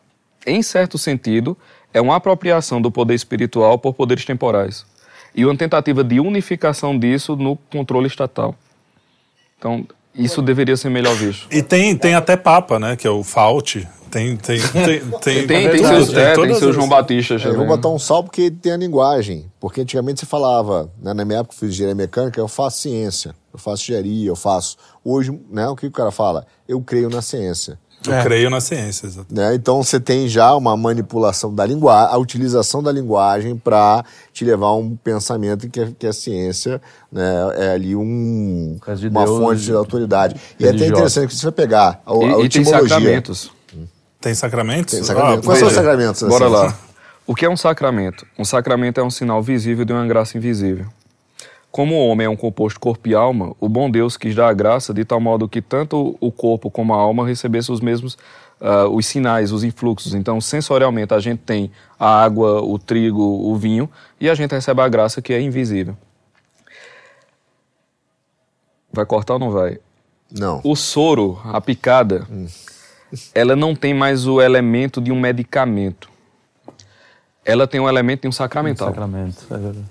em 0.46 0.62
certo 0.62 0.98
sentido, 0.98 1.58
é 1.94 2.02
uma 2.02 2.16
apropriação 2.16 2.82
do 2.82 2.92
poder 2.92 3.14
espiritual 3.14 3.78
por 3.78 3.94
poderes 3.94 4.26
temporais 4.26 4.86
e 5.34 5.46
uma 5.46 5.56
tentativa 5.56 6.04
de 6.04 6.20
unificação 6.20 6.98
disso 6.98 7.36
no 7.36 7.56
controle 7.70 8.08
estatal. 8.08 8.56
Então, 9.58 9.86
isso 10.14 10.42
deveria 10.42 10.76
ser 10.76 10.90
melhor 10.90 11.16
visto. 11.16 11.48
E 11.52 11.62
tem, 11.62 11.96
tem 11.96 12.16
até 12.16 12.36
Papa, 12.36 12.80
né? 12.80 12.96
Que 12.96 13.08
é 13.08 13.10
o 13.10 13.24
Fauci. 13.24 13.88
Tem, 14.12 14.36
tem, 14.36 14.59
tem, 14.59 14.99
tem, 14.99 15.47
tem, 15.47 15.70
tem, 15.70 15.86
seus, 15.86 16.14
é, 16.14 16.34
tem 16.34 16.53
seu 16.55 16.74
João 16.74 16.89
Batista. 16.89 17.36
É, 17.36 17.47
eu 17.47 17.55
vou 17.55 17.66
botar 17.66 17.88
um 17.88 17.97
salvo 17.97 18.24
porque 18.24 18.51
tem 18.51 18.74
a 18.74 18.78
linguagem. 18.78 19.49
Porque 19.57 19.82
antigamente 19.82 20.20
você 20.20 20.26
falava, 20.26 20.91
né, 21.01 21.14
na 21.14 21.24
minha 21.24 21.39
época 21.39 21.55
eu 21.55 21.59
fiz 21.59 21.70
engenharia 21.70 21.95
mecânica, 21.95 22.39
eu 22.39 22.47
faço 22.47 22.82
ciência, 22.82 23.34
eu 23.53 23.57
faço 23.57 23.84
engenharia, 23.84 24.28
eu 24.28 24.36
faço. 24.36 24.76
Hoje, 25.03 25.32
né, 25.49 25.68
o 25.70 25.76
que 25.76 25.88
o 25.88 25.91
cara 25.91 26.12
fala? 26.12 26.45
Eu 26.68 26.82
creio 26.82 27.09
na 27.09 27.22
ciência. 27.22 27.80
Eu 28.05 28.14
é. 28.14 28.24
creio 28.24 28.49
na 28.49 28.59
ciência, 28.59 29.05
exatamente. 29.05 29.34
Né? 29.34 29.55
Então 29.55 29.82
você 29.82 29.99
tem 29.99 30.28
já 30.28 30.55
uma 30.55 30.76
manipulação 30.76 31.53
da 31.53 31.66
linguagem, 31.66 32.14
a 32.14 32.18
utilização 32.18 32.82
da 32.82 32.91
linguagem 32.91 33.55
para 33.55 34.03
te 34.34 34.43
levar 34.43 34.68
a 34.68 34.76
um 34.76 34.95
pensamento 34.95 35.70
que, 35.70 35.80
a, 35.80 35.91
que 35.97 36.07
a 36.07 36.14
ciência 36.14 36.82
né, 37.12 37.32
é 37.57 37.72
ali 37.74 37.95
um, 37.95 38.78
de 38.97 39.07
uma 39.07 39.24
Deus, 39.24 39.39
fonte 39.39 39.62
de 39.62 39.74
autoridade. 39.74 40.36
E 40.59 40.66
é 40.66 40.70
até 40.70 40.88
interessante 40.88 41.28
que 41.28 41.36
você 41.36 41.43
vai 41.43 41.51
pegar 41.51 42.01
a, 42.05 42.12
a 42.12 42.41
e, 42.41 42.45
e 42.45 42.49
tem 42.49 42.66
sacramentos. 42.66 43.51
Tem 44.22 44.34
sacramentos? 44.36 44.94
Tem 44.94 45.04
sacramentos. 45.04 45.40
Ah, 45.40 45.46
Quais 45.46 45.60
são 45.60 45.68
os 45.68 45.74
sacramentos? 45.74 46.22
Bora 46.22 46.46
assim? 46.46 46.54
lá. 46.54 46.78
O 47.26 47.36
que 47.36 47.46
é 47.46 47.50
um 47.50 47.58
sacramento? 47.58 48.26
Um 48.38 48.46
sacramento 48.46 49.00
é 49.00 49.04
um 49.04 49.10
sinal 49.10 49.42
visível 49.42 49.84
de 49.84 49.92
uma 49.92 50.06
graça 50.06 50.38
invisível. 50.38 50.86
Como 51.72 51.96
o 51.96 52.08
homem 52.08 52.26
é 52.26 52.30
um 52.30 52.36
composto 52.36 52.80
corpo 52.80 53.08
e 53.08 53.16
alma, 53.16 53.56
o 53.60 53.68
bom 53.70 53.90
Deus 53.90 54.18
quis 54.18 54.36
dar 54.36 54.50
a 54.50 54.54
graça 54.54 54.94
de 54.94 55.06
tal 55.06 55.20
modo 55.22 55.48
que 55.48 55.62
tanto 55.62 56.18
o 56.20 56.32
corpo 56.32 56.70
como 56.70 56.94
a 56.94 56.98
alma 56.98 57.26
recebessem 57.26 57.74
os 57.74 57.80
mesmos 57.80 58.18
uh, 58.62 58.88
os 58.94 59.06
sinais, 59.06 59.52
os 59.52 59.64
influxos. 59.64 60.14
Então, 60.14 60.40
sensorialmente, 60.40 61.14
a 61.14 61.20
gente 61.20 61.40
tem 61.40 61.72
a 62.00 62.24
água, 62.24 62.62
o 62.62 62.78
trigo, 62.78 63.22
o 63.22 63.56
vinho, 63.56 63.90
e 64.20 64.30
a 64.30 64.36
gente 64.36 64.52
recebe 64.52 64.82
a 64.82 64.88
graça 64.88 65.22
que 65.22 65.34
é 65.34 65.42
invisível. 65.42 65.98
Vai 68.94 69.06
cortar 69.06 69.34
ou 69.34 69.40
não 69.40 69.52
vai? 69.52 69.80
Não. 70.32 70.62
O 70.64 70.76
soro, 70.76 71.40
a 71.46 71.60
picada, 71.60 72.28
hum. 72.30 72.46
Ela 73.34 73.55
não 73.55 73.76
tem 73.76 73.93
mais 73.93 74.26
o 74.26 74.41
elemento 74.41 75.01
de 75.01 75.12
um 75.12 75.20
medicamento. 75.20 76.09
Ela 77.43 77.68
tem 77.68 77.80
o 77.80 77.89
elemento 77.89 78.22
de 78.22 78.28
um 78.28 78.32
sacramental. 78.32 78.88
Um 78.88 78.91
sacramento, 78.91 79.45
é 79.49 79.57
verdade. 79.57 79.86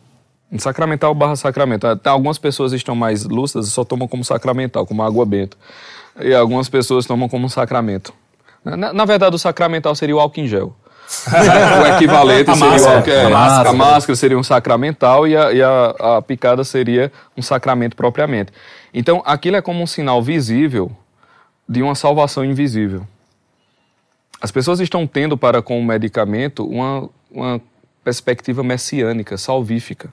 Sacramental 0.58 1.14
barra 1.14 1.36
sacramental. 1.36 1.98
Algumas 2.04 2.38
pessoas 2.38 2.72
estão 2.72 2.94
mais 2.94 3.24
lúcidas 3.24 3.68
e 3.68 3.70
só 3.70 3.84
tomam 3.84 4.08
como 4.08 4.24
sacramental, 4.24 4.84
como 4.84 5.02
água 5.02 5.24
benta. 5.24 5.56
E 6.20 6.34
algumas 6.34 6.68
pessoas 6.68 7.06
tomam 7.06 7.28
como 7.28 7.48
sacramento. 7.48 8.12
Na, 8.64 8.92
na 8.92 9.04
verdade, 9.04 9.36
o 9.36 9.38
sacramental 9.38 9.94
seria 9.94 10.16
o 10.16 10.20
álcool 10.20 10.40
em 10.40 10.46
gel. 10.46 10.74
o 11.82 11.86
equivalente 11.94 12.50
a 12.50 12.54
seria 12.54 12.70
máscara, 12.70 12.92
o 12.92 12.96
álcool, 12.96 13.10
é, 13.10 13.24
a, 13.24 13.30
máscara. 13.30 13.68
a 13.68 13.72
máscara 13.72 14.16
seria 14.16 14.38
um 14.38 14.42
sacramental 14.42 15.26
e, 15.26 15.36
a, 15.36 15.52
e 15.52 15.62
a, 15.62 16.16
a 16.16 16.22
picada 16.22 16.62
seria 16.62 17.12
um 17.36 17.42
sacramento 17.42 17.96
propriamente. 17.96 18.52
Então, 18.92 19.22
aquilo 19.24 19.56
é 19.56 19.62
como 19.62 19.82
um 19.82 19.86
sinal 19.86 20.22
visível 20.22 20.90
de 21.70 21.84
uma 21.84 21.94
salvação 21.94 22.44
invisível. 22.44 23.06
As 24.42 24.50
pessoas 24.50 24.80
estão 24.80 25.06
tendo 25.06 25.38
para 25.38 25.62
com 25.62 25.78
o 25.78 25.84
medicamento 25.84 26.66
uma, 26.66 27.08
uma 27.30 27.60
perspectiva 28.02 28.64
messiânica, 28.64 29.38
salvífica. 29.38 30.12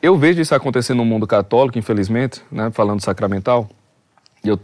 Eu 0.00 0.16
vejo 0.16 0.40
isso 0.40 0.54
acontecer 0.54 0.94
no 0.94 1.04
mundo 1.04 1.26
católico, 1.26 1.78
infelizmente, 1.78 2.40
né, 2.50 2.70
falando 2.70 3.02
sacramental. 3.02 3.68
Eu, 4.42 4.58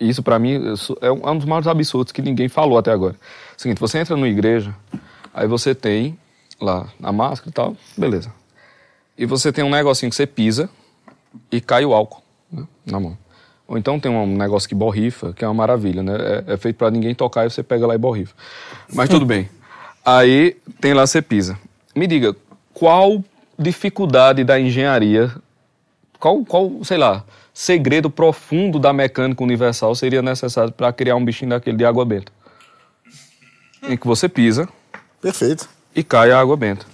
isso, 0.00 0.20
para 0.20 0.36
mim, 0.36 0.60
é 1.00 1.12
um 1.12 1.36
dos 1.36 1.46
maiores 1.46 1.68
absurdos 1.68 2.10
que 2.10 2.20
ninguém 2.20 2.48
falou 2.48 2.76
até 2.76 2.90
agora. 2.90 3.14
Seguinte, 3.56 3.78
você 3.78 4.00
entra 4.00 4.16
numa 4.16 4.28
igreja, 4.28 4.74
aí 5.32 5.46
você 5.46 5.76
tem 5.76 6.18
lá 6.60 6.88
a 7.00 7.12
máscara 7.12 7.50
e 7.50 7.52
tal, 7.52 7.76
beleza. 7.96 8.32
E 9.16 9.24
você 9.26 9.52
tem 9.52 9.62
um 9.62 9.70
negocinho 9.70 10.10
que 10.10 10.16
você 10.16 10.26
pisa 10.26 10.68
e 11.52 11.60
cai 11.60 11.84
o 11.84 11.94
álcool 11.94 12.20
né, 12.50 12.66
na 12.84 12.98
mão. 12.98 13.16
Ou 13.70 13.78
então 13.78 13.98
tem 13.98 14.10
um 14.10 14.36
negócio 14.36 14.68
que 14.68 14.74
borrifa, 14.74 15.32
que 15.32 15.44
é 15.44 15.48
uma 15.48 15.54
maravilha, 15.54 16.02
né? 16.02 16.44
É, 16.46 16.54
é 16.54 16.56
feito 16.58 16.76
para 16.76 16.90
ninguém 16.90 17.14
tocar 17.14 17.46
e 17.46 17.50
você 17.50 17.62
pega 17.62 17.86
lá 17.86 17.94
e 17.94 17.98
borrifa. 17.98 18.34
Mas 18.92 19.08
tudo 19.08 19.24
bem. 19.24 19.48
Aí 20.04 20.56
tem 20.80 20.92
lá 20.92 21.06
você 21.06 21.22
pisa. 21.22 21.56
Me 21.94 22.06
diga, 22.06 22.34
qual 22.74 23.24
dificuldade 23.56 24.42
da 24.42 24.58
engenharia 24.58 25.32
qual, 26.20 26.44
qual, 26.44 26.84
sei 26.84 26.98
lá, 26.98 27.24
segredo 27.54 28.10
profundo 28.10 28.78
da 28.78 28.92
mecânica 28.92 29.42
universal 29.42 29.94
seria 29.94 30.20
necessário 30.20 30.70
para 30.70 30.92
criar 30.92 31.16
um 31.16 31.24
bichinho 31.24 31.50
daquele 31.50 31.78
de 31.78 31.84
água 31.84 32.04
benta? 32.04 32.30
Em 33.88 33.96
que 33.96 34.06
você 34.06 34.28
pisa. 34.28 34.68
Perfeito. 35.22 35.66
E 35.96 36.04
cai 36.04 36.30
a 36.30 36.38
água 36.38 36.58
benta. 36.58 36.84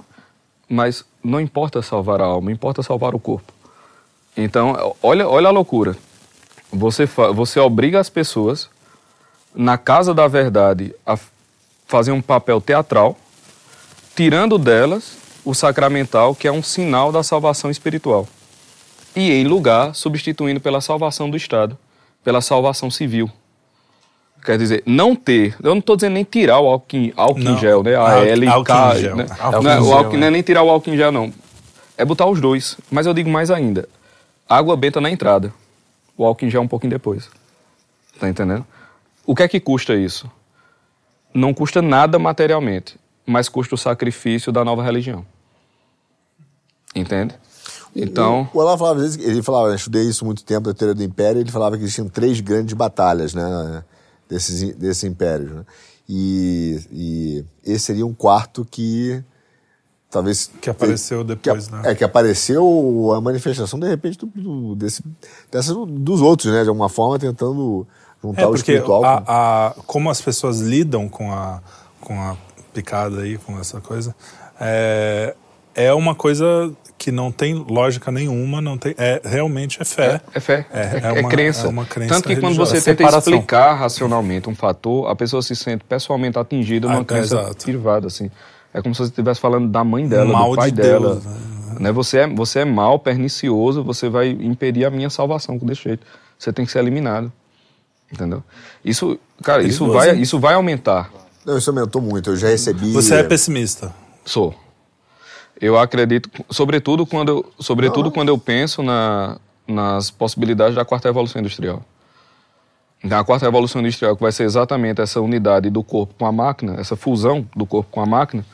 Mas 0.69 1.05
não 1.23 1.41
importa 1.41 1.83
salvar 1.83 2.21
a 2.21 2.25
alma, 2.25 2.53
importa 2.53 2.85
salvar 2.85 3.17
o 3.17 3.19
corpo. 3.19 3.53
Então, 4.37 4.95
olha, 5.03 5.29
olha 5.29 5.49
a 5.49 5.51
loucura. 5.51 5.97
Você, 6.77 7.07
você 7.35 7.59
obriga 7.59 7.99
as 7.99 8.11
pessoas, 8.11 8.69
na 9.55 9.79
casa 9.79 10.13
da 10.13 10.29
verdade, 10.29 10.95
a 11.05 11.19
fazer 11.87 12.13
um 12.13 12.21
papel 12.21 12.61
teatral, 12.61 13.17
tirando 14.15 14.59
delas 14.59 15.17
o 15.45 15.55
sacramental, 15.55 16.35
que 16.35 16.49
é 16.49 16.53
um 16.53 16.63
sinal 16.63 17.13
da 17.13 17.23
salvação 17.23 17.71
espiritual. 17.71 18.29
E, 19.15 19.33
em 19.33 19.45
lugar, 19.45 19.95
substituindo 19.95 20.61
pela 20.61 20.81
salvação 20.81 21.31
do 21.31 21.37
Estado, 21.37 21.79
pela 22.23 22.41
salvação 22.41 22.91
civil. 22.91 23.31
Quer 24.45 24.59
dizer, 24.59 24.83
não 24.85 25.17
ter, 25.17 25.57
eu 25.63 25.71
não 25.71 25.79
estou 25.79 25.97
dizendo 25.97 26.15
nem 26.15 26.25
tirar 26.25 26.61
o 26.61 26.67
álcool, 26.67 27.13
álcool 27.17 27.41
em 27.41 27.59
gel, 27.59 27.83
né? 27.83 27.97
A 27.97 28.25
L, 28.25 28.47
K, 28.65 28.95
né? 29.15 29.27
Não, 29.63 29.71
é, 29.71 29.81
o 29.81 29.93
álcool, 29.93 30.13
não 30.13 30.19
é 30.19 30.21
né? 30.27 30.31
nem 30.31 30.43
tirar 30.43 30.63
o 30.63 30.71
álcool 30.71 30.91
em 30.91 30.97
gel, 30.97 31.11
não. 31.11 31.33
É 31.97 32.05
botar 32.05 32.27
os 32.27 32.41
dois. 32.41 32.77
Mas 32.91 33.07
eu 33.07 33.15
digo 33.15 33.31
mais 33.31 33.51
ainda. 33.51 33.89
Água 34.49 34.77
benta 34.77 35.01
na 35.01 35.11
entrada. 35.11 35.53
O 36.17 36.25
álcool 36.25 36.47
em 36.47 36.51
gel 36.51 36.63
um 36.63 36.69
pouquinho 36.69 36.91
depois. 36.91 37.29
Tá 38.19 38.29
entendendo? 38.29 38.67
O 39.25 39.35
que 39.35 39.43
é 39.43 39.49
que 39.49 39.61
custa 39.61 39.95
isso? 39.95 40.31
Não 41.35 41.53
custa 41.53 41.83
nada 41.83 42.19
materialmente, 42.19 42.99
mas 43.27 43.49
custa 43.49 43.75
o 43.75 43.79
sacrifício 43.79 44.51
da 44.51 44.65
nova 44.65 44.83
religião. 44.83 45.27
Entende? 46.95 47.35
Então. 47.95 48.49
O, 48.53 48.59
o 48.59 48.61
Olavo 48.61 48.79
falava, 48.79 49.05
ele 49.05 49.43
falava, 49.43 49.69
eu 49.69 49.75
estudei 49.75 50.05
isso 50.05 50.25
muito 50.25 50.45
tempo 50.45 50.69
da 50.69 50.75
teoria 50.75 50.95
do 50.95 51.03
império, 51.03 51.41
ele 51.41 51.51
falava 51.51 51.77
que 51.77 51.83
existiam 51.83 52.09
três 52.09 52.41
grandes 52.41 52.75
batalhas, 52.75 53.35
né? 53.35 53.85
desses, 54.29 54.75
desses 54.77 55.05
impérios. 55.05 55.51
Né? 55.51 55.65
E, 56.09 56.81
e 56.93 57.45
esse 57.65 57.87
seria 57.87 58.07
um 58.07 58.15
quarto 58.15 58.65
que 58.65 59.23
talvez 60.17 60.51
que 60.61 60.71
apareceu 60.71 61.23
depois, 61.23 61.69
que, 61.69 61.75
né? 61.75 61.83
É 61.85 61.95
que 61.95 62.03
apareceu 62.03 63.13
a 63.15 63.21
manifestação 63.21 63.79
de 63.79 63.87
repente 63.87 64.19
do, 64.19 64.27
do, 64.27 64.75
desse, 64.75 65.03
dessa, 65.53 65.75
dos 65.75 66.23
outros, 66.23 66.51
né? 66.53 66.63
De 66.63 66.69
alguma 66.71 66.89
forma 66.89 67.19
tentando 67.19 67.87
juntar 68.23 68.43
é, 68.43 68.47
o 68.47 68.55
espiritual. 68.55 69.05
A, 69.05 69.23
a, 69.27 69.75
como 69.87 70.09
as 70.09 70.21
pessoas 70.23 70.61
lidam 70.61 71.09
com 71.09 71.33
a 71.33 71.61
com 72.01 72.15
a 72.21 72.37
picada 72.73 73.23
aí, 73.23 73.37
com 73.37 73.59
essa 73.59 73.81
coisa, 73.81 74.15
é, 74.61 75.35
é 75.75 75.93
uma 75.93 76.15
coisa 76.15 76.73
que 76.97 77.11
não 77.11 77.31
tem 77.33 77.55
lógica 77.55 78.11
nenhuma, 78.11 78.61
não 78.61 78.79
tem, 78.79 78.95
é, 78.97 79.21
realmente 79.25 79.83
é 79.83 79.85
fé. 79.85 80.21
É, 80.33 80.39
é 80.39 80.41
fé, 80.41 80.67
é, 80.73 80.81
é, 80.81 81.01
é 81.03 81.21
uma, 81.21 81.29
crença. 81.29 81.67
É 81.67 81.69
uma 81.69 81.85
crença. 81.85 82.15
Tanto 82.15 82.29
que 82.29 82.35
religiosa. 82.35 82.57
quando 82.57 82.67
você 82.67 82.81
tenta 82.81 83.05
Separação. 83.05 83.33
explicar 83.33 83.75
racionalmente 83.75 84.49
um 84.49 84.55
fator, 84.55 85.11
a 85.11 85.17
pessoa 85.17 85.43
se 85.43 85.57
sente 85.57 85.85
pessoalmente 85.85 86.39
atingida 86.39 86.89
numa 86.89 87.01
ah, 87.01 87.05
crença 87.05 87.51
privada, 87.63 88.07
assim. 88.07 88.31
É 88.77 88.83
como 88.83 88.95
se 88.95 88.99
você 88.99 89.09
estivesse 89.09 89.41
falando 89.41 89.69
da 89.69 89.83
mãe 89.83 90.07
dela, 90.07 90.31
mal 90.31 90.51
do 90.51 90.57
pai 90.57 90.71
de 90.71 90.83
dela. 90.83 91.15
Deus, 91.15 91.25
né? 91.25 91.77
né? 91.81 91.93
Você, 91.93 92.19
é, 92.19 92.27
você 92.27 92.59
é 92.59 92.65
mal, 92.67 92.99
pernicioso, 92.99 93.83
você 93.83 94.11
vai 94.11 94.29
impedir 94.29 94.85
a 94.85 94.91
minha 94.91 95.09
salvação 95.09 95.59
com 95.59 95.65
desse 95.65 95.85
jeito. 95.85 96.07
Você 96.39 96.53
tem 96.53 96.67
que 96.67 96.71
ser 96.71 96.81
eliminado. 96.81 97.33
Entendeu? 98.13 98.45
Isso, 98.85 99.19
cara, 99.43 99.63
isso 99.63 99.91
vai, 99.91 100.15
isso 100.17 100.39
vai 100.39 100.53
aumentar. 100.53 101.11
Não, 101.47 101.57
isso 101.57 101.71
aumentou 101.71 102.03
muito. 102.03 102.31
Eu 102.31 102.37
já 102.37 102.49
recebi. 102.49 102.93
Você 102.93 103.15
é 103.15 103.23
pessimista? 103.23 103.95
Sou. 104.27 104.55
Eu 105.59 105.79
acredito, 105.79 106.29
sobretudo 106.51 107.07
quando 107.07 107.29
eu, 107.31 107.53
sobretudo 107.59 108.11
quando 108.11 108.29
eu 108.29 108.37
penso 108.37 108.83
na, 108.83 109.39
nas 109.67 110.11
possibilidades 110.11 110.75
da 110.75 110.85
quarta 110.85 111.09
evolução 111.09 111.41
industrial. 111.41 111.83
A 113.11 113.25
quarta 113.25 113.47
evolução 113.47 113.81
industrial, 113.81 114.17
que 114.17 114.23
vai 114.23 114.33
ser 114.33 114.45
exatamente 114.45 115.01
essa 115.01 115.21
unidade 115.21 115.71
do 115.71 115.83
corpo 115.83 116.15
com 116.19 116.27
a 116.27 116.33
máquina, 116.33 116.77
essa 116.79 116.97
fusão 116.97 117.47
do 117.55 117.65
corpo 117.65 117.91
com 117.91 118.01
a 118.01 118.07
máquina, 118.07 118.45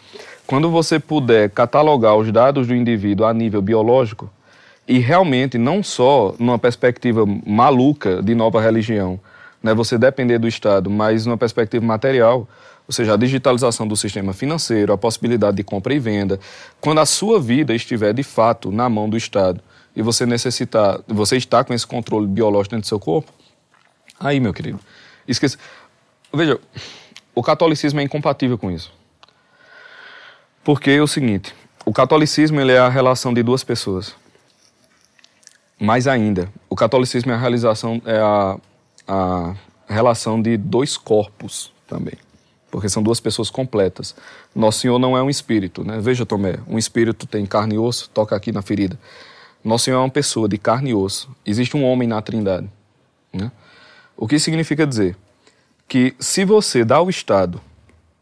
quando 0.47 0.71
você 0.71 0.99
puder 0.99 1.49
catalogar 1.51 2.17
os 2.17 2.31
dados 2.31 2.67
do 2.67 2.75
indivíduo 2.75 3.25
a 3.25 3.33
nível 3.33 3.63
biológico, 3.63 4.31
e 4.87 4.99
realmente 4.99 5.57
não 5.57 5.83
só 5.83 6.35
numa 6.39 6.59
perspectiva 6.59 7.25
maluca 7.47 8.23
de 8.23 8.35
nova 8.35 8.61
religião, 8.61 9.19
né, 9.63 9.73
você 9.73 9.97
depender 9.97 10.39
do 10.39 10.49
Estado, 10.49 10.91
mas 10.91 11.25
numa 11.25 11.39
perspectiva 11.39 11.85
material, 11.85 12.49
ou 12.87 12.93
seja, 12.93 13.15
a 13.15 13.17
digitalização 13.17 13.87
do 13.87 13.97
sistema 13.97 14.33
financeiro, 14.33 14.93
a 14.93 14.99
possibilidade 14.99 15.57
de 15.57 15.63
compra 15.63 15.95
e 15.95 15.99
venda, 15.99 16.39
quando 16.81 16.99
a 16.99 17.07
sua 17.07 17.41
vida 17.41 17.73
estiver 17.75 18.13
de 18.13 18.23
fato 18.23 18.73
na 18.73 18.89
mão 18.89 19.09
do 19.09 19.17
Estado 19.17 19.61
e 19.95 20.03
você 20.03 20.27
necessitar, 20.27 21.01
você 21.07 21.37
está 21.37 21.63
com 21.63 21.73
esse 21.73 21.87
controle 21.87 22.27
biológico 22.27 22.75
dentro 22.75 22.87
do 22.87 22.89
seu 22.89 22.99
corpo, 22.99 23.33
aí, 24.23 24.41
meu 24.41 24.53
querido, 24.53 24.79
esqueça. 25.27 25.59
Veja, 26.33 26.59
o 27.35 27.43
catolicismo 27.43 28.01
é 28.01 28.03
incompatível 28.03 28.57
com 28.57 28.71
isso. 28.71 28.93
Porque 30.65 30.91
é 30.91 31.03
o 31.03 31.07
seguinte, 31.07 31.55
o 31.85 31.93
catolicismo 31.93 32.61
ele 32.61 32.73
é 32.73 32.79
a 32.79 32.89
relação 32.89 33.35
de 33.35 33.43
duas 33.43 33.65
pessoas. 33.65 34.15
Mais 35.79 36.07
ainda, 36.07 36.49
o 36.71 36.77
catolicismo 36.77 37.33
é 37.33 37.35
a 37.35 37.39
realização 37.39 38.01
é 38.07 38.19
a, 38.19 38.57
a 39.09 39.55
relação 39.89 40.41
de 40.41 40.57
dois 40.57 40.97
corpos 40.97 41.73
também 41.89 42.17
porque 42.73 42.89
são 42.89 43.03
duas 43.03 43.21
pessoas 43.21 43.51
completas. 43.51 44.17
Nosso 44.57 44.81
Senhor 44.81 44.99
não 44.99 45.15
é 45.15 45.23
um 45.23 45.29
espírito, 45.29 45.85
né? 45.85 46.01
Veja, 46.01 46.25
Tomé, 46.25 46.59
um 46.67 46.79
espírito 46.79 47.27
tem 47.27 47.45
carne 47.45 47.75
e 47.75 47.79
osso, 47.79 48.09
toca 48.09 48.35
aqui 48.35 48.51
na 48.51 48.63
ferida. 48.63 48.99
Nosso 49.63 49.85
Senhor 49.85 49.99
é 49.99 50.01
uma 50.01 50.09
pessoa 50.09 50.49
de 50.49 50.57
carne 50.57 50.91
e 50.91 50.95
osso. 50.95 51.29
Existe 51.45 51.77
um 51.77 51.85
homem 51.85 52.09
na 52.09 52.23
Trindade. 52.23 52.69
Né? 53.31 53.53
O 54.17 54.29
que 54.29 54.39
significa 54.39 54.87
dizer 54.87 55.17
que 55.89 56.15
se 56.19 56.45
você 56.45 56.85
dá 56.85 56.97
ao 56.97 57.11
Estado 57.11 57.61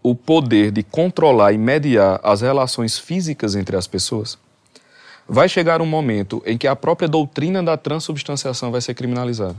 o 0.02 0.14
poder 0.14 0.70
de 0.70 0.82
controlar 0.82 1.52
e 1.52 1.58
mediar 1.58 2.18
as 2.22 2.40
relações 2.40 2.98
físicas 2.98 3.54
entre 3.54 3.76
as 3.76 3.86
pessoas, 3.86 4.38
vai 5.28 5.48
chegar 5.48 5.80
um 5.80 5.86
momento 5.86 6.42
em 6.46 6.56
que 6.56 6.66
a 6.66 6.74
própria 6.74 7.08
doutrina 7.08 7.62
da 7.62 7.76
transubstanciação 7.76 8.72
vai 8.72 8.80
ser 8.80 8.94
criminalizada. 8.94 9.56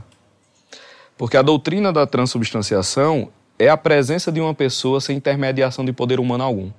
Porque 1.16 1.36
a 1.36 1.42
doutrina 1.42 1.92
da 1.92 2.06
transubstanciação 2.06 3.30
é 3.58 3.68
a 3.68 3.76
presença 3.76 4.32
de 4.32 4.40
uma 4.40 4.54
pessoa 4.54 5.00
sem 5.00 5.16
intermediação 5.16 5.84
de 5.84 5.92
poder 5.92 6.18
humano 6.18 6.42
algum. 6.44 6.70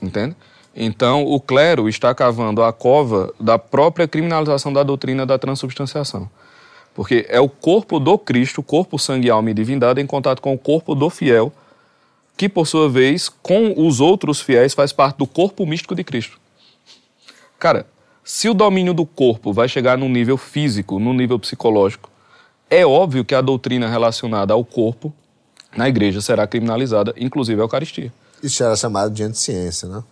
Entende? 0.00 0.36
Então, 0.74 1.24
o 1.24 1.40
clero 1.40 1.88
está 1.88 2.14
cavando 2.14 2.62
a 2.62 2.72
cova 2.72 3.34
da 3.40 3.58
própria 3.58 4.06
criminalização 4.06 4.72
da 4.72 4.82
doutrina 4.82 5.26
da 5.26 5.38
transubstanciação. 5.38 6.30
Porque 6.94 7.26
é 7.28 7.40
o 7.40 7.48
corpo 7.48 7.98
do 7.98 8.18
Cristo, 8.18 8.62
corpo, 8.62 8.98
sangue, 8.98 9.30
alma 9.30 9.50
e 9.50 9.54
divindade, 9.54 10.00
em 10.00 10.06
contato 10.06 10.42
com 10.42 10.52
o 10.52 10.58
corpo 10.58 10.94
do 10.94 11.08
fiel, 11.08 11.52
que, 12.36 12.48
por 12.48 12.66
sua 12.66 12.88
vez, 12.88 13.28
com 13.28 13.74
os 13.76 14.00
outros 14.00 14.40
fiéis, 14.40 14.74
faz 14.74 14.92
parte 14.92 15.18
do 15.18 15.26
corpo 15.26 15.64
místico 15.66 15.94
de 15.94 16.02
Cristo. 16.02 16.38
Cara, 17.58 17.86
se 18.24 18.48
o 18.48 18.54
domínio 18.54 18.94
do 18.94 19.04
corpo 19.04 19.52
vai 19.52 19.68
chegar 19.68 19.98
no 19.98 20.08
nível 20.08 20.36
físico, 20.36 20.98
no 20.98 21.12
nível 21.12 21.38
psicológico, 21.38 22.10
é 22.68 22.86
óbvio 22.86 23.24
que 23.24 23.34
a 23.34 23.40
doutrina 23.40 23.88
relacionada 23.88 24.54
ao 24.54 24.64
corpo 24.64 25.12
na 25.76 25.88
igreja 25.88 26.20
será 26.20 26.46
criminalizada, 26.46 27.14
inclusive 27.16 27.60
a 27.60 27.64
Eucaristia. 27.64 28.12
Isso 28.42 28.62
era 28.64 28.74
chamado 28.76 29.12
de 29.12 29.22
anticiência, 29.22 29.88
né? 29.88 30.02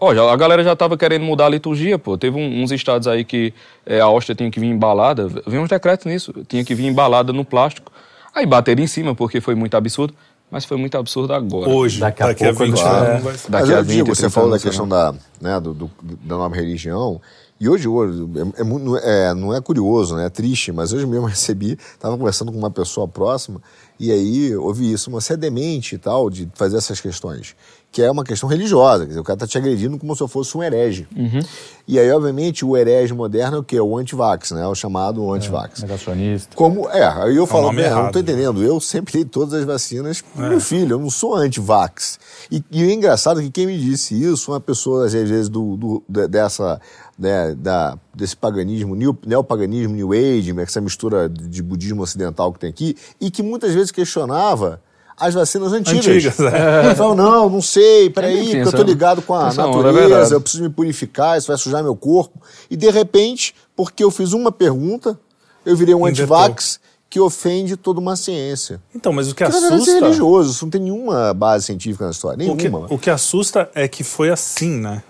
Ó, 0.00 0.10
a 0.10 0.36
galera 0.36 0.62
já 0.64 0.72
estava 0.72 0.96
querendo 0.96 1.24
mudar 1.24 1.46
a 1.46 1.48
liturgia, 1.48 1.98
pô. 1.98 2.18
Teve 2.18 2.36
um, 2.36 2.62
uns 2.62 2.72
estados 2.72 3.06
aí 3.06 3.24
que 3.24 3.54
é, 3.86 4.00
a 4.00 4.08
hóstia 4.08 4.34
tinha 4.34 4.50
que 4.50 4.58
vir 4.58 4.66
embalada. 4.66 5.28
Vem 5.46 5.60
uns 5.60 5.68
decretos 5.68 6.06
nisso. 6.06 6.32
Tinha 6.48 6.64
que 6.64 6.74
vir 6.74 6.86
embalada 6.86 7.32
no 7.32 7.44
plástico. 7.44 7.92
Aí 8.34 8.44
bateram 8.44 8.82
em 8.82 8.86
cima, 8.86 9.14
porque 9.14 9.40
foi 9.40 9.54
muito 9.54 9.76
absurdo. 9.76 10.14
Mas 10.50 10.64
foi 10.64 10.76
muito 10.76 10.96
absurdo 10.96 11.32
agora. 11.32 11.68
Hoje, 11.68 12.00
daqui 12.00 12.22
a 12.22 12.26
daqui 12.26 12.44
pouco. 12.44 12.62
A 12.62 12.66
20 12.66 12.80
claro. 12.80 13.06
anos, 13.06 13.22
vai... 13.22 13.34
Daqui 13.48 13.74
a 13.74 13.80
20, 13.80 13.96
digo, 13.96 14.14
você 14.14 14.30
falou 14.30 14.50
da 14.50 14.58
questão 14.58 14.86
da, 14.86 15.14
né, 15.40 15.58
do, 15.58 15.72
do, 15.72 15.90
da 16.22 16.36
nova 16.36 16.54
religião. 16.54 17.20
E 17.58 17.68
hoje, 17.68 17.88
hoje 17.88 18.28
é, 18.36 18.62
é, 18.62 19.30
é, 19.30 19.34
não 19.34 19.54
é 19.54 19.60
curioso, 19.60 20.16
né? 20.16 20.26
é 20.26 20.28
triste, 20.28 20.70
mas 20.70 20.92
hoje 20.92 21.06
mesmo 21.06 21.26
recebi, 21.26 21.72
estava 21.72 22.16
conversando 22.18 22.52
com 22.52 22.58
uma 22.58 22.70
pessoa 22.70 23.06
próxima, 23.06 23.60
e 23.98 24.10
aí 24.10 24.54
ouvi 24.56 24.92
isso, 24.92 25.10
você 25.10 25.34
é 25.34 25.36
demente 25.36 25.94
e 25.94 25.98
tal, 25.98 26.28
de 26.28 26.48
fazer 26.54 26.76
essas 26.76 27.00
questões 27.00 27.54
que 27.94 28.02
é 28.02 28.10
uma 28.10 28.24
questão 28.24 28.48
religiosa. 28.48 29.04
Quer 29.04 29.10
dizer, 29.10 29.20
o 29.20 29.22
cara 29.22 29.36
está 29.36 29.46
te 29.46 29.56
agredindo 29.56 29.96
como 29.96 30.16
se 30.16 30.20
eu 30.20 30.26
fosse 30.26 30.58
um 30.58 30.62
herege. 30.64 31.06
Uhum. 31.16 31.38
E 31.86 31.96
aí, 31.96 32.10
obviamente, 32.10 32.64
o 32.64 32.76
herege 32.76 33.14
moderno 33.14 33.58
é 33.58 33.60
o 33.60 33.62
quê? 33.62 33.78
O 33.78 33.96
antivax, 33.96 34.50
né? 34.50 34.66
O 34.66 34.74
chamado 34.74 35.32
antivax. 35.32 35.78
É, 35.78 35.82
negacionista. 35.82 36.56
Como, 36.56 36.90
é, 36.90 37.06
aí 37.06 37.36
eu 37.36 37.44
é 37.44 37.46
falo, 37.46 37.68
é, 37.78 37.90
não 37.90 38.08
estou 38.08 38.20
entendendo. 38.20 38.64
Eu 38.64 38.80
sempre 38.80 39.12
dei 39.12 39.24
todas 39.24 39.54
as 39.54 39.64
vacinas 39.64 40.20
pro 40.20 40.44
é. 40.44 40.48
meu 40.48 40.60
filho, 40.60 40.94
eu 40.94 40.98
não 40.98 41.08
sou 41.08 41.36
antivax. 41.36 42.18
E, 42.50 42.64
e 42.68 42.82
o 42.82 42.90
engraçado 42.90 43.38
é 43.38 43.44
que 43.44 43.50
quem 43.52 43.66
me 43.68 43.78
disse 43.78 44.20
isso, 44.20 44.50
uma 44.50 44.60
pessoa, 44.60 45.06
às 45.06 45.12
vezes, 45.12 45.48
do, 45.48 45.76
do 45.76 46.02
dessa, 46.26 46.80
né, 47.16 47.54
da, 47.54 47.96
desse 48.12 48.36
paganismo, 48.36 48.96
neopaganismo, 49.24 49.94
new 49.94 50.12
age, 50.12 50.52
essa 50.58 50.80
mistura 50.80 51.28
de 51.28 51.62
budismo 51.62 52.02
ocidental 52.02 52.52
que 52.52 52.58
tem 52.58 52.70
aqui, 52.70 52.96
e 53.20 53.30
que 53.30 53.40
muitas 53.40 53.72
vezes 53.72 53.92
questionava 53.92 54.82
as 55.16 55.34
vacinas 55.34 55.72
antigas. 55.72 56.06
antigas 56.06 56.40
é. 56.40 56.86
Ele 56.86 56.94
falou, 56.94 57.14
não, 57.14 57.48
não 57.48 57.62
sei, 57.62 58.10
peraí, 58.10 58.46
porque 58.46 58.68
eu 58.68 58.72
tô 58.72 58.82
ligado 58.82 59.22
com 59.22 59.34
a 59.34 59.52
natureza, 59.52 60.34
eu 60.34 60.40
preciso 60.40 60.62
me 60.62 60.70
purificar, 60.70 61.38
isso 61.38 61.46
vai 61.46 61.56
sujar 61.56 61.82
meu 61.82 61.96
corpo. 61.96 62.40
E 62.70 62.76
de 62.76 62.90
repente, 62.90 63.54
porque 63.76 64.02
eu 64.02 64.10
fiz 64.10 64.32
uma 64.32 64.50
pergunta, 64.50 65.18
eu 65.64 65.76
virei 65.76 65.94
um 65.94 66.04
antivax 66.04 66.80
que 67.08 67.20
ofende 67.20 67.76
toda 67.76 68.00
uma 68.00 68.16
ciência. 68.16 68.82
Então, 68.92 69.12
mas 69.12 69.30
o 69.30 69.34
que, 69.34 69.44
que 69.44 69.44
assusta... 69.44 69.90
é 69.92 70.00
religioso, 70.00 70.50
isso 70.50 70.64
não 70.64 70.70
tem 70.70 70.80
nenhuma 70.80 71.32
base 71.32 71.66
científica 71.66 72.06
na 72.06 72.10
história, 72.10 72.36
nenhuma. 72.36 72.80
O 72.80 72.88
que, 72.88 72.94
o 72.94 72.98
que 72.98 73.10
assusta 73.10 73.70
é 73.72 73.86
que 73.86 74.02
foi 74.02 74.30
assim, 74.30 74.80
né? 74.80 75.02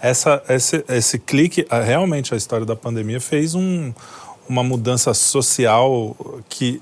Essa, 0.00 0.42
esse, 0.48 0.84
esse 0.88 1.18
clique, 1.18 1.66
realmente 1.70 2.34
a 2.34 2.36
história 2.36 2.66
da 2.66 2.74
pandemia 2.74 3.20
fez 3.20 3.54
um, 3.54 3.92
uma 4.48 4.64
mudança 4.64 5.12
social 5.14 6.16
que 6.48 6.80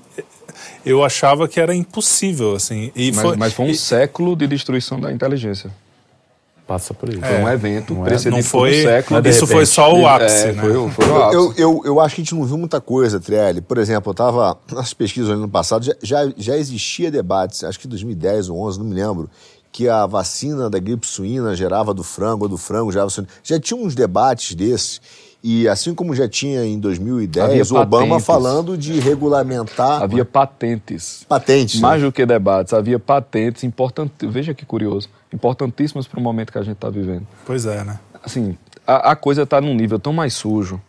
eu 0.85 1.03
achava 1.03 1.47
que 1.47 1.59
era 1.59 1.75
impossível, 1.75 2.55
assim. 2.55 2.91
E 2.95 3.11
mas, 3.11 3.21
foi, 3.21 3.37
mas 3.37 3.53
foi 3.53 3.65
um 3.65 3.69
e, 3.69 3.75
século 3.75 4.35
de 4.35 4.47
destruição 4.47 4.99
da 4.99 5.11
inteligência. 5.11 5.71
Passa 6.71 6.93
por 6.93 7.09
isso. 7.09 7.23
É, 7.23 7.27
foi 7.27 7.37
um 7.43 7.49
evento 7.49 7.93
não, 7.93 8.07
é, 8.07 8.11
não 8.29 8.43
foi, 8.43 8.79
um 8.79 8.83
século. 8.83 9.27
Isso 9.27 9.45
foi 9.45 9.65
só 9.65 9.93
o 9.93 10.07
ápice, 10.07 10.47
é, 10.47 10.53
né? 10.53 10.61
Foi, 10.61 10.89
foi 10.91 11.05
o 11.05 11.23
ápice. 11.23 11.35
Eu, 11.35 11.53
eu, 11.57 11.81
eu, 11.85 11.99
acho 11.99 12.15
que 12.15 12.21
a 12.21 12.23
gente 12.23 12.35
não 12.35 12.45
viu 12.45 12.57
muita 12.57 12.79
coisa, 12.79 13.19
Trielli. 13.19 13.59
Por 13.59 13.77
exemplo, 13.77 14.09
eu 14.09 14.13
estava 14.13 14.57
nas 14.71 14.93
pesquisas 14.93 15.29
no 15.29 15.35
ano 15.35 15.49
passado, 15.49 15.83
já, 15.83 15.93
já, 16.01 16.31
já 16.37 16.57
existia 16.57 17.11
debates, 17.11 17.63
acho 17.63 17.79
que 17.79 17.87
em 17.87 17.89
2010 17.89 18.49
ou 18.49 18.59
11, 18.65 18.79
não 18.79 18.85
me 18.85 18.95
lembro, 18.95 19.29
que 19.71 19.89
a 19.89 20.05
vacina 20.05 20.69
da 20.69 20.79
gripe 20.79 21.05
suína 21.07 21.55
gerava 21.55 21.93
do 21.93 22.03
frango 22.03 22.45
ou 22.45 22.49
do 22.49 22.57
frango 22.57 22.91
gerava 22.91 23.09
suína. 23.09 23.29
Já 23.43 23.59
tinha 23.59 23.79
uns 23.79 23.95
debates 23.95 24.55
desses. 24.55 25.01
E 25.43 25.67
assim 25.67 25.95
como 25.95 26.15
já 26.15 26.27
tinha 26.29 26.63
em 26.63 26.79
2010, 26.79 27.45
Havia 27.45 27.63
o 27.63 27.81
Obama 27.81 28.05
patentes. 28.07 28.25
falando 28.25 28.77
de 28.77 28.99
regulamentar. 28.99 30.03
Havia 30.03 30.23
patentes. 30.23 31.25
Patentes. 31.27 31.79
Mais 31.79 32.01
né? 32.01 32.07
do 32.07 32.11
que 32.11 32.25
debates, 32.25 32.73
havia 32.73 32.99
patentes 32.99 33.63
importantes. 33.63 34.29
Veja 34.31 34.53
que 34.53 34.65
curioso. 34.65 35.09
Importantíssimas 35.33 36.07
para 36.07 36.19
o 36.19 36.23
momento 36.23 36.51
que 36.51 36.59
a 36.59 36.63
gente 36.63 36.75
está 36.75 36.89
vivendo. 36.89 37.25
Pois 37.45 37.65
é, 37.65 37.83
né? 37.83 37.99
Assim, 38.23 38.55
a, 38.85 39.11
a 39.11 39.15
coisa 39.15 39.43
está 39.43 39.59
num 39.59 39.73
nível 39.73 39.97
tão 39.97 40.13
mais 40.13 40.33
sujo 40.33 40.79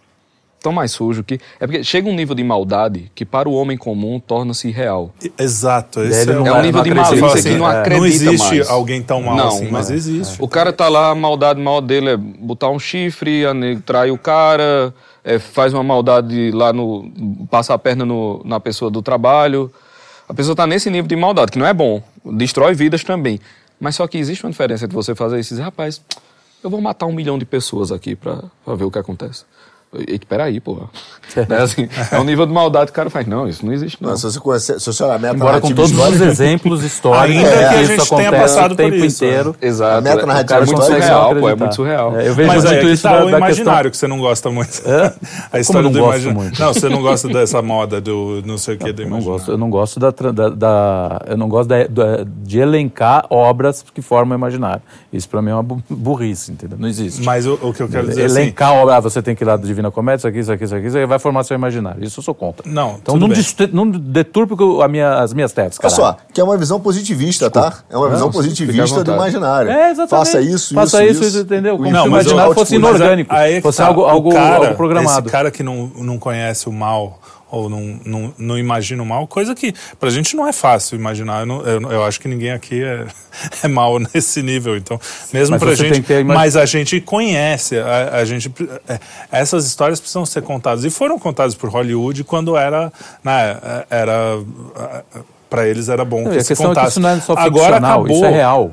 tão 0.63 0.73
mais 0.73 0.93
sujo 0.93 1.25
que. 1.25 1.41
É 1.61 1.67
porque 1.67 1.83
chega 1.85 2.09
um 2.09 2.15
nível 2.15 2.35
de 2.35 2.45
maldade 2.45 3.11
que 3.15 3.25
para 3.25 3.49
o 3.49 3.53
homem 3.53 3.77
comum 3.77 4.21
torna-se 4.21 4.69
irreal. 4.69 5.13
Exato. 5.39 6.03
Esse 6.03 6.31
é, 6.31 6.35
é 6.35 6.39
um 6.39 6.63
nível 6.63 6.83
de 6.83 6.95
malícia 6.95 7.27
assim, 7.27 7.43
que 7.51 7.57
não 7.57 7.71
é. 7.71 7.81
acredita 7.81 7.99
Não 7.99 8.07
existe 8.07 8.57
mais. 8.57 8.71
alguém 8.71 9.03
tão 9.03 9.23
mal 9.23 9.37
não, 9.37 9.49
assim, 9.49 9.69
mas 9.71 9.91
é. 9.91 9.95
existe. 9.95 10.37
O 10.41 10.49
cara 10.49 10.73
tá 10.73 10.89
lá, 10.89 11.11
a 11.11 11.15
maldade 11.15 11.61
maior 11.61 11.81
dele 11.81 12.11
é 12.11 12.17
botar 12.17 12.71
um 12.71 12.79
chifre, 12.79 13.43
trai 13.85 14.11
o 14.11 14.17
cara, 14.17 14.95
é, 15.25 15.39
faz 15.39 15.75
uma 15.75 15.83
maldade 15.83 16.51
lá 16.53 16.73
no. 16.73 17.11
passa 17.51 17.75
a 17.75 17.79
perna 17.79 18.05
no, 18.05 18.43
na 18.45 18.61
pessoa 18.61 18.91
do 18.91 19.03
trabalho. 19.03 19.71
A 20.29 20.35
pessoa 20.35 20.57
tá 20.57 20.67
nesse 20.67 20.89
nível 20.89 21.09
de 21.09 21.17
maldade, 21.17 21.53
que 21.53 21.59
não 21.59 21.67
é 21.67 21.75
bom. 21.75 22.03
Destrói 22.25 22.75
vidas 22.75 23.05
também. 23.05 23.41
Mas 23.79 23.97
só 23.97 24.07
que 24.07 24.17
existe 24.17 24.45
uma 24.45 24.51
diferença 24.51 24.85
entre 24.85 24.95
você 24.95 25.15
fazer 25.15 25.41
isso 25.41 25.53
e 25.53 25.55
dizer, 25.55 25.65
rapaz, 25.65 26.01
eu 26.63 26.71
vou 26.71 26.81
matar 26.81 27.07
um 27.07 27.13
milhão 27.13 27.37
de 27.37 27.45
pessoas 27.45 27.91
aqui 27.91 28.15
para 28.15 28.41
ver 28.77 28.85
o 28.85 28.91
que 28.91 28.99
acontece. 28.99 29.45
Espera 30.09 30.45
aí, 30.45 30.59
porra. 30.59 30.89
né, 31.49 31.59
assim, 31.59 31.89
é 32.11 32.19
um 32.19 32.25
nível 32.25 32.47
de 32.47 32.53
maldade 32.53 32.87
que 32.87 32.93
o 32.93 32.95
cara 32.95 33.11
faz. 33.11 33.27
Não, 33.27 33.47
isso 33.47 33.65
não 33.65 33.73
existe, 33.73 34.03
não. 34.03 34.11
não 34.11 34.17
se 34.17 34.25
você 34.25 34.41
conhece, 34.41 34.81
se 34.81 34.87
você 34.87 35.03
olhar 35.05 35.17
a 35.17 35.19
meta 35.19 35.35
Embora 35.35 35.61
com 35.61 35.71
todos 35.73 35.93
os 35.93 36.21
exemplos 36.21 36.83
históricos, 36.85 37.37
ainda 37.37 37.49
é, 37.49 37.69
que 37.69 37.75
a 37.75 37.85
gente 37.85 38.09
tenha 38.09 38.33
passado 38.33 38.73
o 38.73 38.77
tempo 38.77 38.97
por 38.97 39.05
isso, 39.05 39.25
inteiro. 39.25 39.57
É. 39.61 39.67
Exato. 39.67 39.99
A 39.99 40.01
meta 40.01 40.27
narrativa 40.27 40.61
é 40.61 40.67
muito 40.67 40.83
surreal, 40.83 41.37
pô, 41.37 41.49
é 41.49 41.55
muito 41.55 41.75
surreal. 41.75 42.17
É, 42.19 42.29
eu 42.29 42.35
vejo 42.35 42.49
Mas 42.49 42.65
muito 42.65 42.87
é, 42.87 42.93
isso 42.93 43.03
tá 43.03 43.19
da, 43.19 43.25
o 43.25 43.29
imaginário 43.29 43.91
questão... 43.91 43.91
que 43.91 43.97
você 43.97 44.09
não 44.09 44.19
gosta 44.19 44.51
muito. 44.51 44.83
É? 44.87 45.15
a 45.53 45.61
história 45.61 45.65
Como 45.65 45.79
eu 45.79 45.83
não 45.83 45.93
do 45.93 45.99
imaginário. 45.99 46.53
Não, 46.59 46.73
você 46.73 46.89
não 46.89 47.03
gosta 47.03 47.29
dessa 47.33 47.61
moda 47.61 48.01
do 48.01 48.43
não 48.47 48.57
sei 48.57 48.77
o 48.77 48.79
que 48.79 48.93
do 48.93 49.03
imaginário. 49.03 49.27
Não 49.27 49.33
gosto, 49.33 49.51
eu 49.51 49.59
não 49.59 49.71
gosto 49.71 50.01
da, 50.01 50.11
da, 50.11 50.49
da 50.49 51.23
eu 51.27 51.37
não 51.37 51.49
gosto 51.49 51.69
da, 51.69 51.87
da, 51.87 52.25
de 52.25 52.59
elencar 52.59 53.27
obras 53.29 53.85
que 53.93 54.01
formam 54.01 54.37
o 54.37 54.39
imaginário. 54.39 54.83
Isso 55.13 55.29
para 55.29 55.43
mim 55.43 55.51
é 55.51 55.55
uma 55.55 55.63
burrice, 55.91 56.53
entendeu? 56.53 56.79
Não 56.79 56.89
existe. 56.89 57.23
Mas 57.23 57.47
o, 57.47 57.59
o 57.61 57.73
que 57.73 57.83
eu 57.83 57.89
quero 57.89 58.09
dizer 58.09 58.23
Elencar 58.23 58.71
assim, 58.71 58.79
obra, 58.79 58.97
ah, 58.97 59.01
você 59.01 59.21
tem 59.21 59.35
que 59.35 59.45
ir 59.45 59.47
lá 59.47 59.57
do 59.57 59.67
Divina 59.83 59.91
Comédia, 59.91 60.19
isso 60.19 60.29
aqui, 60.29 60.39
isso 60.39 60.53
aqui 60.53 60.65
isso 60.65 60.75
aqui, 60.75 60.87
isso 60.87 60.97
aqui, 60.97 61.07
vai 61.07 61.19
formar 61.19 61.43
seu 61.45 61.55
imaginário. 61.55 62.05
Isso 62.05 62.21
eu 62.21 62.25
sou 62.25 62.35
contra. 62.35 62.69
Não, 62.71 62.99
Então 63.03 63.17
não, 63.17 63.29
não 63.73 63.91
deturpe 63.91 64.55
a 64.83 64.89
minha, 64.89 65.15
as 65.19 65.33
minhas 65.33 65.53
teses, 65.53 65.79
Olha 65.83 65.91
só, 65.91 66.17
que 66.33 66.41
é 66.41 66.45
uma 66.45 66.57
visão 66.57 66.81
positivista, 66.81 67.51
tá? 67.51 67.69
Desculpa. 67.69 67.85
tá? 67.89 67.95
É 67.95 67.99
uma 67.99 68.09
visão 68.11 68.27
não, 68.27 68.33
positivista 68.33 69.05
do 69.05 69.13
imaginário. 69.13 69.71
É, 69.71 69.91
exatamente. 69.91 70.11
Faça 70.11 70.41
isso, 70.41 70.75
Faça 70.75 71.05
isso, 71.05 71.25
isso, 71.25 71.41
entendeu? 71.41 71.77
Como 71.77 71.91
não, 71.91 72.03
se 72.03 72.09
o 72.09 72.11
imaginário 72.11 72.55
fosse 72.55 72.75
inorgânico, 72.77 73.35
é 73.35 73.61
fosse 73.61 73.79
tá. 73.79 73.87
algo, 73.87 74.05
algo, 74.05 74.33
cara, 74.33 74.57
algo 74.57 74.75
programado. 74.77 75.27
Esse 75.27 75.33
cara 75.33 75.51
que 75.51 75.63
não, 75.63 75.91
não 75.97 76.19
conhece 76.19 76.69
o 76.69 76.73
mal 76.73 77.19
ou 77.53 77.69
não, 77.69 78.01
não, 78.03 78.35
não 78.39 78.59
imagina 78.59 79.03
o 79.03 79.07
mal, 79.07 79.27
coisa 79.27 79.55
que 79.55 79.75
pra 80.01 80.09
gente 80.09 80.35
não 80.35 80.49
é 80.49 80.53
fácil 80.55 80.97
imaginar. 80.97 81.41
Eu, 81.41 81.47
não, 81.47 81.61
eu, 81.61 81.93
eu 81.93 82.03
acho 82.03 82.19
que 82.19 82.27
ninguém 82.27 82.51
aqui 82.51 82.83
é, 82.83 83.07
é 83.63 83.69
mal 83.69 83.99
nesse 83.99 84.43
nível. 84.43 84.75
Então, 84.75 84.99
mesmo 85.33 85.53
mas 85.53 85.63
pra 85.63 85.75
gente. 85.75 86.11
Imag... 86.11 86.25
Mas 86.25 86.57
a 86.57 86.65
gente 86.65 86.99
conhece, 87.03 87.79
a, 87.79 88.17
a 88.17 88.25
gente. 88.25 88.51
É, 88.89 88.99
essas 89.31 89.67
histórias 89.67 90.01
precisam 90.01 90.25
ser 90.25 90.41
contadas. 90.41 90.83
E 90.85 90.91
foram 90.91 91.19
contadas 91.19 91.55
por 91.55 91.69
Hollywood 91.69 92.25
quando 92.25 92.57
era. 92.57 92.91
Né, 93.23 93.85
era 93.91 94.39
para 95.51 95.69
eles 95.69 95.91
era 95.91 96.03
bom 96.03 96.23
não, 96.23 96.31
que 96.31 96.43
se 96.43 96.57
contasse. 96.57 96.79
É 96.79 96.83
que 96.85 96.89
isso 96.89 97.01
não 97.01 97.11
é 97.11 97.21
só 97.21 97.35
Agora 97.37 97.77
acabou. 97.77 98.11
Isso 98.11 98.25
é 98.25 98.31
real. 98.31 98.73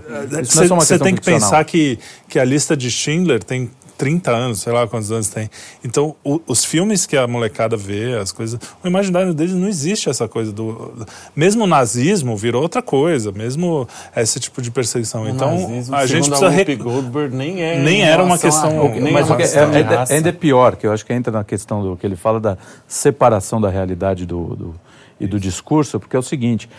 Você 0.69 0.95
é 0.95 0.97
tem 0.97 1.13
que 1.13 1.21
pensar 1.21 1.65
que, 1.65 1.99
que 2.29 2.39
a 2.39 2.45
lista 2.45 2.77
de 2.77 2.89
Schindler 2.89 3.43
tem 3.43 3.69
30 3.99 4.31
anos, 4.31 4.61
sei 4.61 4.71
lá 4.71 4.87
quantos 4.87 5.11
anos 5.11 5.27
tem. 5.27 5.49
Então, 5.83 6.15
o, 6.23 6.39
os 6.47 6.63
filmes 6.63 7.05
que 7.05 7.17
a 7.17 7.27
molecada 7.27 7.75
vê, 7.75 8.15
as 8.15 8.31
coisas. 8.31 8.57
O 8.81 8.87
imaginário 8.87 9.33
deles 9.33 9.53
não 9.53 9.67
existe 9.67 10.09
essa 10.09 10.25
coisa 10.25 10.53
do. 10.53 10.93
Mesmo 11.35 11.65
o 11.65 11.67
nazismo 11.67 12.37
virou 12.37 12.61
outra 12.61 12.81
coisa, 12.81 13.29
mesmo 13.33 13.85
esse 14.15 14.39
tipo 14.39 14.61
de 14.61 14.71
perseguição. 14.71 15.23
O 15.23 15.29
então, 15.29 15.51
nazismo, 15.51 15.95
a 15.95 16.05
gente 16.05 16.29
precisa. 16.29 16.49
Re... 16.49 16.75
Goldberg 16.77 17.35
nem, 17.35 17.61
é 17.61 17.77
nem 17.77 18.01
era 18.01 18.23
uma 18.23 18.37
questão. 18.37 18.85
A, 18.85 18.89
nem 18.89 19.11
mas 19.11 19.29
é, 19.29 19.59
é, 19.59 20.15
ainda 20.15 20.29
é 20.29 20.31
pior, 20.31 20.77
que 20.77 20.87
eu 20.87 20.93
acho 20.93 21.05
que 21.05 21.11
entra 21.11 21.33
na 21.33 21.43
questão 21.43 21.83
do 21.83 21.97
que 21.97 22.07
ele 22.07 22.15
fala 22.15 22.39
da 22.39 22.57
separação 22.87 23.59
da 23.59 23.69
realidade 23.69 24.25
do, 24.25 24.55
do 24.55 24.75
e 25.19 25.27
do 25.27 25.37
discurso, 25.37 25.99
porque 25.99 26.15
é 26.15 26.19
o 26.19 26.23
seguinte 26.23 26.69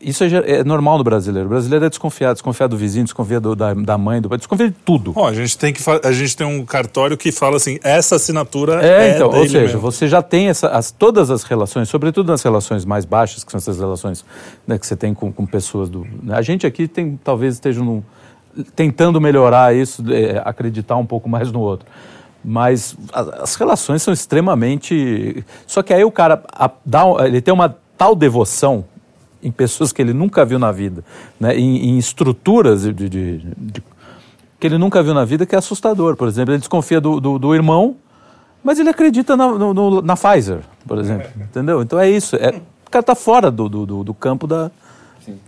isso 0.00 0.24
é, 0.24 0.28
é, 0.28 0.64
normal 0.64 0.98
no 0.98 1.04
brasileiro. 1.04 1.46
O 1.46 1.50
brasileiro 1.50 1.84
é 1.84 1.88
desconfiado, 1.88 2.34
desconfia 2.34 2.66
do 2.66 2.76
vizinho, 2.76 3.04
desconfia 3.04 3.38
do, 3.38 3.54
da, 3.54 3.74
da 3.74 3.98
mãe, 3.98 4.20
do 4.20 4.28
pai, 4.28 4.38
desconfia 4.38 4.68
de 4.68 4.76
tudo. 4.84 5.12
Bom, 5.12 5.26
a 5.26 5.34
gente 5.34 5.58
tem 5.58 5.72
que 5.72 5.82
a 6.02 6.12
gente 6.12 6.36
tem 6.36 6.46
um 6.46 6.64
cartório 6.64 7.16
que 7.16 7.30
fala 7.30 7.56
assim, 7.56 7.78
essa 7.82 8.16
assinatura 8.16 8.84
é, 8.84 9.10
é 9.10 9.14
então, 9.14 9.28
ou 9.28 9.42
seja, 9.42 9.60
mesmo. 9.60 9.80
você 9.80 10.08
já 10.08 10.22
tem 10.22 10.48
essa, 10.48 10.68
as, 10.68 10.90
todas 10.90 11.30
as 11.30 11.42
relações, 11.42 11.88
sobretudo 11.88 12.30
nas 12.30 12.42
relações 12.42 12.84
mais 12.84 13.04
baixas, 13.04 13.44
que 13.44 13.50
são 13.50 13.58
essas 13.58 13.78
relações 13.78 14.24
né, 14.66 14.78
que 14.78 14.86
você 14.86 14.96
tem 14.96 15.12
com, 15.12 15.30
com 15.30 15.44
pessoas 15.44 15.88
do. 15.88 16.06
Né? 16.22 16.34
A 16.34 16.42
gente 16.42 16.66
aqui 16.66 16.88
tem, 16.88 17.18
talvez 17.22 17.54
esteja 17.54 17.82
num, 17.82 18.02
tentando 18.74 19.20
melhorar 19.20 19.74
isso, 19.74 20.02
é, 20.10 20.40
acreditar 20.44 20.96
um 20.96 21.06
pouco 21.06 21.28
mais 21.28 21.52
no 21.52 21.60
outro. 21.60 21.86
Mas 22.42 22.96
as, 23.12 23.54
relações 23.54 24.02
são 24.02 24.14
extremamente. 24.14 25.44
Só 25.66 25.82
que 25.82 25.92
aí 25.92 26.04
o 26.04 26.10
cara 26.10 26.42
dá, 26.86 27.04
ele 27.26 27.42
tem 27.42 27.52
uma 27.52 27.76
tal 27.98 28.16
devoção 28.16 28.84
em 29.42 29.50
pessoas 29.50 29.92
que 29.92 30.00
ele 30.02 30.12
nunca 30.12 30.44
viu 30.44 30.58
na 30.58 30.70
vida, 30.70 31.04
né? 31.38 31.56
em, 31.56 31.90
em 31.90 31.98
estruturas 31.98 32.82
de, 32.82 32.92
de, 32.92 33.38
de, 33.38 33.82
que 34.58 34.66
ele 34.66 34.76
nunca 34.76 35.02
viu 35.02 35.14
na 35.14 35.24
vida, 35.24 35.46
que 35.46 35.54
é 35.54 35.58
assustador. 35.58 36.16
Por 36.16 36.28
exemplo, 36.28 36.52
ele 36.52 36.58
desconfia 36.58 37.00
do, 37.00 37.20
do, 37.20 37.38
do 37.38 37.54
irmão, 37.54 37.96
mas 38.62 38.78
ele 38.78 38.90
acredita 38.90 39.36
na, 39.36 39.48
no, 39.48 39.72
no, 39.72 40.02
na 40.02 40.16
Pfizer, 40.16 40.60
por 40.86 40.98
exemplo. 40.98 41.28
É. 41.40 41.44
Entendeu? 41.44 41.82
Então 41.82 41.98
é 41.98 42.10
isso. 42.10 42.36
É, 42.36 42.50
o 42.86 42.90
cara 42.90 43.00
está 43.00 43.14
fora 43.14 43.50
do, 43.50 43.68
do, 43.68 44.04
do 44.04 44.14
campo 44.14 44.46
da, 44.46 44.70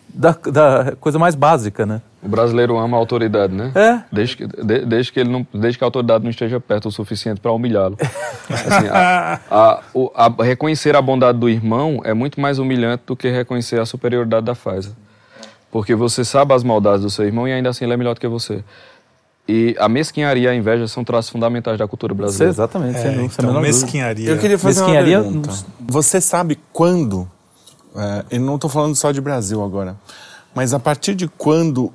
da, 0.08 0.36
da 0.50 0.96
coisa 0.98 1.18
mais 1.18 1.34
básica, 1.34 1.84
né? 1.84 2.00
O 2.22 2.28
brasileiro 2.28 2.78
ama 2.78 2.96
a 2.96 3.00
autoridade, 3.00 3.52
né? 3.52 3.72
É. 3.74 4.00
Desde 4.12 4.36
que, 4.36 4.46
de, 4.46 4.86
desde 4.86 5.12
que, 5.12 5.18
ele 5.18 5.28
não, 5.28 5.44
desde 5.52 5.76
que 5.76 5.82
a 5.82 5.86
autoridade 5.88 6.22
não 6.22 6.30
esteja 6.30 6.60
perto 6.60 6.86
o 6.86 6.92
suficiente 6.92 7.40
para 7.40 7.50
humilhá-lo. 7.50 7.96
Assim, 8.48 8.88
a, 8.92 9.40
a, 9.50 10.26
a, 10.26 10.44
reconhecer 10.44 10.94
a 10.94 11.02
bondade 11.02 11.38
do 11.38 11.48
irmão 11.48 12.00
é 12.04 12.14
muito 12.14 12.40
mais 12.40 12.60
humilhante 12.60 13.02
do 13.06 13.16
que 13.16 13.28
reconhecer 13.28 13.80
a 13.80 13.84
superioridade 13.84 14.46
da 14.46 14.54
Pfizer. 14.54 14.92
Porque 15.68 15.96
você 15.96 16.24
sabe 16.24 16.54
as 16.54 16.62
maldades 16.62 17.02
do 17.02 17.10
seu 17.10 17.24
irmão 17.24 17.48
e 17.48 17.52
ainda 17.52 17.70
assim 17.70 17.84
ele 17.84 17.94
é 17.94 17.96
melhor 17.96 18.14
do 18.14 18.20
que 18.20 18.28
você. 18.28 18.62
E 19.48 19.74
a 19.80 19.88
mesquinharia 19.88 20.44
e 20.44 20.48
a 20.48 20.54
inveja 20.54 20.86
são 20.86 21.02
traços 21.02 21.30
fundamentais 21.30 21.76
da 21.76 21.88
cultura 21.88 22.14
brasileira. 22.14 22.52
Você, 22.52 22.60
exatamente. 22.60 22.98
É, 22.98 23.02
sem 23.02 23.24
então, 23.24 23.60
mesquinharia. 23.60 24.30
Eu 24.30 24.38
queria 24.38 24.58
fazer 24.58 24.80
mesquinharia, 24.80 25.20
uma 25.20 25.24
pergunta. 25.24 25.64
Você 25.80 26.20
sabe 26.20 26.56
quando, 26.72 27.28
é, 27.96 28.24
e 28.36 28.38
não 28.38 28.54
estou 28.54 28.70
falando 28.70 28.94
só 28.94 29.10
de 29.10 29.20
Brasil 29.20 29.64
agora, 29.64 29.96
mas 30.54 30.72
a 30.72 30.78
partir 30.78 31.16
de 31.16 31.26
quando 31.26 31.92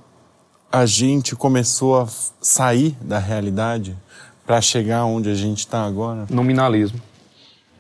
a 0.72 0.86
gente 0.86 1.36
começou 1.36 2.00
a 2.00 2.08
sair 2.42 2.96
da 3.02 3.20
realidade 3.20 3.96
para 4.46 4.62
chegar 4.62 5.06
onde 5.06 5.30
a 5.30 5.36
gente 5.36 5.60
está 5.60 5.84
agora? 5.84 6.26
Nominalismo. 6.30 7.00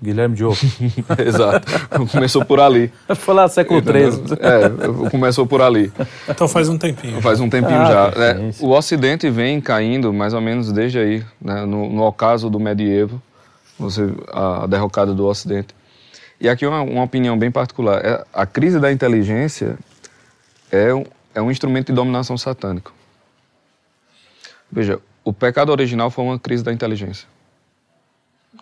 Guilherme 0.01 0.35
Diogo. 0.35 0.57
Exato. 1.26 1.68
Começou 2.11 2.45
por 2.45 2.59
ali. 2.59 2.91
Foi 3.15 3.34
lá 3.34 3.47
século 3.47 3.81
XIII. 3.81 4.38
É, 4.39 5.09
começou 5.09 5.47
por 5.47 5.61
ali. 5.61 5.91
Então 6.30 6.47
faz 6.47 6.69
um 6.69 6.77
tempinho. 6.77 7.19
Faz 7.22 7.39
um 7.39 7.49
tempinho 7.49 7.80
ah, 7.80 8.11
já. 8.15 8.26
É, 8.26 8.51
o 8.59 8.69
Ocidente 8.69 9.30
vem 9.30 9.59
caindo 9.59 10.14
mais 10.14 10.34
ou 10.34 10.41
menos 10.41 10.72
desde 10.72 10.99
aí, 10.99 11.26
né, 11.41 11.65
no, 11.65 11.89
no 11.89 12.03
ocaso 12.03 12.49
do 12.49 12.59
medievo, 12.59 13.19
você, 13.80 14.07
a 14.31 14.68
derrocada 14.68 15.14
do 15.14 15.26
Ocidente. 15.26 15.76
E 16.39 16.47
aqui 16.47 16.65
uma, 16.68 16.81
uma 16.81 17.03
opinião 17.03 17.38
bem 17.38 17.49
particular. 17.49 18.05
É, 18.05 18.23
a 18.31 18.45
crise 18.45 18.80
da 18.80 18.91
inteligência 18.91 19.80
é 20.72 20.93
um, 20.93 21.05
é 21.38 21.41
um 21.41 21.51
instrumento 21.51 21.88
de 21.88 21.93
dominação 21.93 22.35
satânico. 22.35 22.91
Veja, 24.72 24.99
o 25.23 25.31
pecado 25.31 25.69
original 25.69 26.09
foi 26.09 26.26
uma 26.26 26.39
crise 26.39 26.64
da 26.64 26.73
inteligência. 26.73 27.27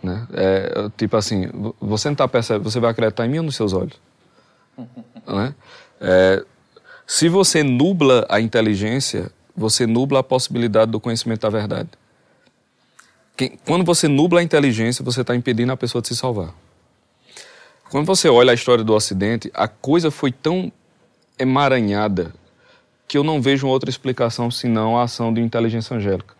Né? 0.04 0.28
É, 0.34 0.90
tipo 0.98 1.16
assim, 1.16 1.50
você 1.80 2.10
não 2.10 2.14
está 2.14 2.28
percebendo, 2.28 2.70
você 2.70 2.78
vai 2.82 2.92
acreditar 2.92 3.26
em 3.26 3.30
mim 3.30 3.38
ou 3.38 3.44
nos 3.46 3.56
seus 3.56 3.72
olhos? 3.72 3.98
né? 5.26 5.56
É, 6.02 6.44
se 7.08 7.30
você 7.30 7.64
nubla 7.64 8.26
a 8.30 8.42
inteligência, 8.42 9.32
você 9.56 9.88
nubla 9.88 10.20
a 10.20 10.24
possibilidade 10.24 10.92
do 10.92 11.00
conhecimento 11.00 11.44
da 11.44 11.50
verdade. 11.50 11.90
Quando 13.66 13.86
você 13.86 14.10
nubla 14.10 14.42
a 14.42 14.44
inteligência, 14.44 15.04
você 15.04 15.22
está 15.22 15.34
impedindo 15.34 15.72
a 15.72 15.78
pessoa 15.78 16.02
de 16.02 16.10
se 16.10 16.16
salvar. 16.16 16.54
Quando 17.90 18.06
você 18.06 18.28
olha 18.28 18.52
a 18.52 18.54
história 18.54 18.84
do 18.84 18.94
Ocidente, 18.94 19.50
a 19.54 19.66
coisa 19.66 20.12
foi 20.12 20.34
tão 20.34 20.70
emaranhada 21.40 22.34
que 23.08 23.18
eu 23.18 23.24
não 23.24 23.42
vejo 23.42 23.68
outra 23.68 23.90
explicação 23.90 24.50
senão 24.50 24.98
a 24.98 25.04
ação 25.04 25.34
de 25.34 25.42
inteligência 25.42 25.96
angélica. 25.96 26.36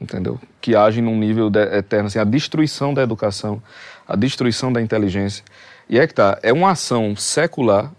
Entendeu? 0.00 0.40
Que 0.60 0.76
age 0.76 1.00
num 1.00 1.16
nível 1.16 1.48
de, 1.50 1.60
eterno, 1.76 2.06
assim, 2.06 2.18
a 2.18 2.24
destruição 2.24 2.92
da 2.92 3.02
educação, 3.02 3.62
a 4.06 4.16
destruição 4.16 4.72
da 4.72 4.80
inteligência. 4.80 5.44
E 5.88 5.98
é 5.98 6.06
que 6.06 6.14
tá, 6.14 6.38
é 6.42 6.52
uma 6.52 6.70
ação 6.70 7.16
secular, 7.16 7.92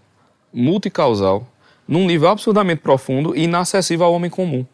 multicausal, 0.52 1.46
num 1.86 2.06
nível 2.06 2.28
absurdamente 2.28 2.80
profundo 2.80 3.36
e 3.36 3.44
inacessível 3.44 4.06
ao 4.06 4.12
homem 4.12 4.30
comum. 4.30 4.66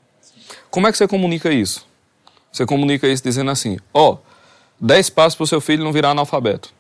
Como 0.71 0.87
é 0.87 0.93
que 0.93 0.99
você 0.99 1.07
comunica 1.07 1.51
isso? 1.51 1.87
Você 2.51 2.67
comunica 2.67 3.07
isso 3.07 3.23
dizendo 3.23 3.51
assim: 3.51 3.79
ó, 3.93 4.13
oh, 4.13 4.19
10 4.81 5.11
passos 5.11 5.37
para 5.37 5.45
o 5.45 5.47
seu 5.47 5.61
filho 5.61 5.85
não 5.85 5.93
virar 5.93 6.11
analfabeto. 6.11 6.73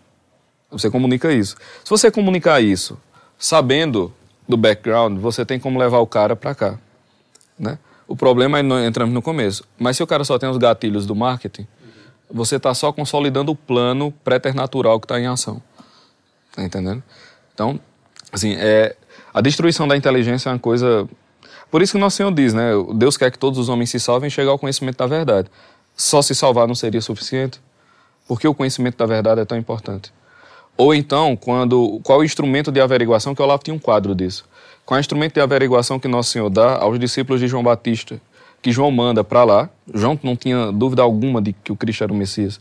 Você 0.70 0.90
comunica 0.90 1.32
isso. 1.32 1.56
Se 1.84 1.90
você 1.90 2.10
comunicar 2.10 2.60
isso 2.60 2.98
sabendo 3.38 4.12
do 4.48 4.56
background, 4.56 5.18
você 5.18 5.44
tem 5.44 5.58
como 5.58 5.78
levar 5.78 5.98
o 5.98 6.06
cara 6.06 6.34
para 6.34 6.54
cá. 6.54 6.78
Né? 7.58 7.78
O 8.06 8.16
problema 8.16 8.58
é 8.58 8.62
nós 8.62 8.86
entramos 8.86 9.14
no 9.14 9.22
começo. 9.22 9.64
Mas 9.78 9.96
se 9.96 10.02
o 10.02 10.06
cara 10.06 10.24
só 10.24 10.38
tem 10.38 10.48
os 10.48 10.58
gatilhos 10.58 11.06
do 11.06 11.14
marketing, 11.14 11.66
você 12.30 12.56
está 12.56 12.74
só 12.74 12.92
consolidando 12.92 13.52
o 13.52 13.56
plano 13.56 14.12
préternatural 14.24 14.98
que 14.98 15.04
está 15.04 15.20
em 15.20 15.26
ação. 15.26 15.62
Tá 16.54 16.62
entendendo? 16.62 17.02
Então, 17.54 17.78
assim, 18.32 18.54
é, 18.58 18.96
a 19.32 19.40
destruição 19.40 19.86
da 19.86 19.96
inteligência 19.96 20.48
é 20.48 20.52
uma 20.52 20.58
coisa 20.58 21.08
por 21.72 21.80
isso 21.80 21.94
que 21.94 21.98
nosso 21.98 22.18
Senhor 22.18 22.30
diz, 22.34 22.52
né? 22.52 22.72
Deus 22.96 23.16
quer 23.16 23.30
que 23.30 23.38
todos 23.38 23.58
os 23.58 23.70
homens 23.70 23.88
se 23.88 23.98
salvem 23.98 24.28
e 24.28 24.30
chegar 24.30 24.50
ao 24.50 24.58
conhecimento 24.58 24.98
da 24.98 25.06
verdade. 25.06 25.50
Só 25.96 26.20
se 26.20 26.34
salvar 26.34 26.68
não 26.68 26.74
seria 26.74 27.00
suficiente? 27.00 27.62
Por 28.28 28.38
que 28.38 28.46
o 28.46 28.52
conhecimento 28.52 28.98
da 28.98 29.06
verdade 29.06 29.40
é 29.40 29.44
tão 29.46 29.56
importante? 29.56 30.12
Ou 30.76 30.94
então, 30.94 31.36
quando 31.36 32.00
qual 32.02 32.20
o 32.20 32.24
instrumento 32.24 32.72
de 32.72 32.80
averiguação, 32.80 33.34
que 33.34 33.42
o 33.42 33.44
Olavo 33.44 33.62
tinha 33.62 33.74
um 33.74 33.78
quadro 33.78 34.14
disso. 34.14 34.46
Qual 34.84 34.96
é 34.96 34.98
o 34.98 35.00
instrumento 35.00 35.34
de 35.34 35.40
averiguação 35.40 35.98
que 35.98 36.08
Nosso 36.08 36.30
Senhor 36.30 36.50
dá 36.50 36.76
aos 36.76 36.98
discípulos 36.98 37.40
de 37.40 37.46
João 37.46 37.62
Batista, 37.62 38.20
que 38.60 38.72
João 38.72 38.90
manda 38.90 39.22
para 39.24 39.44
lá. 39.44 39.70
João 39.92 40.18
não 40.22 40.36
tinha 40.36 40.70
dúvida 40.72 41.02
alguma 41.02 41.42
de 41.42 41.52
que 41.52 41.72
o 41.72 41.76
Cristo 41.76 42.04
era 42.04 42.12
o 42.12 42.16
Messias. 42.16 42.60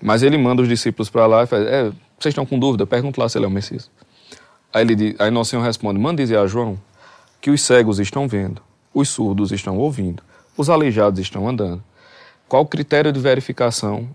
Mas 0.00 0.22
ele 0.22 0.36
manda 0.36 0.62
os 0.62 0.68
discípulos 0.68 1.08
para 1.08 1.26
lá 1.26 1.44
e 1.44 1.46
faz, 1.46 1.66
é, 1.66 1.84
vocês 2.18 2.32
estão 2.32 2.44
com 2.44 2.58
dúvida? 2.58 2.86
Pergunta 2.86 3.20
lá 3.20 3.28
se 3.28 3.38
ele 3.38 3.44
é 3.44 3.48
o 3.48 3.50
Messias. 3.50 3.90
Aí, 4.72 4.82
ele, 4.82 5.14
aí 5.18 5.30
Nosso 5.30 5.50
Senhor 5.50 5.62
responde, 5.62 6.00
manda 6.00 6.22
dizer 6.22 6.38
a 6.38 6.46
João 6.46 6.78
que 7.40 7.50
os 7.50 7.60
cegos 7.60 7.98
estão 7.98 8.26
vendo, 8.26 8.62
os 8.94 9.08
surdos 9.08 9.52
estão 9.52 9.76
ouvindo, 9.76 10.22
os 10.56 10.70
aleijados 10.70 11.20
estão 11.20 11.48
andando. 11.48 11.82
Qual 12.48 12.62
o 12.62 12.66
critério 12.66 13.12
de 13.12 13.20
verificação 13.20 14.08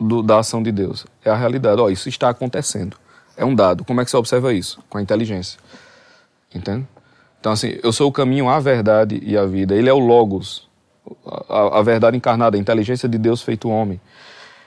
do, 0.00 0.22
da 0.22 0.38
ação 0.38 0.62
de 0.62 0.72
Deus? 0.72 1.06
É 1.24 1.30
a 1.30 1.36
realidade. 1.36 1.80
Ó, 1.80 1.90
isso 1.90 2.08
está 2.08 2.30
acontecendo. 2.30 2.96
É 3.36 3.44
um 3.44 3.54
dado. 3.54 3.84
Como 3.84 4.00
é 4.00 4.04
que 4.04 4.10
você 4.10 4.16
observa 4.16 4.52
isso? 4.52 4.80
Com 4.88 4.98
a 4.98 5.02
inteligência. 5.02 5.58
Entende? 6.54 6.86
Então, 7.38 7.52
assim, 7.52 7.78
eu 7.82 7.92
sou 7.92 8.08
o 8.08 8.12
caminho, 8.12 8.48
a 8.48 8.58
verdade 8.60 9.20
e 9.22 9.36
a 9.36 9.46
vida. 9.46 9.74
Ele 9.74 9.88
é 9.88 9.92
o 9.92 9.98
Logos, 9.98 10.68
a, 11.48 11.78
a 11.78 11.82
verdade 11.82 12.16
encarnada, 12.16 12.56
a 12.56 12.60
inteligência 12.60 13.08
de 13.08 13.16
Deus 13.16 13.40
feito 13.40 13.68
homem. 13.68 14.00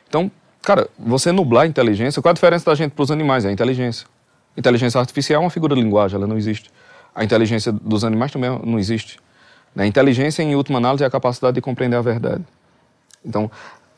Então, 0.08 0.32
cara, 0.62 0.90
você 0.98 1.32
nublar 1.32 1.64
a 1.64 1.68
inteligência, 1.68 2.22
qual 2.22 2.32
a 2.32 2.34
diferença 2.34 2.66
da 2.66 2.76
gente 2.76 2.92
para 2.92 3.04
os 3.04 3.12
animais? 3.12 3.46
É 3.46 3.50
a 3.50 3.52
inteligência. 3.52 4.08
Inteligência 4.58 5.00
artificial 5.00 5.42
é 5.42 5.46
uma 5.46 5.50
figura 5.50 5.76
de 5.76 5.82
linguagem, 5.82 6.16
ela 6.16 6.28
não 6.28 6.38
existe. 6.38 6.72
A 7.14 7.24
inteligência 7.24 7.72
dos 7.72 8.04
animais 8.04 8.32
também 8.32 8.50
não 8.64 8.80
existe. 8.80 9.20
A 9.76 9.86
inteligência, 9.86 10.42
em 10.44 10.56
última 10.56 10.78
análise, 10.78 11.04
é 11.04 11.08
a 11.08 11.10
capacidade 11.10 11.56
de 11.56 11.62
compreender 11.62 11.96
a 11.96 12.02
verdade. 12.02 12.44
Então, 13.26 13.50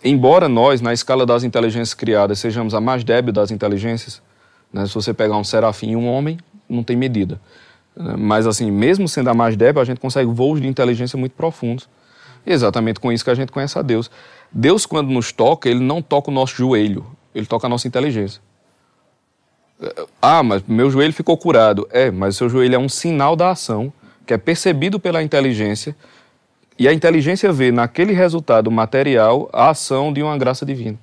embora 0.06 0.48
nós, 0.48 0.80
na 0.80 0.94
escala 0.94 1.26
das 1.26 1.44
inteligências 1.44 1.94
criadas, 1.94 2.40
sejamos 2.40 2.74
a 2.74 2.80
mais 2.80 3.04
débil 3.04 3.34
das 3.34 3.52
inteligências, 3.52 4.22
né, 4.72 4.86
se 4.86 4.94
você 4.94 5.14
pegar 5.14 5.38
um 5.38 5.44
serafim 5.44 5.92
e 5.92 5.96
um 5.96 6.08
homem, 6.08 6.38
não 6.70 6.84
tem 6.84 6.96
medida. 6.96 7.40
Mas, 8.18 8.46
assim, 8.46 8.70
mesmo 8.72 9.08
sendo 9.08 9.30
a 9.30 9.34
mais 9.34 9.56
débil, 9.56 9.82
a 9.82 9.86
gente 9.86 10.00
consegue 10.00 10.30
voos 10.30 10.62
de 10.62 10.68
inteligência 10.68 11.18
muito 11.18 11.34
profundos. 11.34 11.88
E 12.46 12.52
é 12.52 12.54
exatamente 12.54 13.00
com 13.00 13.12
isso 13.12 13.24
que 13.24 13.30
a 13.30 13.36
gente 13.36 13.52
conhece 13.52 13.80
a 13.80 13.82
Deus. 13.82 14.12
Deus, 14.52 14.86
quando 14.86 15.10
nos 15.10 15.32
toca, 15.32 15.70
ele 15.70 15.80
não 15.80 16.02
toca 16.02 16.30
o 16.30 16.34
nosso 16.34 16.56
joelho, 16.56 17.06
ele 17.34 17.46
toca 17.46 17.68
a 17.68 17.70
nossa 17.70 17.88
inteligência. 17.88 18.42
Ah, 20.22 20.44
mas 20.44 20.64
meu 20.68 20.90
joelho 20.90 21.14
ficou 21.14 21.38
curado. 21.38 21.88
É, 21.92 22.12
mas 22.12 22.36
o 22.36 22.38
seu 22.38 22.50
joelho 22.50 22.76
é 22.76 22.80
um 22.80 22.90
sinal 22.90 23.36
da 23.36 23.52
ação 23.52 23.92
que 24.26 24.34
é 24.34 24.38
percebido 24.38 25.00
pela 25.00 25.22
inteligência 25.22 25.96
e 26.78 26.88
a 26.88 26.94
inteligência 26.94 27.52
vê 27.52 27.72
naquele 27.72 28.14
resultado 28.14 28.70
material 28.70 29.50
a 29.54 29.70
ação 29.70 30.12
de 30.12 30.22
uma 30.22 30.38
graça 30.38 30.66
divina. 30.66 30.98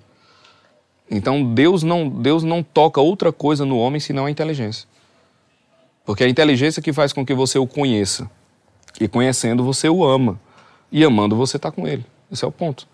Então 1.11 1.55
Deus 1.55 1.83
não, 1.83 2.09
Deus 2.09 2.43
não 2.43 2.63
toca 2.63 3.01
outra 3.01 3.33
coisa 3.33 3.65
no 3.65 3.79
homem 3.79 4.01
senão 4.01 4.27
a 4.27 4.31
inteligência. 4.31 4.89
Porque 6.05 6.25
é 6.25 6.27
a 6.27 6.31
inteligência 6.31 6.83
que 6.83 6.93
faz 6.93 7.13
com 7.13 7.25
que 7.25 7.35
você 7.35 7.59
o 7.59 7.67
conheça. 7.67 8.29
E 9.01 9.07
conhecendo 9.07 9.65
você 9.65 9.89
o 9.89 10.05
ama. 10.05 10.39
E 10.91 11.05
amando 11.05 11.37
você 11.37 11.57
está 11.57 11.71
com 11.71 11.87
ele. 11.87 12.05
Esse 12.31 12.45
é 12.45 12.49
o 12.49 12.53
ponto. 12.53 12.89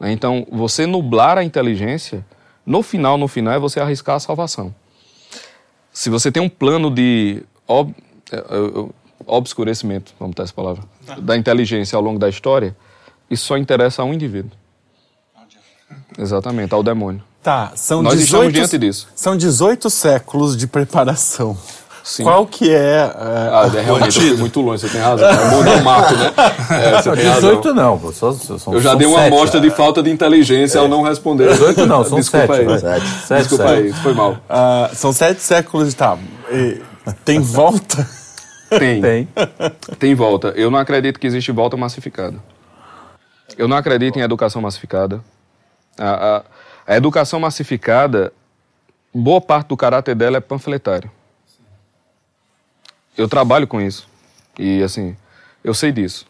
Então, 0.00 0.46
você 0.50 0.86
nublar 0.86 1.38
a 1.38 1.44
inteligência, 1.44 2.24
no 2.66 2.82
final, 2.82 3.16
no 3.16 3.28
final, 3.28 3.54
é 3.54 3.58
você 3.58 3.80
arriscar 3.80 4.16
a 4.16 4.20
salvação 4.20 4.74
se 5.94 6.10
você 6.10 6.30
tem 6.32 6.42
um 6.42 6.48
plano 6.48 6.90
de 6.90 7.44
é, 8.32 8.36
é, 8.36 8.88
obscurecimento, 9.26 10.12
vamos 10.18 10.34
botar 10.34 10.44
essa 10.44 10.52
palavra, 10.52 10.82
da 11.18 11.36
inteligência 11.36 11.96
ao 11.96 12.02
longo 12.02 12.18
da 12.18 12.28
história, 12.28 12.76
isso 13.30 13.46
só 13.46 13.56
interessa 13.56 14.02
a 14.02 14.04
um 14.04 14.12
indivíduo. 14.12 14.52
Exatamente, 16.18 16.74
ao 16.74 16.82
demônio. 16.82 17.22
Tá, 17.42 17.72
são 17.74 18.02
Nós 18.02 18.14
18, 18.18 18.24
estamos 18.24 18.52
diante 18.52 18.78
disso. 18.78 19.08
São 19.14 19.36
18 19.36 19.90
séculos 19.90 20.56
de 20.56 20.66
preparação. 20.66 21.56
Sim. 22.02 22.22
Qual 22.22 22.46
que 22.46 22.70
é. 22.70 22.74
é 22.74 23.12
ah, 23.16 23.70
é, 23.74 23.80
realmente, 23.80 24.18
eu 24.18 24.28
fui 24.28 24.36
muito 24.36 24.60
longe, 24.60 24.82
você 24.82 24.92
tem 24.92 25.00
razão. 25.00 25.26
É 25.26 25.50
mundo 25.50 25.68
é 25.70 25.80
mato, 25.80 26.14
né? 26.14 26.32
É, 26.70 27.02
você 27.02 27.10
tem 27.12 27.32
18 27.32 27.68
razão. 27.68 27.74
não, 27.74 28.12
só, 28.12 28.32
são, 28.32 28.74
Eu 28.74 28.80
já 28.80 28.94
dei 28.94 29.06
uma 29.06 29.20
sete, 29.20 29.32
amostra 29.32 29.60
de 29.60 29.70
falta 29.70 30.02
de 30.02 30.10
inteligência 30.10 30.78
é. 30.78 30.80
ao 30.82 30.88
não 30.88 31.02
responder. 31.02 31.50
18 31.52 31.86
não, 31.86 32.04
são 32.04 32.18
Desculpa 32.18 32.56
7. 32.56 32.68
Aí. 32.68 32.78
Sete. 32.78 33.06
Sete, 33.26 33.38
Desculpa 33.38 33.68
sete. 33.68 33.82
aí, 33.82 33.92
foi 33.94 34.12
mal. 34.12 34.32
Uh, 34.32 34.94
são 34.94 35.14
sete 35.14 35.40
séculos, 35.40 35.94
tá. 35.94 36.18
E 36.52 36.82
tem 37.24 37.40
volta? 37.40 38.06
Tem. 38.70 39.00
Tem. 39.00 39.28
Tem 39.98 40.14
volta. 40.14 40.48
Eu 40.56 40.70
não 40.70 40.78
acredito 40.78 41.18
que 41.18 41.26
existe 41.26 41.52
volta 41.52 41.76
massificada. 41.76 42.42
Eu 43.56 43.68
não 43.68 43.76
acredito 43.76 44.18
em 44.18 44.22
educação 44.22 44.62
massificada. 44.62 45.22
A, 45.98 46.36
a, 46.36 46.42
a 46.86 46.96
educação 46.96 47.38
massificada, 47.38 48.32
boa 49.14 49.40
parte 49.40 49.68
do 49.68 49.76
caráter 49.76 50.14
dela 50.14 50.38
é 50.38 50.40
panfletário 50.40 51.10
eu 53.16 53.28
trabalho 53.28 53.66
com 53.66 53.80
isso. 53.80 54.06
E, 54.58 54.82
assim, 54.82 55.16
eu 55.62 55.74
sei 55.74 55.92
disso. 55.92 56.26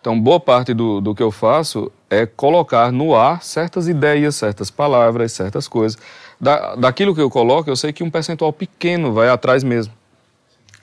Então, 0.00 0.18
boa 0.18 0.38
parte 0.38 0.72
do, 0.72 1.00
do 1.00 1.14
que 1.14 1.22
eu 1.22 1.30
faço 1.30 1.90
é 2.08 2.24
colocar 2.26 2.92
no 2.92 3.14
ar 3.14 3.42
certas 3.42 3.88
ideias, 3.88 4.36
certas 4.36 4.70
palavras, 4.70 5.32
certas 5.32 5.66
coisas. 5.66 5.98
Da, 6.40 6.76
daquilo 6.76 7.14
que 7.14 7.20
eu 7.20 7.30
coloco, 7.30 7.68
eu 7.68 7.76
sei 7.76 7.92
que 7.92 8.04
um 8.04 8.10
percentual 8.10 8.52
pequeno 8.52 9.12
vai 9.12 9.28
atrás 9.28 9.64
mesmo. 9.64 9.92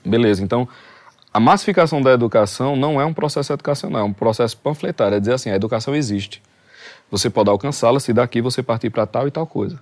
Beleza, 0.06 0.44
então, 0.44 0.68
a 1.34 1.40
massificação 1.40 2.02
da 2.02 2.12
educação 2.12 2.76
não 2.76 3.02
é 3.02 3.06
um 3.06 3.14
processo 3.14 3.52
educacional, 3.54 4.02
é 4.02 4.04
um 4.04 4.14
processo 4.14 4.56
panfletário. 4.58 5.16
É 5.16 5.20
dizer 5.20 5.34
assim, 5.34 5.50
a 5.50 5.56
educação 5.56 5.96
existe. 5.96 6.42
Você 7.10 7.30
pode 7.30 7.50
alcançá-la 7.50 8.00
se 8.00 8.14
daqui 8.14 8.42
você 8.42 8.62
partir 8.62 8.90
para 8.90 9.06
tal 9.06 9.28
e 9.28 9.32
tal 9.32 9.48
coisa. 9.48 9.80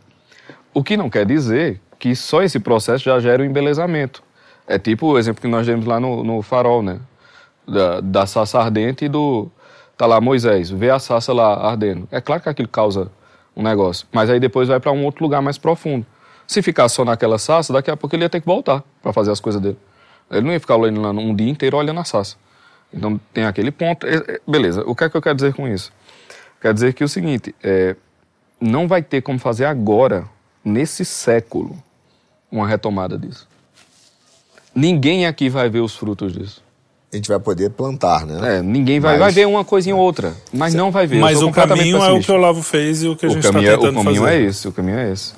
O 0.74 0.84
que 0.84 0.96
não 0.96 1.10
quer 1.10 1.26
dizer 1.26 1.82
que 2.00 2.16
só 2.16 2.42
esse 2.42 2.60
processo 2.60 3.04
já 3.04 3.20
gera 3.20 3.44
o 3.44 3.46
um 3.46 3.50
embelezamento. 3.50 4.24
É 4.66 4.80
tipo 4.80 5.08
o 5.08 5.18
exemplo 5.18 5.42
que 5.42 5.48
nós 5.48 5.68
demos 5.68 5.86
lá 5.86 6.00
no, 6.00 6.24
no 6.24 6.42
farol, 6.42 6.82
né? 6.82 7.00
Da, 7.68 8.00
da 8.02 8.26
sassa 8.26 8.60
ardente 8.60 9.06
e 9.06 9.10
do. 9.10 9.50
Tá 9.98 10.06
lá 10.06 10.20
Moisés, 10.20 10.70
vê 10.70 10.90
a 10.90 11.00
sassa 11.00 11.34
lá 11.34 11.54
ardendo. 11.70 12.08
É 12.12 12.22
claro 12.22 12.42
que 12.42 12.50
aquilo 12.50 12.68
causa 12.68 13.12
um 13.56 13.62
negócio, 13.62 14.08
mas 14.12 14.30
aí 14.30 14.40
depois 14.40 14.68
vai 14.68 14.80
para 14.80 14.92
um 14.92 15.04
outro 15.06 15.24
lugar 15.24 15.42
mais 15.42 15.58
profundo. 15.58 16.06
Se 16.48 16.62
ficar 16.62 16.90
só 16.90 17.06
naquela 17.06 17.38
sassa, 17.38 17.72
daqui 17.72 17.92
a 17.92 17.98
pouco 17.98 18.16
ele 18.16 18.24
ia 18.24 18.30
ter 18.30 18.40
que 18.40 18.48
voltar 18.48 18.84
para 19.02 19.14
fazer 19.14 19.32
as 19.32 19.40
coisas 19.40 19.62
dele. 19.62 19.78
Ele 20.32 20.42
não 20.42 20.54
ia 20.54 20.60
ficar 20.60 20.78
olhando 20.78 21.02
lá 21.02 21.12
um 21.12 21.36
dia 21.36 21.50
inteiro 21.50 21.78
olhando 21.78 22.00
a 22.00 22.06
sassa. 22.06 22.38
Então 22.94 23.20
tem 23.34 23.46
aquele 23.46 23.72
ponto. 23.72 24.08
Beleza, 24.48 24.84
o 24.86 24.96
que 24.96 25.04
é 25.04 25.10
que 25.10 25.16
eu 25.16 25.22
quero 25.22 25.36
dizer 25.36 25.54
com 25.54 25.68
isso? 25.68 25.92
Quer 26.62 26.74
dizer 26.74 26.94
que 26.94 27.04
é 27.04 27.06
o 27.06 27.10
seguinte, 27.10 27.56
é, 27.64 27.96
não 28.60 28.88
vai 28.88 29.02
ter 29.02 29.22
como 29.22 29.40
fazer 29.40 29.66
agora, 29.66 30.26
nesse 30.64 31.04
século, 31.04 31.76
uma 32.52 32.68
retomada 32.68 33.18
disso. 33.18 33.48
ninguém 34.76 35.26
aqui 35.26 35.50
vai 35.50 35.70
ver 35.70 35.80
os 35.80 35.96
frutos 35.96 36.34
disso. 36.34 36.64
A 37.12 37.16
gente 37.18 37.28
vai 37.28 37.40
poder 37.40 37.72
plantar, 37.72 38.26
né? 38.26 38.58
É, 38.58 38.62
ninguém 38.62 39.00
vai, 39.00 39.14
mas... 39.14 39.20
vai 39.20 39.32
ver 39.32 39.46
uma 39.46 39.66
coisinha 39.66 39.94
ou 39.94 40.02
outra, 40.02 40.34
mas 40.54 40.74
não 40.74 40.92
vai 40.92 41.06
ver. 41.06 41.20
Mas 41.20 41.42
o 41.42 41.52
caminho 41.52 41.78
pessimista. 41.78 42.10
é 42.10 42.12
o 42.14 42.22
que 42.22 42.32
o 42.32 42.36
Olavo 42.36 42.62
fez 42.62 43.04
e 43.04 43.08
o 43.10 43.18
que 43.18 43.26
a 43.26 43.30
gente 43.30 43.46
está 43.46 43.60
tentando 43.60 43.80
fazer. 43.80 43.90
O 43.90 44.04
caminho 44.04 44.22
fazer. 44.22 44.36
é 44.36 44.46
esse, 44.46 44.68
o 44.68 44.72
caminho 44.72 44.98
é 44.98 45.12
esse. 45.12 45.34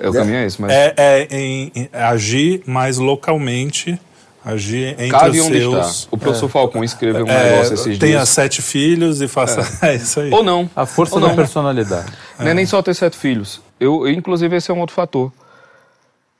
É, 0.00 0.08
o 0.08 0.12
caminho 0.12 0.36
é 0.36 0.46
esse, 0.46 0.60
mas... 0.60 0.72
É, 0.72 0.94
é 0.96 1.28
em, 1.30 1.72
em, 1.74 1.88
agir 1.92 2.62
mais 2.66 2.98
localmente 2.98 4.00
agir 4.44 4.88
entre 4.92 5.10
Cabe 5.10 5.40
os 5.40 5.46
onde 5.46 5.58
seus... 5.60 5.74
está. 5.74 6.08
O 6.10 6.18
professor 6.18 6.46
é, 6.46 6.48
Falcão 6.48 6.84
escreveu 6.84 7.24
um 7.24 7.28
é, 7.28 7.50
negócio 7.50 7.74
esses 7.74 7.84
tenha 7.84 7.98
dias. 7.98 8.00
Tenha 8.00 8.26
sete 8.26 8.62
filhos 8.62 9.20
e 9.20 9.28
faça... 9.28 9.60
É. 9.86 9.94
isso 9.96 10.20
aí. 10.20 10.30
Ou 10.30 10.42
não. 10.42 10.70
A 10.74 10.86
força 10.86 11.14
Ou 11.14 11.20
da 11.20 11.28
não. 11.28 11.36
personalidade. 11.36 12.12
Não 12.38 12.48
é 12.48 12.54
nem 12.54 12.66
só 12.66 12.80
ter 12.82 12.94
sete 12.94 13.16
filhos. 13.16 13.60
Eu, 13.78 14.08
inclusive, 14.08 14.56
esse 14.56 14.70
é 14.70 14.74
um 14.74 14.80
outro 14.80 14.94
fator. 14.94 15.32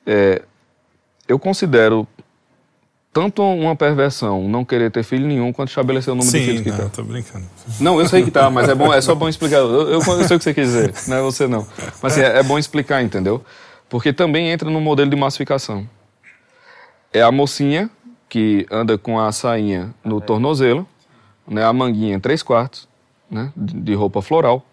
É, 0.07 0.43
eu 1.29 1.39
considero 1.39 2.07
tanto 3.12 3.43
uma 3.43 3.75
perversão 3.75 4.49
não 4.49 4.65
querer 4.65 4.91
ter 4.91 5.03
filho 5.03 5.27
nenhum 5.27 5.53
quanto 5.53 5.70
estabelecer 5.70 6.12
o 6.12 6.15
número 6.15 6.31
Sim, 6.31 6.39
de 6.39 6.45
filhos 6.45 6.62
que 6.62 6.70
não, 6.70 6.89
tô 6.89 7.03
brincando. 7.03 7.45
Não, 7.81 8.01
eu 8.01 8.09
sei 8.09 8.23
que 8.23 8.31
tá, 8.31 8.49
mas 8.49 8.69
é 8.69 8.75
bom, 8.75 8.93
é 8.93 9.01
só 9.01 9.15
bom 9.15 9.29
explicar. 9.29 9.57
Eu, 9.57 9.91
eu, 9.91 10.01
eu 10.01 10.25
sei 10.25 10.37
o 10.37 10.39
que 10.39 10.45
você 10.45 10.55
quer 10.55 10.62
dizer, 10.62 10.95
não 11.07 11.16
é 11.16 11.20
você 11.23 11.47
não. 11.47 11.66
Mas 12.03 12.12
assim, 12.12 12.23
é, 12.23 12.39
é 12.39 12.43
bom 12.43 12.59
explicar, 12.59 13.03
entendeu? 13.03 13.43
Porque 13.89 14.12
também 14.12 14.51
entra 14.51 14.70
no 14.70 14.81
modelo 14.81 15.11
de 15.11 15.16
massificação. 15.16 15.89
É 17.12 17.22
a 17.22 17.32
mocinha 17.32 17.90
que 18.28 18.66
anda 18.70 18.98
com 18.98 19.18
a 19.18 19.32
sainha 19.32 19.94
no 20.05 20.20
tornozelo, 20.20 20.86
né, 21.47 21.64
a 21.64 21.72
manguinha 21.72 22.16
em 22.16 22.20
três 22.20 22.43
quartos, 22.43 22.86
né, 23.30 23.52
de 23.56 23.94
roupa 23.94 24.20
floral. 24.20 24.64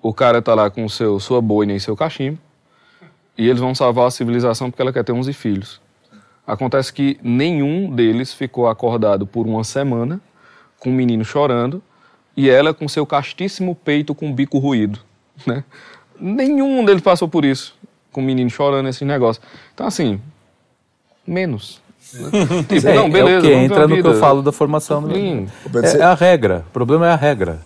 O 0.00 0.14
cara 0.14 0.40
tá 0.40 0.54
lá 0.54 0.70
com 0.70 0.88
seu, 0.88 1.18
sua 1.18 1.40
boina 1.42 1.72
e 1.72 1.80
seu 1.80 1.96
cachimbo. 1.96 2.38
E 3.36 3.48
eles 3.48 3.60
vão 3.60 3.74
salvar 3.74 4.06
a 4.06 4.10
civilização 4.10 4.70
porque 4.70 4.80
ela 4.80 4.92
quer 4.92 5.04
ter 5.04 5.12
11 5.12 5.32
filhos. 5.32 5.80
Acontece 6.46 6.92
que 6.92 7.18
nenhum 7.22 7.90
deles 7.94 8.32
ficou 8.32 8.68
acordado 8.68 9.26
por 9.26 9.46
uma 9.46 9.64
semana, 9.64 10.20
com 10.78 10.90
o 10.90 10.92
menino 10.92 11.24
chorando, 11.24 11.82
e 12.36 12.48
ela 12.48 12.72
com 12.72 12.88
seu 12.88 13.04
castíssimo 13.04 13.74
peito 13.74 14.14
com 14.14 14.30
o 14.30 14.34
bico 14.34 14.58
ruído. 14.58 14.98
Né? 15.46 15.64
Nenhum 16.18 16.84
deles 16.84 17.02
passou 17.02 17.28
por 17.28 17.44
isso, 17.44 17.74
com 18.12 18.20
o 18.20 18.24
menino 18.24 18.50
chorando 18.50 18.88
esse 18.88 19.04
negócio. 19.04 19.42
Então, 19.74 19.86
assim, 19.86 20.20
menos. 21.30 21.80
Tipo, 22.68 22.88
é, 22.88 22.94
não, 22.94 23.08
beleza. 23.08 23.36
É 23.36 23.38
o 23.38 23.42
que 23.42 23.52
entra 23.52 23.86
no 23.86 24.02
que 24.02 24.06
eu 24.06 24.18
falo 24.18 24.42
da 24.42 24.50
formação. 24.50 25.02
Do... 25.02 25.16
É, 25.16 25.98
é 25.98 26.02
a 26.02 26.14
regra. 26.14 26.64
O 26.68 26.72
problema 26.72 27.06
é 27.06 27.12
a 27.12 27.16
regra. 27.16 27.60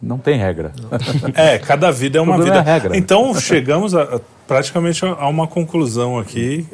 Não 0.00 0.18
tem 0.18 0.38
regra. 0.38 0.72
É, 1.34 1.58
cada 1.58 1.90
vida 1.90 2.18
é 2.18 2.20
uma 2.20 2.38
vida. 2.38 2.58
É 2.58 2.60
regra. 2.60 2.96
Então 2.96 3.34
chegamos 3.34 3.94
a, 3.94 4.20
praticamente 4.46 5.04
a 5.04 5.28
uma 5.28 5.48
conclusão 5.48 6.16
aqui 6.18 6.64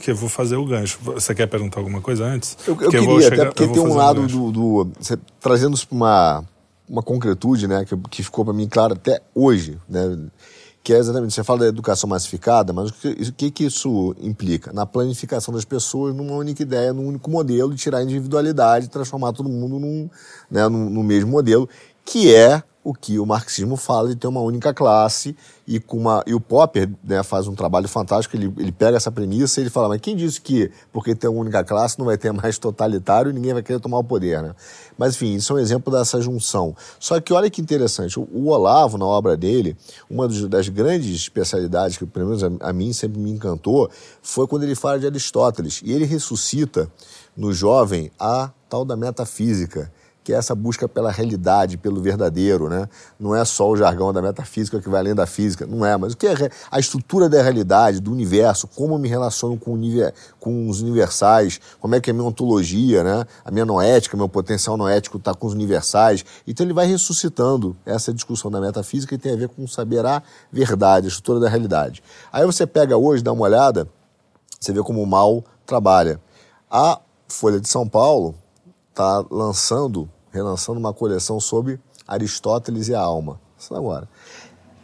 que 0.00 0.10
eu 0.10 0.16
vou 0.16 0.28
fazer 0.28 0.56
o 0.56 0.64
gancho. 0.66 0.98
Você 1.02 1.34
quer 1.34 1.46
perguntar 1.46 1.80
alguma 1.80 2.02
coisa 2.02 2.24
antes? 2.24 2.56
Eu, 2.66 2.76
eu 2.80 2.90
queria, 2.90 3.20
chegar, 3.22 3.42
até 3.44 3.44
porque 3.46 3.68
tem 3.68 3.82
um 3.82 3.94
lado 3.94 4.26
do, 4.26 4.52
do 4.52 4.90
você, 5.00 5.18
trazendo 5.40 5.78
para 5.78 5.96
uma 5.96 6.44
uma 6.88 7.02
concretude, 7.02 7.66
né, 7.66 7.84
que, 7.84 7.96
que 8.10 8.22
ficou 8.22 8.44
para 8.44 8.52
mim 8.52 8.68
claro 8.68 8.92
até 8.92 9.20
hoje, 9.34 9.78
né, 9.88 10.18
que 10.84 10.92
é 10.92 10.98
exatamente, 10.98 11.32
você 11.32 11.42
fala 11.42 11.60
da 11.60 11.66
educação 11.66 12.06
massificada, 12.06 12.70
mas 12.70 12.90
o 12.90 12.92
que, 12.92 13.32
que, 13.32 13.50
que 13.50 13.64
isso 13.64 14.14
implica? 14.20 14.70
Na 14.70 14.84
planificação 14.84 15.54
das 15.54 15.64
pessoas 15.64 16.14
numa 16.14 16.34
única 16.34 16.62
ideia, 16.62 16.92
num 16.92 17.08
único 17.08 17.30
modelo, 17.30 17.70
de 17.70 17.80
tirar 17.80 17.98
a 17.98 18.02
individualidade, 18.02 18.90
transformar 18.90 19.32
todo 19.32 19.48
mundo 19.48 19.78
num, 19.78 20.10
né, 20.50 20.68
num, 20.68 20.90
no 20.90 21.02
mesmo 21.02 21.30
modelo, 21.30 21.66
que 22.04 22.34
é 22.34 22.62
o 22.84 22.92
que 22.92 23.18
o 23.18 23.24
marxismo 23.24 23.76
fala 23.76 24.10
de 24.10 24.16
ter 24.16 24.26
uma 24.26 24.42
única 24.42 24.74
classe 24.74 25.34
e 25.66 25.80
com 25.80 25.96
uma 25.96 26.22
e 26.26 26.34
o 26.34 26.40
Popper 26.40 26.90
né, 27.02 27.22
faz 27.22 27.48
um 27.48 27.54
trabalho 27.54 27.88
fantástico 27.88 28.36
ele, 28.36 28.52
ele 28.58 28.70
pega 28.70 28.98
essa 28.98 29.10
premissa 29.10 29.58
e 29.58 29.62
ele 29.62 29.70
fala 29.70 29.88
mas 29.88 30.00
quem 30.00 30.14
disse 30.14 30.38
que 30.38 30.70
porque 30.92 31.14
tem 31.14 31.30
uma 31.30 31.40
única 31.40 31.64
classe 31.64 31.98
não 31.98 32.04
vai 32.04 32.18
ter 32.18 32.30
mais 32.32 32.58
totalitário 32.58 33.30
e 33.30 33.32
ninguém 33.32 33.54
vai 33.54 33.62
querer 33.62 33.80
tomar 33.80 33.98
o 33.98 34.04
poder 34.04 34.42
né? 34.42 34.54
Mas 34.98 35.14
enfim 35.14 35.34
isso 35.34 35.52
é 35.54 35.56
um 35.56 35.58
exemplo 35.58 35.92
dessa 35.92 36.20
junção. 36.20 36.76
Só 37.00 37.18
que 37.20 37.32
olha 37.32 37.48
que 37.48 37.60
interessante 37.60 38.20
o, 38.20 38.28
o 38.32 38.48
Olavo 38.48 38.98
na 38.98 39.06
obra 39.06 39.36
dele 39.36 39.76
uma 40.10 40.28
das 40.28 40.68
grandes 40.68 41.16
especialidades 41.16 41.96
que 41.96 42.04
pelo 42.04 42.26
menos 42.26 42.44
a, 42.44 42.50
a 42.60 42.72
mim 42.72 42.92
sempre 42.92 43.18
me 43.18 43.30
encantou 43.30 43.90
foi 44.22 44.46
quando 44.46 44.64
ele 44.64 44.74
fala 44.74 44.98
de 44.98 45.06
Aristóteles. 45.06 45.80
E 45.84 45.92
ele 45.92 46.04
ressuscita 46.04 46.90
no 47.36 47.52
jovem 47.52 48.10
a 48.18 48.50
tal 48.68 48.84
da 48.84 48.96
metafísica 48.96 49.90
que 50.24 50.32
é 50.32 50.36
essa 50.36 50.54
busca 50.54 50.88
pela 50.88 51.12
realidade, 51.12 51.76
pelo 51.76 52.00
verdadeiro, 52.00 52.70
né? 52.70 52.88
Não 53.20 53.36
é 53.36 53.44
só 53.44 53.68
o 53.68 53.76
jargão 53.76 54.10
da 54.10 54.22
metafísica 54.22 54.80
que 54.80 54.88
vai 54.88 55.00
além 55.00 55.14
da 55.14 55.26
física, 55.26 55.66
não 55.66 55.84
é, 55.84 55.94
mas 55.98 56.14
o 56.14 56.16
que 56.16 56.26
é 56.26 56.50
a 56.70 56.80
estrutura 56.80 57.28
da 57.28 57.42
realidade, 57.42 58.00
do 58.00 58.10
universo, 58.10 58.66
como 58.66 58.94
eu 58.94 58.98
me 58.98 59.06
relaciono 59.06 59.58
com, 59.58 59.78
com 60.40 60.68
os 60.68 60.80
universais, 60.80 61.60
como 61.78 61.94
é 61.94 62.00
que 62.00 62.08
é 62.08 62.12
a 62.12 62.14
minha 62.14 62.26
ontologia, 62.26 63.04
né? 63.04 63.26
A 63.44 63.50
minha 63.50 63.66
noética, 63.66 64.16
meu 64.16 64.28
potencial 64.28 64.78
noético 64.78 65.18
está 65.18 65.34
com 65.34 65.46
os 65.46 65.52
universais. 65.52 66.24
Então 66.46 66.64
ele 66.64 66.72
vai 66.72 66.86
ressuscitando 66.86 67.76
essa 67.84 68.12
discussão 68.12 68.50
da 68.50 68.60
metafísica 68.60 69.14
que 69.16 69.22
tem 69.22 69.34
a 69.34 69.36
ver 69.36 69.48
com 69.50 69.68
saber 69.68 70.06
a 70.06 70.22
verdade, 70.50 71.06
a 71.06 71.08
estrutura 71.08 71.38
da 71.38 71.50
realidade. 71.50 72.02
Aí 72.32 72.46
você 72.46 72.66
pega 72.66 72.96
hoje, 72.96 73.22
dá 73.22 73.30
uma 73.30 73.44
olhada, 73.44 73.86
você 74.58 74.72
vê 74.72 74.82
como 74.82 75.02
o 75.02 75.06
mal 75.06 75.44
trabalha. 75.66 76.18
A 76.70 76.98
Folha 77.28 77.60
de 77.60 77.68
São 77.68 77.86
Paulo 77.86 78.34
está 78.90 79.24
lançando 79.30 80.08
relançando 80.34 80.78
uma 80.78 80.92
coleção 80.92 81.38
sobre 81.38 81.78
Aristóteles 82.06 82.88
e 82.88 82.94
a 82.94 83.00
alma. 83.00 83.40
Isso 83.56 83.74
agora. 83.74 84.08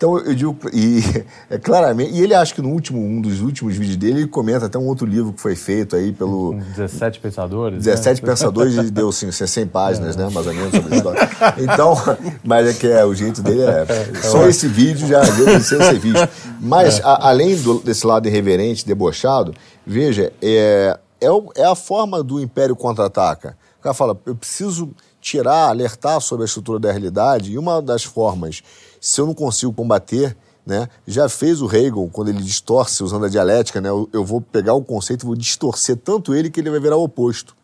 Então 0.01 0.19
eu 0.19 0.35
digo, 0.35 0.57
e 0.73 1.03
é 1.51 1.59
claramente, 1.59 2.15
e 2.15 2.23
ele 2.23 2.35
acha 2.35 2.55
que 2.55 2.63
no 2.63 2.71
último, 2.71 2.99
um 2.99 3.21
dos 3.21 3.43
últimos 3.43 3.77
vídeos 3.77 3.99
dele, 3.99 4.21
ele 4.21 4.29
comenta 4.29 4.65
até 4.65 4.79
um 4.79 4.87
outro 4.87 5.05
livro 5.05 5.31
que 5.31 5.41
foi 5.43 5.55
feito 5.55 5.95
aí 5.95 6.11
pelo. 6.11 6.55
17 6.55 7.21
Pensadores. 7.21 7.85
17 7.85 8.23
né? 8.23 8.25
Pensadores, 8.33 8.91
deu 8.91 9.11
assim, 9.11 9.31
100 9.31 9.67
páginas, 9.67 10.17
é. 10.17 10.21
né? 10.21 10.31
Mais 10.33 10.47
ou 10.47 10.55
menos 10.55 10.71
sobre 10.75 10.95
a 10.95 10.97
história. 10.97 11.31
Então, 11.59 11.95
mas 12.43 12.67
é 12.67 12.73
que 12.73 12.87
é, 12.87 13.05
o 13.05 13.15
jeito 13.15 13.43
dele 13.43 13.61
é. 13.63 13.85
é 13.89 14.23
só 14.23 14.47
esse 14.49 14.67
vídeo 14.69 15.07
já 15.07 15.21
deu 15.21 15.61
ser 15.61 15.99
visto. 15.99 16.27
Mas, 16.59 16.99
é. 16.99 17.03
a, 17.03 17.29
além 17.29 17.55
do, 17.57 17.81
desse 17.81 18.07
lado 18.07 18.27
irreverente, 18.27 18.87
debochado, 18.87 19.53
veja, 19.87 20.33
é, 20.41 20.99
é, 21.21 21.29
é 21.57 21.65
a 21.67 21.75
forma 21.75 22.23
do 22.23 22.41
Império 22.41 22.75
contra-ataca. 22.75 23.55
O 23.79 23.83
cara 23.83 23.95
fala, 23.95 24.19
eu 24.25 24.35
preciso 24.35 24.91
tirar, 25.21 25.69
alertar 25.69 26.21
sobre 26.21 26.45
a 26.45 26.47
estrutura 26.47 26.79
da 26.79 26.91
realidade, 26.91 27.53
e 27.53 27.59
uma 27.59 27.81
das 27.81 28.05
formas, 28.05 28.63
se 29.01 29.21
eu 29.21 29.27
não 29.27 29.35
consigo 29.35 29.73
combater, 29.73 30.37
né, 30.65 30.89
já 31.07 31.29
fez 31.29 31.61
o 31.61 31.67
Hegel, 31.67 32.09
quando 32.13 32.29
ele 32.29 32.43
distorce 32.43 33.03
usando 33.03 33.25
a 33.25 33.29
dialética, 33.29 33.81
né, 33.81 33.89
eu, 33.89 34.09
eu 34.13 34.25
vou 34.25 34.41
pegar 34.41 34.75
o 34.75 34.83
conceito 34.83 35.25
e 35.25 35.27
vou 35.27 35.37
distorcer 35.37 35.97
tanto 35.97 36.35
ele 36.35 36.51
que 36.51 36.61
ele 36.61 36.71
vai 36.71 36.81
virar 36.81 36.97
o 36.97 37.05
oposto. 37.05 37.57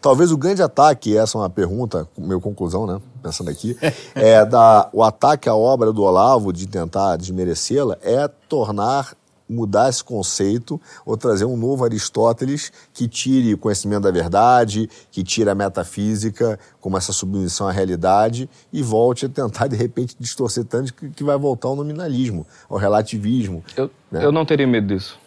Talvez 0.00 0.30
o 0.30 0.36
grande 0.36 0.62
ataque, 0.62 1.16
essa 1.16 1.38
é 1.38 1.40
uma 1.40 1.50
pergunta, 1.50 2.06
meu 2.18 2.40
conclusão, 2.40 2.86
né? 2.86 3.00
Pensando 3.22 3.50
aqui, 3.50 3.76
é 4.14 4.44
da, 4.44 4.88
o 4.92 5.02
ataque 5.02 5.48
à 5.48 5.54
obra 5.54 5.92
do 5.92 6.02
Olavo 6.02 6.52
de 6.52 6.66
tentar 6.66 7.16
desmerecê-la 7.16 7.96
é 8.02 8.28
tornar 8.48 9.14
mudar 9.48 9.88
esse 9.88 10.02
conceito 10.02 10.80
ou 11.04 11.16
trazer 11.16 11.44
um 11.44 11.56
novo 11.56 11.84
Aristóteles 11.84 12.72
que 12.92 13.06
tire 13.06 13.54
o 13.54 13.58
conhecimento 13.58 14.02
da 14.02 14.10
verdade, 14.10 14.88
que 15.10 15.22
tire 15.22 15.50
a 15.50 15.54
metafísica 15.54 16.58
como 16.80 16.96
essa 16.96 17.12
submissão 17.12 17.68
à 17.68 17.72
realidade 17.72 18.48
e 18.72 18.82
volte 18.82 19.26
a 19.26 19.28
tentar, 19.28 19.66
de 19.66 19.76
repente, 19.76 20.16
distorcer 20.18 20.64
tanto 20.64 20.92
que, 20.94 21.22
vai 21.22 21.38
voltar 21.38 21.68
ao 21.68 21.76
nominalismo, 21.76 22.46
ao 22.68 22.76
relativismo. 22.78 23.64
Eu, 23.76 23.90
né? 24.10 24.24
eu 24.24 24.32
não 24.32 24.44
teria 24.44 24.66
medo 24.66 24.88
disso. 24.88 25.18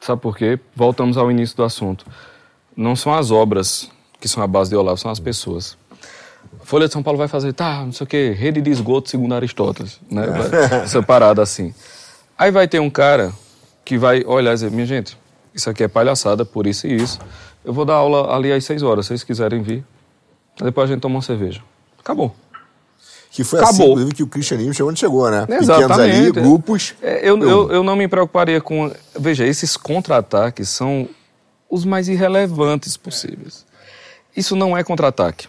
Sabe 0.00 0.20
por 0.20 0.36
quê? 0.36 0.58
Voltamos 0.74 1.16
ao 1.16 1.30
início 1.30 1.56
do 1.56 1.62
assunto. 1.62 2.06
Não 2.76 2.96
são 2.96 3.12
as 3.12 3.30
obras 3.30 3.90
que 4.20 4.28
são 4.28 4.42
a 4.42 4.46
base 4.46 4.70
de 4.70 4.76
Olavo, 4.76 4.98
são 4.98 5.10
as 5.10 5.20
pessoas. 5.20 5.76
Folha 6.62 6.86
de 6.86 6.92
São 6.92 7.02
Paulo 7.02 7.18
vai 7.18 7.28
fazer, 7.28 7.52
tá, 7.52 7.84
não 7.84 7.92
sei 7.92 8.04
o 8.04 8.06
quê, 8.06 8.34
rede 8.36 8.60
de 8.60 8.70
esgoto 8.70 9.08
segundo 9.08 9.34
Aristóteles, 9.34 10.00
né? 10.10 10.22
Separado 10.86 11.40
assim. 11.40 11.74
Aí 12.40 12.50
vai 12.50 12.66
ter 12.66 12.80
um 12.80 12.88
cara 12.88 13.34
que 13.84 13.98
vai 13.98 14.24
olhar 14.24 14.52
e 14.52 14.54
dizer, 14.54 14.70
minha 14.70 14.86
gente, 14.86 15.14
isso 15.54 15.68
aqui 15.68 15.84
é 15.84 15.88
palhaçada, 15.88 16.42
por 16.42 16.66
isso 16.66 16.86
e 16.86 16.96
isso. 16.96 17.18
Eu 17.62 17.70
vou 17.70 17.84
dar 17.84 17.96
aula 17.96 18.34
ali 18.34 18.50
às 18.50 18.64
seis 18.64 18.82
horas, 18.82 19.04
se 19.04 19.08
vocês 19.08 19.22
quiserem 19.22 19.60
vir. 19.60 19.84
Depois 20.58 20.88
a 20.88 20.94
gente 20.94 21.02
toma 21.02 21.16
uma 21.16 21.22
cerveja. 21.22 21.60
Acabou. 21.98 22.34
Que 23.30 23.44
foi 23.44 23.60
assim, 23.60 23.68
Acabou. 23.68 23.84
assim, 23.84 23.92
inclusive, 23.92 24.14
que 24.14 24.22
o 24.22 24.26
cristianismo 24.26 24.72
chegou 24.72 24.88
onde 24.88 24.98
chegou, 24.98 25.30
né? 25.30 25.46
Exatamente. 25.50 25.88
Pequenos 25.88 25.98
ali, 25.98 26.32
grupos. 26.32 26.94
É, 27.02 27.28
eu, 27.28 27.38
eu, 27.42 27.72
eu 27.72 27.84
não 27.84 27.94
me 27.94 28.08
preocuparia 28.08 28.58
com... 28.58 28.90
Veja, 29.18 29.44
esses 29.44 29.76
contra-ataques 29.76 30.70
são 30.70 31.06
os 31.68 31.84
mais 31.84 32.08
irrelevantes 32.08 32.96
possíveis. 32.96 33.66
Isso 34.34 34.56
não 34.56 34.74
é 34.74 34.82
contra-ataque. 34.82 35.46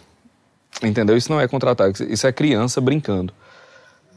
Entendeu? 0.82 1.16
Isso 1.16 1.32
não 1.32 1.40
é 1.40 1.48
contra-ataque. 1.48 2.04
Isso 2.04 2.26
é 2.26 2.32
criança 2.32 2.82
brincando 2.82 3.32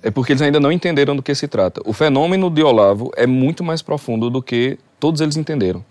é 0.06 0.12
porque 0.12 0.34
eles 0.34 0.42
ainda 0.44 0.60
não 0.60 0.72
entenderam 0.72 1.16
do 1.16 1.24
que 1.24 1.34
se 1.34 1.48
trata. 1.48 1.82
O 1.84 1.92
fenômeno 1.92 2.48
de 2.48 2.62
Olavo 2.62 3.12
é 3.18 3.26
muito 3.26 3.64
mais 3.64 3.82
profundo 3.82 4.30
do 4.30 4.40
que 4.40 4.78
todos 5.00 5.20
eles 5.20 5.36
entenderam. 5.36 5.84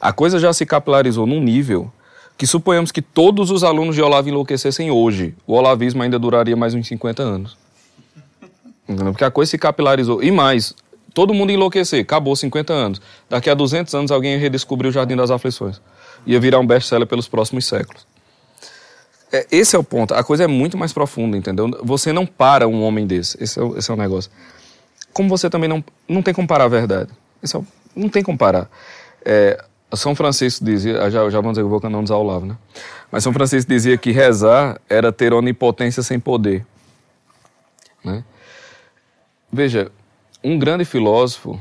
A 0.00 0.12
coisa 0.12 0.40
já 0.40 0.52
se 0.52 0.66
capilarizou 0.66 1.28
num 1.28 1.40
nível 1.40 1.88
que 2.36 2.44
suponhamos 2.44 2.90
que 2.90 3.00
todos 3.00 3.52
os 3.52 3.62
alunos 3.62 3.94
de 3.94 4.02
Olavo 4.02 4.28
enlouquecessem 4.28 4.90
hoje, 4.90 5.32
o 5.46 5.52
olavismo 5.54 6.02
ainda 6.02 6.18
duraria 6.18 6.56
mais 6.56 6.74
uns 6.74 6.88
50 6.88 7.22
anos. 7.22 7.56
Porque 8.84 9.22
a 9.22 9.30
coisa 9.30 9.52
se 9.52 9.58
capilarizou. 9.58 10.20
E 10.24 10.32
mais, 10.32 10.74
todo 11.14 11.32
mundo 11.32 11.52
enlouquecer, 11.52 12.00
acabou 12.00 12.34
50 12.34 12.72
anos. 12.72 13.00
Daqui 13.30 13.48
a 13.48 13.54
200 13.54 13.94
anos 13.94 14.10
alguém 14.10 14.36
redescobrir 14.38 14.88
o 14.88 14.92
Jardim 14.92 15.14
das 15.14 15.30
Aflições. 15.30 15.80
Ia 16.26 16.40
virar 16.40 16.58
um 16.58 16.66
best-seller 16.66 17.06
pelos 17.06 17.28
próximos 17.28 17.64
séculos. 17.64 18.04
É, 19.36 19.46
esse 19.50 19.76
é 19.76 19.78
o 19.78 19.84
ponto. 19.84 20.14
A 20.14 20.24
coisa 20.24 20.44
é 20.44 20.46
muito 20.46 20.78
mais 20.78 20.92
profunda, 20.92 21.36
entendeu? 21.36 21.68
Você 21.82 22.12
não 22.12 22.24
para 22.24 22.66
um 22.66 22.82
homem 22.82 23.06
desse. 23.06 23.42
Esse 23.42 23.58
é, 23.58 23.62
o, 23.62 23.76
esse 23.76 23.90
é 23.90 23.94
o 23.94 23.96
negócio. 23.96 24.30
Como 25.12 25.28
você 25.28 25.50
também 25.50 25.68
não, 25.68 25.84
não 26.08 26.22
tem 26.22 26.32
como 26.32 26.48
parar 26.48 26.64
a 26.64 26.68
verdade. 26.68 27.10
Esse 27.42 27.54
é 27.54 27.58
o, 27.58 27.66
não 27.94 28.08
tem 28.08 28.22
como 28.22 28.38
parar. 28.38 28.70
É, 29.24 29.62
são 29.94 30.14
Francisco 30.14 30.64
dizia, 30.64 31.10
já, 31.10 31.28
já 31.28 31.38
vamos 31.38 31.52
dizer 31.52 31.60
que 31.60 31.66
eu 31.66 31.68
vou 31.68 31.80
canonizar 31.80 32.16
o 32.16 32.20
Olavo, 32.20 32.46
né? 32.46 32.56
Mas 33.10 33.22
São 33.22 33.32
Francisco 33.32 33.70
dizia 33.70 33.96
que 33.96 34.10
rezar 34.10 34.80
era 34.88 35.12
ter 35.12 35.32
onipotência 35.32 36.02
sem 36.02 36.18
poder. 36.18 36.66
Né? 38.02 38.24
Veja, 39.52 39.92
um 40.42 40.58
grande 40.58 40.84
filósofo, 40.84 41.60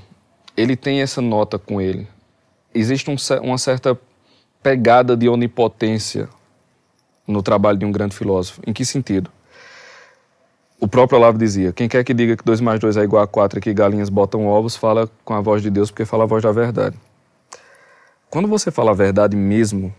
ele 0.55 0.75
tem 0.75 1.01
essa 1.01 1.21
nota 1.21 1.59
com 1.59 1.79
ele. 1.79 2.07
Existe 2.73 3.09
um, 3.09 3.15
uma 3.41 3.57
certa 3.57 3.97
pegada 4.63 5.15
de 5.15 5.29
onipotência 5.29 6.27
no 7.27 7.41
trabalho 7.41 7.77
de 7.77 7.85
um 7.85 7.91
grande 7.91 8.15
filósofo. 8.15 8.61
Em 8.65 8.73
que 8.73 8.85
sentido? 8.85 9.29
O 10.79 10.87
próprio 10.87 11.17
Olavo 11.17 11.37
dizia: 11.37 11.71
quem 11.71 11.87
quer 11.87 12.03
que 12.03 12.13
diga 12.13 12.35
que 12.35 12.43
2 12.43 12.61
mais 12.61 12.79
2 12.79 12.97
é 12.97 13.03
igual 13.03 13.23
a 13.23 13.27
4 13.27 13.59
e 13.59 13.61
que 13.61 13.73
galinhas 13.73 14.09
botam 14.09 14.45
ovos, 14.45 14.75
fala 14.75 15.09
com 15.23 15.33
a 15.33 15.41
voz 15.41 15.61
de 15.61 15.69
Deus 15.69 15.89
porque 15.89 16.05
fala 16.05 16.23
a 16.23 16.27
voz 16.27 16.43
da 16.43 16.51
verdade. 16.51 16.95
Quando 18.29 18.47
você 18.47 18.69
fala 18.69 18.91
a 18.91 18.93
verdade 18.93 19.35
mesmo, 19.35 19.93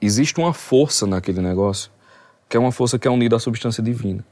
existe 0.00 0.38
uma 0.38 0.52
força 0.52 1.06
naquele 1.06 1.40
negócio, 1.40 1.90
que 2.48 2.56
é 2.56 2.60
uma 2.60 2.72
força 2.72 2.98
que 2.98 3.06
é 3.06 3.10
unida 3.10 3.36
à 3.36 3.38
substância 3.38 3.82
divina. 3.82 4.24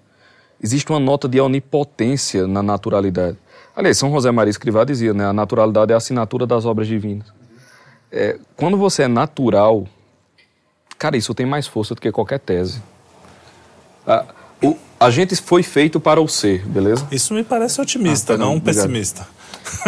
Existe 0.62 0.90
uma 0.90 1.00
nota 1.00 1.28
de 1.28 1.40
onipotência 1.40 2.46
na 2.46 2.62
naturalidade. 2.62 3.36
Aliás, 3.74 3.98
São 3.98 4.10
José 4.12 4.30
Maria 4.30 4.50
Escrivá 4.50 4.84
dizia, 4.84 5.12
né, 5.12 5.26
a 5.26 5.32
naturalidade 5.32 5.90
é 5.92 5.94
a 5.94 5.98
assinatura 5.98 6.46
das 6.46 6.64
obras 6.64 6.86
divinas. 6.86 7.32
É, 8.10 8.38
quando 8.56 8.76
você 8.76 9.04
é 9.04 9.08
natural, 9.08 9.86
cara, 11.02 11.16
isso 11.16 11.34
tem 11.34 11.44
mais 11.44 11.66
força 11.66 11.96
do 11.96 12.00
que 12.00 12.12
qualquer 12.12 12.38
tese. 12.38 12.80
A, 14.06 14.24
o, 14.62 14.76
a 15.00 15.10
gente 15.10 15.34
foi 15.34 15.64
feito 15.64 15.98
para 15.98 16.20
o 16.20 16.28
ser, 16.28 16.64
beleza? 16.64 17.04
Isso 17.10 17.34
me 17.34 17.42
parece 17.42 17.80
otimista, 17.80 18.34
ah, 18.34 18.38
tá, 18.38 18.44
não, 18.44 18.54
não 18.54 18.60
pessimista. 18.60 19.26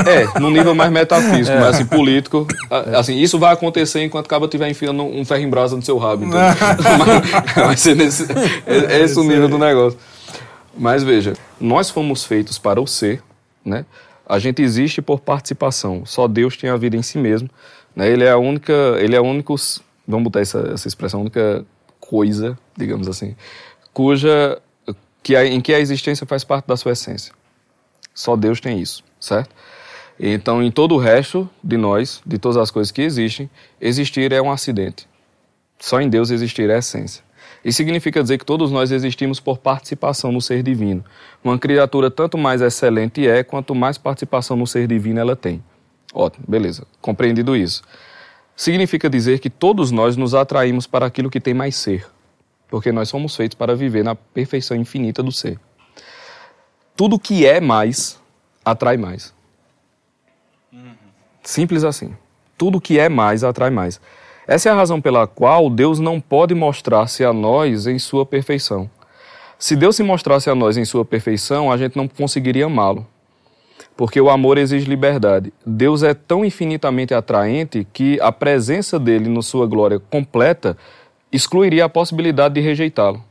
É, 0.04 0.40
num 0.40 0.50
nível 0.50 0.74
mais 0.74 0.90
metafísico, 0.90 1.54
é. 1.56 1.60
mas 1.60 1.76
assim, 1.76 1.86
político. 1.86 2.48
Assim, 2.96 3.16
isso 3.20 3.38
vai 3.38 3.52
acontecer 3.52 4.02
enquanto 4.02 4.26
o 4.26 4.28
cabo 4.28 4.46
estiver 4.46 4.68
enfiando 4.68 5.04
um 5.04 5.24
ferro 5.24 5.42
em 5.42 5.48
brasa 5.48 5.76
no 5.76 5.82
seu 5.82 5.98
rabo. 5.98 6.24
Então, 6.24 6.40
vai 7.64 7.76
ser 7.76 7.94
nesse, 7.94 8.26
é, 8.66 8.96
é 8.96 9.00
esse 9.04 9.16
o 9.16 9.22
nível 9.22 9.48
do 9.48 9.56
negócio. 9.56 9.96
Mas 10.76 11.04
veja, 11.04 11.34
nós 11.60 11.90
fomos 11.90 12.24
feitos 12.24 12.58
para 12.58 12.80
o 12.80 12.88
ser, 12.88 13.22
né? 13.64 13.84
A 14.26 14.40
gente 14.40 14.62
existe 14.62 15.00
por 15.00 15.20
participação. 15.20 16.02
Só 16.04 16.26
Deus 16.26 16.56
tem 16.56 16.70
a 16.70 16.76
vida 16.76 16.96
em 16.96 17.02
si 17.02 17.18
mesmo. 17.18 17.48
Né? 17.94 18.10
Ele 18.10 18.24
é 18.24 18.30
a 18.30 18.38
única, 18.38 18.72
ele 18.98 19.14
é 19.14 19.20
o 19.20 19.24
único, 19.24 19.54
vamos 20.06 20.24
botar 20.24 20.40
essa, 20.40 20.70
essa 20.72 20.88
expressão, 20.88 21.20
a 21.20 21.22
única 21.22 21.64
coisa, 22.00 22.58
digamos 22.76 23.08
assim, 23.08 23.34
cuja 23.92 24.60
que 25.22 25.34
a, 25.34 25.46
em 25.46 25.60
que 25.60 25.72
a 25.72 25.80
existência 25.80 26.26
faz 26.26 26.44
parte 26.44 26.66
da 26.66 26.76
sua 26.76 26.92
essência. 26.92 27.32
Só 28.14 28.36
Deus 28.36 28.60
tem 28.60 28.78
isso, 28.78 29.02
certo? 29.18 29.54
Então, 30.20 30.62
em 30.62 30.70
todo 30.70 30.94
o 30.94 30.98
resto 30.98 31.48
de 31.62 31.76
nós, 31.76 32.22
de 32.24 32.38
todas 32.38 32.56
as 32.56 32.70
coisas 32.70 32.92
que 32.92 33.02
existem, 33.02 33.50
existir 33.80 34.32
é 34.32 34.40
um 34.40 34.50
acidente. 34.50 35.08
Só 35.80 36.00
em 36.00 36.08
Deus 36.08 36.30
existir 36.30 36.70
é 36.70 36.76
a 36.76 36.78
essência. 36.78 37.24
Isso 37.64 37.78
significa 37.78 38.22
dizer 38.22 38.38
que 38.38 38.44
todos 38.44 38.70
nós 38.70 38.90
existimos 38.92 39.40
por 39.40 39.58
participação 39.58 40.30
no 40.30 40.40
ser 40.40 40.62
divino. 40.62 41.02
Uma 41.42 41.58
criatura 41.58 42.10
tanto 42.10 42.36
mais 42.36 42.60
excelente 42.60 43.26
é, 43.26 43.42
quanto 43.42 43.74
mais 43.74 43.96
participação 43.96 44.56
no 44.56 44.66
ser 44.66 44.86
divino 44.86 45.18
ela 45.18 45.34
tem. 45.34 45.64
Ótimo, 46.12 46.44
beleza. 46.46 46.86
Compreendido 47.00 47.56
isso. 47.56 47.82
Significa 48.56 49.10
dizer 49.10 49.40
que 49.40 49.50
todos 49.50 49.90
nós 49.90 50.16
nos 50.16 50.34
atraímos 50.34 50.86
para 50.86 51.06
aquilo 51.06 51.30
que 51.30 51.40
tem 51.40 51.54
mais 51.54 51.76
ser. 51.76 52.06
Porque 52.68 52.92
nós 52.92 53.08
somos 53.08 53.34
feitos 53.34 53.56
para 53.56 53.74
viver 53.74 54.04
na 54.04 54.14
perfeição 54.14 54.76
infinita 54.76 55.22
do 55.22 55.32
ser. 55.32 55.58
Tudo 56.96 57.18
que 57.18 57.44
é 57.44 57.60
mais 57.60 58.20
atrai 58.64 58.96
mais. 58.96 59.34
Simples 61.42 61.84
assim. 61.84 62.16
Tudo 62.56 62.80
que 62.80 62.98
é 62.98 63.08
mais 63.08 63.44
atrai 63.44 63.70
mais. 63.70 64.00
Essa 64.46 64.68
é 64.68 64.72
a 64.72 64.74
razão 64.74 65.00
pela 65.00 65.26
qual 65.26 65.68
Deus 65.68 65.98
não 65.98 66.20
pode 66.20 66.54
mostrar-se 66.54 67.24
a 67.24 67.32
nós 67.32 67.86
em 67.86 67.98
sua 67.98 68.24
perfeição. 68.24 68.90
Se 69.58 69.74
Deus 69.74 69.96
se 69.96 70.02
mostrasse 70.02 70.50
a 70.50 70.54
nós 70.54 70.76
em 70.76 70.84
sua 70.84 71.04
perfeição, 71.04 71.72
a 71.72 71.76
gente 71.76 71.96
não 71.96 72.06
conseguiria 72.06 72.66
amá-lo. 72.66 73.06
Porque 73.96 74.20
o 74.20 74.28
amor 74.28 74.58
exige 74.58 74.88
liberdade. 74.88 75.52
Deus 75.64 76.02
é 76.02 76.14
tão 76.14 76.44
infinitamente 76.44 77.14
atraente 77.14 77.86
que 77.92 78.18
a 78.20 78.32
presença 78.32 78.98
dele 78.98 79.28
na 79.28 79.42
sua 79.42 79.66
glória 79.66 79.98
completa 79.98 80.76
excluiria 81.30 81.84
a 81.84 81.88
possibilidade 81.88 82.54
de 82.54 82.60
rejeitá-lo. 82.60 83.22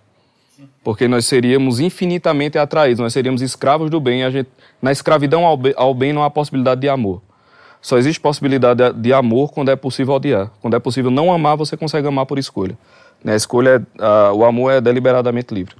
Porque 0.83 1.07
nós 1.07 1.25
seríamos 1.25 1.79
infinitamente 1.79 2.57
atraídos, 2.57 2.99
nós 2.99 3.13
seríamos 3.13 3.41
escravos 3.41 3.89
do 3.89 3.99
bem. 3.99 4.29
Gente, 4.31 4.49
na 4.81 4.91
escravidão 4.91 5.45
ao 5.45 5.93
bem 5.93 6.13
não 6.13 6.23
há 6.23 6.29
possibilidade 6.29 6.81
de 6.81 6.89
amor. 6.89 7.21
Só 7.81 7.97
existe 7.97 8.19
possibilidade 8.19 8.93
de 8.93 9.11
amor 9.11 9.51
quando 9.51 9.69
é 9.69 9.75
possível 9.75 10.13
odiar. 10.13 10.49
Quando 10.61 10.75
é 10.75 10.79
possível 10.79 11.11
não 11.11 11.33
amar, 11.33 11.57
você 11.57 11.75
consegue 11.75 12.07
amar 12.07 12.25
por 12.25 12.39
escolha. 12.39 12.77
Né? 13.21 13.33
A 13.33 13.35
escolha, 13.35 13.85
é, 13.99 14.31
o 14.31 14.45
amor 14.45 14.71
é 14.71 14.79
deliberadamente 14.79 15.53
livre. 15.53 15.75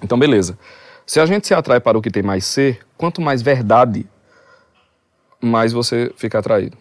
Então, 0.00 0.16
beleza. 0.16 0.56
Se 1.06 1.20
a 1.20 1.26
gente 1.26 1.46
se 1.46 1.54
atrai 1.54 1.80
para 1.80 1.98
o 1.98 2.02
que 2.02 2.10
tem 2.10 2.22
mais 2.22 2.44
ser, 2.44 2.80
quanto 2.96 3.20
mais 3.20 3.42
verdade, 3.42 4.06
mais 5.40 5.72
você 5.72 6.12
fica 6.16 6.38
atraído. 6.38 6.76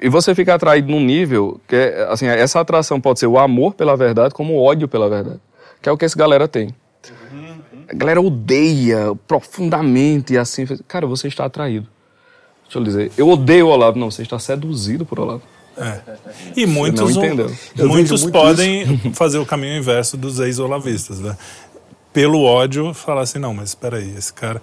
E 0.00 0.08
você 0.08 0.34
fica 0.34 0.54
atraído 0.54 0.90
num 0.90 1.00
nível 1.00 1.60
que, 1.68 1.76
é, 1.76 2.08
assim, 2.10 2.26
essa 2.26 2.58
atração 2.58 3.00
pode 3.00 3.20
ser 3.20 3.28
o 3.28 3.38
amor 3.38 3.74
pela 3.74 3.96
verdade 3.96 4.34
como 4.34 4.54
o 4.54 4.62
ódio 4.62 4.88
pela 4.88 5.08
verdade. 5.08 5.40
Que 5.80 5.88
é 5.88 5.92
o 5.92 5.96
que 5.96 6.04
essa 6.04 6.18
galera 6.18 6.48
tem. 6.48 6.74
A 7.88 7.94
galera 7.94 8.20
odeia 8.20 9.14
profundamente, 9.28 10.36
assim. 10.36 10.66
Cara, 10.88 11.06
você 11.06 11.28
está 11.28 11.44
atraído. 11.44 11.86
Deixa 12.64 12.78
eu 12.78 12.82
dizer, 12.82 13.12
eu 13.16 13.28
odeio 13.28 13.66
o 13.66 13.68
Olavo. 13.68 13.98
Não, 13.98 14.10
você 14.10 14.22
está 14.22 14.38
seduzido 14.38 15.04
por 15.04 15.20
Olavo. 15.20 15.42
É. 15.76 16.00
E 16.56 16.66
muitos, 16.66 17.16
um, 17.16 17.22
muitos 17.86 18.24
podem 18.30 18.82
isso. 18.82 19.12
fazer 19.14 19.38
o 19.38 19.46
caminho 19.46 19.76
inverso 19.76 20.16
dos 20.16 20.38
ex-olavistas, 20.38 21.20
né? 21.20 21.36
Pelo 22.12 22.42
ódio, 22.42 22.92
falar 22.92 23.22
assim, 23.22 23.38
não, 23.38 23.54
mas 23.54 23.70
espera 23.70 23.96
aí, 23.96 24.14
esse 24.16 24.32
cara 24.32 24.60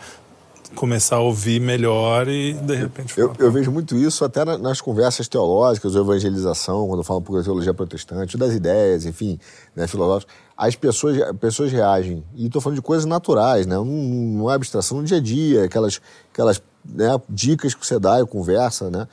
começar 0.76 1.15
a 1.15 1.19
ouvir 1.19 1.59
melhor 1.59 2.27
e 2.27 2.53
de 2.53 2.76
repente... 2.76 3.17
Eu, 3.17 3.34
eu 3.39 3.51
vejo 3.51 3.71
muito 3.71 3.95
isso 3.95 4.23
até 4.23 4.45
nas 4.45 4.80
conversas 4.80 5.27
teológicas, 5.27 5.95
ou 5.95 6.03
evangelização, 6.03 6.88
quando 6.88 6.99
eu 6.99 7.03
falo 7.03 7.19
um 7.19 7.23
pouco 7.23 7.39
da 7.39 7.43
teologia 7.43 7.73
protestante, 7.73 8.38
das 8.38 8.53
ideias, 8.53 9.05
enfim, 9.05 9.39
né, 9.76 9.88
filosóficas. 9.88 10.34
As 10.55 10.76
pessoas, 10.76 11.17
pessoas 11.39 11.71
reagem, 11.71 12.23
e 12.35 12.45
estou 12.45 12.61
falando 12.61 12.76
de 12.76 12.81
coisas 12.81 13.05
naturais, 13.05 13.65
né? 13.65 13.76
não, 13.76 13.85
não 13.85 14.51
é 14.51 14.53
abstração 14.53 14.97
no 14.97 15.03
dia 15.03 15.17
a 15.17 15.21
dia, 15.21 15.63
aquelas, 15.63 15.99
aquelas 16.31 16.61
né, 16.85 17.19
dicas 17.27 17.73
que 17.73 17.85
você 17.85 17.97
dá 17.97 18.21
e 18.21 18.26
conversa, 18.26 18.89
né? 18.89 19.07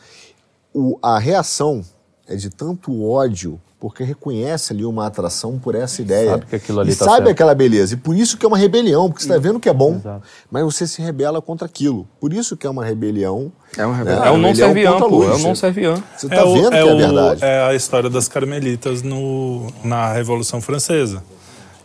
O, 0.75 0.99
a 1.01 1.19
reação 1.19 1.83
é 2.27 2.37
de 2.37 2.51
tanto 2.51 3.03
ódio 3.09 3.61
porque 3.89 4.03
reconhece 4.03 4.73
ali 4.73 4.85
uma 4.85 5.07
atração 5.07 5.61
por 5.61 5.77
essa 5.77 6.03
ideia. 6.03 6.33
Sabe 6.33 6.47
que 6.47 6.57
aquilo 6.57 6.81
ali 6.81 6.91
e 6.91 6.97
tá 6.97 7.05
sabe 7.05 7.17
certo. 7.19 7.31
aquela 7.31 7.55
beleza. 7.55 7.95
E 7.95 7.97
por 7.97 8.17
isso 8.17 8.37
que 8.37 8.45
é 8.45 8.49
uma 8.49 8.59
rebelião, 8.59 9.09
porque 9.09 9.23
você 9.23 9.29
está 9.29 9.39
vendo 9.39 9.61
que 9.61 9.69
é 9.69 9.73
bom, 9.73 9.95
Exato. 9.95 10.23
mas 10.51 10.65
você 10.65 10.89
se 10.89 11.01
rebela 11.01 11.41
contra 11.41 11.67
aquilo. 11.67 12.05
Por 12.21 12.33
isso 12.33 12.57
que 12.57 12.67
é 12.67 12.71
uma 12.71 12.85
rebelião. 12.85 13.53
É 13.79 13.87
uma 13.87 13.95
rebelião. 13.95 14.23
Né? 14.23 14.29
É, 14.29 14.31
um 14.33 14.39
não 14.39 14.53
serviam, 14.53 14.99
pô. 14.99 15.23
É 15.23 15.35
um 15.37 15.39
não 15.39 15.55
serviam. 15.55 16.03
Você 16.17 16.27
está 16.27 16.41
é 16.41 16.45
vendo 16.45 16.67
é 16.75 16.83
que 16.83 16.89
é, 16.89 16.95
o, 16.95 16.97
verdade. 16.97 17.45
É 17.45 17.63
a 17.63 17.75
história 17.77 18.11
das 18.11 18.27
carmelitas 18.27 19.03
no, 19.03 19.69
na 19.85 20.13
Revolução 20.13 20.61
Francesa 20.61 21.23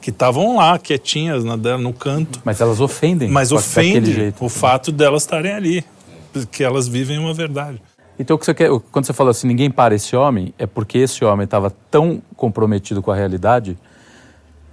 que 0.02 0.10
estavam 0.10 0.56
lá, 0.56 0.80
quietinhas 0.80 1.44
na, 1.44 1.56
no 1.56 1.94
canto. 1.94 2.42
Mas 2.44 2.60
elas 2.60 2.82
ofendem. 2.82 3.30
Mas 3.30 3.52
ofende 3.52 4.12
jeito. 4.12 4.44
o 4.44 4.50
fato 4.50 4.92
delas 4.92 5.22
estarem 5.22 5.54
ali, 5.54 5.86
porque 6.34 6.64
elas 6.64 6.88
vivem 6.88 7.20
uma 7.20 7.32
verdade. 7.32 7.80
Então, 8.22 8.38
você 8.38 8.54
quer, 8.54 8.70
quando 8.92 9.06
você 9.06 9.14
fala 9.14 9.32
assim, 9.32 9.48
ninguém 9.48 9.72
para 9.72 9.96
esse 9.96 10.16
homem, 10.16 10.54
é 10.60 10.68
porque 10.68 11.00
esse 11.00 11.26
homem 11.26 11.46
estava 11.46 11.72
tão 11.90 12.22
comprometido 12.36 13.02
com 13.02 13.10
a 13.10 13.16
realidade, 13.16 13.76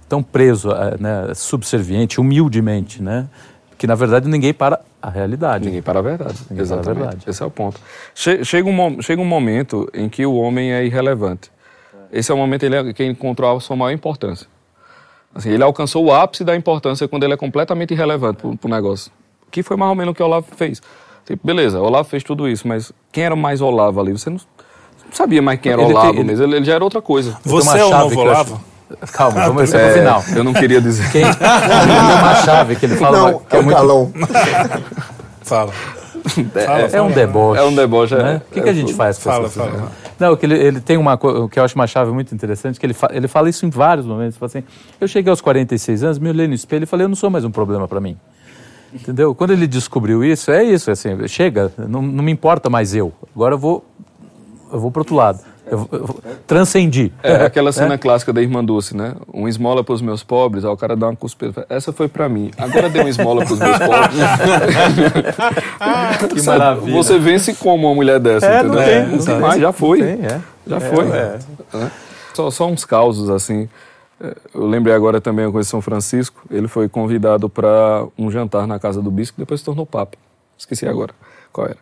tão 0.07 0.21
preso, 0.21 0.69
eh, 0.71 0.97
né, 0.99 1.33
subserviente, 1.33 2.21
humildemente, 2.21 3.01
né, 3.01 3.27
que 3.75 3.87
na 3.87 3.95
verdade 3.95 4.27
ninguém 4.27 4.53
para 4.53 4.79
a 5.01 5.09
realidade. 5.09 5.65
Ninguém 5.65 5.81
para 5.81 5.97
a 5.97 6.01
verdade. 6.01 6.37
Ninguém 6.47 6.61
Exatamente. 6.61 6.89
A 6.89 6.93
verdade. 6.93 7.23
Esse 7.27 7.41
é 7.41 7.45
o 7.45 7.49
ponto. 7.49 7.79
Chega 8.13 8.69
um, 8.69 9.01
chega 9.01 9.19
um 9.19 9.25
momento 9.25 9.89
em 9.95 10.07
que 10.07 10.23
o 10.25 10.35
homem 10.35 10.71
é 10.71 10.85
irrelevante. 10.85 11.49
Esse 12.11 12.31
é 12.31 12.35
o 12.35 12.37
momento 12.37 12.65
em 12.65 12.93
que 12.93 13.01
ele 13.01 13.13
encontrou 13.13 13.57
a 13.57 13.59
sua 13.59 13.75
maior 13.75 13.91
importância. 13.91 14.47
Assim, 15.33 15.49
ele 15.49 15.63
alcançou 15.63 16.05
o 16.05 16.13
ápice 16.13 16.43
da 16.43 16.55
importância 16.55 17.07
quando 17.07 17.23
ele 17.23 17.33
é 17.33 17.37
completamente 17.37 17.93
irrelevante 17.93 18.41
para 18.41 18.67
o 18.67 18.69
negócio. 18.69 19.11
Que 19.49 19.63
foi 19.63 19.75
mais 19.75 19.89
ou 19.89 19.95
menos 19.95 20.11
o 20.11 20.15
que 20.15 20.21
o 20.21 20.25
Olavo 20.25 20.47
fez. 20.55 20.81
Tipo, 21.29 21.45
beleza, 21.45 21.79
Olavo 21.79 22.09
fez 22.09 22.23
tudo 22.23 22.47
isso, 22.49 22.67
mas 22.67 22.91
quem 23.11 23.23
era 23.23 23.35
mais 23.35 23.61
Olavo 23.61 23.99
ali? 23.99 24.11
Você 24.11 24.31
não, 24.31 24.37
não 24.37 25.13
sabia 25.13 25.43
mais 25.43 25.59
quem 25.59 25.71
era 25.71 25.83
ele 25.83 25.91
Olavo, 25.91 26.11
tem, 26.11 26.21
ele, 26.21 26.43
ele, 26.55 26.65
já 26.65 26.73
era 26.73 26.83
outra 26.83 27.03
coisa. 27.03 27.37
Você 27.43 27.77
é 27.77 27.85
o 27.85 27.91
novo 27.91 28.19
Olavo? 28.19 28.59
Calma, 29.13 29.45
vamos 29.45 29.69
ver 29.69 29.77
é, 29.77 29.87
no 29.87 29.93
final. 29.93 30.23
Eu 30.35 30.43
não 30.43 30.53
queria 30.53 30.81
dizer. 30.81 31.11
Quem? 31.11 31.21
tem 31.29 31.31
uma 31.31 32.35
chave 32.37 32.75
que 32.75 32.87
ele 32.87 32.95
fala. 32.95 33.17
Não, 33.19 33.39
que 33.41 33.55
é, 33.55 33.59
é 33.59 33.61
o 33.61 33.63
muito... 33.63 34.13
Fala. 35.45 35.71
é, 36.55 36.97
é, 36.97 37.01
um 37.01 37.11
deboche. 37.11 37.61
É 37.61 37.63
um 37.63 37.75
deboche. 37.75 38.15
Né? 38.15 38.41
O 38.49 38.53
que, 38.53 38.61
que 38.61 38.69
a 38.69 38.73
gente 38.73 38.95
faz 38.95 39.17
com 39.17 39.29
fala, 39.29 39.45
essa 39.45 39.63
fala. 39.63 39.91
Não, 40.19 40.35
que 40.35 40.47
ele, 40.47 40.57
ele 40.57 40.81
tem 40.81 40.97
uma 40.97 41.15
coisa 41.15 41.47
que 41.47 41.59
eu 41.59 41.63
acho 41.63 41.75
uma 41.75 41.85
chave 41.85 42.11
muito 42.11 42.33
interessante, 42.33 42.79
que 42.79 42.85
ele, 42.85 42.95
fa, 42.95 43.09
ele 43.11 43.27
fala 43.27 43.49
isso 43.49 43.67
em 43.67 43.69
vários 43.69 44.07
momentos. 44.07 44.33
Ele 44.33 44.39
fala 44.39 44.47
assim, 44.47 44.63
eu 44.99 45.07
cheguei 45.07 45.29
aos 45.29 45.41
46 45.41 46.03
anos, 46.03 46.19
me 46.19 46.29
olhei 46.29 46.47
no 46.47 46.55
espelho 46.55 46.83
e 46.83 46.85
falei, 46.87 47.05
eu 47.05 47.09
não 47.09 47.15
sou 47.15 47.29
mais 47.29 47.45
um 47.45 47.51
problema 47.51 47.87
para 47.87 48.01
mim. 48.01 48.17
Entendeu? 48.93 49.35
Quando 49.35 49.51
ele 49.51 49.67
descobriu 49.67 50.23
isso, 50.23 50.51
é 50.51 50.63
isso, 50.63 50.89
assim, 50.89 51.27
chega, 51.27 51.71
não, 51.77 52.01
não 52.01 52.23
me 52.23 52.31
importa 52.31 52.69
mais 52.69 52.95
eu. 52.95 53.13
Agora 53.35 53.55
eu 53.55 53.59
vou, 53.59 53.85
eu 54.71 54.79
vou 54.79 54.91
pro 54.91 55.01
outro 55.01 55.15
lado. 55.15 55.39
Eu, 55.71 55.87
eu 55.91 56.19
transcendi. 56.47 57.11
É 57.21 57.45
aquela 57.45 57.71
cena 57.71 57.93
é? 57.93 57.97
clássica 57.97 58.33
da 58.33 58.41
Irmã 58.41 58.65
Dulce, 58.65 58.97
né? 58.97 59.13
Um 59.31 59.47
esmola 59.47 59.83
para 59.83 59.93
os 59.93 60.01
meus 60.01 60.23
pobres, 60.23 60.65
aí 60.65 60.71
o 60.71 60.77
cara 60.77 60.95
dá 60.95 61.07
uma 61.07 61.15
cuspida. 61.15 61.65
Essa 61.69 61.93
foi 61.93 62.07
para 62.07 62.27
mim. 62.27 62.49
Agora 62.57 62.89
dê 62.89 62.99
uma 62.99 63.09
esmola 63.09 63.45
para 63.45 63.53
os 63.53 63.59
meus 63.59 63.77
pobres. 63.77 64.19
que 66.33 66.41
maravilha. 66.41 66.95
Você 66.95 67.19
vence 67.19 67.53
como 67.53 67.87
uma 67.87 67.95
mulher 67.95 68.19
dessa, 68.19 68.47
é, 68.47 68.59
entendeu? 68.59 68.75
Não 68.75 68.83
tem, 68.83 69.07
não 69.07 69.25
tem. 69.25 69.39
mais, 69.39 69.61
já 69.61 69.71
foi. 69.71 69.99
Tem, 69.99 70.25
é. 70.25 70.41
Já 70.65 70.77
é, 70.77 70.79
foi. 70.79 71.07
É. 71.11 71.39
Só, 72.33 72.49
só 72.49 72.67
uns 72.67 72.83
causos, 72.83 73.29
assim. 73.29 73.69
Eu 74.53 74.67
lembrei 74.67 74.93
agora 74.93 75.21
também 75.21 75.49
com 75.51 75.63
São 75.63 75.81
Francisco. 75.81 76.41
Ele 76.51 76.67
foi 76.67 76.89
convidado 76.89 77.49
para 77.49 78.05
um 78.17 78.29
jantar 78.29 78.67
na 78.67 78.79
casa 78.79 79.01
do 79.01 79.09
bispo, 79.09 79.39
depois 79.39 79.61
se 79.61 79.65
tornou 79.65 79.85
papa. 79.85 80.17
Esqueci 80.57 80.87
agora 80.87 81.13
qual 81.51 81.67
era. 81.67 81.77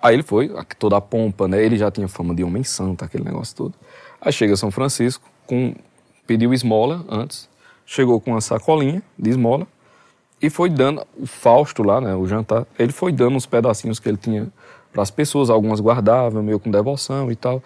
Aí 0.00 0.14
ele 0.14 0.22
foi, 0.22 0.50
toda 0.78 0.96
a 0.96 1.00
pompa, 1.00 1.48
né? 1.48 1.62
Ele 1.64 1.76
já 1.76 1.90
tinha 1.90 2.06
fama 2.06 2.34
de 2.34 2.44
homem 2.44 2.62
santo, 2.62 3.04
aquele 3.04 3.24
negócio 3.24 3.56
todo. 3.56 3.74
Aí 4.20 4.32
chega 4.32 4.56
São 4.56 4.70
Francisco, 4.70 5.28
com, 5.46 5.74
pediu 6.26 6.52
esmola 6.52 7.04
antes, 7.08 7.48
chegou 7.84 8.20
com 8.20 8.32
uma 8.32 8.40
sacolinha 8.40 9.02
de 9.18 9.30
esmola 9.30 9.66
e 10.40 10.48
foi 10.48 10.70
dando, 10.70 11.04
o 11.16 11.26
Fausto 11.26 11.82
lá, 11.82 12.00
né, 12.00 12.14
o 12.14 12.26
jantar, 12.26 12.64
ele 12.78 12.92
foi 12.92 13.10
dando 13.10 13.36
uns 13.36 13.46
pedacinhos 13.46 13.98
que 13.98 14.08
ele 14.08 14.16
tinha 14.16 14.48
para 14.92 15.02
as 15.02 15.10
pessoas, 15.10 15.50
algumas 15.50 15.80
guardavam, 15.80 16.42
meio 16.42 16.60
com 16.60 16.70
devoção 16.70 17.30
e 17.30 17.36
tal. 17.36 17.62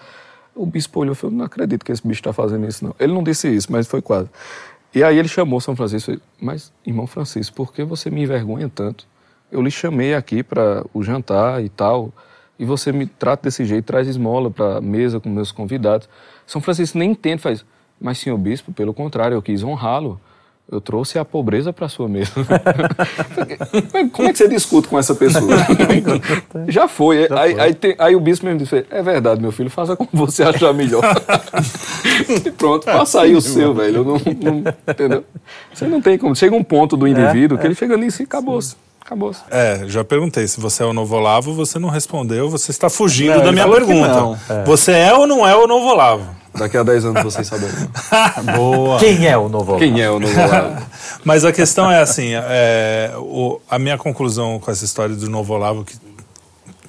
O 0.55 0.67
bispo 0.67 1.01
olhou 1.01 1.13
e 1.13 1.17
falou, 1.17 1.37
não 1.37 1.45
acredito 1.45 1.85
que 1.85 1.93
esse 1.93 2.07
bicho 2.07 2.21
está 2.21 2.33
fazendo 2.33 2.67
isso, 2.67 2.85
não. 2.85 2.95
Ele 2.99 3.13
não 3.13 3.23
disse 3.23 3.49
isso, 3.49 3.71
mas 3.71 3.87
foi 3.87 4.03
quase. 4.03 4.29
E 4.95 5.03
aí 5.03 5.19
ele 5.19 5.29
chamou 5.29 5.61
São 5.61 5.75
Francisco 5.75 6.11
e 6.11 6.15
falou, 6.15 6.29
mas, 6.41 6.73
irmão 6.87 7.07
Francisco, 7.07 7.57
por 7.57 7.73
que 7.73 7.83
você 7.83 8.11
me 8.11 8.23
envergonha 8.23 8.69
tanto? 8.69 9.07
eu 9.53 9.61
lhe 9.61 9.71
chamei 9.71 10.15
aqui 10.15 10.43
para 10.43 10.85
o 10.95 11.03
jantar 11.03 11.63
e 11.63 11.69
tal, 11.69 12.11
e 12.59 12.65
você 12.65 12.91
me 12.91 13.07
trata 13.07 13.45
desse 13.45 13.65
jeito, 13.67 13.85
traz 13.85 14.09
esmola 14.09 14.51
para 14.51 14.79
a 14.79 14.81
mesa 14.81 15.21
com 15.21 15.29
meus 15.29 15.53
convidados. 15.53 16.09
São 16.47 16.61
Francisco 16.61 16.97
nem 16.97 17.11
entende, 17.11 17.43
faz, 17.43 17.65
mas 18.01 18.19
senhor 18.19 18.39
bispo, 18.39 18.73
pelo 18.73 18.95
contrário, 18.95 19.35
eu 19.35 19.43
quis 19.43 19.63
honrá-lo. 19.63 20.19
Eu 20.73 20.81
trouxe 20.81 21.19
a 21.19 21.25
pobreza 21.25 21.71
para 21.71 21.85
a 21.85 21.89
sua 21.91 22.09
mesa. 22.09 22.33
Como 24.11 24.27
é 24.27 24.33
que 24.33 24.39
você 24.39 24.49
discute 24.49 24.89
com 24.89 24.99
essa 24.99 25.15
pessoa? 25.15 25.55
Já 26.67 26.89
foi. 26.89 27.29
Já 27.29 27.43
aí, 27.43 27.53
foi. 27.53 27.61
Aí, 27.61 27.75
tem, 27.75 27.95
aí, 27.99 28.17
o 28.17 28.21
bispo 28.21 28.47
mesmo 28.47 28.61
disse: 28.61 28.87
É 28.91 29.03
verdade, 29.03 29.43
meu 29.43 29.53
filho, 29.53 29.69
faça 29.69 29.95
como 29.95 30.09
você 30.15 30.43
achar 30.43 30.73
melhor. 30.73 31.03
e 32.47 32.51
pronto, 32.53 32.85
faça 32.85 33.21
aí 33.21 33.35
o 33.35 33.41
seu, 33.43 33.75
velho. 33.75 34.03
Não, 34.03 34.15
não, 34.15 34.65
entendeu? 34.89 35.23
Você 35.75 35.87
não 35.87 36.01
tem 36.01 36.17
como. 36.17 36.35
Chega 36.35 36.57
um 36.57 36.65
ponto 36.65 36.97
do 36.97 37.07
indivíduo 37.07 37.59
é, 37.59 37.61
que 37.61 37.67
é. 37.67 37.69
ele 37.69 37.75
chega 37.75 37.95
nisso 37.99 38.23
e 38.23 38.25
acabou-se. 38.25 38.75
Acabou. 38.99 39.35
-se. 39.35 39.43
É, 39.51 39.83
já 39.89 40.03
perguntei 40.03 40.49
se 40.49 40.59
você 40.59 40.83
é 40.83 40.87
o 40.87 40.95
novo 40.95 41.15
Olavo, 41.15 41.53
você 41.53 41.79
não 41.79 41.91
respondeu, 41.91 42.49
você 42.49 42.71
está 42.71 42.89
fugindo 42.89 43.37
não, 43.37 43.45
da 43.45 43.53
minha 43.53 43.69
pergunta. 43.69 44.41
É. 44.49 44.65
Você 44.65 44.93
é 44.93 45.13
ou 45.13 45.27
não 45.27 45.47
é 45.47 45.55
o 45.55 45.67
novo 45.67 45.87
Olavo? 45.89 46.42
Daqui 46.55 46.77
a 46.77 46.83
10 46.83 47.05
anos 47.07 47.23
vocês 47.23 47.47
saberão. 47.47 47.75
Boa. 48.57 48.99
Quem 48.99 49.27
é 49.27 49.37
o 49.37 49.49
novo 49.49 49.73
Olavo? 49.73 49.79
Quem 49.79 50.01
é 50.01 50.11
o 50.11 50.21
novo 50.21 50.35
Olavo? 50.39 50.87
Mas 51.25 51.45
a 51.45 51.53
questão 51.53 51.91
é 51.91 52.01
assim, 52.01 52.33
é, 52.35 53.13
o, 53.17 53.61
a 53.71 53.79
minha 53.79 53.97
conclusão 53.97 54.59
com 54.59 54.71
essa 54.71 54.85
história 54.85 55.15
do 55.15 55.31
novo 55.31 55.55
Olavo, 55.55 55.85
que, 55.85 55.97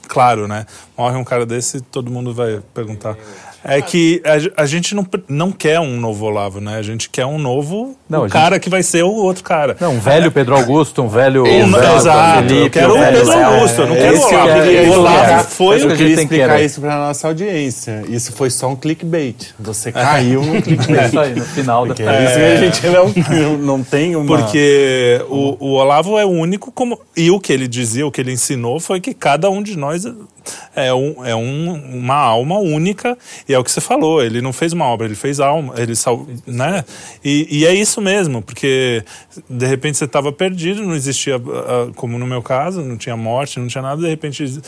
claro, 0.08 0.48
né? 0.48 0.66
Morre 0.98 1.18
um 1.18 1.24
cara 1.24 1.46
desse, 1.46 1.80
todo 1.80 2.12
mundo 2.12 2.34
vai 2.34 2.62
perguntar. 2.74 3.16
É 3.64 3.82
que 3.82 4.22
a, 4.26 4.64
a, 4.64 4.66
gente 4.66 4.94
não, 4.94 5.08
não 5.28 5.52
quer 5.52 5.80
um 5.80 5.98
novo 6.00 6.26
Olavo, 6.26 6.60
né? 6.60 6.78
A 6.78 6.82
gente 6.82 7.10
quer 7.10 7.26
um 7.26 7.38
novo 7.38 7.96
não, 8.10 8.28
cara 8.28 8.56
gente... 8.56 8.64
que 8.64 8.70
vai 8.70 8.84
ser 8.84 9.04
o 9.04 9.12
outro 9.12 9.44
cara. 9.44 9.78
Não, 9.80 9.96
um 9.96 10.00
velho 10.00 10.32
Pedro 10.32 10.56
Augusto, 10.56 11.02
um 11.02 11.08
velho. 11.08 11.48
Exato, 11.48 12.48
Felipe, 12.48 12.66
eu 12.66 12.70
quero 12.70 12.94
o 12.94 13.00
Pedro 13.00 13.32
Augusto, 13.32 13.82
eu 13.82 13.88
não 13.88 13.96
quero 13.96 14.18
o 14.18 14.22
Olavo. 14.22 14.50
É, 14.50 14.82
o 14.84 14.92
Olavo 14.92 15.50
foi. 15.50 15.84
Eu 15.84 15.96
queria 15.96 16.22
explicar 16.22 16.62
isso 16.62 16.82
para 16.82 16.96
nossa 16.98 17.28
audiência. 17.28 18.04
Isso 18.10 18.34
foi 18.34 18.50
só 18.50 18.68
um 18.68 18.76
clickbait. 18.76 19.54
Você 19.60 19.92
caiu 19.92 20.44
no 20.44 20.60
clickbait. 20.62 21.08
Isso 21.08 21.20
aí, 21.20 21.36
no 21.36 21.46
final 21.46 21.86
da. 21.88 21.94
É 21.94 22.26
isso 22.26 22.36
que 22.36 22.44
a 22.44 22.58
gente 22.58 22.88
não, 22.88 23.58
não 23.58 23.84
tem 23.84 24.16
uma. 24.16 24.26
Porque 24.26 25.22
o, 25.30 25.58
o 25.60 25.72
Olavo 25.74 26.18
é 26.18 26.26
o 26.26 26.30
único 26.30 26.72
como. 26.72 27.00
E 27.16 27.32
o 27.32 27.40
que 27.40 27.54
ele 27.54 27.68
dizia, 27.68 28.06
o 28.06 28.12
que 28.12 28.20
ele 28.20 28.32
ensinou 28.32 28.80
foi 28.80 29.00
que 29.00 29.14
cada 29.14 29.50
um 29.50 29.64
de 29.64 29.78
nós 29.78 30.06
é, 30.76 30.94
um, 30.94 31.26
é 31.26 31.36
um, 31.36 32.00
uma 32.00 32.16
alma 32.16 32.58
única 32.58 33.18
e 33.48 33.54
é 33.54 33.60
o 33.60 33.64
que 33.64 33.72
você 33.72 33.82
falou, 33.82 34.24
ele 34.24 34.42
não 34.42 34.54
fez 34.54 34.74
uma 34.74 34.86
obra, 34.86 35.06
ele 35.06 35.16
fez 35.16 35.40
alma, 35.40 35.74
ele 35.78 35.96
sal, 35.96 36.26
né? 36.46 36.84
E, 37.24 37.60
e 37.60 37.66
é 37.66 37.74
isso 37.74 38.02
mesmo, 38.02 38.42
porque 38.42 39.04
de 39.50 39.66
repente 39.66 39.98
você 39.98 40.06
estava 40.06 40.32
perdido, 40.32 40.84
não 40.84 40.96
existia, 40.96 41.42
como 41.96 42.18
no 42.18 42.26
meu 42.26 42.42
caso, 42.42 42.82
não 42.82 42.98
tinha 42.98 43.18
morte, 43.18 43.60
não 43.60 43.68
tinha 43.68 43.82
nada, 43.82 44.02
de 44.02 44.10
repente 44.10 44.62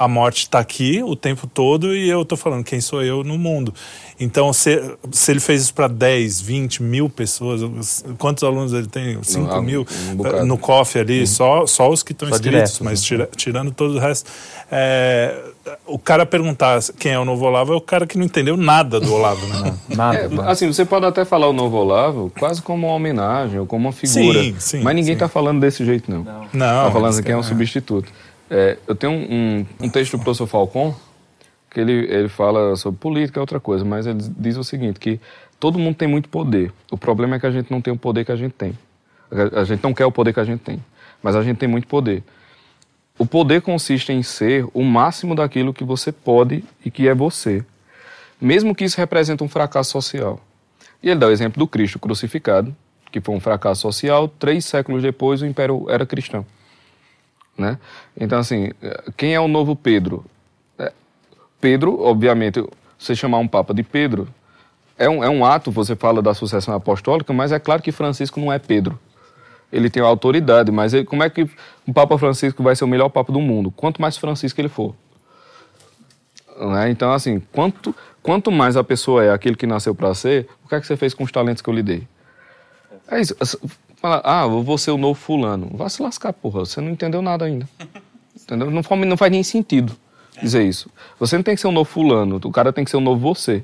a 0.00 0.08
morte 0.08 0.44
está 0.44 0.58
aqui 0.58 1.02
o 1.02 1.14
tempo 1.14 1.46
todo 1.46 1.94
e 1.94 2.08
eu 2.08 2.22
estou 2.22 2.38
falando 2.38 2.64
quem 2.64 2.80
sou 2.80 3.02
eu 3.02 3.22
no 3.22 3.36
mundo. 3.36 3.74
Então, 4.18 4.50
se, 4.50 4.82
se 5.12 5.30
ele 5.30 5.40
fez 5.40 5.60
isso 5.60 5.74
para 5.74 5.88
10, 5.88 6.40
20 6.40 6.82
mil 6.82 7.10
pessoas, 7.10 8.02
quantos 8.16 8.42
alunos 8.42 8.72
ele 8.72 8.86
tem? 8.86 9.22
5 9.22 9.60
mil? 9.60 9.86
Um 10.18 10.46
no 10.46 10.56
COF 10.56 10.98
ali, 10.98 11.20
uhum. 11.20 11.26
só, 11.26 11.66
só 11.66 11.90
os 11.90 12.02
que 12.02 12.12
estão 12.12 12.30
inscritos, 12.30 12.70
direto, 12.70 12.82
mas 12.84 13.02
tira, 13.02 13.28
tirando 13.36 13.72
todo 13.72 13.96
o 13.96 13.98
resto. 13.98 14.30
É, 14.72 15.38
o 15.86 15.98
cara 15.98 16.24
perguntar 16.24 16.80
quem 16.98 17.12
é 17.12 17.18
o 17.18 17.24
novo 17.26 17.44
Olavo 17.44 17.74
é 17.74 17.76
o 17.76 17.80
cara 17.80 18.06
que 18.06 18.16
não 18.16 18.24
entendeu 18.24 18.56
nada 18.56 18.98
do 18.98 19.12
Olavo, 19.12 19.46
né? 19.48 19.74
nada, 19.94 20.18
é, 20.18 20.50
Assim, 20.50 20.66
você 20.66 20.86
pode 20.86 21.04
até 21.04 21.26
falar 21.26 21.46
o 21.46 21.52
novo 21.52 21.76
Olavo 21.76 22.32
quase 22.38 22.62
como 22.62 22.86
uma 22.86 22.96
homenagem 22.96 23.60
ou 23.60 23.66
como 23.66 23.86
uma 23.86 23.92
figura. 23.92 24.42
Sim, 24.42 24.56
sim, 24.58 24.80
mas 24.80 24.94
ninguém 24.94 25.12
está 25.12 25.28
falando 25.28 25.60
desse 25.60 25.84
jeito, 25.84 26.10
não. 26.10 26.24
Não. 26.54 26.86
Está 26.86 26.90
falando 26.90 27.22
que 27.22 27.30
é 27.30 27.36
um 27.36 27.42
substituto. 27.42 28.10
É, 28.50 28.76
eu 28.86 28.96
tenho 28.96 29.12
um, 29.12 29.32
um, 29.32 29.66
um, 29.82 29.88
texto 29.88 30.16
do 30.16 30.24
professor 30.24 30.46
Falcon 30.48 30.92
que 31.70 31.78
ele, 31.78 31.92
ele 32.12 32.28
fala 32.28 32.74
sobre 32.74 32.98
política, 32.98 33.38
é 33.38 33.40
outra 33.40 33.60
coisa, 33.60 33.84
mas 33.84 34.08
ele 34.08 34.18
diz 34.36 34.56
o 34.56 34.64
seguinte, 34.64 34.98
que 34.98 35.20
todo 35.60 35.78
mundo 35.78 35.94
tem 35.94 36.08
muito 36.08 36.28
poder. 36.28 36.72
O 36.90 36.98
problema 36.98 37.36
é 37.36 37.38
que 37.38 37.46
a 37.46 37.50
gente 37.50 37.70
não 37.70 37.80
tem 37.80 37.92
o 37.92 37.96
poder 37.96 38.24
que 38.24 38.32
a 38.32 38.36
gente 38.36 38.52
tem. 38.52 38.76
A 39.54 39.62
gente 39.62 39.80
não 39.84 39.94
quer 39.94 40.04
o 40.04 40.10
poder 40.10 40.32
que 40.32 40.40
a 40.40 40.44
gente 40.44 40.60
tem, 40.60 40.84
mas 41.22 41.36
a 41.36 41.42
gente 41.44 41.58
tem 41.58 41.68
muito 41.68 41.86
poder. 41.86 42.24
O 43.16 43.24
poder 43.24 43.62
consiste 43.62 44.12
em 44.12 44.22
ser 44.24 44.66
o 44.74 44.82
máximo 44.82 45.36
daquilo 45.36 45.72
que 45.72 45.84
você 45.84 46.10
pode 46.10 46.64
e 46.84 46.90
que 46.90 47.06
é 47.06 47.14
você, 47.14 47.64
mesmo 48.40 48.74
que 48.74 48.82
isso 48.82 48.96
represente 48.96 49.44
um 49.44 49.48
fracasso 49.48 49.92
social. 49.92 50.40
E 51.00 51.08
ele 51.08 51.20
dá 51.20 51.28
o 51.28 51.30
exemplo 51.30 51.60
do 51.60 51.68
Cristo 51.68 52.00
crucificado, 52.00 52.74
que 53.12 53.20
foi 53.20 53.34
um 53.34 53.40
fracasso 53.40 53.82
social. 53.82 54.26
Três 54.26 54.64
séculos 54.64 55.02
depois, 55.02 55.40
o 55.40 55.46
império 55.46 55.86
era 55.88 56.04
cristão. 56.04 56.44
Né? 57.56 57.78
Então, 58.18 58.38
assim, 58.38 58.70
quem 59.16 59.34
é 59.34 59.40
o 59.40 59.48
novo 59.48 59.76
Pedro? 59.76 60.24
É, 60.78 60.92
Pedro, 61.60 62.00
obviamente, 62.02 62.64
você 62.98 63.14
chamar 63.14 63.38
um 63.38 63.48
Papa 63.48 63.74
de 63.74 63.82
Pedro 63.82 64.28
é 64.96 65.08
um, 65.08 65.24
é 65.24 65.30
um 65.30 65.44
ato, 65.44 65.70
você 65.70 65.96
fala 65.96 66.20
da 66.20 66.34
sucessão 66.34 66.74
apostólica, 66.74 67.32
mas 67.32 67.52
é 67.52 67.58
claro 67.58 67.82
que 67.82 67.90
Francisco 67.90 68.38
não 68.38 68.52
é 68.52 68.58
Pedro. 68.58 68.98
Ele 69.72 69.88
tem 69.88 70.02
autoridade, 70.02 70.70
mas 70.70 70.92
ele, 70.92 71.04
como 71.04 71.22
é 71.22 71.30
que 71.30 71.48
o 71.86 71.92
Papa 71.94 72.18
Francisco 72.18 72.62
vai 72.62 72.76
ser 72.76 72.84
o 72.84 72.88
melhor 72.88 73.08
Papa 73.08 73.32
do 73.32 73.40
mundo? 73.40 73.70
Quanto 73.70 74.02
mais 74.02 74.18
Francisco 74.18 74.60
ele 74.60 74.68
for. 74.68 74.94
Né? 76.58 76.90
Então, 76.90 77.12
assim, 77.12 77.40
quanto, 77.52 77.94
quanto 78.22 78.52
mais 78.52 78.76
a 78.76 78.84
pessoa 78.84 79.24
é 79.24 79.32
aquele 79.32 79.56
que 79.56 79.66
nasceu 79.66 79.94
para 79.94 80.12
ser, 80.14 80.46
o 80.64 80.68
que 80.68 80.74
é 80.74 80.80
que 80.80 80.86
você 80.86 80.96
fez 80.96 81.14
com 81.14 81.24
os 81.24 81.32
talentos 81.32 81.62
que 81.62 81.70
eu 81.70 81.74
lhe 81.74 81.82
dei? 81.82 82.06
É 83.10 83.20
isso. 83.20 83.34
Fala, 84.00 84.22
ah, 84.24 84.44
eu 84.44 84.62
vou 84.62 84.78
ser 84.78 84.90
o 84.92 84.96
novo 84.96 85.18
fulano. 85.18 85.70
Vá 85.74 85.88
se 85.88 86.02
lascar, 86.02 86.32
porra. 86.32 86.60
Você 86.60 86.80
não 86.80 86.90
entendeu 86.90 87.20
nada 87.20 87.44
ainda. 87.44 87.68
Entendeu? 88.34 88.70
Não, 88.70 88.82
não 89.06 89.16
faz 89.16 89.30
nem 89.30 89.42
sentido 89.42 89.96
dizer 90.42 90.64
isso. 90.64 90.90
Você 91.18 91.36
não 91.36 91.42
tem 91.42 91.54
que 91.54 91.60
ser 91.60 91.68
um 91.68 91.72
novo 91.72 91.88
fulano, 91.88 92.40
o 92.42 92.50
cara 92.50 92.72
tem 92.72 92.84
que 92.84 92.90
ser 92.90 92.96
um 92.96 93.02
novo 93.02 93.20
você. 93.20 93.62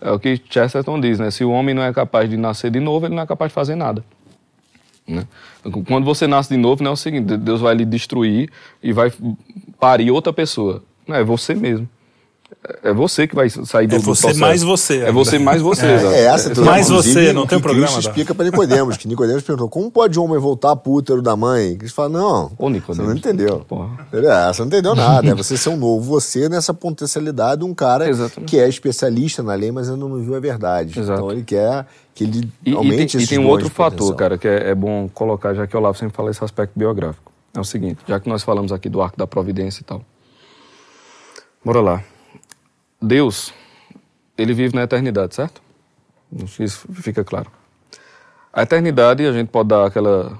É 0.00 0.10
o 0.10 0.18
que 0.18 0.40
Chesterton 0.48 1.00
diz, 1.00 1.18
né? 1.18 1.30
Se 1.30 1.44
o 1.44 1.50
homem 1.50 1.74
não 1.74 1.82
é 1.82 1.92
capaz 1.92 2.28
de 2.28 2.36
nascer 2.36 2.70
de 2.70 2.80
novo, 2.80 3.06
ele 3.06 3.14
não 3.14 3.22
é 3.22 3.26
capaz 3.26 3.50
de 3.50 3.54
fazer 3.54 3.74
nada. 3.74 4.04
Né? 5.06 5.26
Quando 5.86 6.04
você 6.04 6.26
nasce 6.26 6.50
de 6.50 6.56
novo, 6.56 6.82
não 6.82 6.92
é 6.92 6.94
o 6.94 6.96
seguinte, 6.96 7.36
Deus 7.36 7.60
vai 7.60 7.74
lhe 7.74 7.84
destruir 7.84 8.50
e 8.82 8.92
vai 8.92 9.12
parir 9.78 10.10
outra 10.10 10.32
pessoa. 10.32 10.82
Não, 11.06 11.16
é 11.16 11.24
você 11.24 11.54
mesmo. 11.54 11.88
É 12.82 12.92
você 12.92 13.26
que 13.26 13.34
vai 13.34 13.48
sair 13.48 13.86
do, 13.86 13.96
é 13.96 13.98
você 13.98 14.32
do 14.32 14.38
mais 14.38 14.62
você. 14.62 14.98
É 14.98 15.10
você 15.10 15.38
mais 15.38 15.62
você. 15.62 15.86
É, 15.86 16.04
é 16.04 16.24
essa 16.26 16.52
é, 16.52 16.54
mais 16.60 16.88
você, 16.88 17.32
não 17.32 17.46
tem 17.46 17.58
problema. 17.58 17.86
Isso 17.86 18.00
explica 18.00 18.34
para 18.34 18.44
Nicodemos, 18.44 18.96
que 18.98 19.08
Nicodemos 19.08 19.42
perguntou, 19.42 19.68
como 19.68 19.90
pode 19.90 20.18
homem 20.18 20.38
voltar 20.38 20.76
pro 20.76 20.92
útero 20.92 21.22
da 21.22 21.34
mãe? 21.34 21.72
Eles 21.72 21.92
falam, 21.92 22.20
não, 22.20 22.52
Ô, 22.58 22.70
você 22.70 23.00
não 23.00 23.16
entendeu. 23.16 23.64
É, 24.12 24.52
você 24.52 24.60
não 24.60 24.66
entendeu 24.66 24.94
nada. 24.94 25.30
É 25.30 25.34
você 25.34 25.56
ser 25.56 25.70
um 25.70 25.76
novo 25.76 26.02
você 26.02 26.48
nessa 26.48 26.74
potencialidade 26.74 27.60
de 27.60 27.66
um 27.66 27.74
cara 27.74 28.08
Exatamente. 28.08 28.50
que 28.50 28.58
é 28.58 28.68
especialista 28.68 29.42
na 29.42 29.54
lei, 29.54 29.72
mas 29.72 29.88
ainda 29.88 30.06
não 30.06 30.20
viu 30.20 30.34
a 30.34 30.40
verdade. 30.40 30.98
Exato. 30.98 31.18
Então 31.18 31.32
ele 31.32 31.42
quer 31.42 31.86
que 32.14 32.24
ele 32.24 32.52
e, 32.64 32.74
aumente 32.74 33.16
E 33.16 33.18
tem, 33.18 33.24
e 33.24 33.26
tem 33.26 33.38
um 33.38 33.48
outro 33.48 33.70
fator, 33.70 34.14
cara, 34.14 34.36
que 34.36 34.46
é, 34.46 34.70
é, 34.70 34.74
bom 34.74 35.08
colocar, 35.08 35.54
já 35.54 35.66
que 35.66 35.74
o 35.74 35.78
Olavo 35.78 35.96
sempre 35.96 36.14
fala 36.14 36.30
esse 36.30 36.44
aspecto 36.44 36.72
biográfico. 36.76 37.32
é 37.54 37.60
o 37.60 37.64
seguinte, 37.64 38.00
já 38.06 38.20
que 38.20 38.28
nós 38.28 38.42
falamos 38.42 38.70
aqui 38.70 38.88
do 38.88 39.00
arco 39.00 39.16
da 39.16 39.26
providência 39.26 39.80
e 39.80 39.84
tal. 39.84 40.02
Bora 41.64 41.80
lá. 41.80 42.04
Deus, 43.00 43.54
ele 44.36 44.52
vive 44.52 44.74
na 44.74 44.82
eternidade, 44.82 45.34
certo? 45.34 45.62
Isso 46.58 46.86
fica 46.92 47.24
claro. 47.24 47.50
A 48.52 48.62
eternidade, 48.62 49.26
a 49.26 49.32
gente 49.32 49.48
pode 49.48 49.68
dar 49.70 49.86
aquela, 49.86 50.38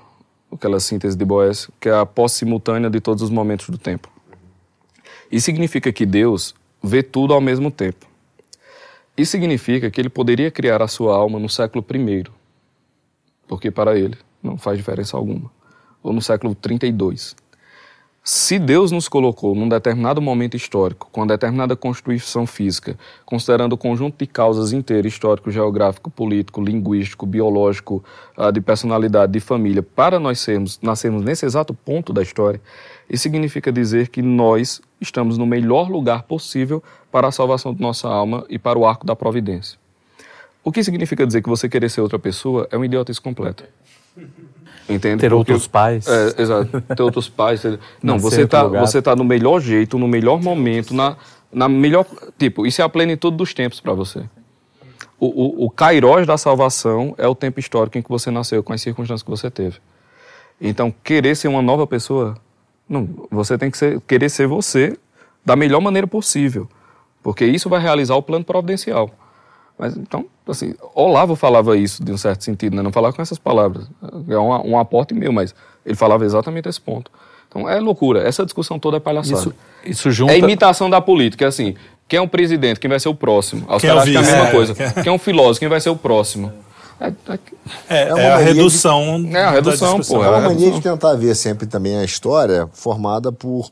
aquela 0.52 0.78
síntese 0.78 1.16
de 1.16 1.24
Boés, 1.24 1.70
que 1.80 1.88
é 1.88 1.94
a 1.94 2.04
posse 2.04 2.38
simultânea 2.38 2.90
de 2.90 3.00
todos 3.00 3.22
os 3.22 3.30
momentos 3.30 3.70
do 3.70 3.78
tempo. 3.78 4.10
Isso 5.30 5.46
significa 5.46 5.92
que 5.92 6.04
Deus 6.04 6.54
vê 6.82 7.02
tudo 7.02 7.32
ao 7.32 7.40
mesmo 7.40 7.70
tempo. 7.70 8.06
Isso 9.16 9.32
significa 9.32 9.90
que 9.90 10.00
ele 10.00 10.08
poderia 10.08 10.50
criar 10.50 10.82
a 10.82 10.88
sua 10.88 11.14
alma 11.16 11.38
no 11.38 11.48
século 11.48 11.84
I, 11.88 12.24
porque 13.46 13.70
para 13.70 13.98
ele 13.98 14.18
não 14.42 14.58
faz 14.58 14.76
diferença 14.76 15.16
alguma, 15.16 15.50
ou 16.02 16.12
no 16.12 16.20
século 16.20 16.54
32. 16.54 17.36
Se 18.22 18.58
Deus 18.58 18.92
nos 18.92 19.08
colocou 19.08 19.54
num 19.54 19.68
determinado 19.68 20.20
momento 20.20 20.54
histórico, 20.54 21.08
com 21.10 21.22
uma 21.22 21.26
determinada 21.26 21.74
constituição 21.74 22.46
física, 22.46 22.98
considerando 23.24 23.72
o 23.72 23.78
conjunto 23.78 24.18
de 24.18 24.26
causas 24.26 24.72
inteiro, 24.72 25.08
histórico, 25.08 25.50
geográfico, 25.50 26.10
político, 26.10 26.60
linguístico, 26.60 27.24
biológico, 27.24 28.04
ah, 28.36 28.50
de 28.50 28.60
personalidade, 28.60 29.32
de 29.32 29.40
família, 29.40 29.82
para 29.82 30.20
nós 30.20 30.38
sermos, 30.38 30.78
nascermos 30.82 31.22
nesse 31.22 31.46
exato 31.46 31.72
ponto 31.72 32.12
da 32.12 32.20
história, 32.20 32.60
isso 33.08 33.22
significa 33.22 33.72
dizer 33.72 34.08
que 34.08 34.20
nós 34.20 34.82
estamos 35.00 35.38
no 35.38 35.46
melhor 35.46 35.88
lugar 35.90 36.24
possível 36.24 36.82
para 37.10 37.28
a 37.28 37.32
salvação 37.32 37.72
de 37.72 37.80
nossa 37.80 38.06
alma 38.06 38.44
e 38.50 38.58
para 38.58 38.78
o 38.78 38.84
arco 38.84 39.06
da 39.06 39.16
providência. 39.16 39.78
O 40.62 40.70
que 40.70 40.84
significa 40.84 41.26
dizer 41.26 41.40
que 41.40 41.48
você 41.48 41.70
querer 41.70 41.88
ser 41.88 42.02
outra 42.02 42.18
pessoa 42.18 42.68
é 42.70 42.76
um 42.76 42.84
idiotice 42.84 43.20
completo. 43.20 43.64
Entende? 44.90 45.20
Ter 45.20 45.30
Porque, 45.30 45.52
outros 45.52 45.66
pais. 45.68 46.06
É, 46.08 46.42
exato. 46.42 46.80
Ter 46.80 47.02
outros 47.02 47.28
pais. 47.28 47.62
Não, 48.02 48.18
você 48.18 48.42
está 48.42 48.64
você 48.64 49.00
tá 49.00 49.14
no 49.14 49.24
melhor 49.24 49.60
jeito, 49.60 49.98
no 49.98 50.08
melhor 50.08 50.42
momento, 50.42 50.92
na, 50.92 51.16
na 51.52 51.68
melhor. 51.68 52.04
Tipo, 52.38 52.66
isso 52.66 52.82
é 52.82 52.84
a 52.84 52.88
plenitude 52.88 53.36
dos 53.36 53.54
tempos 53.54 53.80
para 53.80 53.92
você. 53.92 54.24
O, 55.18 55.26
o, 55.26 55.66
o 55.66 55.70
kairós 55.70 56.26
da 56.26 56.36
salvação 56.36 57.14
é 57.18 57.28
o 57.28 57.34
tempo 57.34 57.60
histórico 57.60 57.98
em 57.98 58.02
que 58.02 58.08
você 58.08 58.30
nasceu, 58.30 58.62
com 58.62 58.72
as 58.72 58.80
circunstâncias 58.80 59.22
que 59.22 59.30
você 59.30 59.50
teve. 59.50 59.78
Então, 60.60 60.92
querer 61.04 61.36
ser 61.36 61.48
uma 61.48 61.62
nova 61.62 61.86
pessoa, 61.86 62.36
não, 62.88 63.08
você 63.30 63.56
tem 63.56 63.70
que 63.70 63.78
ser, 63.78 64.00
querer 64.02 64.28
ser 64.28 64.46
você 64.46 64.96
da 65.44 65.54
melhor 65.56 65.80
maneira 65.80 66.06
possível, 66.06 66.68
porque 67.22 67.44
isso 67.44 67.68
vai 67.68 67.80
realizar 67.80 68.14
o 68.14 68.22
plano 68.22 68.44
providencial. 68.44 69.10
Mas 69.78 69.96
então, 69.96 70.26
assim, 70.46 70.74
Olavo 70.94 71.34
falava 71.34 71.76
isso 71.76 72.04
de 72.04 72.12
um 72.12 72.18
certo 72.18 72.44
sentido, 72.44 72.76
né? 72.76 72.82
não 72.82 72.92
falava 72.92 73.14
com 73.14 73.22
essas 73.22 73.38
palavras. 73.38 73.90
É 74.28 74.38
um, 74.38 74.72
um 74.72 74.78
aporte 74.78 75.14
meu, 75.14 75.32
mas 75.32 75.54
ele 75.84 75.94
falava 75.94 76.24
exatamente 76.24 76.68
esse 76.68 76.80
ponto. 76.80 77.10
Então 77.48 77.68
é 77.68 77.80
loucura. 77.80 78.22
Essa 78.22 78.44
discussão 78.44 78.78
toda 78.78 78.98
é 78.98 79.00
palhaçada. 79.00 79.40
Isso, 79.40 79.54
isso 79.84 80.10
junta... 80.10 80.32
É 80.32 80.38
imitação 80.38 80.88
da 80.88 81.00
política. 81.00 81.46
É 81.46 81.48
assim, 81.48 81.74
quem 82.06 82.18
é 82.18 82.22
um 82.22 82.28
presidente, 82.28 82.78
quem 82.78 82.88
vai 82.90 83.00
ser 83.00 83.08
o 83.08 83.14
próximo? 83.14 83.66
Os 83.68 83.82
caras 83.82 84.02
acham 84.02 84.12
que 84.12 84.16
é 84.16 84.18
a 84.18 84.22
mesma 84.22 84.48
é, 84.48 84.50
coisa. 84.50 84.74
Quem 84.74 85.06
é 85.06 85.12
um 85.12 85.18
filósofo, 85.18 85.60
quem 85.60 85.68
vai 85.68 85.80
ser 85.80 85.90
o 85.90 85.96
próximo? 85.96 86.52
É, 87.00 87.06
é, 87.08 87.38
é, 87.88 88.08
é 88.08 88.30
a 88.30 88.36
redução. 88.36 89.22
De, 89.22 89.34
é 89.34 89.42
a 89.42 89.50
redução, 89.52 90.00
pô. 90.00 90.22
É 90.22 90.28
uma 90.28 90.40
mania 90.40 90.70
de 90.70 90.80
tentar 90.82 91.14
ver 91.14 91.34
sempre 91.34 91.66
também 91.66 91.96
a 91.96 92.04
história 92.04 92.68
formada 92.72 93.32
por 93.32 93.70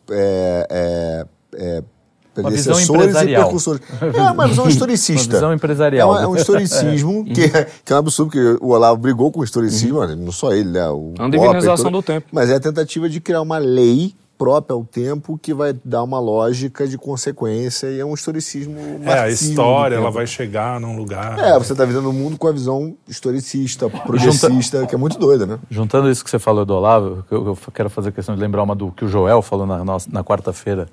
é, 2.40 2.42
predecessores 2.42 3.14
e 3.16 3.26
percussores. 3.26 3.82
É 4.00 4.30
uma 4.30 4.48
visão 4.48 4.68
historicista. 4.68 5.34
uma 5.34 5.34
visão 5.34 5.54
empresarial. 5.54 6.10
É, 6.10 6.18
uma, 6.18 6.22
é 6.22 6.26
um 6.26 6.36
historicismo 6.36 7.24
é. 7.30 7.32
Que, 7.32 7.44
é, 7.44 7.68
que 7.84 7.92
é 7.92 7.96
um 7.96 7.98
absurdo, 7.98 8.30
porque 8.30 8.64
o 8.64 8.70
Olavo 8.70 8.96
brigou 8.96 9.30
com 9.30 9.40
o 9.40 9.44
historicismo, 9.44 10.00
uhum. 10.00 10.16
não 10.16 10.32
só 10.32 10.52
ele, 10.52 10.70
né? 10.70 10.88
O 10.88 11.14
é 11.18 11.22
uma 11.22 11.30
divinização 11.30 11.90
do 11.90 12.02
tempo. 12.02 12.26
Mas 12.32 12.50
é 12.50 12.54
a 12.56 12.60
tentativa 12.60 13.08
de 13.08 13.20
criar 13.20 13.42
uma 13.42 13.58
lei 13.58 14.14
própria 14.38 14.74
ao 14.74 14.84
tempo 14.84 15.36
que 15.36 15.52
vai 15.52 15.74
dar 15.84 16.04
uma 16.04 16.20
lógica 16.20 16.86
de 16.86 16.96
consequência 16.96 17.88
e 17.88 17.98
é 17.98 18.04
um 18.04 18.14
historicismo 18.14 18.78
É, 19.04 19.18
a 19.18 19.28
história, 19.28 19.96
ela 19.96 20.10
vai 20.10 20.26
chegar 20.26 20.78
num 20.80 20.96
lugar. 20.96 21.38
É, 21.40 21.58
você 21.58 21.72
está 21.72 21.84
vivendo 21.84 22.08
um 22.08 22.12
mundo 22.12 22.38
com 22.38 22.46
a 22.46 22.52
visão 22.52 22.96
historicista, 23.06 23.90
progressista, 23.90 24.78
Junta... 24.78 24.86
que 24.86 24.94
é 24.94 24.98
muito 24.98 25.18
doida, 25.18 25.44
né? 25.44 25.58
Juntando 25.68 26.08
isso 26.08 26.22
que 26.22 26.30
você 26.30 26.38
falou 26.38 26.64
do 26.64 26.72
Olavo, 26.72 27.24
eu, 27.30 27.46
eu 27.48 27.58
quero 27.74 27.90
fazer 27.90 28.12
questão 28.12 28.34
de 28.36 28.40
lembrar 28.40 28.62
uma 28.62 28.76
do 28.76 28.92
que 28.92 29.04
o 29.04 29.08
Joel 29.08 29.42
falou 29.42 29.66
na, 29.66 29.84
na, 29.84 29.96
na 30.08 30.22
quarta-feira 30.22 30.86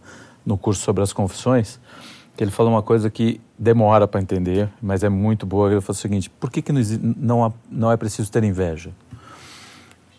no 0.45 0.57
curso 0.57 0.81
sobre 0.81 1.01
as 1.01 1.11
confissões, 1.11 1.79
que 2.35 2.43
ele 2.43 2.51
falou 2.51 2.71
uma 2.71 2.83
coisa 2.83 3.09
que 3.09 3.41
demora 3.57 4.07
para 4.07 4.21
entender, 4.21 4.69
mas 4.81 5.03
é 5.03 5.09
muito 5.09 5.45
boa. 5.45 5.71
Ele 5.71 5.81
falou 5.81 5.97
o 5.97 6.01
seguinte: 6.01 6.29
por 6.29 6.51
que, 6.51 6.61
que 6.61 6.71
não, 6.71 7.53
não 7.69 7.91
é 7.91 7.97
preciso 7.97 8.31
ter 8.31 8.43
inveja? 8.43 8.91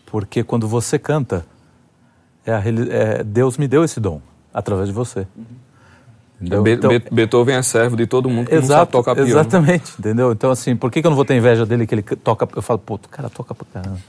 Porque 0.05 0.43
quando 0.43 0.67
você 0.67 0.97
canta, 0.97 1.45
é, 2.45 2.53
a, 2.53 2.63
é 2.65 3.23
Deus 3.23 3.57
me 3.57 3.67
deu 3.67 3.83
esse 3.83 3.99
dom 3.99 4.21
através 4.53 4.87
de 4.87 4.93
você. 4.93 5.27
Entendeu? 6.39 6.61
Be 6.61 6.71
então, 6.71 6.91
Beethoven 7.11 7.55
é 7.55 7.61
servo 7.61 7.95
de 7.95 8.05
todo 8.05 8.29
mundo 8.29 8.47
que 8.47 8.55
exato, 8.55 8.69
não 8.69 8.77
sabe 8.77 8.91
tocar 8.91 9.15
piano. 9.15 9.29
Exatamente, 9.29 9.93
entendeu? 9.97 10.31
Então, 10.31 10.51
assim, 10.51 10.75
por 10.75 10.91
que, 10.91 11.01
que 11.01 11.07
eu 11.07 11.09
não 11.09 11.15
vou 11.15 11.25
ter 11.25 11.35
inveja 11.35 11.65
dele 11.65 11.87
que 11.87 11.95
ele 11.95 12.03
toca? 12.03 12.47
Eu 12.55 12.61
falo, 12.61 12.79
pô, 12.79 12.95
o 12.95 12.99
cara 12.99 13.29
toca 13.29 13.55
pra 13.55 13.65
caramba. 13.73 13.99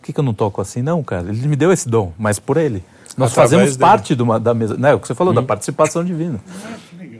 Por 0.00 0.06
que, 0.06 0.12
que 0.12 0.20
eu 0.20 0.24
não 0.24 0.32
toco 0.32 0.60
assim? 0.60 0.80
Não, 0.80 1.02
cara, 1.02 1.28
ele 1.28 1.46
me 1.46 1.56
deu 1.56 1.72
esse 1.72 1.88
dom, 1.88 2.12
mas 2.18 2.38
por 2.38 2.56
ele. 2.56 2.84
Nós 3.16 3.32
Através 3.32 3.50
fazemos 3.50 3.76
dele. 3.76 3.90
parte 3.90 4.16
de 4.16 4.22
uma, 4.22 4.40
da 4.40 4.54
mesa. 4.54 4.76
Né, 4.76 4.94
o 4.94 5.00
que 5.00 5.06
você 5.06 5.14
falou, 5.14 5.32
hum. 5.32 5.36
da 5.36 5.42
participação 5.42 6.04
divina. 6.04 6.40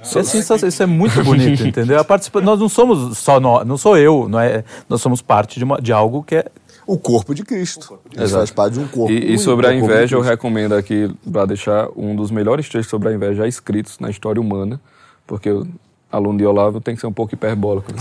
Isso 0.03 0.19
é, 0.19 0.23
sensacional, 0.25 0.69
isso 0.69 0.83
é 0.83 0.87
muito 0.87 1.23
bonito, 1.23 1.67
entendeu? 1.67 1.99
A 1.99 2.05
participa... 2.05 2.41
Nós 2.41 2.59
não 2.59 2.69
somos 2.69 3.19
só 3.19 3.39
nós, 3.39 3.67
não 3.67 3.79
sou 3.79 3.97
eu, 3.97 4.29
não 4.29 4.41
é, 4.41 4.65
nós 4.89 5.01
somos 5.01 5.23
parte 5.23 5.59
de, 5.59 5.65
uma, 5.65 5.81
de 5.81 5.93
algo 5.93 6.23
que 6.23 6.37
é. 6.37 6.47
O 6.85 6.99
corpo 6.99 7.33
de 7.35 7.45
Cristo. 7.45 7.99
Isso 8.17 8.35
faz 8.35 8.51
parte 8.51 8.75
de 8.75 8.81
um 8.81 8.89
corpo. 8.89 9.13
E, 9.13 9.35
e 9.35 9.39
sobre 9.39 9.69
a 9.69 9.75
inveja, 9.75 10.17
eu 10.17 10.21
recomendo 10.21 10.75
aqui, 10.75 11.09
para 11.31 11.47
deixar 11.47 11.89
um 11.97 12.17
dos 12.17 12.33
melhores 12.33 12.69
textos 12.69 12.91
sobre 12.91 13.09
a 13.09 13.13
inveja 13.13 13.35
já 13.35 13.47
escritos 13.47 14.01
na 14.01 14.11
história 14.11 14.41
humana, 14.41 14.81
porque 15.25 15.49
o 15.49 15.67
aluno 16.11 16.39
de 16.39 16.45
Olavo 16.45 16.81
tem 16.81 16.97
que 16.97 17.01
ser 17.01 17.07
um 17.07 17.13
pouco 17.13 17.35
hiperbólico. 17.35 17.93
Né? 17.93 18.01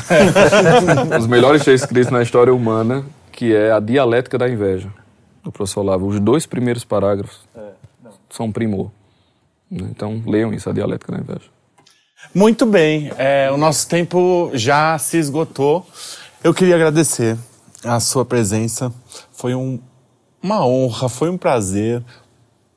Os 1.18 1.28
melhores 1.28 1.64
textos 1.64 1.84
escritos 1.84 2.12
na 2.12 2.24
história 2.24 2.54
humana, 2.54 3.06
que 3.32 3.56
é 3.56 3.72
a 3.72 3.80
dialética 3.80 4.36
da 4.36 4.50
inveja, 4.50 4.90
do 5.44 5.52
professor 5.52 5.82
Olavo. 5.82 6.08
Os 6.08 6.20
dois 6.20 6.48
primeiros 6.48 6.84
parágrafos. 6.84 7.42
É 7.56 7.81
são 8.32 8.52
primor. 8.52 8.92
Né? 9.70 9.88
Então, 9.90 10.22
leiam 10.26 10.54
isso, 10.54 10.70
a 10.70 10.74
dialética 10.74 11.12
da 11.12 11.20
inveja. 11.20 11.50
Muito 12.34 12.66
bem, 12.66 13.12
é, 13.18 13.50
o 13.52 13.58
nosso 13.58 13.88
tempo 13.88 14.52
já 14.54 14.98
se 14.98 15.18
esgotou. 15.18 15.86
Eu 16.44 16.54
queria 16.54 16.76
agradecer 16.76 17.38
a 17.84 18.00
sua 18.00 18.24
presença. 18.24 18.94
Foi 19.32 19.56
um, 19.56 19.80
uma 20.42 20.66
honra, 20.66 21.10
foi 21.10 21.30
um 21.30 21.38
prazer. 21.38 22.04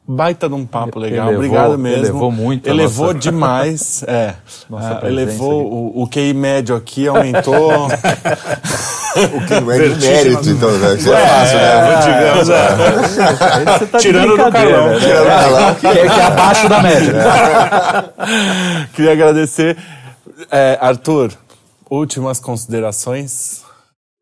Baita 0.07 0.51
de 0.51 0.55
um 0.55 0.67
papo 0.67 0.99
legal, 0.99 1.29
elevou, 1.29 1.47
obrigado 1.47 1.79
mesmo. 1.79 2.05
Elevou 2.05 2.31
muito. 2.31 2.69
Elevou 2.69 3.07
nossa... 3.07 3.19
demais, 3.19 4.05
é. 4.07 4.35
Nossa 4.69 5.01
ah, 5.03 5.09
elevou 5.09 5.65
o, 5.65 6.03
o 6.03 6.07
QI 6.07 6.35
médio 6.35 6.77
aqui, 6.77 7.09
aumentou. 7.09 7.87
o 7.89 9.47
QI 9.47 9.61
médio 9.63 9.97
de 9.97 10.07
mérito, 10.07 10.51
então, 10.51 10.71
né? 10.73 10.95
Isso 10.97 11.11
é, 11.11 11.23
é 11.23 11.27
fácil, 11.27 11.57
né? 11.57 12.01
Digamos, 12.05 12.49
é. 12.51 13.87
Tá 13.87 13.99
Tirando 13.99 14.37
do 14.37 14.53
calão. 14.53 14.89
Né? 14.89 14.99
Tirando 15.01 15.25
do 15.25 15.27
calão. 15.27 15.75
Que, 15.77 15.87
é, 15.87 15.93
que 15.95 16.21
é 16.21 16.23
abaixo 16.23 16.69
da 16.69 16.83
média. 16.83 17.15
Queria 18.93 19.13
agradecer. 19.13 19.79
É, 20.51 20.77
Arthur, 20.83 21.33
últimas 21.91 22.39
considerações? 22.39 23.64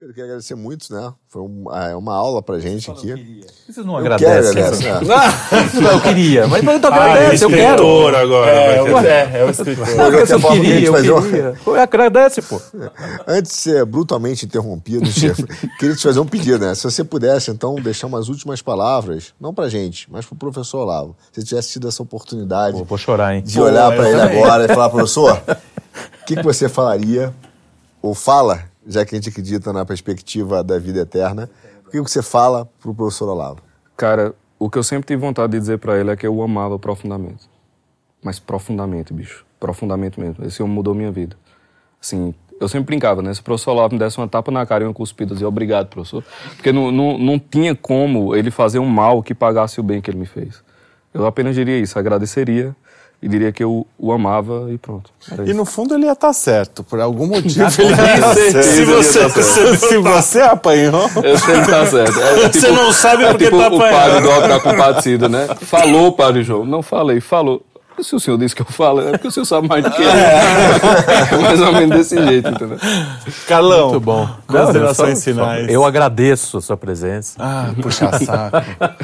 Eu 0.03 0.09
queria 0.09 0.25
agradecer 0.25 0.57
muito, 0.57 0.93
né? 0.93 1.15
Foi 1.29 1.43
uma, 1.43 1.91
é 1.91 1.95
uma 1.95 2.13
aula 2.13 2.43
pra 2.43 2.59
gente 2.59 2.91
aqui. 2.91 3.45
Vocês 3.69 3.87
não 3.87 3.97
agradecem? 3.97 4.61
Eu 4.61 4.77
quero, 4.77 5.07
né? 5.07 5.17
não, 5.81 5.91
eu 5.93 6.01
queria, 6.01 6.47
mas 6.49 6.65
não, 6.65 6.73
agradece, 6.73 7.45
ah, 7.45 7.49
é 7.49 7.53
eu 7.53 7.57
quero. 7.57 8.17
agora. 8.17 8.51
É, 8.51 9.37
é, 9.37 9.39
é 9.39 9.45
o 9.45 9.51
escritor. 9.51 9.87
Não, 9.95 10.07
eu, 10.07 10.27
eu 10.27 10.41
queria, 10.41 10.87
eu 10.89 11.23
queria. 11.23 11.55
Um... 11.65 11.75
Agradece, 11.75 12.43
pô. 12.43 12.61
Antes 13.29 13.53
de 13.53 13.59
ser 13.59 13.85
brutalmente 13.85 14.45
interrompido, 14.45 15.07
chefe, 15.07 15.45
queria 15.79 15.95
te 15.95 16.03
fazer 16.03 16.19
um 16.19 16.27
pedido, 16.27 16.67
né? 16.67 16.75
Se 16.75 16.83
você 16.83 17.05
pudesse, 17.05 17.53
então, 17.53 17.77
deixar 17.77 18.09
umas 18.09 18.29
últimas 18.29 18.61
palavras, 18.61 19.33
não 19.41 19.55
pra 19.55 19.69
gente, 19.69 20.11
mas 20.11 20.27
pro 20.27 20.35
professor 20.35 20.81
Olavo. 20.81 21.17
Se 21.31 21.45
tivesse 21.45 21.75
tido 21.75 21.87
essa 21.87 22.03
oportunidade 22.03 22.77
pô, 22.77 22.83
vou 22.83 22.99
chorar, 22.99 23.37
hein? 23.37 23.43
de 23.45 23.57
pô, 23.57 23.67
olhar 23.67 23.95
pra 23.95 24.11
ele 24.11 24.19
também. 24.19 24.43
agora 24.43 24.65
e 24.65 24.67
falar, 24.67 24.91
professor, 24.91 25.41
o 25.47 26.27
que, 26.27 26.35
que 26.35 26.43
você 26.43 26.69
falaria, 26.69 27.33
ou 28.03 28.17
fala, 28.17 28.72
já 28.87 29.05
que 29.05 29.15
a 29.15 29.19
gente 29.19 29.29
acredita 29.29 29.73
na 29.73 29.85
perspectiva 29.85 30.63
da 30.63 30.79
vida 30.79 31.01
eterna, 31.01 31.49
o 31.87 31.91
que 31.91 32.01
você 32.01 32.23
fala 32.23 32.69
para 32.81 32.91
o 32.91 32.95
professor 32.95 33.29
Olavo? 33.29 33.61
Cara, 33.97 34.35
o 34.59 34.71
que 34.71 34.79
eu 34.79 34.83
sempre 34.83 35.07
tive 35.07 35.21
vontade 35.21 35.53
de 35.53 35.59
dizer 35.59 35.79
para 35.79 35.99
ele 35.99 36.11
é 36.11 36.17
que 36.17 36.27
eu 36.27 36.35
o 36.35 36.43
amava 36.43 36.79
profundamente. 36.79 37.49
Mas 38.23 38.39
profundamente, 38.39 39.13
bicho. 39.13 39.45
Profundamente 39.59 40.19
mesmo. 40.19 40.45
Esse 40.45 40.63
homem 40.63 40.75
mudou 40.75 40.95
minha 40.95 41.11
vida. 41.11 41.37
Assim, 42.01 42.35
eu 42.61 42.69
sempre 42.69 42.87
brincava, 42.87 43.21
né? 43.23 43.35
Se 43.35 43.41
o 43.41 43.43
professor 43.43 43.73
Olavo 43.73 43.95
me 43.95 43.99
desse 43.99 44.19
uma 44.19 44.29
tapa 44.29 44.51
na 44.51 44.65
cara 44.65 44.85
e 44.85 44.87
uma 44.87 44.95
cuspida, 44.95 45.33
eu 45.33 45.35
dizia 45.35 45.49
obrigado, 45.49 45.89
professor. 45.89 46.25
Porque 46.55 46.73
não, 46.73 46.91
não, 46.91 47.19
não 47.19 47.39
tinha 47.39 47.75
como 47.75 48.35
ele 48.35 48.51
fazer 48.51 48.79
um 48.79 48.87
mal 48.87 49.23
que 49.23 49.35
pagasse 49.35 49.81
o 49.81 49.83
bem 49.83 50.01
que 50.01 50.11
ele 50.11 50.19
me 50.19 50.27
fez. 50.27 50.63
Eu 51.13 51.27
apenas 51.27 51.55
diria 51.55 51.79
isso, 51.79 51.99
agradeceria 51.99 52.75
e 53.23 53.29
diria 53.29 53.53
que 53.53 53.63
eu 53.63 53.87
o 53.97 54.13
amava 54.13 54.67
e 54.73 54.77
pronto. 54.77 55.11
E 55.47 55.55
no 55.55 55.65
fundo 55.65 55.95
ele 55.95 56.07
ia 56.07 56.13
estar 56.13 56.27
tá 56.27 56.33
certo, 56.33 56.83
por 56.83 57.01
algum 57.01 57.29
motivo 57.29 57.63
ele 57.79 57.89
ia 57.89 58.15
estar 58.15 58.21
tá 58.21 58.35
certo. 58.35 58.63
Se 58.65 58.85
você, 58.85 59.21
tá 59.21 59.77
se 59.77 59.99
você 59.99 60.41
apanhou. 60.41 61.09
Eu 61.23 61.39
sei 61.39 61.61
que 61.61 61.71
tá 61.71 61.87
certo. 61.87 62.21
É, 62.21 62.49
tipo, 62.49 62.67
você 62.67 62.71
não 62.73 62.93
sabe 62.93 63.25
porque 63.27 63.45
é 63.45 63.47
tipo 63.47 63.59
tá 63.59 63.67
apanhando. 63.69 64.27
O 64.27 64.31
padre 64.31 64.55
do 64.55 64.61
Compadecida, 64.61 65.29
né? 65.29 65.49
Falou, 65.61 66.13
padre 66.13 66.43
João. 66.43 66.67
Não 66.67 66.83
falei, 66.83 67.21
falou. 67.21 67.65
Se 68.01 68.17
o 68.17 68.19
senhor 68.19 68.37
disse 68.39 68.57
que 68.57 68.63
eu 68.63 68.67
falo, 68.67 69.01
é 69.01 69.13
porque 69.13 69.29
o 69.29 69.31
senhor 69.31 69.45
sabe 69.45 69.69
mais 69.69 69.85
do 69.85 69.91
que 69.91 70.03
eu. 70.03 70.11
É 70.11 71.37
mais 71.41 71.61
ou 71.61 71.73
menos 71.73 71.97
desse 71.97 72.21
jeito, 72.21 72.49
entendeu? 72.49 72.79
Carlão, 73.47 73.91
Muito 73.91 74.01
bom. 74.01 74.29
Considerações 74.49 75.23
finais. 75.23 75.69
Eu 75.69 75.85
agradeço 75.85 76.57
a 76.57 76.61
sua 76.61 76.77
presença. 76.77 77.37
Ah, 77.39 77.71
puxa 77.81 78.11
saco. 78.19 78.57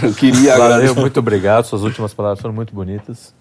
Eu 0.03 0.13
queria 0.15 0.57
Valeu, 0.57 0.75
agradecer. 0.75 1.01
muito 1.01 1.21
obrigado. 1.21 1.67
Suas 1.67 1.83
últimas 1.83 2.13
palavras 2.13 2.41
foram 2.41 2.55
muito 2.55 2.75
bonitas. 2.75 3.33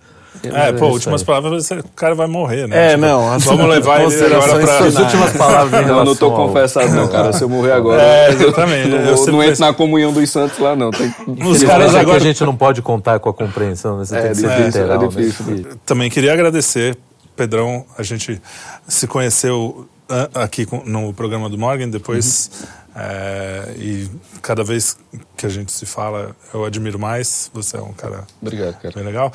É, 0.44 0.72
pô, 0.72 0.86
isso 0.86 0.94
últimas 0.94 1.24
palavras, 1.24 1.70
o 1.72 1.84
cara 1.96 2.14
vai 2.16 2.28
morrer, 2.28 2.68
né? 2.68 2.88
É, 2.88 2.90
Tipo, 2.90 3.02
não. 3.02 3.32
as 3.34 3.44
Vamos 3.44 3.66
levar 3.70 4.02
ele 4.02 4.26
agora 4.36 4.60
pra. 4.60 4.78
Finais. 4.78 4.96
últimas 5.00 5.34
palavras 5.34 5.82
em 5.82 5.86
Não, 6.06 6.16
tô 6.16 6.26
ao- 6.28 6.36
confessado 6.48 6.90
não, 6.94 7.08
cara. 7.08 7.34
Se 7.34 7.44
eu 7.44 7.50
morrer 7.50 7.72
agora, 7.74 8.02
É, 8.02 8.30
eu 8.30 8.34
exatamente. 8.34 8.90
não, 8.90 8.98
Eu 8.98 9.06
vou- 9.08 9.18
sempre 9.18 9.32
não 9.32 9.44
entro 9.44 9.60
na 9.62 9.74
comunhão 9.74 10.14
dos 10.14 10.30
santos 10.30 10.60
lá, 10.60 10.76
não. 10.76 10.92
Tem, 10.92 11.08
Os 11.28 11.64
caras 11.64 11.88
pensa 11.88 12.00
agora- 12.00 12.20
que 12.20 12.24
a 12.28 12.30
gente 12.32 12.44
não 12.44 12.56
pode 12.56 12.82
contar 12.82 13.20
com 13.20 13.30
a 13.30 13.34
compreensão, 13.34 13.98
né? 13.98 14.06
Você 14.06 14.16
É 14.18 14.22
tem 14.22 14.30
que 14.32 14.36
ser 14.38 14.48
difícil, 14.48 14.66
literal. 14.82 15.04
é 15.04 15.08
difícil. 15.08 15.66
Também 15.86 16.10
queria 16.10 16.34
agradecer, 16.34 16.98
Pedrão. 17.36 17.86
A 17.98 18.04
gente 18.04 18.42
se 18.88 19.08
conheceu 19.08 19.88
ah, 20.10 20.30
aqui 20.44 20.68
no 20.86 21.14
programa 21.14 21.50
do 21.50 21.58
Morgan, 21.58 21.90
depois. 21.90 22.50
é, 22.96 23.74
e 23.78 24.10
cada 24.42 24.64
vez 24.64 24.98
que 25.36 25.46
a 25.46 25.50
gente 25.50 25.72
se 25.72 25.86
fala, 25.86 26.36
eu 26.54 26.66
admiro 26.66 26.98
mais. 26.98 27.52
Você 27.54 27.78
é 27.78 27.82
um 27.82 27.92
cara 27.94 28.24
Obrigado, 28.42 28.74
cara. 28.80 28.94
bem 28.96 29.04
legal. 29.04 29.32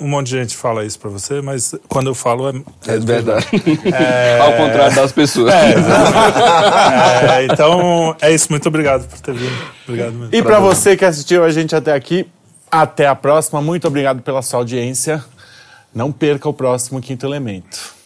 Um 0.00 0.08
monte 0.08 0.28
de 0.28 0.38
gente 0.38 0.56
fala 0.56 0.84
isso 0.84 0.98
pra 0.98 1.10
você, 1.10 1.40
mas 1.40 1.74
quando 1.88 2.08
eu 2.08 2.14
falo 2.14 2.48
é, 2.48 2.54
É 2.86 2.98
verdade. 2.98 3.46
Ao 4.40 4.52
contrário 4.52 4.94
das 4.94 5.10
pessoas. 5.10 5.52
É, 5.52 7.44
então 7.44 8.16
é 8.20 8.32
isso. 8.32 8.46
Muito 8.50 8.68
obrigado 8.68 9.08
por 9.08 9.20
ter 9.20 9.34
vindo. 9.34 9.56
Obrigado 9.86 10.12
mesmo. 10.12 10.28
E 10.32 10.42
para 10.42 10.60
você 10.60 10.96
que 10.96 11.04
assistiu 11.04 11.42
a 11.42 11.50
gente 11.50 11.74
até 11.74 11.92
aqui, 11.92 12.28
até 12.70 13.06
a 13.06 13.14
próxima. 13.14 13.60
Muito 13.60 13.88
obrigado 13.88 14.22
pela 14.22 14.40
sua 14.40 14.60
audiência. 14.60 15.24
Não 15.92 16.12
perca 16.12 16.48
o 16.48 16.54
próximo 16.54 17.00
Quinto 17.00 17.26
Elemento. 17.26 17.97